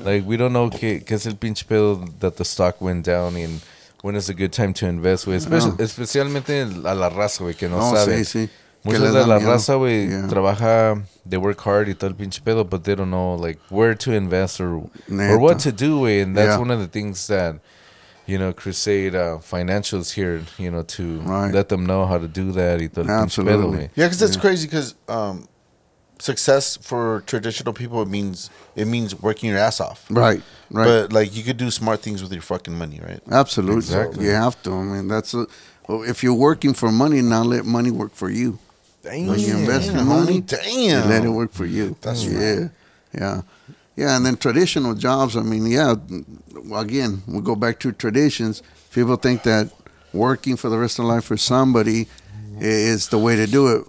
like 0.03 0.25
we 0.25 0.35
don't 0.37 0.53
know 0.53 0.69
que 0.71 1.01
que 1.01 1.15
es 1.15 1.27
el 1.27 1.35
pinche 1.35 1.65
pedo 1.67 2.03
that 2.19 2.37
the 2.37 2.43
stock 2.45 2.81
went 2.81 3.05
down 3.05 3.35
and 3.35 3.61
when 4.01 4.15
is 4.15 4.27
a 4.27 4.33
good 4.33 4.51
time 4.51 4.73
to 4.73 4.87
invest, 4.87 5.27
way, 5.27 5.37
Espe- 5.37 5.79
especialmente 5.79 6.63
a 6.63 6.95
la 6.95 7.09
raza, 7.09 7.43
way, 7.45 7.53
que 7.53 7.67
no, 7.69 7.77
No, 7.77 7.95
sabe. 7.95 8.23
sí, 8.25 8.47
sí. 8.47 8.49
Que 8.83 8.91
Muchos 8.91 9.01
les 9.01 9.13
de 9.13 9.25
la 9.27 9.39
miedo. 9.39 9.49
raza, 9.51 9.75
güey, 9.75 10.09
Yeah. 10.09 10.27
trabaja, 10.27 11.01
they 11.25 11.37
work 11.37 11.59
hard 11.61 11.87
y 11.87 11.93
todo 11.93 12.09
el 12.09 12.15
pinche 12.15 12.41
pedo, 12.43 12.63
but 12.69 12.83
they 12.83 12.95
don't 12.95 13.09
know, 13.11 13.35
like, 13.35 13.57
where 13.69 13.95
to 13.95 14.11
invest 14.11 14.59
or, 14.59 14.83
or 15.09 15.39
what 15.39 15.59
to 15.59 15.71
do, 15.71 16.01
güey. 16.01 16.21
And 16.21 16.35
that's 16.35 16.49
Yeah. 16.55 16.59
one 16.59 16.69
of 16.69 16.79
the 16.79 16.87
things 16.87 17.27
that, 17.27 17.55
you 18.25 18.37
know, 18.37 18.51
Crusade 18.53 19.15
uh, 19.15 19.37
Financials 19.39 20.13
here, 20.15 20.41
you 20.57 20.69
know, 20.69 20.83
to 20.83 21.21
Right. 21.25 21.53
let 21.53 21.69
them 21.69 21.85
know 21.85 22.05
how 22.05 22.17
to 22.17 22.27
do 22.27 22.51
that 22.51 22.79
y 22.81 22.87
todo 22.87 23.03
el 23.07 23.21
pinche 23.25 23.41
pedo, 23.43 23.71
güey. 23.71 23.89
Yeah, 23.95 24.07
because 24.09 24.21
it's 24.21 24.35
crazy. 24.37 24.67
Because 24.67 24.95
um, 25.07 25.47
success 26.19 26.77
for 26.81 27.23
traditional 27.25 27.73
people 27.73 28.01
it 28.01 28.07
means 28.07 28.49
it 28.75 28.85
means 28.87 29.13
working 29.21 29.49
your 29.49 29.59
ass 29.59 29.79
off. 29.81 30.05
Right, 30.09 30.41
right. 30.71 30.85
But 30.85 31.13
like 31.13 31.35
you 31.35 31.43
could 31.43 31.57
do 31.57 31.69
smart 31.71 32.01
things 32.01 32.21
with 32.21 32.31
your 32.31 32.41
fucking 32.41 32.77
money, 32.77 32.99
right? 33.05 33.21
Absolutely. 33.31 33.77
Exactly. 33.77 34.25
You 34.25 34.31
have 34.31 34.61
to. 34.63 34.71
I 34.73 34.83
mean, 34.83 35.07
that's 35.07 35.33
a, 35.33 35.47
well, 35.87 36.03
if 36.03 36.21
you're 36.23 36.33
working 36.33 36.73
for 36.73 36.91
money, 36.91 37.21
now 37.21 37.43
let 37.43 37.65
money 37.65 37.91
work 37.91 38.13
for 38.13 38.29
you. 38.29 38.59
When 39.03 39.39
you 39.39 39.57
invest 39.57 39.89
Damn, 39.89 39.99
in 39.99 40.07
money, 40.07 40.41
homie, 40.41 40.85
you 40.85 40.91
damn. 40.91 41.09
let 41.09 41.25
it 41.25 41.29
work 41.29 41.51
for 41.51 41.65
you. 41.65 41.97
That's 42.01 42.25
yeah, 42.25 42.69
yeah, 43.13 43.41
yeah. 43.97 44.15
And 44.15 44.25
then 44.25 44.37
traditional 44.37 44.95
jobs. 44.95 45.35
I 45.35 45.41
mean, 45.41 45.65
yeah. 45.65 45.95
Again, 46.73 47.21
we 47.27 47.41
go 47.41 47.55
back 47.55 47.79
to 47.81 47.91
traditions. 47.91 48.63
People 48.93 49.17
think 49.17 49.43
that 49.43 49.71
working 50.13 50.55
for 50.55 50.69
the 50.69 50.77
rest 50.77 50.99
of 50.99 51.05
life 51.05 51.25
for 51.25 51.35
somebody 51.35 52.07
is 52.59 53.09
the 53.09 53.17
way 53.17 53.35
to 53.35 53.45
do 53.45 53.67
it. 53.75 53.85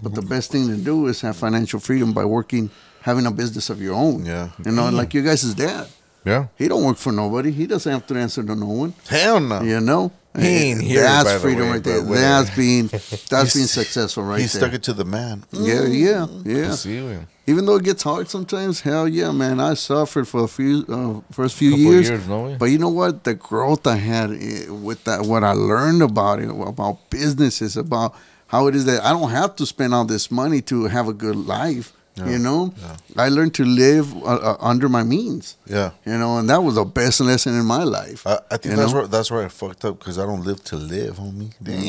But 0.00 0.14
the 0.14 0.22
best 0.22 0.52
thing 0.52 0.68
to 0.68 0.76
do 0.76 1.06
is 1.06 1.20
have 1.22 1.36
financial 1.36 1.80
freedom 1.80 2.12
by 2.12 2.24
working, 2.24 2.70
having 3.02 3.26
a 3.26 3.30
business 3.30 3.70
of 3.70 3.80
your 3.82 3.94
own. 3.94 4.24
Yeah. 4.24 4.50
You 4.64 4.72
know, 4.72 4.90
like 4.90 5.12
you 5.14 5.22
guys' 5.22 5.54
dad. 5.54 5.88
Yeah. 6.24 6.46
He 6.56 6.68
don't 6.68 6.84
work 6.84 6.96
for 6.98 7.12
nobody. 7.12 7.50
He 7.50 7.66
doesn't 7.66 7.90
have 7.90 8.06
to 8.06 8.14
answer 8.16 8.42
to 8.42 8.54
no 8.54 8.66
one. 8.66 8.94
Hell 9.08 9.40
no. 9.40 9.62
You 9.62 9.80
know, 9.80 10.12
He 10.38 10.46
ain't 10.46 10.80
here, 10.82 11.02
That's 11.02 11.42
freedom 11.42 11.66
way, 11.66 11.72
right 11.72 11.84
there. 11.84 12.00
That's 12.00 12.56
being 12.56 12.86
that's 13.28 13.54
being 13.54 13.66
successful 13.66 14.22
right 14.24 14.40
he 14.40 14.46
there. 14.46 14.60
stuck 14.60 14.72
it 14.72 14.82
to 14.84 14.92
the 14.92 15.04
man. 15.04 15.44
yeah, 15.52 15.84
yeah, 15.84 16.26
yeah. 16.44 16.70
Sí, 16.72 17.00
güey. 17.00 17.26
Even 17.46 17.66
though 17.66 17.74
it 17.76 17.82
gets 17.84 18.04
hard 18.04 18.30
sometimes, 18.30 18.80
hell 18.82 19.08
yeah, 19.08 19.32
man. 19.32 19.58
I 19.58 19.74
suffered 19.74 20.28
for 20.28 20.44
a 20.44 20.48
few 20.48 20.86
uh, 20.88 21.32
first 21.32 21.56
few 21.56 21.74
years, 21.74 22.08
years, 22.08 22.28
no 22.28 22.54
but 22.56 22.66
you 22.66 22.78
know 22.78 22.88
what? 22.88 23.24
The 23.24 23.34
growth 23.34 23.84
I 23.86 23.96
had 23.96 24.30
eh, 24.30 24.70
with 24.70 25.02
that, 25.04 25.22
what 25.22 25.42
I 25.42 25.52
learned 25.52 26.02
about 26.02 26.38
it, 26.38 26.48
about 26.48 27.10
businesses, 27.10 27.76
about 27.76 28.14
how 28.46 28.68
it 28.68 28.76
is 28.76 28.84
that 28.84 29.02
I 29.04 29.12
don't 29.12 29.30
have 29.30 29.56
to 29.56 29.66
spend 29.66 29.92
all 29.92 30.04
this 30.04 30.30
money 30.30 30.62
to 30.62 30.84
have 30.84 31.08
a 31.08 31.12
good 31.12 31.36
life. 31.36 31.92
You 32.16 32.38
know, 32.38 32.74
I 33.16 33.30
learned 33.30 33.54
to 33.54 33.64
live 33.64 34.14
uh, 34.22 34.26
uh, 34.26 34.56
under 34.60 34.88
my 34.88 35.02
means. 35.02 35.56
Yeah. 35.66 35.92
You 36.04 36.18
know, 36.18 36.36
and 36.36 36.48
that 36.50 36.62
was 36.62 36.74
the 36.74 36.84
best 36.84 37.20
lesson 37.20 37.54
in 37.58 37.64
my 37.64 37.84
life. 37.84 38.26
I, 38.26 38.38
I 38.50 38.58
think 38.58 38.76
that's 38.76 38.92
know? 38.92 38.98
where 38.98 39.06
that's 39.06 39.30
where 39.30 39.44
I 39.44 39.48
fucked 39.48 39.84
up 39.86 39.98
because 39.98 40.18
I 40.18 40.26
don't 40.26 40.44
live 40.44 40.62
to 40.64 40.76
live, 40.76 41.16
homie. 41.16 41.52
Damn. 41.62 41.80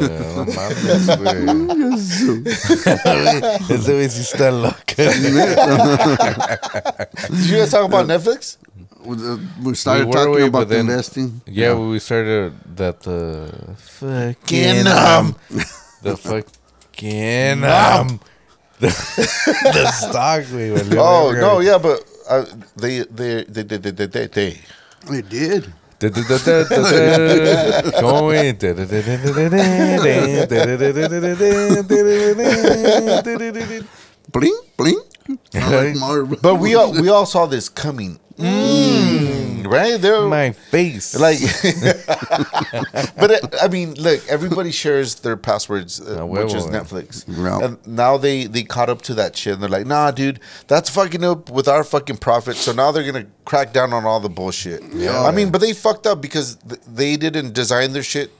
Damn. 0.00 0.36
No 0.36 0.44
mames, 0.54 1.06
güey. 1.18 2.46
Ese 3.74 3.92
güey 3.92 4.08
sí 4.08 4.20
está 4.22 4.50
loco. 4.52 4.94
Did 7.28 7.46
you 7.50 7.56
guys 7.58 7.70
talk 7.70 7.84
about 7.84 8.06
Netflix? 8.06 8.56
We, 9.04 9.16
uh, 9.16 9.36
we 9.64 9.74
started 9.74 10.12
talking 10.12 10.34
we, 10.34 10.42
about 10.44 10.68
then- 10.68 10.80
investing. 10.88 11.40
Yeah, 11.46 11.74
we 11.74 11.98
started 11.98 12.52
that 12.76 13.00
the 13.00 13.52
fucking 13.78 14.86
um, 14.86 15.34
the 16.02 16.16
fucking 16.16 17.64
um 17.64 18.20
the, 18.80 18.88
the 19.74 19.90
stock 19.92 20.44
we 20.52 20.70
were 20.70 20.82
Oh 20.98 21.32
no, 21.32 21.60
yeah, 21.60 21.78
but 21.78 22.04
uh, 22.28 22.44
they 22.76 23.00
they 23.10 23.44
they 23.44 23.62
they 23.62 23.76
they 23.78 23.90
they, 23.92 24.06
they, 24.06 24.26
they. 24.26 24.60
It 25.10 25.28
did. 25.28 25.72
¿Cómo 28.00 28.30
güey? 28.30 28.54
Bling, 34.32 34.54
bling. 34.76 35.00
I 35.54 35.70
like 35.70 35.96
Marv. 35.96 36.40
But 36.40 36.54
we 36.56 36.74
all 36.74 36.92
we 36.92 37.08
all 37.08 37.26
saw 37.26 37.46
this 37.46 37.68
coming, 37.68 38.18
mm, 38.38 39.17
right? 39.68 40.00
There, 40.00 40.22
My 40.22 40.52
face. 40.52 41.18
like, 41.18 41.38
but 43.16 43.30
it, 43.30 43.54
I 43.62 43.68
mean, 43.68 43.94
look, 43.94 44.26
everybody 44.28 44.70
shares 44.70 45.16
their 45.16 45.36
passwords, 45.36 46.00
uh, 46.00 46.24
which 46.26 46.54
is 46.54 46.64
huevo, 46.66 46.70
Netflix, 46.80 47.24
Yeah. 47.28 47.64
and 47.64 47.86
now 47.86 48.16
they 48.16 48.44
they 48.46 48.62
caught 48.62 48.88
up 48.90 49.02
to 49.02 49.14
that 49.14 49.36
shit. 49.36 49.54
and 49.54 49.62
They're 49.62 49.68
like, 49.68 49.86
nah, 49.86 50.10
dude, 50.10 50.40
that's 50.66 50.90
fucking 50.90 51.24
up 51.24 51.50
with 51.50 51.68
our 51.68 51.84
fucking 51.84 52.16
profit. 52.18 52.56
So 52.56 52.72
now 52.72 52.90
they're 52.92 53.10
gonna 53.10 53.26
crack 53.44 53.72
down 53.72 53.92
on 53.92 54.04
all 54.04 54.20
the 54.20 54.28
bullshit. 54.28 54.82
Yeah. 54.92 55.22
I 55.22 55.30
mean, 55.30 55.50
but 55.50 55.60
they 55.60 55.72
fucked 55.72 56.06
up 56.06 56.20
because 56.20 56.56
th- 56.68 56.80
they 56.86 57.16
didn't 57.16 57.52
design 57.54 57.92
their 57.92 58.02
shit 58.02 58.30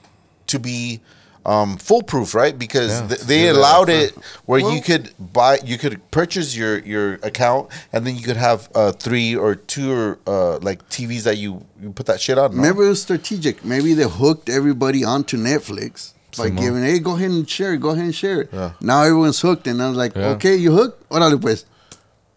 to 0.47 0.59
be 0.59 1.01
um, 1.45 1.77
foolproof, 1.77 2.35
right? 2.35 2.57
Because 2.57 2.99
Yeah, 3.01 3.07
th- 3.07 3.21
they 3.21 3.41
do 3.51 3.57
allowed 3.57 3.89
it 3.89 4.13
where 4.45 4.59
you 4.59 4.81
could 4.81 5.11
buy, 5.19 5.59
you 5.63 5.77
could 5.77 5.99
purchase 6.11 6.55
your 6.55 6.79
your 6.79 7.13
account, 7.23 7.69
and 7.93 8.05
then 8.05 8.15
you 8.15 8.23
could 8.23 8.37
have 8.37 8.69
uh, 8.75 8.91
three 8.91 9.35
or 9.35 9.55
two 9.55 9.91
or 9.91 10.19
uh, 10.27 10.57
like 10.59 10.87
TVs 10.89 11.23
that 11.23 11.37
you 11.37 11.65
you 11.81 11.91
put 11.91 12.05
that 12.07 12.19
shit 12.21 12.37
on. 12.37 12.55
no? 12.55 12.61
Maybe 12.61 12.85
it 12.85 12.89
was 12.89 13.01
strategic. 13.01 13.63
Maybe 13.63 13.93
they 13.93 14.03
hooked 14.07 14.49
everybody 14.49 15.03
onto 15.03 15.37
Netflix 15.37 16.13
by 16.37 16.49
Simón. 16.49 16.59
giving, 16.59 16.83
hey, 16.83 16.99
go 16.99 17.15
ahead 17.15 17.31
and 17.31 17.49
share 17.49 17.73
it. 17.73 17.79
Go 17.81 17.89
ahead 17.89 18.03
and 18.05 18.13
share 18.15 18.41
it. 18.41 18.49
Yeah. 18.53 18.73
Now 18.81 19.01
everyone's 19.03 19.39
hooked. 19.41 19.65
And 19.67 19.81
I 19.81 19.87
was 19.89 19.97
like, 19.97 20.15
Yeah. 20.15 20.35
okay, 20.35 20.55
you 20.55 20.71
hooked? 20.71 21.09
Órale, 21.09 21.39
pues. 21.41 21.65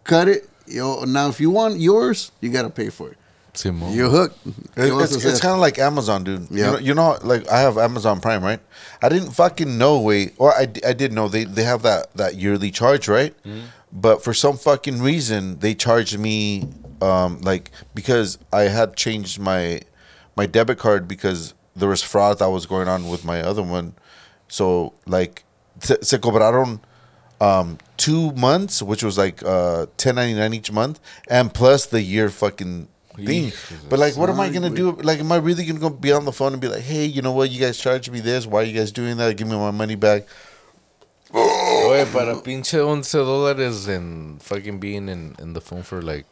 Cut 0.04 0.28
it. 0.28 0.48
Yo, 0.66 1.04
now, 1.04 1.28
if 1.28 1.40
you 1.40 1.50
want 1.50 1.78
yours, 1.80 2.30
you 2.40 2.48
got 2.50 2.62
to 2.62 2.70
pay 2.70 2.88
for 2.88 3.10
it. 3.10 3.18
Simón. 3.54 3.94
You're 3.94 4.08
hooked. 4.08 4.38
It- 4.46 4.92
it's 5.04 5.12
it's 5.30 5.40
kind 5.40 5.54
of 5.54 5.60
like 5.60 5.78
Amazon, 5.78 6.24
dude. 6.24 6.48
You 6.50 6.62
know, 6.64 6.78
you 6.78 6.94
know, 6.94 7.18
like 7.22 7.46
I 7.48 7.60
have 7.60 7.76
Amazon 7.78 8.20
Prime, 8.20 8.42
right? 8.42 8.60
I 9.02 9.08
didn't 9.08 9.32
fucking 9.32 9.76
know. 9.78 10.00
Wait, 10.00 10.34
or 10.38 10.52
I, 10.54 10.62
I 10.86 10.92
did 10.94 11.12
know 11.12 11.28
they 11.28 11.44
they 11.44 11.64
have 11.64 11.82
that 11.82 12.14
that 12.16 12.36
yearly 12.36 12.70
charge, 12.70 13.08
right? 13.08 13.34
But 13.92 14.24
for 14.24 14.32
some 14.32 14.56
fucking 14.56 15.02
reason, 15.02 15.58
they 15.58 15.74
charged 15.74 16.18
me 16.18 16.68
um 17.02 17.40
like 17.42 17.70
because 17.94 18.38
I 18.52 18.62
had 18.62 18.96
changed 18.96 19.38
my 19.38 19.80
my 20.36 20.46
debit 20.46 20.78
card 20.78 21.06
because 21.06 21.52
there 21.76 21.88
was 21.90 22.02
fraud 22.02 22.38
that 22.38 22.48
was 22.50 22.64
going 22.64 22.88
on 22.88 23.08
with 23.10 23.22
my 23.24 23.42
other 23.42 23.62
one. 23.62 23.94
So 24.48 24.94
like 25.06 25.44
se, 25.80 25.96
se 26.00 26.18
cobraron 26.18 26.80
um 27.40 27.76
two 27.98 28.32
months, 28.32 28.80
which 28.80 29.02
was 29.02 29.18
like 29.18 29.42
uh 29.44 29.86
ten 29.98 30.14
ninety 30.14 30.34
nine 30.34 30.54
each 30.54 30.72
month, 30.72 31.00
and 31.28 31.52
plus 31.52 31.84
the 31.86 32.00
year 32.00 32.30
fucking 32.30 32.88
thing. 33.16 33.52
But 33.88 33.98
like, 33.98 34.16
what 34.16 34.30
am 34.30 34.40
I 34.40 34.48
gonna 34.48 34.70
do? 34.70 34.92
Like, 34.92 35.20
am 35.20 35.32
I 35.32 35.36
really 35.36 35.64
gonna 35.64 35.80
go 35.80 35.90
be 35.90 36.12
on 36.12 36.24
the 36.24 36.32
phone 36.32 36.52
and 36.52 36.60
be 36.60 36.68
like, 36.68 36.82
hey, 36.82 37.04
you 37.04 37.22
know 37.22 37.32
what? 37.32 37.50
You 37.50 37.60
guys 37.60 37.78
charged 37.78 38.10
me 38.10 38.20
this. 38.20 38.46
Why 38.46 38.62
are 38.62 38.64
you 38.64 38.78
guys 38.78 38.92
doing 38.92 39.16
that? 39.18 39.36
Give 39.36 39.48
me 39.48 39.56
my 39.56 39.70
money 39.70 39.94
back. 39.96 40.26
Oye, 41.34 42.06
para 42.12 42.36
pinche 42.42 42.78
11 42.78 43.18
dólares 43.18 43.88
en 43.88 44.38
fucking 44.40 44.78
being 44.78 45.08
in, 45.08 45.34
in 45.38 45.52
the 45.54 45.60
phone 45.60 45.82
for 45.82 46.02
like 46.02 46.26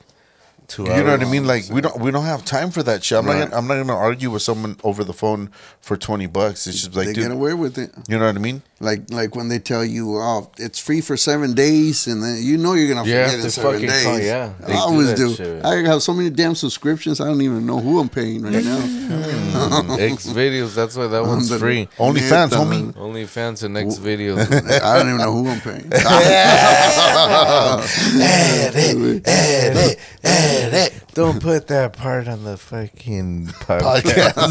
two 0.70 0.86
hours. 0.86 0.96
You 0.98 1.04
know 1.04 1.12
what 1.12 1.22
I 1.26 1.30
mean? 1.30 1.46
Like, 1.46 1.68
we 1.70 1.80
don't 1.82 1.98
we 2.00 2.10
don't 2.10 2.24
have 2.24 2.44
time 2.44 2.70
for 2.70 2.82
that 2.84 3.04
shit. 3.04 3.18
I'm 3.18 3.26
not 3.26 3.32
Right. 3.32 3.44
gonna, 3.50 3.56
I'm 3.58 3.66
not 3.66 3.76
gonna 3.76 3.96
argue 3.96 4.30
with 4.30 4.42
someone 4.42 4.76
over 4.84 5.04
the 5.04 5.12
phone 5.12 5.50
for 5.80 5.96
twenty 5.96 6.26
bucks. 6.26 6.66
It's 6.66 6.80
just 6.82 6.94
like, 6.96 7.08
they 7.08 7.12
dude, 7.12 7.24
get 7.24 7.32
away 7.32 7.54
with 7.54 7.76
it. 7.76 7.90
you 8.08 8.18
know 8.18 8.26
what 8.26 8.36
I 8.36 8.38
mean? 8.38 8.62
Like 8.82 9.10
like 9.10 9.36
when 9.36 9.48
they 9.48 9.58
tell 9.58 9.84
you, 9.84 10.16
oh, 10.16 10.50
it's 10.56 10.78
free 10.78 11.02
for 11.02 11.16
seven 11.18 11.52
days, 11.52 12.06
and 12.06 12.22
then 12.22 12.38
you 12.40 12.56
know 12.56 12.72
you're 12.72 12.88
gonna 12.88 13.04
You 13.06 13.12
forget 13.12 13.30
have 13.30 13.40
in 13.44 13.50
seven 13.50 13.72
fucking 13.72 13.88
days. 13.88 14.04
call, 14.04 14.18
yeah. 14.18 14.52
They 14.60 14.72
I 14.72 14.76
do 14.76 14.82
always 14.82 15.08
that 15.10 15.16
do. 15.18 15.34
shit. 15.34 15.64
I 15.64 15.74
have 15.90 16.02
so 16.02 16.14
many 16.14 16.30
damn 16.30 16.54
subscriptions. 16.54 17.20
I 17.20 17.26
don't 17.26 17.42
even 17.42 17.66
know 17.66 17.78
who 17.78 18.00
I'm 18.00 18.08
paying 18.08 18.40
right 18.42 18.64
now. 18.64 18.78
Hmm. 18.80 20.00
X 20.00 20.26
videos, 20.40 20.74
that's 20.74 20.96
why 20.96 21.08
that 21.08 21.22
one's 21.26 21.50
Under- 21.52 21.60
free. 21.66 21.88
OnlyFans, 21.98 22.50
Neta, 22.52 22.56
homie. 22.56 22.92
OnlyFans 22.94 23.62
and 23.64 23.76
X 23.76 23.98
videos. 23.98 24.38
I 24.82 24.96
don't 24.98 25.08
even 25.08 25.18
know 25.18 25.32
who 25.34 25.48
I'm 25.48 25.60
paying. 25.60 25.90
Eh, 28.20 29.20
eh, 29.24 29.94
eh, 30.22 30.59
Don't 31.14 31.42
put 31.42 31.66
that 31.68 31.92
part 31.94 32.28
on 32.28 32.44
the 32.44 32.56
fucking 32.56 33.48
podcast. 33.48 34.46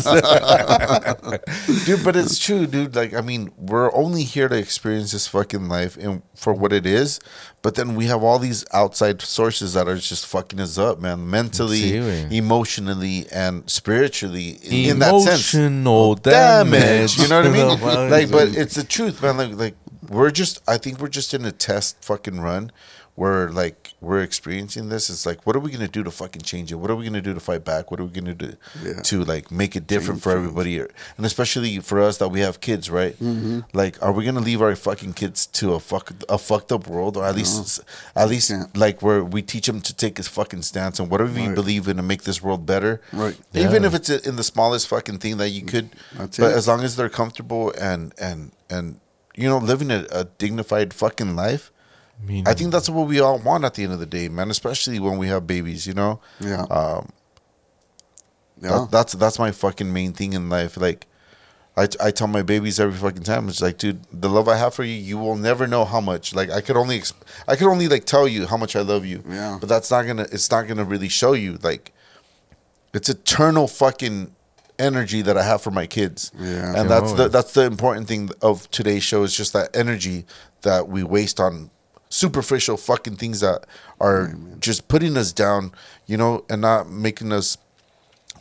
dude, 1.85 2.03
but 2.03 2.15
it's 2.15 2.37
true, 2.37 2.67
dude. 2.67 2.95
Like, 2.95 3.13
I 3.13 3.21
mean, 3.21 3.51
we're 3.57 3.93
only 3.93 4.23
here 4.23 4.47
to 4.47 4.57
experience 4.57 5.11
this 5.11 5.27
fucking 5.27 5.69
life 5.69 5.95
and 5.97 6.21
for 6.35 6.53
what 6.53 6.73
it 6.73 6.85
is. 6.85 7.19
But 7.61 7.75
then 7.75 7.95
we 7.95 8.05
have 8.05 8.23
all 8.23 8.39
these 8.39 8.65
outside 8.73 9.21
sources 9.21 9.73
that 9.73 9.87
are 9.87 9.97
just 9.97 10.25
fucking 10.25 10.59
us 10.59 10.77
up, 10.77 10.99
man. 10.99 11.29
Mentally, 11.29 11.95
emotionally, 12.35 13.25
and 13.31 13.69
spiritually. 13.69 14.59
In, 14.63 14.91
in 14.91 14.99
that 14.99 15.19
sense, 15.21 15.53
Emotional 15.53 16.15
damage. 16.15 16.71
damage. 16.71 17.19
You 17.19 17.27
know 17.27 17.41
what 17.41 17.47
I 17.47 17.51
mean? 17.51 18.09
Like, 18.09 18.31
but 18.31 18.49
it's 18.55 18.75
the 18.75 18.83
truth, 18.83 19.21
man. 19.21 19.37
Like, 19.37 19.53
like 19.55 19.75
we're 20.09 20.31
just. 20.31 20.61
I 20.67 20.77
think 20.77 20.99
we're 20.99 21.07
just 21.09 21.33
in 21.33 21.45
a 21.45 21.51
test 21.51 22.03
fucking 22.03 22.41
run. 22.41 22.71
Where 23.15 23.49
like 23.49 23.78
we're 24.01 24.21
experiencing 24.21 24.87
this, 24.89 25.09
it's 25.09 25.25
like, 25.25 25.45
what 25.45 25.55
are 25.55 25.59
we 25.59 25.71
gonna 25.71 25.87
do 25.87 26.03
to 26.03 26.11
fucking 26.11 26.41
change 26.43 26.71
it? 26.71 26.75
What 26.75 26.89
are 26.89 26.95
we 26.95 27.03
gonna 27.05 27.21
do 27.21 27.33
to 27.33 27.39
fight 27.39 27.65
back? 27.65 27.91
What 27.91 27.99
are 27.99 28.05
we 28.05 28.11
gonna 28.11 28.33
do 28.33 28.53
Yeah. 28.83 29.01
to 29.01 29.23
like 29.25 29.51
make 29.51 29.75
it 29.75 29.87
different 29.87 30.21
for 30.21 30.31
everybody, 30.31 30.79
and 30.79 31.25
especially 31.25 31.79
for 31.79 31.99
us 32.01 32.17
that 32.17 32.29
we 32.29 32.39
have 32.39 32.61
kids, 32.61 32.89
right? 32.89 33.15
Mm-hmm. 33.21 33.59
Like, 33.73 34.01
are 34.01 34.11
we 34.13 34.23
gonna 34.25 34.39
leave 34.39 34.61
our 34.61 34.75
fucking 34.75 35.13
kids 35.13 35.45
to 35.47 35.73
a 35.73 35.79
fuck 35.79 36.11
a 36.29 36.37
fucked 36.37 36.71
up 36.71 36.87
world, 36.87 37.17
or 37.17 37.25
at 37.25 37.35
least 37.35 37.81
at 38.15 38.29
least 38.29 38.49
Can't. 38.49 38.75
like 38.77 39.01
where 39.01 39.23
we 39.23 39.41
teach 39.41 39.65
them 39.67 39.81
to 39.81 39.93
take 39.93 40.17
his 40.17 40.27
fucking 40.27 40.61
stance 40.61 40.99
and 40.99 41.09
whatever 41.11 41.37
you 41.39 41.53
believe 41.53 41.87
in 41.87 41.97
to 41.97 42.03
make 42.03 42.23
this 42.23 42.41
world 42.41 42.65
better, 42.65 43.01
Right. 43.11 43.35
Even 43.53 43.83
if 43.83 43.93
it's 43.93 44.09
in 44.09 44.35
the 44.37 44.43
smallest 44.43 44.87
fucking 44.87 45.17
thing 45.19 45.37
that 45.37 45.49
you 45.49 45.63
could, 45.63 45.89
That's 46.17 46.37
but 46.37 46.51
it. 46.51 46.55
as 46.57 46.67
long 46.67 46.81
as 46.83 46.95
they're 46.95 47.09
comfortable 47.09 47.73
and 47.79 48.13
and 48.19 48.51
and 48.69 48.99
you 49.35 49.47
know 49.49 49.57
living 49.57 49.91
a, 49.91 50.05
a 50.11 50.23
dignified 50.23 50.93
fucking 50.93 51.35
life. 51.35 51.71
Mean, 52.21 52.47
I 52.47 52.53
think 52.53 52.71
that's 52.71 52.89
what 52.89 53.07
we 53.07 53.19
all 53.19 53.39
want 53.39 53.63
at 53.63 53.75
the 53.75 53.83
end 53.83 53.93
of 53.93 53.99
the 53.99 54.05
day, 54.05 54.29
man. 54.29 54.49
Especially 54.49 54.99
when 54.99 55.17
we 55.17 55.27
have 55.27 55.47
babies, 55.47 55.87
you 55.87 55.93
know. 55.93 56.19
Yeah. 56.39 56.63
Um, 56.63 57.09
yeah. 58.61 58.69
that, 58.69 58.87
that's 58.91 59.13
that's 59.13 59.39
my 59.39 59.51
fucking 59.51 59.91
main 59.91 60.13
thing 60.13 60.33
in 60.33 60.49
life. 60.49 60.75
Like, 60.75 61.07
I, 61.77 61.87
I 62.01 62.11
tell 62.11 62.27
my 62.27 62.41
babies 62.41 62.79
every 62.79 62.97
fucking 62.97 63.23
time. 63.23 63.47
It's 63.47 63.61
like, 63.61 63.77
dude, 63.77 64.01
the 64.11 64.29
love 64.29 64.49
I 64.49 64.57
have 64.57 64.73
for 64.73 64.83
you, 64.83 64.95
you 64.95 65.17
will 65.17 65.37
never 65.37 65.65
know 65.65 65.85
how 65.85 66.01
much. 66.01 66.35
Like, 66.35 66.49
I 66.49 66.59
could 66.59 66.75
only, 66.75 66.99
exp- 66.99 67.21
I 67.47 67.55
could 67.55 67.67
only 67.67 67.87
like 67.87 68.05
tell 68.05 68.27
you 68.27 68.47
how 68.47 68.57
much 68.57 68.75
I 68.75 68.81
love 68.81 69.05
you. 69.05 69.23
Yeah. 69.27 69.57
But 69.59 69.69
that's 69.69 69.89
not 69.89 70.05
gonna. 70.05 70.27
It's 70.31 70.51
not 70.51 70.67
gonna 70.67 70.83
really 70.83 71.09
show 71.09 71.33
you. 71.33 71.57
Like, 71.61 71.93
it's 72.93 73.07
eternal 73.07 73.67
fucking 73.67 74.35
energy 74.77 75.21
that 75.21 75.37
I 75.37 75.43
have 75.43 75.61
for 75.61 75.71
my 75.71 75.85
kids. 75.85 76.31
Yeah. 76.37 76.73
And 76.75 76.89
that's 76.89 77.13
the 77.13 77.27
that's 77.27 77.53
the 77.53 77.63
important 77.63 78.07
thing 78.07 78.29
of 78.41 78.69
today's 78.71 79.03
show 79.03 79.23
is 79.23 79.35
just 79.35 79.53
that 79.53 79.75
energy 79.75 80.25
that 80.61 80.87
we 80.87 81.03
waste 81.03 81.39
on 81.39 81.69
superficial 82.09 82.75
fucking 82.77 83.15
things 83.15 83.39
that 83.41 83.65
are 83.99 84.33
just 84.59 84.87
putting 84.87 85.15
us 85.15 85.31
down, 85.31 85.71
you 86.07 86.17
know, 86.17 86.43
and 86.49 86.61
not 86.61 86.89
making 86.89 87.31
us 87.31 87.57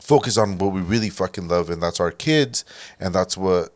focus 0.01 0.39
on 0.39 0.59
what 0.59 0.73
we 0.73 0.81
really 0.81 1.11
fucking 1.11 1.49
love, 1.49 1.69
and 1.71 1.83
that's 1.83 2.01
our 2.01 2.11
kids, 2.11 2.65
and 2.99 3.15
that's 3.15 3.37
what, 3.37 3.75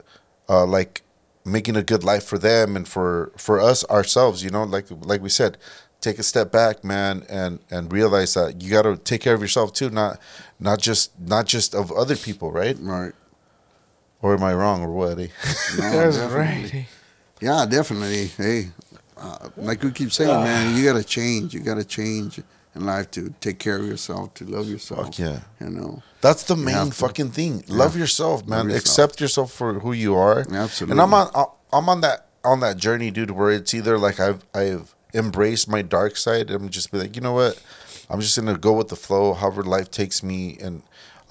uh, 0.49 0.64
like, 0.64 1.03
making 1.45 1.76
a 1.76 1.82
good 1.82 2.05
life 2.05 2.24
for 2.24 2.38
them 2.38 2.76
and 2.76 2.86
for 2.88 3.32
for 3.36 3.61
us 3.61 3.84
ourselves. 3.90 4.43
You 4.45 4.51
know, 4.51 4.62
like 4.64 4.86
like 5.03 5.20
we 5.20 5.28
said, 5.28 5.59
take 6.01 6.18
a 6.18 6.22
step 6.22 6.51
back, 6.53 6.84
man, 6.84 7.24
and 7.28 7.59
and 7.70 7.93
realize 7.93 8.34
that 8.34 8.62
you 8.62 8.70
got 8.70 8.82
to 8.82 8.97
take 8.97 9.20
care 9.20 9.34
of 9.34 9.40
yourself 9.43 9.72
too, 9.72 9.90
not 9.90 10.18
not 10.59 10.80
just 10.80 11.11
not 11.20 11.47
just 11.47 11.74
of 11.74 11.90
other 11.93 12.16
people, 12.16 12.51
right? 12.53 12.76
right. 12.80 13.12
Or 14.22 14.34
am 14.34 14.45
I 14.45 14.55
wrong, 14.55 14.82
or 14.82 14.93
what? 14.93 15.18
Eh? 15.18 15.26
No, 15.78 15.90
That's 15.90 16.16
definitely. 16.16 16.78
right. 16.78 16.86
Yeah, 17.40 17.66
definitely. 17.68 18.26
Hey, 18.28 18.70
uh, 19.23 19.49
like 19.57 19.83
we 19.83 19.91
keep 19.93 20.12
saying, 20.12 20.29
man, 20.29 20.77
you 20.77 20.85
gotta 20.85 21.05
change. 21.05 21.55
You 21.55 21.61
gotta 21.61 21.85
change 21.85 22.41
in 22.75 22.87
life 22.87 23.11
to 23.12 23.33
take 23.41 23.59
care 23.59 23.79
of 23.79 23.87
yourself, 23.87 24.35
to 24.35 24.45
love 24.45 24.68
yourself. 24.68 25.07
Fuck 25.07 25.18
yeah. 25.18 25.41
You 25.61 25.70
know. 25.70 26.03
That's 26.20 26.45
the 26.45 26.57
main 26.57 26.87
to. 26.87 26.93
fucking 26.93 27.31
thing. 27.31 27.64
Love 27.68 27.97
yourself, 27.97 28.47
man. 28.47 28.66
yourself. 28.66 28.81
Accept 28.81 29.20
yourself 29.20 29.53
for 29.53 29.75
who 29.81 29.93
you 29.93 30.14
are. 30.14 30.41
Absolutely. 30.41 30.93
And 30.93 31.01
I'm 31.01 31.14
on 31.14 31.31
I'm 31.73 31.89
on 31.89 32.01
that 32.01 32.27
on 32.45 32.61
that 32.61 32.77
journey, 32.77 33.11
dude, 33.11 33.31
where 33.31 33.51
it's 33.51 33.73
either 33.75 33.99
like 33.99 34.18
I've 34.18 34.45
I've 34.55 34.95
embraced 35.14 35.68
my 35.68 35.83
dark 35.83 36.16
side 36.16 36.51
and 36.51 36.70
just 36.70 36.91
be 36.91 36.99
like, 36.99 37.14
you 37.14 37.23
know 37.23 37.35
what? 37.35 37.62
I'm 38.11 38.20
just 38.20 38.37
gonna 38.37 38.59
go 38.59 38.73
with 38.73 38.89
the 38.89 38.97
flow, 38.97 39.35
however 39.35 39.62
life 39.62 39.91
takes 39.91 40.23
me 40.23 40.59
and 40.61 40.83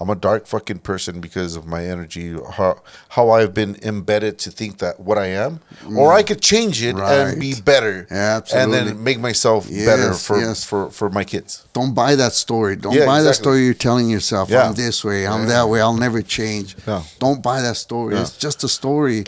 I'm 0.02 0.10
a 0.10 0.14
dark 0.16 0.46
fucking 0.46 0.80
person 0.80 1.20
because 1.20 1.54
of 1.56 1.64
my 1.66 1.82
energy, 1.86 2.36
how 2.58 2.72
how 3.16 3.30
I've 3.30 3.54
been 3.54 3.76
embedded 3.82 4.34
to 4.44 4.50
think 4.50 4.78
that 4.78 4.94
what 4.98 5.16
I 5.16 5.28
am, 5.46 5.60
or 5.96 6.12
I 6.12 6.22
could 6.28 6.40
change 6.40 6.82
it 6.82 6.96
Mm. 6.96 7.00
Right. 7.00 7.14
and 7.28 7.40
be 7.40 7.54
better, 7.72 8.06
Yeah, 8.10 8.40
and 8.54 8.72
then 8.72 8.86
make 9.08 9.18
myself 9.20 9.68
better 9.68 10.12
for, 10.26 10.38
yes. 10.40 10.64
for 10.64 10.90
for 10.90 11.08
my 11.18 11.24
kids. 11.24 11.50
Don't 11.72 11.94
buy 11.94 12.16
that 12.22 12.32
story. 12.44 12.74
Don't 12.76 12.94
Yeah, 12.94 13.06
buy 13.06 13.22
that 13.22 13.34
story 13.42 13.58
you're 13.64 13.82
telling 13.88 14.10
yourself. 14.10 14.50
Yeah. 14.50 14.66
I'm 14.68 14.74
this 14.74 15.04
way. 15.04 15.20
I'm 15.32 15.46
that 15.54 15.66
way. 15.70 15.80
I'll 15.80 16.00
never 16.06 16.20
change. 16.38 16.68
Yeah. 16.86 17.02
Don't 17.24 17.40
buy 17.50 17.58
that 17.62 17.76
story. 17.76 18.14
Yeah. 18.14 18.22
It's 18.22 18.36
just 18.46 18.64
a 18.64 18.68
story. 18.68 19.24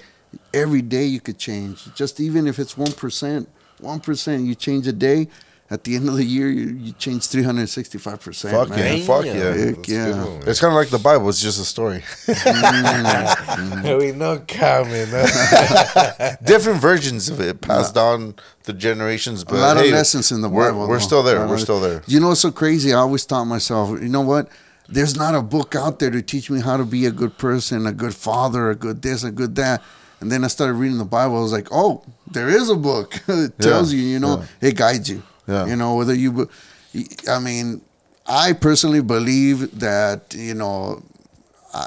Every 0.52 0.82
day 0.82 1.04
you 1.14 1.20
could 1.20 1.38
change. 1.38 1.76
Just 1.94 2.14
even 2.20 2.46
if 2.50 2.58
it's 2.58 2.74
one 2.86 2.92
percent, 2.92 3.48
one 3.80 4.00
percent, 4.00 4.38
you 4.48 4.54
change 4.56 4.84
a 4.88 4.92
day. 5.10 5.28
At 5.70 5.84
the 5.84 5.96
end 5.96 6.08
of 6.10 6.16
the 6.16 6.24
year, 6.24 6.50
you, 6.50 6.76
you 6.76 6.92
change 6.92 7.26
three 7.26 7.42
hundred 7.42 7.68
sixty-five 7.68 8.20
percent. 8.20 8.54
Fuck 8.54 8.78
yeah, 8.78 8.96
fuck 8.98 9.24
yeah. 9.24 9.32
Heck 9.32 9.88
yeah. 9.88 10.24
one, 10.24 10.42
It's 10.46 10.60
kind 10.60 10.72
of 10.72 10.76
like 10.76 10.90
the 10.90 10.98
Bible. 10.98 11.30
It's 11.30 11.40
just 11.40 11.58
a 11.58 11.64
story. 11.64 12.04
man. 12.44 13.98
we 13.98 14.12
no 14.12 14.40
comment. 14.46 15.10
different 16.44 16.80
versions 16.82 17.30
of 17.30 17.40
it 17.40 17.62
passed 17.62 17.94
down 17.94 18.34
the 18.64 18.74
generations. 18.74 19.42
But 19.42 19.54
a 19.54 19.58
lot 19.58 19.76
hey, 19.78 19.88
of 19.88 19.94
lessons 19.94 20.30
in 20.30 20.42
the 20.42 20.50
we're, 20.50 20.74
We're 20.86 21.00
still 21.00 21.22
there. 21.22 21.46
We're 21.48 21.56
still 21.58 21.80
there. 21.80 22.02
You 22.06 22.20
know 22.20 22.28
what's 22.28 22.40
so 22.40 22.52
crazy? 22.52 22.92
I 22.92 22.98
always 22.98 23.24
thought 23.24 23.46
myself, 23.46 23.90
you 24.02 24.08
know 24.08 24.20
what? 24.20 24.48
There's 24.88 25.16
not 25.16 25.34
a 25.34 25.40
book 25.40 25.74
out 25.74 25.98
there 25.98 26.10
to 26.10 26.20
teach 26.20 26.50
me 26.50 26.60
how 26.60 26.76
to 26.76 26.84
be 26.84 27.06
a 27.06 27.10
good 27.10 27.38
person, 27.38 27.86
a 27.86 27.92
good 27.92 28.14
father, 28.14 28.68
a 28.68 28.74
good 28.74 29.00
this, 29.00 29.24
a 29.24 29.30
good 29.30 29.54
that. 29.54 29.82
And 30.20 30.30
then 30.30 30.44
I 30.44 30.48
started 30.48 30.74
reading 30.74 30.98
the 30.98 31.04
Bible. 31.04 31.38
I 31.38 31.40
was 31.40 31.52
like, 31.52 31.68
oh, 31.72 32.04
there 32.30 32.48
is 32.48 32.68
a 32.68 32.76
book. 32.76 33.14
it 33.28 33.58
tells 33.58 33.92
Yeah, 33.92 34.00
you, 34.00 34.08
you 34.08 34.18
know, 34.18 34.44
yeah. 34.60 34.68
it 34.68 34.76
guides 34.76 35.08
you. 35.08 35.22
Yeah. 35.46 35.66
You 35.66 35.76
know, 35.76 35.94
whether 35.96 36.14
you, 36.14 36.48
I 37.28 37.38
mean, 37.38 37.80
I 38.26 38.52
personally 38.52 39.02
believe 39.02 39.78
that, 39.80 40.34
you 40.34 40.54
know, 40.54 41.02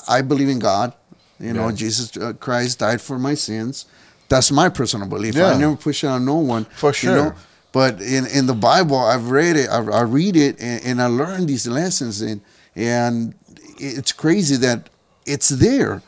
I, 0.08 0.22
believe 0.22 0.50
in 0.50 0.60
God. 0.60 0.94
You 1.40 1.54
know, 1.54 1.70
Yeah. 1.70 1.76
Jesus 1.76 2.18
uh, 2.18 2.34
Christ 2.34 2.80
died 2.80 3.02
for 3.02 3.18
my 3.18 3.34
sins. 3.34 3.86
That's 4.30 4.52
my 4.52 4.70
personal 4.70 5.08
belief. 5.08 5.36
Yeah. 5.36 5.52
I 5.52 5.58
never 5.58 5.76
push 5.76 6.04
it 6.04 6.08
on 6.08 6.26
no 6.26 6.36
one. 6.36 6.66
For 6.66 6.94
sure. 6.94 7.10
you 7.10 7.24
know? 7.24 7.34
But 7.72 8.02
in, 8.02 8.26
in 8.28 8.48
the 8.48 8.54
Bible, 8.56 8.98
I've 8.98 9.30
read 9.30 9.56
it, 9.56 9.70
I, 9.70 9.78
I 9.78 10.02
read 10.02 10.36
it, 10.36 10.60
and, 10.60 10.84
and 10.84 11.02
I 11.02 11.08
learned 11.08 11.48
these 11.48 11.68
lessons, 11.68 12.22
and 12.22 12.42
and 12.76 13.36
it's 13.80 14.12
crazy 14.12 14.56
that 14.58 14.90
it's 15.26 15.50
there. 15.50 16.02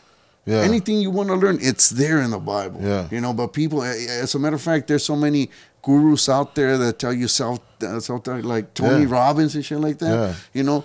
Yeah. 0.45 0.61
Anything 0.61 0.99
you 0.99 1.11
want 1.11 1.29
to 1.29 1.35
learn, 1.35 1.59
it's 1.61 1.89
there 1.89 2.21
in 2.21 2.31
the 2.31 2.39
Bible. 2.39 2.81
Yeah. 2.81 3.07
You 3.11 3.21
know, 3.21 3.33
but 3.33 3.53
people, 3.53 3.83
as 3.83 4.33
a 4.33 4.39
matter 4.39 4.55
of 4.55 4.61
fact, 4.61 4.87
there's 4.87 5.03
so 5.03 5.15
many 5.15 5.51
gurus 5.89 6.29
out 6.29 6.53
there 6.55 6.77
that 6.77 6.99
tell 6.99 7.13
you 7.13 7.27
self, 7.27 7.59
uh, 7.81 7.99
self 7.99 8.27
like 8.27 8.73
Tony 8.73 9.05
Yeah. 9.05 9.11
Robbins 9.17 9.55
and 9.55 9.65
shit 9.65 9.79
like 9.79 9.97
that. 9.99 10.13
Yeah. 10.13 10.35
You 10.53 10.63
know, 10.63 10.83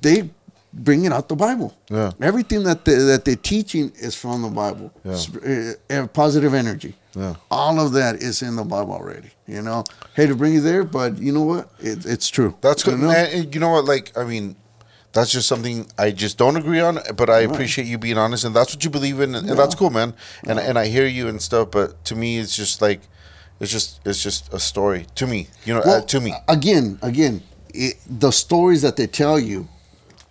they 0.00 0.30
bring 0.72 1.04
it 1.04 1.12
out 1.12 1.28
the 1.28 1.36
Bible. 1.36 1.76
Yeah. 1.88 2.12
Everything 2.20 2.64
that 2.64 2.84
they, 2.84 2.94
that 3.10 3.24
they're 3.24 3.36
teaching 3.54 3.92
is 3.96 4.14
from 4.14 4.42
the 4.42 4.48
Bible. 4.48 4.92
Yeah. 5.04 5.74
Uh, 5.90 5.94
uh, 5.94 6.06
positive 6.08 6.54
energy. 6.54 6.94
Yeah. 7.14 7.34
All 7.50 7.80
of 7.80 7.92
that 7.92 8.22
is 8.22 8.42
in 8.42 8.56
the 8.56 8.64
Bible 8.64 8.92
already. 8.92 9.30
You 9.46 9.62
know, 9.62 9.84
hate 10.14 10.28
to 10.28 10.36
bring 10.36 10.54
you 10.54 10.60
there, 10.60 10.84
but 10.84 11.18
you 11.18 11.32
know 11.32 11.42
what? 11.42 11.70
It, 11.80 12.06
it's 12.06 12.28
true. 12.28 12.56
That's 12.60 12.82
good. 12.82 12.98
You 12.98 13.06
know? 13.06 13.10
And 13.10 13.54
you 13.54 13.60
know 13.60 13.70
what? 13.70 13.84
Like, 13.84 14.16
I 14.16 14.24
mean, 14.24 14.54
that's 15.12 15.32
just 15.32 15.48
something 15.48 15.88
I 15.98 16.12
just 16.12 16.38
don't 16.38 16.56
agree 16.56 16.80
on. 16.80 16.98
But 17.16 17.28
I 17.30 17.40
appreciate 17.40 17.88
you 17.88 17.98
being 17.98 18.18
honest, 18.18 18.44
and 18.44 18.54
that's 18.54 18.72
what 18.74 18.84
you 18.84 18.90
believe 18.90 19.18
in, 19.20 19.34
and, 19.34 19.48
and 19.50 19.58
that's 19.58 19.74
cool, 19.74 19.90
man. 19.90 20.14
And 20.46 20.60
and 20.60 20.78
I 20.78 20.86
hear 20.86 21.06
you 21.06 21.26
and 21.26 21.42
stuff. 21.42 21.72
But 21.72 22.04
to 22.06 22.14
me, 22.14 22.38
it's 22.38 22.54
just 22.54 22.80
like, 22.80 23.00
it's 23.60 23.70
just 23.70 24.00
it's 24.04 24.22
just 24.22 24.52
a 24.52 24.58
story 24.58 25.06
to 25.16 25.26
me. 25.26 25.48
You 25.64 25.74
know, 25.74 25.80
uh, 25.80 26.00
to 26.02 26.20
me. 26.20 26.34
again, 26.48 26.98
again, 27.02 27.42
it, 27.72 27.96
the 28.08 28.30
stories 28.32 28.82
that 28.82 28.96
they 28.96 29.06
tell 29.06 29.38
you, 29.38 29.68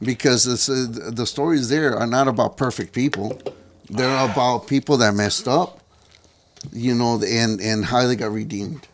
because 0.02 0.46
it's, 0.48 0.68
uh, 0.70 1.12
the 1.12 1.26
stories 1.26 1.70
there 1.70 1.96
are 1.98 2.08
not 2.08 2.28
about 2.28 2.58
perfect 2.58 2.94
people. 2.94 3.40
They're 3.90 4.26
about 4.26 4.68
people 4.68 4.98
that 4.98 5.16
messed 5.16 5.48
up, 5.48 5.80
you 6.72 6.94
know, 6.94 7.22
and 7.26 7.60
and 7.62 7.86
how 7.86 8.06
they 8.08 8.16
got 8.16 8.32
redeemed, 8.32 8.88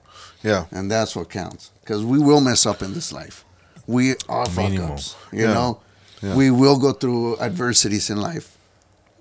Yeah. 0.43 0.65
and 0.71 0.89
that's 0.89 1.15
what 1.15 1.29
counts. 1.29 1.71
Because 1.81 2.03
we 2.03 2.17
will 2.19 2.39
mess 2.41 2.65
up 2.65 2.81
in 2.81 2.93
this 2.93 3.11
life. 3.11 3.43
We 3.87 4.15
are 4.29 4.45
fuck 4.45 4.73
ups. 4.79 5.15
You 5.33 5.45
Yeah. 5.47 5.53
know, 5.53 5.79
Yeah. 6.23 6.35
we 6.35 6.49
will 6.49 6.77
go 6.79 6.93
through 6.93 7.37
adversities 7.39 8.09
in 8.09 8.17
life, 8.21 8.57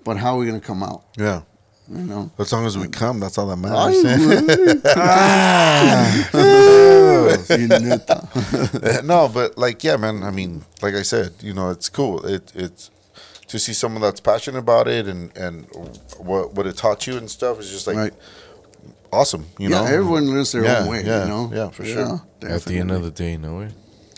but 0.05 0.17
how 0.17 0.35
are 0.35 0.39
we 0.39 0.45
gonna 0.45 0.59
come 0.61 0.81
out? 0.81 1.03
Yeah. 1.17 1.41
You 1.87 2.03
know. 2.03 2.31
As 2.39 2.51
long 2.51 2.65
as 2.65 2.75
we 2.77 2.87
come, 2.87 3.19
that's 3.19 3.37
all 3.37 3.45
that 3.47 3.57
matters. 3.57 4.03
güey. 4.03 4.81
Ah. 4.95 6.29
Eh, 8.83 9.01
no, 9.03 9.27
but 9.27 9.57
like, 9.57 9.83
yeah, 9.83 9.97
man. 9.97 10.23
I 10.23 10.31
mean, 10.31 10.63
like 10.81 10.95
I 10.95 11.01
said, 11.03 11.33
you 11.41 11.53
know, 11.53 11.69
it's 11.69 11.89
cool. 11.89 12.25
It 12.25 12.51
it's 12.55 12.89
to 13.47 13.59
see 13.59 13.73
someone 13.73 14.01
that's 14.01 14.19
passionate 14.19 14.59
about 14.59 14.87
it 14.87 15.07
and 15.07 15.35
and 15.37 15.67
what 16.17 16.53
what 16.53 16.65
it 16.67 16.77
taught 16.77 17.05
you 17.07 17.17
and 17.17 17.29
stuff 17.29 17.59
is 17.59 17.69
just 17.69 17.87
like 17.87 17.97
Right. 17.97 18.13
awesome. 19.11 19.45
You 19.59 19.69
yeah, 19.69 19.81
know, 19.81 19.85
everyone 19.85 20.33
lives 20.33 20.51
their 20.51 20.63
Yeah, 20.65 20.79
own 20.79 20.87
way. 20.89 21.03
yeah, 21.03 21.23
you 21.23 21.29
know. 21.29 21.51
yeah, 21.53 21.69
for 21.69 21.85
sure. 21.85 22.21
At 22.41 22.63
the 22.63 22.77
end 22.79 22.91
of 22.91 23.03
the 23.03 23.11
day, 23.11 23.37
no 23.37 23.57
way. 23.59 23.69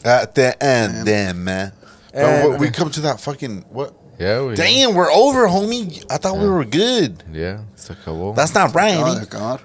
At 0.05 0.35
the 0.35 0.61
end, 0.63 1.05
then, 1.07 1.43
man. 1.43 1.73
What- 2.13 2.59
we 2.59 2.69
come 2.71 2.89
to 2.91 3.01
that 3.01 3.19
fucking 3.19 3.65
what? 3.69 3.93
Yeah, 4.19 4.41
we. 4.45 4.55
Damn, 4.55 4.95
we're 4.95 5.11
over, 5.11 5.47
homie. 5.47 6.03
I 6.09 6.17
thought 6.17 6.37
we 6.37 6.47
were 6.49 6.65
good. 6.65 7.23
Yeah, 7.31 7.61
se 7.75 7.93
acabó. 7.93 8.35
That's 8.35 8.53
not 8.53 8.73
right. 8.73 8.97
Ah, 8.97 9.11
eh? 9.13 9.19
de 9.19 9.25
acabar. 9.27 9.59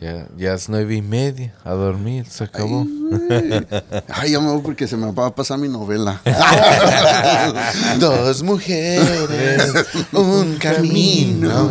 Ya, 0.00 0.26
ya 0.36 0.54
es 0.54 0.68
nueve 0.68 0.94
y 0.94 1.02
media. 1.02 1.52
A 1.64 1.72
dormir, 1.74 2.24
se 2.28 2.44
acabó. 2.44 2.86
Ay, 4.08 4.30
ya 4.32 4.40
me 4.40 4.46
voy 4.52 4.62
porque 4.62 4.86
se 4.86 4.96
me 4.96 5.10
va 5.10 5.26
a 5.26 5.34
pasar 5.34 5.58
mi 5.58 5.66
novela. 5.68 6.20
Dos 7.98 8.42
mujeres, 8.44 9.72
un 10.12 10.56
camino. 10.58 11.68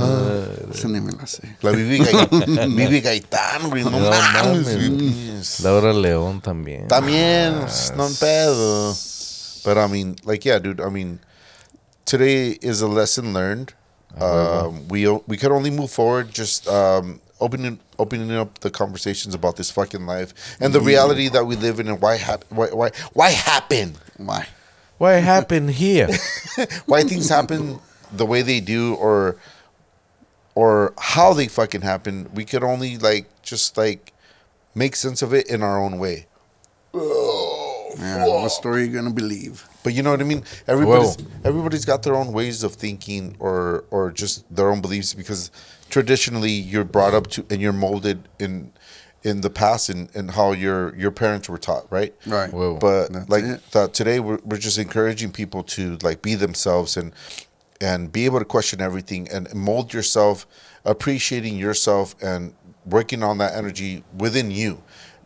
Esa 0.74 0.88
ni 0.90 1.00
me 1.00 1.14
la 1.14 1.26
sé. 1.26 1.42
La 1.62 1.72
Bibi, 1.72 2.00
Gai- 2.00 2.76
Bibi 2.76 3.02
Gaytán, 3.02 3.70
güey. 3.70 3.84
No, 3.86 3.92
No 3.92 4.10
mames, 4.10 4.34
mames. 4.34 4.76
güey. 4.76 5.64
Laura 5.64 5.94
León 5.94 6.42
también. 6.42 6.88
También, 6.90 7.60
pues, 7.62 7.94
no 7.96 8.08
pedo. 8.20 8.94
But 9.64 9.78
I 9.78 9.88
mean, 9.92 10.16
like, 10.26 10.44
yeah, 10.48 10.60
dude. 10.60 10.82
I 10.82 10.90
mean, 10.90 11.20
today 12.08 12.58
is 12.62 12.82
a 12.82 12.88
lesson 12.88 13.34
learned. 13.34 13.74
Um, 14.20 14.88
we 14.88 15.08
we 15.28 15.38
could 15.38 15.52
only 15.52 15.70
move 15.70 15.92
forward 15.92 16.32
just 16.32 16.68
um, 16.68 17.22
opening 17.40 17.80
opening 18.00 18.32
up 18.32 18.58
the 18.60 18.72
conversations 18.72 19.36
about 19.36 19.58
this 19.58 19.70
fucking 19.70 20.08
life 20.08 20.34
and 20.60 20.74
the 20.74 20.82
reality 20.82 21.30
that 21.30 21.46
we 21.46 21.56
live 21.56 21.80
in 21.80 21.88
and 21.88 22.02
why 22.02 22.16
hap- 22.18 22.46
why 22.50 22.68
why 22.70 22.90
why 23.14 23.30
happen 23.30 23.94
Why? 24.18 24.48
What 24.98 25.22
happened 25.22 25.70
here? 25.72 26.10
why 26.88 27.04
things 27.04 27.30
happen 27.30 27.80
the 28.12 28.26
way 28.26 28.42
they 28.42 28.60
do 28.60 28.96
or 28.96 29.36
or 30.56 30.94
how 30.98 31.34
they 31.34 31.48
fucking 31.48 31.82
happen. 31.82 32.32
We 32.34 32.44
could 32.44 32.64
only 32.64 32.98
like 32.98 33.28
just 33.44 33.78
like 33.78 34.14
make 34.74 34.96
sense 34.96 35.22
of 35.22 35.32
it 35.34 35.48
in 35.48 35.62
our 35.62 35.78
own 35.78 36.00
way. 36.00 36.26
oh, 36.96 37.92
Yeah, 38.00 38.26
what 38.26 38.50
story 38.50 38.88
you 38.88 38.94
gonna 38.94 39.12
believe? 39.12 39.67
But 39.84 39.94
you 39.94 40.04
know 40.04 40.12
what 40.12 40.22
I 40.22 40.26
mean. 40.26 40.44
Everybody's 40.68 41.18
everybody's 41.44 41.86
got 41.86 42.04
their 42.04 42.16
own 42.16 42.34
ways 42.34 42.64
of 42.64 42.74
thinking, 42.74 43.36
or 43.40 43.86
or 43.92 44.12
just 44.12 44.44
their 44.54 44.70
own 44.70 44.82
beliefs. 44.82 45.14
Because 45.14 45.52
traditionally, 45.90 46.52
you're 46.52 46.84
brought 46.84 47.14
up 47.14 47.28
to 47.28 47.46
and 47.50 47.62
you're 47.62 47.74
molded 47.74 48.28
in 48.40 48.74
in 49.24 49.42
the 49.42 49.50
past 49.50 49.90
and 49.90 50.10
and 50.16 50.32
how 50.32 50.52
your 50.52 50.96
your 50.96 51.12
parents 51.12 51.48
were 51.50 51.58
taught, 51.58 51.92
right? 51.92 52.14
Right. 52.26 52.52
Whoa. 52.52 52.78
But 52.78 53.14
That's 53.14 53.30
like 53.30 53.44
it. 53.44 53.72
that 53.72 53.94
today, 53.94 54.20
we're 54.20 54.40
we're 54.44 54.58
just 54.58 54.78
encouraging 54.78 55.32
people 55.32 55.64
to 55.64 55.98
like 56.02 56.22
be 56.22 56.36
themselves 56.36 56.98
and 56.98 57.14
and 57.80 58.12
be 58.12 58.26
able 58.26 58.40
to 58.40 58.46
question 58.46 58.82
everything 58.82 59.30
and 59.30 59.54
mold 59.54 59.94
yourself, 59.94 60.48
appreciating 60.84 61.58
yourself 61.58 62.16
and 62.22 62.54
working 62.86 63.24
on 63.24 63.38
that 63.38 63.56
energy 63.56 64.04
within 64.18 64.52
you. 64.52 64.82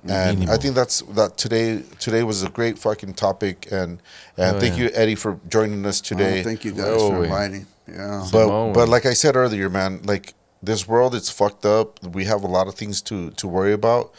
And 0.07 0.49
I 0.49 0.57
think 0.57 0.73
that's 0.75 1.01
that 1.13 1.37
today. 1.37 1.83
Today 1.99 2.23
was 2.23 2.41
a 2.43 2.49
great 2.49 2.79
fucking 2.79 3.13
topic, 3.13 3.67
and 3.71 4.01
and 4.37 4.55
Oh, 4.57 4.59
thank 4.59 4.77
yeah. 4.77 4.85
you, 4.85 4.89
Eddie, 4.93 5.15
for 5.15 5.39
joining 5.47 5.85
us 5.85 6.01
oh, 6.01 6.05
today. 6.09 6.39
Oh, 6.41 6.43
thank 6.43 6.65
you 6.65 6.71
guys 6.71 6.85
Oh, 6.87 7.09
for 7.11 7.19
wait. 7.19 7.25
inviting. 7.25 7.67
Yeah. 7.87 8.19
But 8.31 8.45
Simone. 8.45 8.73
but 8.73 8.89
like 8.89 9.05
I 9.05 9.13
said 9.13 9.35
earlier, 9.35 9.69
man, 9.69 10.01
like 10.03 10.33
this 10.63 10.87
world 10.87 11.13
it's 11.13 11.29
fucked 11.29 11.65
up. 11.65 12.03
We 12.03 12.25
have 12.25 12.43
a 12.43 12.47
lot 12.47 12.67
of 12.67 12.75
things 12.75 13.01
to 13.03 13.29
to 13.31 13.47
worry 13.47 13.73
about, 13.73 14.11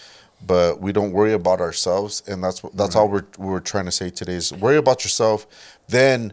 but 0.47 0.81
we 0.81 0.93
don't 0.93 1.13
worry 1.13 1.33
about 1.33 1.61
ourselves, 1.61 2.23
and 2.29 2.45
that's 2.45 2.63
what 2.63 2.77
that's 2.77 2.95
all 2.95 3.09
we're 3.09 3.27
we're 3.39 3.61
trying 3.61 3.87
to 3.87 3.93
say 3.93 4.11
today 4.11 4.35
is 4.35 4.53
worry 4.53 4.77
about 4.77 5.03
yourself, 5.05 5.47
then 5.89 6.33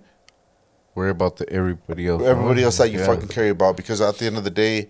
Worry 0.96 1.12
about 1.12 1.38
the 1.38 1.50
everybody 1.50 2.08
else. 2.08 2.24
everybody 2.24 2.62
else 2.64 2.78
that 2.78 2.92
you 2.92 3.00
Yeah. 3.00 3.06
fucking 3.06 3.30
care 3.30 3.50
about, 3.52 3.78
because 3.78 4.02
at 4.02 4.18
the 4.18 4.26
end 4.26 4.38
of 4.38 4.44
the 4.44 4.50
day, 4.50 4.90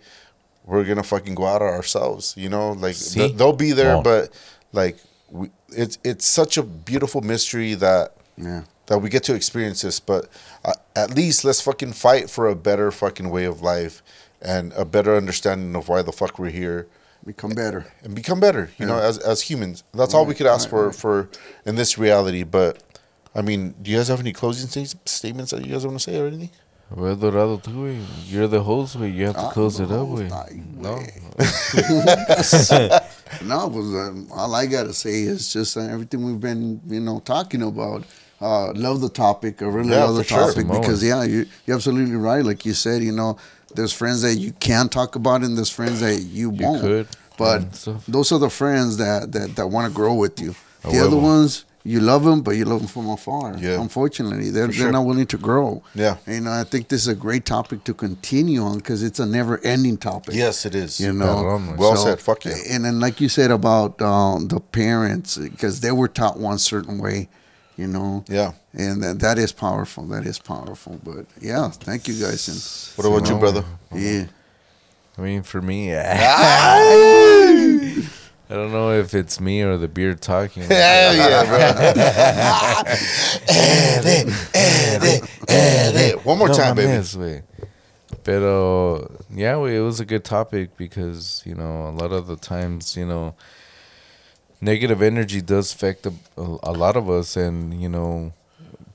we're 0.70 0.86
gonna 0.86 1.04
fucking 1.04 1.36
go 1.36 1.46
out 1.46 1.62
ourselves. 1.62 2.36
You 2.38 2.50
know, 2.50 2.72
like 2.72 2.96
th- 2.96 3.34
they'll 3.36 3.54
be 3.54 3.72
there, 3.72 3.96
Oh. 3.98 4.02
but 4.02 4.30
like 4.72 4.98
we, 5.30 5.50
it's 5.70 5.98
it's 6.04 6.26
such 6.28 6.58
a 6.58 6.64
beautiful 6.64 7.22
mystery 7.22 7.74
that 7.76 8.14
Yeah. 8.38 8.64
that 8.88 9.00
we 9.00 9.10
get 9.10 9.24
to 9.24 9.34
experience 9.36 9.82
this. 9.82 10.00
But 10.00 10.30
uh, 10.64 10.74
at 10.96 11.16
least 11.16 11.44
let's 11.44 11.62
fucking 11.62 11.94
fight 11.94 12.30
for 12.30 12.48
a 12.48 12.56
better 12.56 12.92
fucking 12.92 13.30
way 13.30 13.46
of 13.46 13.62
life 13.62 14.02
and 14.42 14.72
a 14.74 14.86
better 14.86 15.16
understanding 15.18 15.76
of 15.76 15.90
why 15.90 16.02
the 16.02 16.12
fuck 16.14 16.40
we're 16.40 16.50
here 16.52 16.88
Become 17.26 17.52
better. 17.52 17.92
and 18.04 18.16
become 18.16 18.40
better. 18.40 18.72
You 18.78 18.86
know, 18.86 18.98
as 18.98 19.18
as 19.18 19.42
humans. 19.50 19.84
That's 19.94 20.14
all 20.14 20.26
we 20.26 20.34
could 20.36 20.48
ask 20.48 20.70
for 20.70 20.94
for 20.94 21.30
in 21.66 21.76
this 21.76 21.98
reality. 21.98 22.44
But 22.44 22.82
I 23.36 23.42
mean, 23.42 23.76
do 23.82 23.92
you 23.92 23.98
guys 23.98 24.08
have 24.08 24.20
any 24.22 24.34
closing 24.34 24.68
sta- 24.70 24.98
statements 25.06 25.52
that 25.52 25.66
you 25.66 25.72
guys 25.74 25.86
want 25.86 26.00
to 26.00 26.04
say 26.04 26.20
or 26.20 26.28
anything? 26.28 26.50
Well, 26.92 27.16
Dorado, 27.16 27.58
tú, 27.60 27.72
güey. 27.72 28.00
You're 28.28 28.48
the 28.48 28.64
host, 28.64 28.98
güey. 28.98 29.14
You 29.14 29.28
have 29.28 29.36
to 29.36 29.42
Ah, 29.42 29.52
close 29.52 29.80
it 29.80 29.92
up, 29.92 30.08
güey. 30.08 30.30
No. 30.76 31.00
No, 33.44 33.70
pues, 33.70 33.86
um, 33.94 34.28
all 34.32 34.56
I 34.56 34.66
gotta 34.66 34.92
say 34.94 35.22
is 35.22 35.54
just 35.54 35.78
uh, 35.78 35.82
everything 35.82 36.26
we've 36.26 36.40
been, 36.40 36.82
you 36.88 37.00
know, 37.00 37.20
talking 37.20 37.62
about. 37.62 38.04
Uh, 38.42 38.72
love 38.74 39.02
the 39.02 39.10
topic. 39.10 39.62
I 39.62 39.66
really 39.66 39.92
Yeah, 39.92 40.06
love 40.06 40.16
the 40.16 40.24
sure. 40.24 40.48
topic 40.52 40.68
because 40.68 41.04
yeah, 41.04 41.24
you, 41.24 41.46
you're 41.68 41.76
absolutely 41.76 42.16
right. 42.16 42.44
Like 42.44 42.66
you 42.66 42.74
said, 42.74 43.04
you 43.04 43.12
know, 43.12 43.38
there's 43.76 43.94
friends 43.94 44.22
that 44.24 44.36
you 44.36 44.52
can 44.54 44.90
talk 44.90 45.16
about, 45.16 45.44
and 45.44 45.56
there's 45.58 45.70
friends 45.70 46.00
that 46.00 46.22
you, 46.22 46.50
won't. 46.50 46.82
could, 46.82 47.08
But 47.38 47.72
those 48.08 48.32
are 48.32 48.40
the 48.40 48.50
friends 48.50 48.98
that 48.98 49.32
that, 49.34 49.56
that 49.58 49.68
want 49.68 49.88
to 49.92 49.94
grow 49.96 50.16
with 50.16 50.40
you. 50.42 50.56
The 50.84 51.00
other 51.00 51.18
huevo. 51.18 51.22
ones, 51.22 51.66
you 51.84 52.00
love 52.02 52.24
them, 52.26 52.42
but 52.42 52.52
you 52.52 52.66
love 52.66 52.80
them 52.80 52.88
from 52.88 53.10
afar. 53.10 53.56
Yeah. 53.58 53.82
Unfortunately, 53.82 54.50
they're 54.52 54.68
For 54.68 54.80
they're 54.80 54.92
not 54.92 55.06
willing 55.06 55.28
to 55.28 55.38
grow. 55.38 55.82
Yeah. 55.96 56.18
You 56.28 56.42
know, 56.42 56.52
I 56.52 56.64
think 56.64 56.90
this 56.90 57.02
is 57.02 57.08
a 57.08 57.16
great 57.16 57.46
topic 57.46 57.84
to 57.86 57.94
continue 57.94 58.62
on 58.62 58.78
because 58.78 59.02
it's 59.02 59.20
a 59.20 59.26
never-ending 59.26 59.98
topic. 59.98 60.36
Yes, 60.36 60.66
it 60.66 60.76
is. 60.76 61.00
You 61.00 61.14
know, 61.14 61.26
Perrón, 61.26 61.68
güey. 61.70 61.78
Well 61.78 61.96
said. 61.96 62.20
Fuck 62.20 62.46
yeah. 62.46 62.56
And 62.70 62.84
then, 62.86 63.00
like 63.00 63.22
you 63.22 63.30
said 63.30 63.50
about 63.52 64.02
um, 64.02 64.48
the 64.50 64.60
parents, 64.60 65.38
because 65.38 65.80
they 65.80 65.92
were 65.92 66.10
taught 66.10 66.38
one 66.38 66.58
certain 66.60 66.98
way, 67.00 67.30
you 67.78 67.88
know. 67.88 68.24
Yeah. 68.28 68.52
And 68.74 69.02
that, 69.02 69.20
that 69.20 69.38
is 69.40 69.52
powerful. 69.52 70.04
That 70.08 70.26
is 70.26 70.38
powerful. 70.38 71.00
But 71.04 71.26
yeah, 71.42 71.70
thank 71.70 72.08
you 72.08 72.20
guys. 72.20 72.94
What 72.96 73.08
about 73.08 73.22
you, 73.22 73.26
Simone. 73.28 73.40
brother? 73.40 73.64
Yeah, 73.96 74.26
I 75.18 75.22
mean, 75.22 75.44
for 75.44 75.62
me, 75.62 75.92
I 78.50 78.56
don't 78.56 78.72
know 78.72 78.92
if 78.92 79.14
it's 79.14 79.40
me 79.40 79.62
or 79.62 79.78
the 79.78 79.88
beard 79.88 80.22
talking. 80.22 80.64
Hell 80.70 81.16
yeah, 81.16 81.46
bro. 81.46 81.60
One 86.24 86.40
more 86.40 86.48
No 86.48 86.54
time, 86.56 86.76
baby. 86.76 86.92
mames. 86.92 87.44
Pero 88.24 89.08
yeah, 89.30 89.58
it 89.58 89.80
was 89.82 90.00
a 90.00 90.06
good 90.06 90.24
topic 90.26 90.76
because 90.78 91.44
you 91.46 91.54
know 91.54 91.90
a 91.90 91.94
lot 91.94 92.12
of 92.12 92.26
the 92.26 92.36
times 92.36 92.98
you 92.98 93.06
know 93.06 93.36
negative 94.62 95.02
energy 95.04 95.42
does 95.42 95.72
affect 95.72 96.08
a, 96.08 96.14
a, 96.38 96.74
lot 96.74 96.98
of 96.98 97.08
us, 97.10 97.38
and 97.38 97.80
you 97.80 97.88
know 97.88 98.34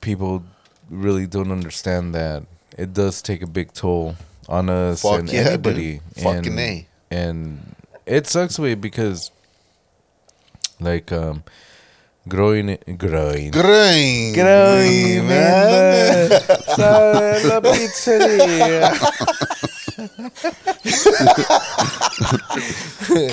people 0.01 0.43
really 0.89 1.27
don't 1.27 1.51
understand 1.51 2.13
that 2.13 2.43
it 2.77 2.93
does 2.93 3.21
take 3.21 3.41
a 3.41 3.47
big 3.47 3.71
toll 3.73 4.15
on 4.49 4.69
us 4.69 5.01
Fuck 5.01 5.19
and 5.19 5.29
yeah, 5.31 5.43
dude. 5.43 5.47
anybody. 5.47 6.01
Fucking 6.21 6.47
and, 6.47 6.59
A. 6.59 6.87
and 7.09 7.75
it 8.05 8.27
sucks 8.27 8.59
way 8.59 8.75
because 8.75 9.31
like 10.85 11.11
um 11.11 11.43
growing 12.27 12.77
growing 12.97 13.51
Growing. 13.51 14.33
Growing 14.33 15.27
man. 15.27 16.31
in 16.31 16.39
the 16.77 17.41
la 17.49 17.59
pizzeria. 17.61 18.91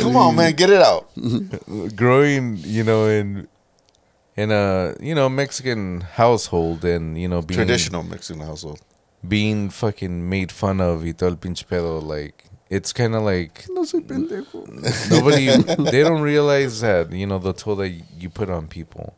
Come 0.00 0.16
on, 0.16 0.36
man. 0.36 0.52
Get 0.54 0.70
it 0.70 0.82
out. 0.82 1.08
Growing, 1.96 2.58
you 2.58 2.84
know, 2.84 3.06
in 3.06 3.48
in 4.36 4.50
a 4.50 4.94
you 5.00 5.14
know 5.14 5.28
Mexican 5.28 6.00
household, 6.00 6.84
and 6.84 7.18
you 7.18 7.28
know 7.28 7.42
being 7.42 7.56
Traditional 7.58 8.02
Mexican 8.02 8.42
household. 8.42 8.80
being 9.26 9.70
fucking 9.70 10.28
made 10.28 10.50
fun 10.50 10.80
of 10.80 11.04
y 11.04 11.12
todo 11.12 11.30
el 11.30 11.36
pinche 11.36 11.64
pedo. 11.66 12.00
Like 12.02 12.44
it's 12.76 12.92
kind 12.92 13.14
of 13.14 13.22
like 13.22 13.54
no 13.76 13.84
soy 13.84 14.00
pendejo. 14.00 14.58
nobody 15.10 15.46
they 15.90 16.02
don't 16.02 16.22
realize 16.22 16.80
that 16.80 17.12
you 17.12 17.26
know 17.26 17.38
the 17.38 17.52
toll 17.52 17.76
that 17.76 17.90
you 18.22 18.28
put 18.30 18.48
on 18.48 18.66
people. 18.68 19.14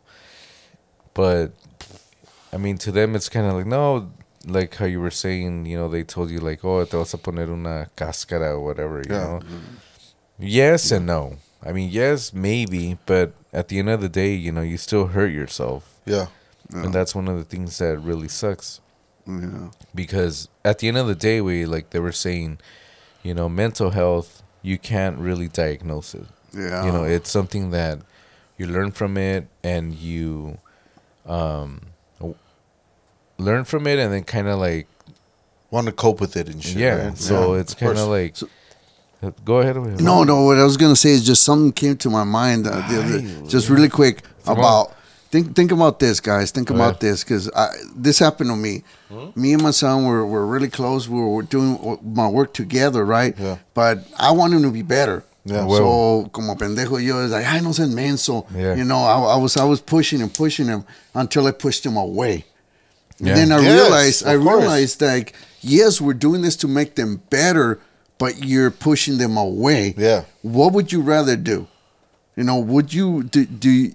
But 1.14 1.52
I 2.52 2.56
mean, 2.56 2.78
to 2.78 2.90
them, 2.92 3.14
it's 3.14 3.28
kind 3.28 3.46
of 3.46 3.54
like 3.54 3.66
no. 3.66 4.10
Like 4.46 4.74
how 4.76 4.84
you 4.84 5.00
were 5.00 5.10
saying, 5.24 5.64
you 5.64 5.78
know, 5.78 5.88
they 5.88 6.02
told 6.04 6.28
you 6.30 6.38
like, 6.38 6.62
oh, 6.64 6.84
te 6.84 6.96
vas 6.98 7.14
a 7.14 7.18
poner 7.18 7.48
una 7.48 7.88
cáscara 7.96 8.50
or 8.52 8.60
whatever, 8.60 8.98
you 8.98 9.14
Yeah. 9.14 9.24
know. 9.24 9.40
Yes 10.38 10.90
and 10.92 11.06
no. 11.06 11.38
I 11.64 11.72
mean, 11.72 11.88
yes, 11.90 12.34
maybe, 12.34 12.98
but 13.06 13.32
at 13.54 13.68
the 13.68 13.78
end 13.78 13.88
of 13.88 14.02
the 14.02 14.08
day, 14.10 14.34
you 14.34 14.52
know, 14.52 14.60
you 14.60 14.76
still 14.76 15.06
hurt 15.16 15.32
yourself. 15.32 15.82
Yeah. 16.04 16.26
And 16.70 16.92
that's 16.92 17.14
one 17.14 17.26
of 17.28 17.36
the 17.38 17.44
things 17.44 17.78
that 17.78 17.96
really 17.98 18.28
sucks. 18.28 18.80
Yeah. 19.26 19.70
Because 19.94 20.48
at 20.62 20.78
the 20.80 20.88
end 20.88 20.98
of 20.98 21.06
the 21.06 21.14
day, 21.14 21.40
we, 21.40 21.64
like 21.64 21.88
they 21.90 22.00
were 22.00 22.12
saying, 22.12 22.58
you 23.24 23.34
know, 23.34 23.48
mental 23.48 23.90
health, 23.90 24.42
you 24.62 24.78
can't 24.78 25.18
really 25.18 25.48
diagnose 25.48 26.14
it. 26.14 26.26
Yeah. 26.56 26.84
You 26.86 26.92
know, 26.92 27.02
it's 27.02 27.28
something 27.30 27.70
that 27.70 27.98
you 28.56 28.66
learn 28.68 28.92
from 28.92 29.16
it 29.16 29.48
and 29.64 29.92
you 29.94 30.58
um, 31.26 31.80
w- 32.20 32.36
learn 33.38 33.64
from 33.64 33.86
it 33.88 33.98
and 33.98 34.12
then 34.12 34.22
kind 34.22 34.46
of 34.46 34.60
like, 34.60 34.86
Want 35.70 35.86
to 35.86 35.92
cope 35.92 36.20
with 36.20 36.36
it 36.36 36.48
and 36.48 36.62
shit. 36.62 36.76
yeah. 36.76 37.06
right? 37.08 37.18
So 37.18 37.54
Yeah, 37.54 37.60
it's 37.60 37.74
kind 37.74 37.98
of 37.98 38.06
like, 38.08 38.36
go 39.44 39.58
ahead. 39.58 39.74
No, 40.00 40.22
no. 40.22 40.42
What 40.44 40.56
I 40.58 40.62
was 40.62 40.76
gonna 40.76 40.94
say 40.94 41.10
is 41.10 41.26
just 41.26 41.42
something 41.42 41.72
came 41.72 41.96
to 41.96 42.10
my 42.10 42.22
mind 42.22 42.68
uh, 42.68 42.86
the 42.88 43.02
other, 43.02 43.48
just 43.48 43.68
really 43.68 43.88
quick 43.88 44.22
about 44.46 44.94
think 45.34 45.56
think 45.56 45.72
about 45.72 45.98
this, 45.98 46.20
guys. 46.20 46.52
Think 46.52 46.70
about 46.70 47.00
this 47.00 47.24
because 47.24 47.50
this 47.96 48.20
happened 48.20 48.50
to 48.50 48.56
me. 48.56 48.84
Me 49.34 49.52
and 49.52 49.62
my 49.62 49.72
son 49.72 50.04
were, 50.06 50.24
were 50.24 50.46
really 50.46 50.68
close. 50.70 51.08
We 51.08 51.20
were 51.20 51.42
doing 51.42 51.98
my 52.02 52.28
work 52.28 52.54
together, 52.54 53.04
right? 53.04 53.34
Yeah. 53.38 53.56
But 53.74 53.98
I 54.16 54.30
want 54.30 54.54
him 54.54 54.62
to 54.62 54.70
be 54.70 54.82
better. 54.82 55.24
Yeah. 55.44 55.66
So 55.68 56.30
como 56.32 56.54
pendejo 56.54 56.98
yo 57.04 57.18
es 57.24 57.32
like, 57.32 57.46
ay 57.46 57.60
no 57.60 57.72
seas 57.72 57.88
menso. 57.88 58.46
Yeah. 58.54 58.76
You 58.76 58.84
know, 58.84 58.98
I, 58.98 59.34
I 59.34 59.36
was 59.36 59.56
I 59.56 59.64
was 59.64 59.80
pushing 59.80 60.20
him, 60.20 60.30
pushing 60.30 60.66
him 60.68 60.84
until 61.14 61.46
I 61.46 61.50
pushed 61.52 61.84
him 61.84 61.96
away. 61.96 62.44
And 63.18 63.28
Yeah. 63.28 63.34
then 63.34 63.52
I 63.52 63.60
Yes, 63.60 63.72
realized, 63.74 64.26
I 64.26 64.36
course. 64.36 64.46
realized 64.62 65.02
like, 65.02 65.34
yes, 65.60 66.00
we're 66.00 66.14
doing 66.26 66.42
this 66.42 66.56
to 66.62 66.68
make 66.68 66.94
them 66.94 67.20
better, 67.28 67.78
but 68.18 68.32
you're 68.44 68.70
pushing 68.70 69.18
them 69.18 69.36
away. 69.36 69.94
Yeah. 69.98 70.24
What 70.42 70.72
would 70.72 70.92
you 70.92 71.00
rather 71.02 71.36
do? 71.36 71.66
You 72.36 72.44
know, 72.44 72.58
would 72.58 72.92
you 72.94 73.22
do? 73.24 73.44
do 73.44 73.70
you, 73.70 73.92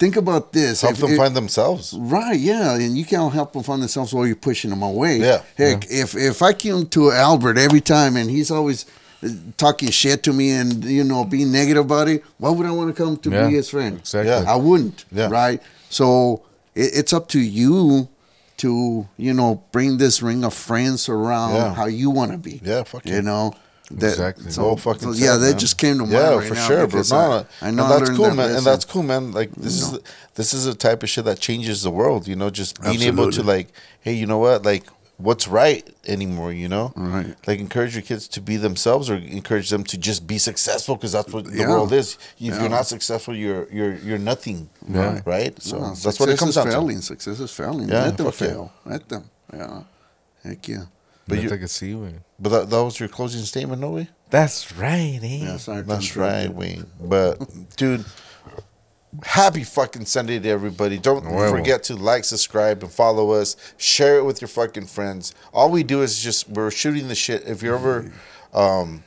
think 0.00 0.16
about 0.16 0.52
this. 0.52 0.80
Help 0.80 0.94
If- 0.94 1.00
them 1.00 1.16
find 1.16 1.36
themselves. 1.36 1.94
Right, 1.96 2.40
yeah, 2.40 2.74
and 2.74 2.98
you 2.98 3.04
can't 3.04 3.32
help 3.32 3.52
them 3.52 3.62
find 3.62 3.80
themselves 3.80 4.12
while 4.12 4.26
you're 4.26 4.34
pushing 4.50 4.70
them 4.70 4.82
away. 4.82 5.18
Yeah. 5.18 5.42
Heck, 5.56 5.88
if 5.88 6.16
if 6.16 6.42
I 6.42 6.52
came 6.54 6.86
to 6.96 7.12
Albert 7.12 7.56
every 7.58 7.80
time 7.82 8.16
and 8.16 8.28
he's 8.30 8.50
always 8.50 8.86
uh, 9.22 9.28
talking 9.56 9.90
shit 9.90 10.22
to 10.24 10.32
me 10.32 10.50
and 10.50 10.82
you 10.84 11.04
know 11.04 11.24
being 11.24 11.52
negative 11.52 11.84
about 11.84 12.08
it, 12.08 12.24
why 12.38 12.50
would 12.50 12.66
I 12.66 12.72
want 12.72 12.88
to 12.96 13.02
come 13.02 13.16
to 13.18 13.30
Yeah, 13.30 13.46
be 13.48 13.54
his 13.54 13.68
friend? 13.70 13.98
exactly. 13.98 14.30
Yeah. 14.32 14.52
I 14.52 14.56
wouldn't. 14.56 15.04
Yeah. 15.12 15.28
Right. 15.30 15.62
So 15.90 16.42
it, 16.74 16.90
it's 16.98 17.12
up 17.12 17.28
to 17.28 17.38
you 17.40 18.08
to 18.58 19.06
you 19.16 19.32
know 19.34 19.62
bring 19.72 19.98
this 19.98 20.22
ring 20.22 20.44
of 20.44 20.54
friends 20.54 21.08
around 21.08 21.54
Yeah. 21.54 21.74
how 21.74 21.86
you 21.86 22.10
want 22.10 22.32
to 22.32 22.38
be. 22.38 22.60
Yeah, 22.64 22.82
fuck 22.84 23.06
You 23.06 23.14
yeah. 23.16 23.20
know. 23.30 23.54
That, 23.90 24.06
Exactly. 24.10 24.50
So, 24.52 24.76
fucking 24.76 25.14
so, 25.14 25.18
yeah, 25.18 25.36
that 25.36 25.50
man. 25.50 25.58
just 25.58 25.76
came 25.76 25.94
to 25.98 26.02
mind 26.02 26.12
yeah, 26.12 26.34
right 26.36 26.46
for 26.48 26.54
now 26.54 26.66
sure, 26.66 26.86
bro. 26.86 27.00
Uh, 27.00 27.04
no, 27.10 27.16
I. 27.60 27.66
I 27.68 27.70
know 27.72 27.82
and 27.84 28.06
that's 28.06 28.10
cool, 28.16 28.24
that 28.26 28.34
man. 28.36 28.50
And 28.56 28.64
that's 28.64 28.84
cool, 28.84 29.02
man. 29.02 29.32
Like 29.32 29.50
this 29.56 29.82
is 29.82 29.98
this 30.36 30.54
is 30.54 30.64
the 30.66 30.74
type 30.74 31.02
of 31.02 31.10
shit 31.10 31.24
that 31.24 31.40
changes 31.40 31.82
the 31.82 31.90
world. 31.90 32.28
You 32.28 32.36
know, 32.36 32.50
just 32.50 32.80
being 32.82 33.02
able 33.02 33.30
to 33.32 33.42
like, 33.42 33.68
hey, 34.00 34.12
you 34.14 34.26
know 34.26 34.38
what, 34.38 34.64
like. 34.64 34.84
What's 35.22 35.46
right 35.46 35.86
anymore, 36.06 36.50
you 36.50 36.66
know? 36.66 36.94
Right. 36.96 37.34
Like 37.46 37.60
encourage 37.60 37.92
your 37.94 38.00
kids 38.00 38.26
to 38.28 38.40
be 38.40 38.56
themselves, 38.56 39.10
or 39.10 39.16
encourage 39.16 39.68
them 39.68 39.84
to 39.84 39.98
just 39.98 40.26
be 40.26 40.38
successful, 40.38 40.96
because 40.96 41.12
that's 41.12 41.30
what 41.30 41.44
the 41.44 41.58
Yeah. 41.58 41.68
world 41.68 41.92
is. 41.92 42.14
If 42.14 42.54
Yeah. 42.54 42.60
you're 42.60 42.70
not 42.70 42.86
successful, 42.86 43.36
you're 43.36 43.68
you're 43.70 43.96
you're 43.96 44.16
nothing, 44.32 44.70
Right. 44.88 45.20
right? 45.26 45.62
So 45.62 45.78
No, 45.78 45.94
that's 45.94 46.18
what 46.18 46.30
it 46.30 46.38
comes 46.38 46.54
down 46.54 46.68
failing. 46.70 46.96
to. 47.00 47.02
Success 47.02 47.38
is 47.38 47.50
failing. 47.50 47.90
Yeah, 47.90 48.04
Let 48.04 48.16
them 48.16 48.32
fail. 48.32 48.72
Let 48.86 49.10
them. 49.10 49.24
Yeah. 49.52 49.82
Heck 50.42 50.66
yeah. 50.66 50.84
But 51.30 51.36
But 51.36 51.44
you- 51.44 51.58
you, 51.58 51.66
see, 51.68 51.92
güey. 51.92 52.14
But 52.38 52.48
that, 52.50 52.70
that 52.70 52.84
was 52.84 53.00
your 53.00 53.08
closing 53.08 53.42
statement, 53.44 53.80
no 53.80 53.90
way. 53.90 54.08
That's 54.30 54.72
right, 54.76 55.18
eh? 55.22 55.26
Yeah, 55.44 55.56
sorry. 55.56 55.82
That's 55.82 56.16
right, 56.16 56.52
Wayne. 56.52 56.86
But 57.00 57.40
dude, 57.76 58.04
happy 59.24 59.64
fucking 59.64 60.06
Sunday 60.06 60.38
to 60.38 60.48
everybody. 60.48 60.98
Don't 60.98 61.24
Nuevo. 61.24 61.50
forget 61.50 61.82
to 61.84 61.96
like, 61.96 62.24
subscribe, 62.24 62.82
and 62.82 62.92
follow 62.92 63.32
us. 63.32 63.56
Share 63.76 64.18
it 64.18 64.24
with 64.24 64.40
your 64.40 64.48
fucking 64.48 64.86
friends. 64.86 65.34
All 65.52 65.70
we 65.70 65.82
do 65.82 66.02
is 66.02 66.22
just 66.22 66.48
we're 66.48 66.70
shooting 66.70 67.08
the 67.08 67.14
shit. 67.14 67.46
If 67.46 67.62
you're 67.62 67.74
ever 67.76 68.12
um 68.54 69.02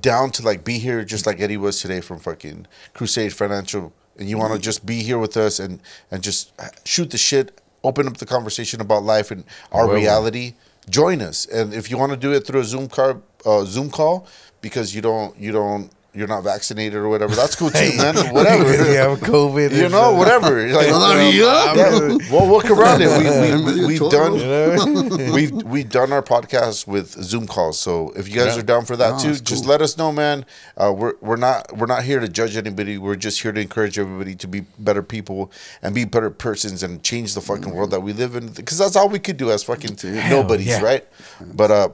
down 0.00 0.30
to 0.32 0.42
like 0.42 0.64
be 0.64 0.78
here 0.78 1.04
just 1.04 1.26
like 1.26 1.40
Eddie 1.40 1.56
was 1.56 1.80
today 1.80 2.00
from 2.00 2.18
fucking 2.18 2.66
Crusade 2.92 3.32
Financial 3.32 3.92
and 4.18 4.28
you 4.28 4.36
want 4.38 4.52
to 4.52 4.58
just 4.58 4.84
be 4.84 5.02
here 5.02 5.18
with 5.18 5.36
us 5.36 5.58
and 5.60 5.80
and 6.10 6.22
just 6.22 6.52
shoot 6.84 7.10
the 7.10 7.18
shit, 7.18 7.60
open 7.84 8.06
up 8.06 8.16
the 8.18 8.26
conversation 8.26 8.80
about 8.80 9.02
life 9.02 9.30
and 9.30 9.44
our 9.72 9.84
Nuevo. 9.86 9.96
reality, 9.96 10.54
join 10.88 11.22
us. 11.22 11.46
And 11.46 11.74
if 11.74 11.90
you 11.90 11.98
want 11.98 12.12
to 12.12 12.16
do 12.16 12.32
it 12.32 12.46
through 12.46 12.60
a 12.60 12.64
Zoom 12.64 12.88
call, 12.88 13.22
uh, 13.44 13.64
Zoom 13.64 13.90
call 13.90 14.26
because 14.60 14.94
you 14.94 15.02
don't 15.02 15.36
you 15.38 15.52
don't 15.52 15.90
you're 16.16 16.26
not 16.26 16.42
vaccinated 16.44 16.94
or 16.96 17.08
whatever, 17.08 17.34
that's 17.34 17.54
cool 17.54 17.70
too, 17.80 17.96
man. 17.96 18.14
Whatever. 18.32 18.64
Because 18.64 18.88
you 18.88 18.94
have 18.96 19.18
COVID. 19.20 19.70
You 19.72 19.84
and 19.84 19.92
know, 19.92 20.10
shit. 20.10 20.18
whatever. 20.18 20.68
Like, 20.68 20.86
Todavía. 20.96 21.76
yeah, 21.76 22.30
we'll 22.32 22.50
work 22.52 22.70
around 22.70 23.02
it. 23.02 23.08
We, 23.08 23.82
we, 23.82 23.86
we, 23.86 23.98
have 23.98 24.10
done 24.10 25.32
we've 25.32 25.52
we've 25.64 25.88
done 25.88 26.12
our 26.12 26.22
podcast 26.22 26.86
with 26.86 27.10
Zoom 27.22 27.46
calls. 27.46 27.78
So 27.78 28.12
if 28.16 28.28
you 28.28 28.34
guys 28.34 28.54
Yeah. 28.54 28.60
are 28.60 28.64
down 28.64 28.84
for 28.86 28.96
that 28.96 29.12
No, 29.12 29.18
too, 29.18 29.30
it's 29.30 29.40
just 29.40 29.64
cool. 29.64 29.70
let 29.70 29.82
us 29.82 29.96
know, 29.96 30.10
man. 30.12 30.44
Uh, 30.76 30.92
we're 30.96 31.14
we're 31.20 31.36
not 31.36 31.76
we're 31.76 31.86
not 31.86 32.04
here 32.04 32.20
to 32.20 32.28
judge 32.28 32.56
anybody. 32.56 32.98
We're 32.98 33.16
just 33.16 33.42
here 33.42 33.52
to 33.52 33.60
encourage 33.60 33.98
everybody 33.98 34.34
to 34.36 34.46
be 34.48 34.60
better 34.78 35.02
people 35.02 35.50
and 35.82 35.94
be 35.94 36.04
better 36.04 36.30
persons 36.30 36.82
and 36.82 37.02
change 37.02 37.34
the 37.34 37.40
fucking 37.40 37.74
world 37.74 37.90
that 37.90 38.00
we 38.00 38.12
live 38.12 38.36
in. 38.36 38.48
Because 38.48 38.78
that's 38.78 38.96
all 38.96 39.08
we 39.08 39.18
could 39.18 39.36
do 39.36 39.50
as 39.50 39.62
fucking 39.64 39.96
Hell 39.98 40.42
nobodies, 40.42 40.66
yeah. 40.68 40.82
right? 40.82 41.04
But 41.40 41.70
uh, 41.70 41.88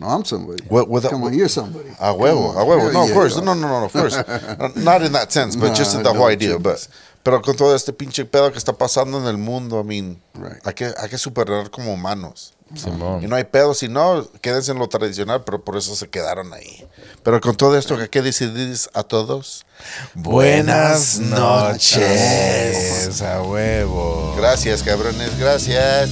No, 0.00 0.08
I'm 0.08 0.24
somebody. 0.24 0.64
What- 0.68 0.88
what- 0.88 1.02
Come 1.08 1.24
on, 1.24 1.34
you're 1.34 1.48
somebody. 1.50 1.90
a 1.98 2.10
huevo, 2.12 2.56
a 2.58 2.64
huevo. 2.64 2.90
No, 2.90 3.02
of 3.04 3.12
course. 3.12 3.36
No, 3.36 3.54
no, 3.54 3.68
no, 3.68 3.84
of 3.84 3.92
course. 3.92 4.16
Not 4.76 5.02
in 5.02 5.12
that 5.12 5.30
sense, 5.30 5.56
but 5.56 5.74
just 5.76 5.94
in 5.94 6.02
the 6.02 6.10
whole 6.12 6.32
idea. 6.32 6.58
But, 6.58 6.88
pero 7.22 7.42
con 7.42 7.54
todo 7.54 7.76
este 7.76 7.92
pinche 7.92 8.24
pedo 8.24 8.50
que 8.50 8.56
está 8.58 8.72
pasando 8.72 9.18
en 9.20 9.26
el 9.26 9.36
mundo, 9.36 9.78
I 9.78 9.84
mean, 9.84 10.22
Right. 10.34 10.66
hay, 10.66 10.72
que, 10.72 10.86
hay 10.96 11.08
que 11.10 11.18
superar 11.18 11.70
como 11.70 11.92
humanos. 11.92 12.54
Simón. 12.74 13.22
Y 13.22 13.26
no 13.26 13.34
hay 13.36 13.44
pedo, 13.44 13.74
si 13.74 13.88
no, 13.88 14.26
quédense 14.40 14.70
en 14.70 14.78
lo 14.78 14.88
tradicional, 14.88 15.42
pero 15.44 15.62
por 15.64 15.76
eso 15.76 15.94
se 15.96 16.08
quedaron 16.08 16.52
ahí. 16.54 16.86
Pero 17.24 17.40
con 17.40 17.56
todo 17.56 17.76
esto 17.76 17.98
que 18.08 18.22
decidir 18.22 18.74
a 18.94 19.02
todos, 19.02 19.66
Buenas 20.14 21.18
noches. 21.18 23.20
A 23.22 23.42
huevo. 23.42 24.34
gracias, 24.38 24.82
cabrones, 24.84 25.36
gracias. 25.38 26.10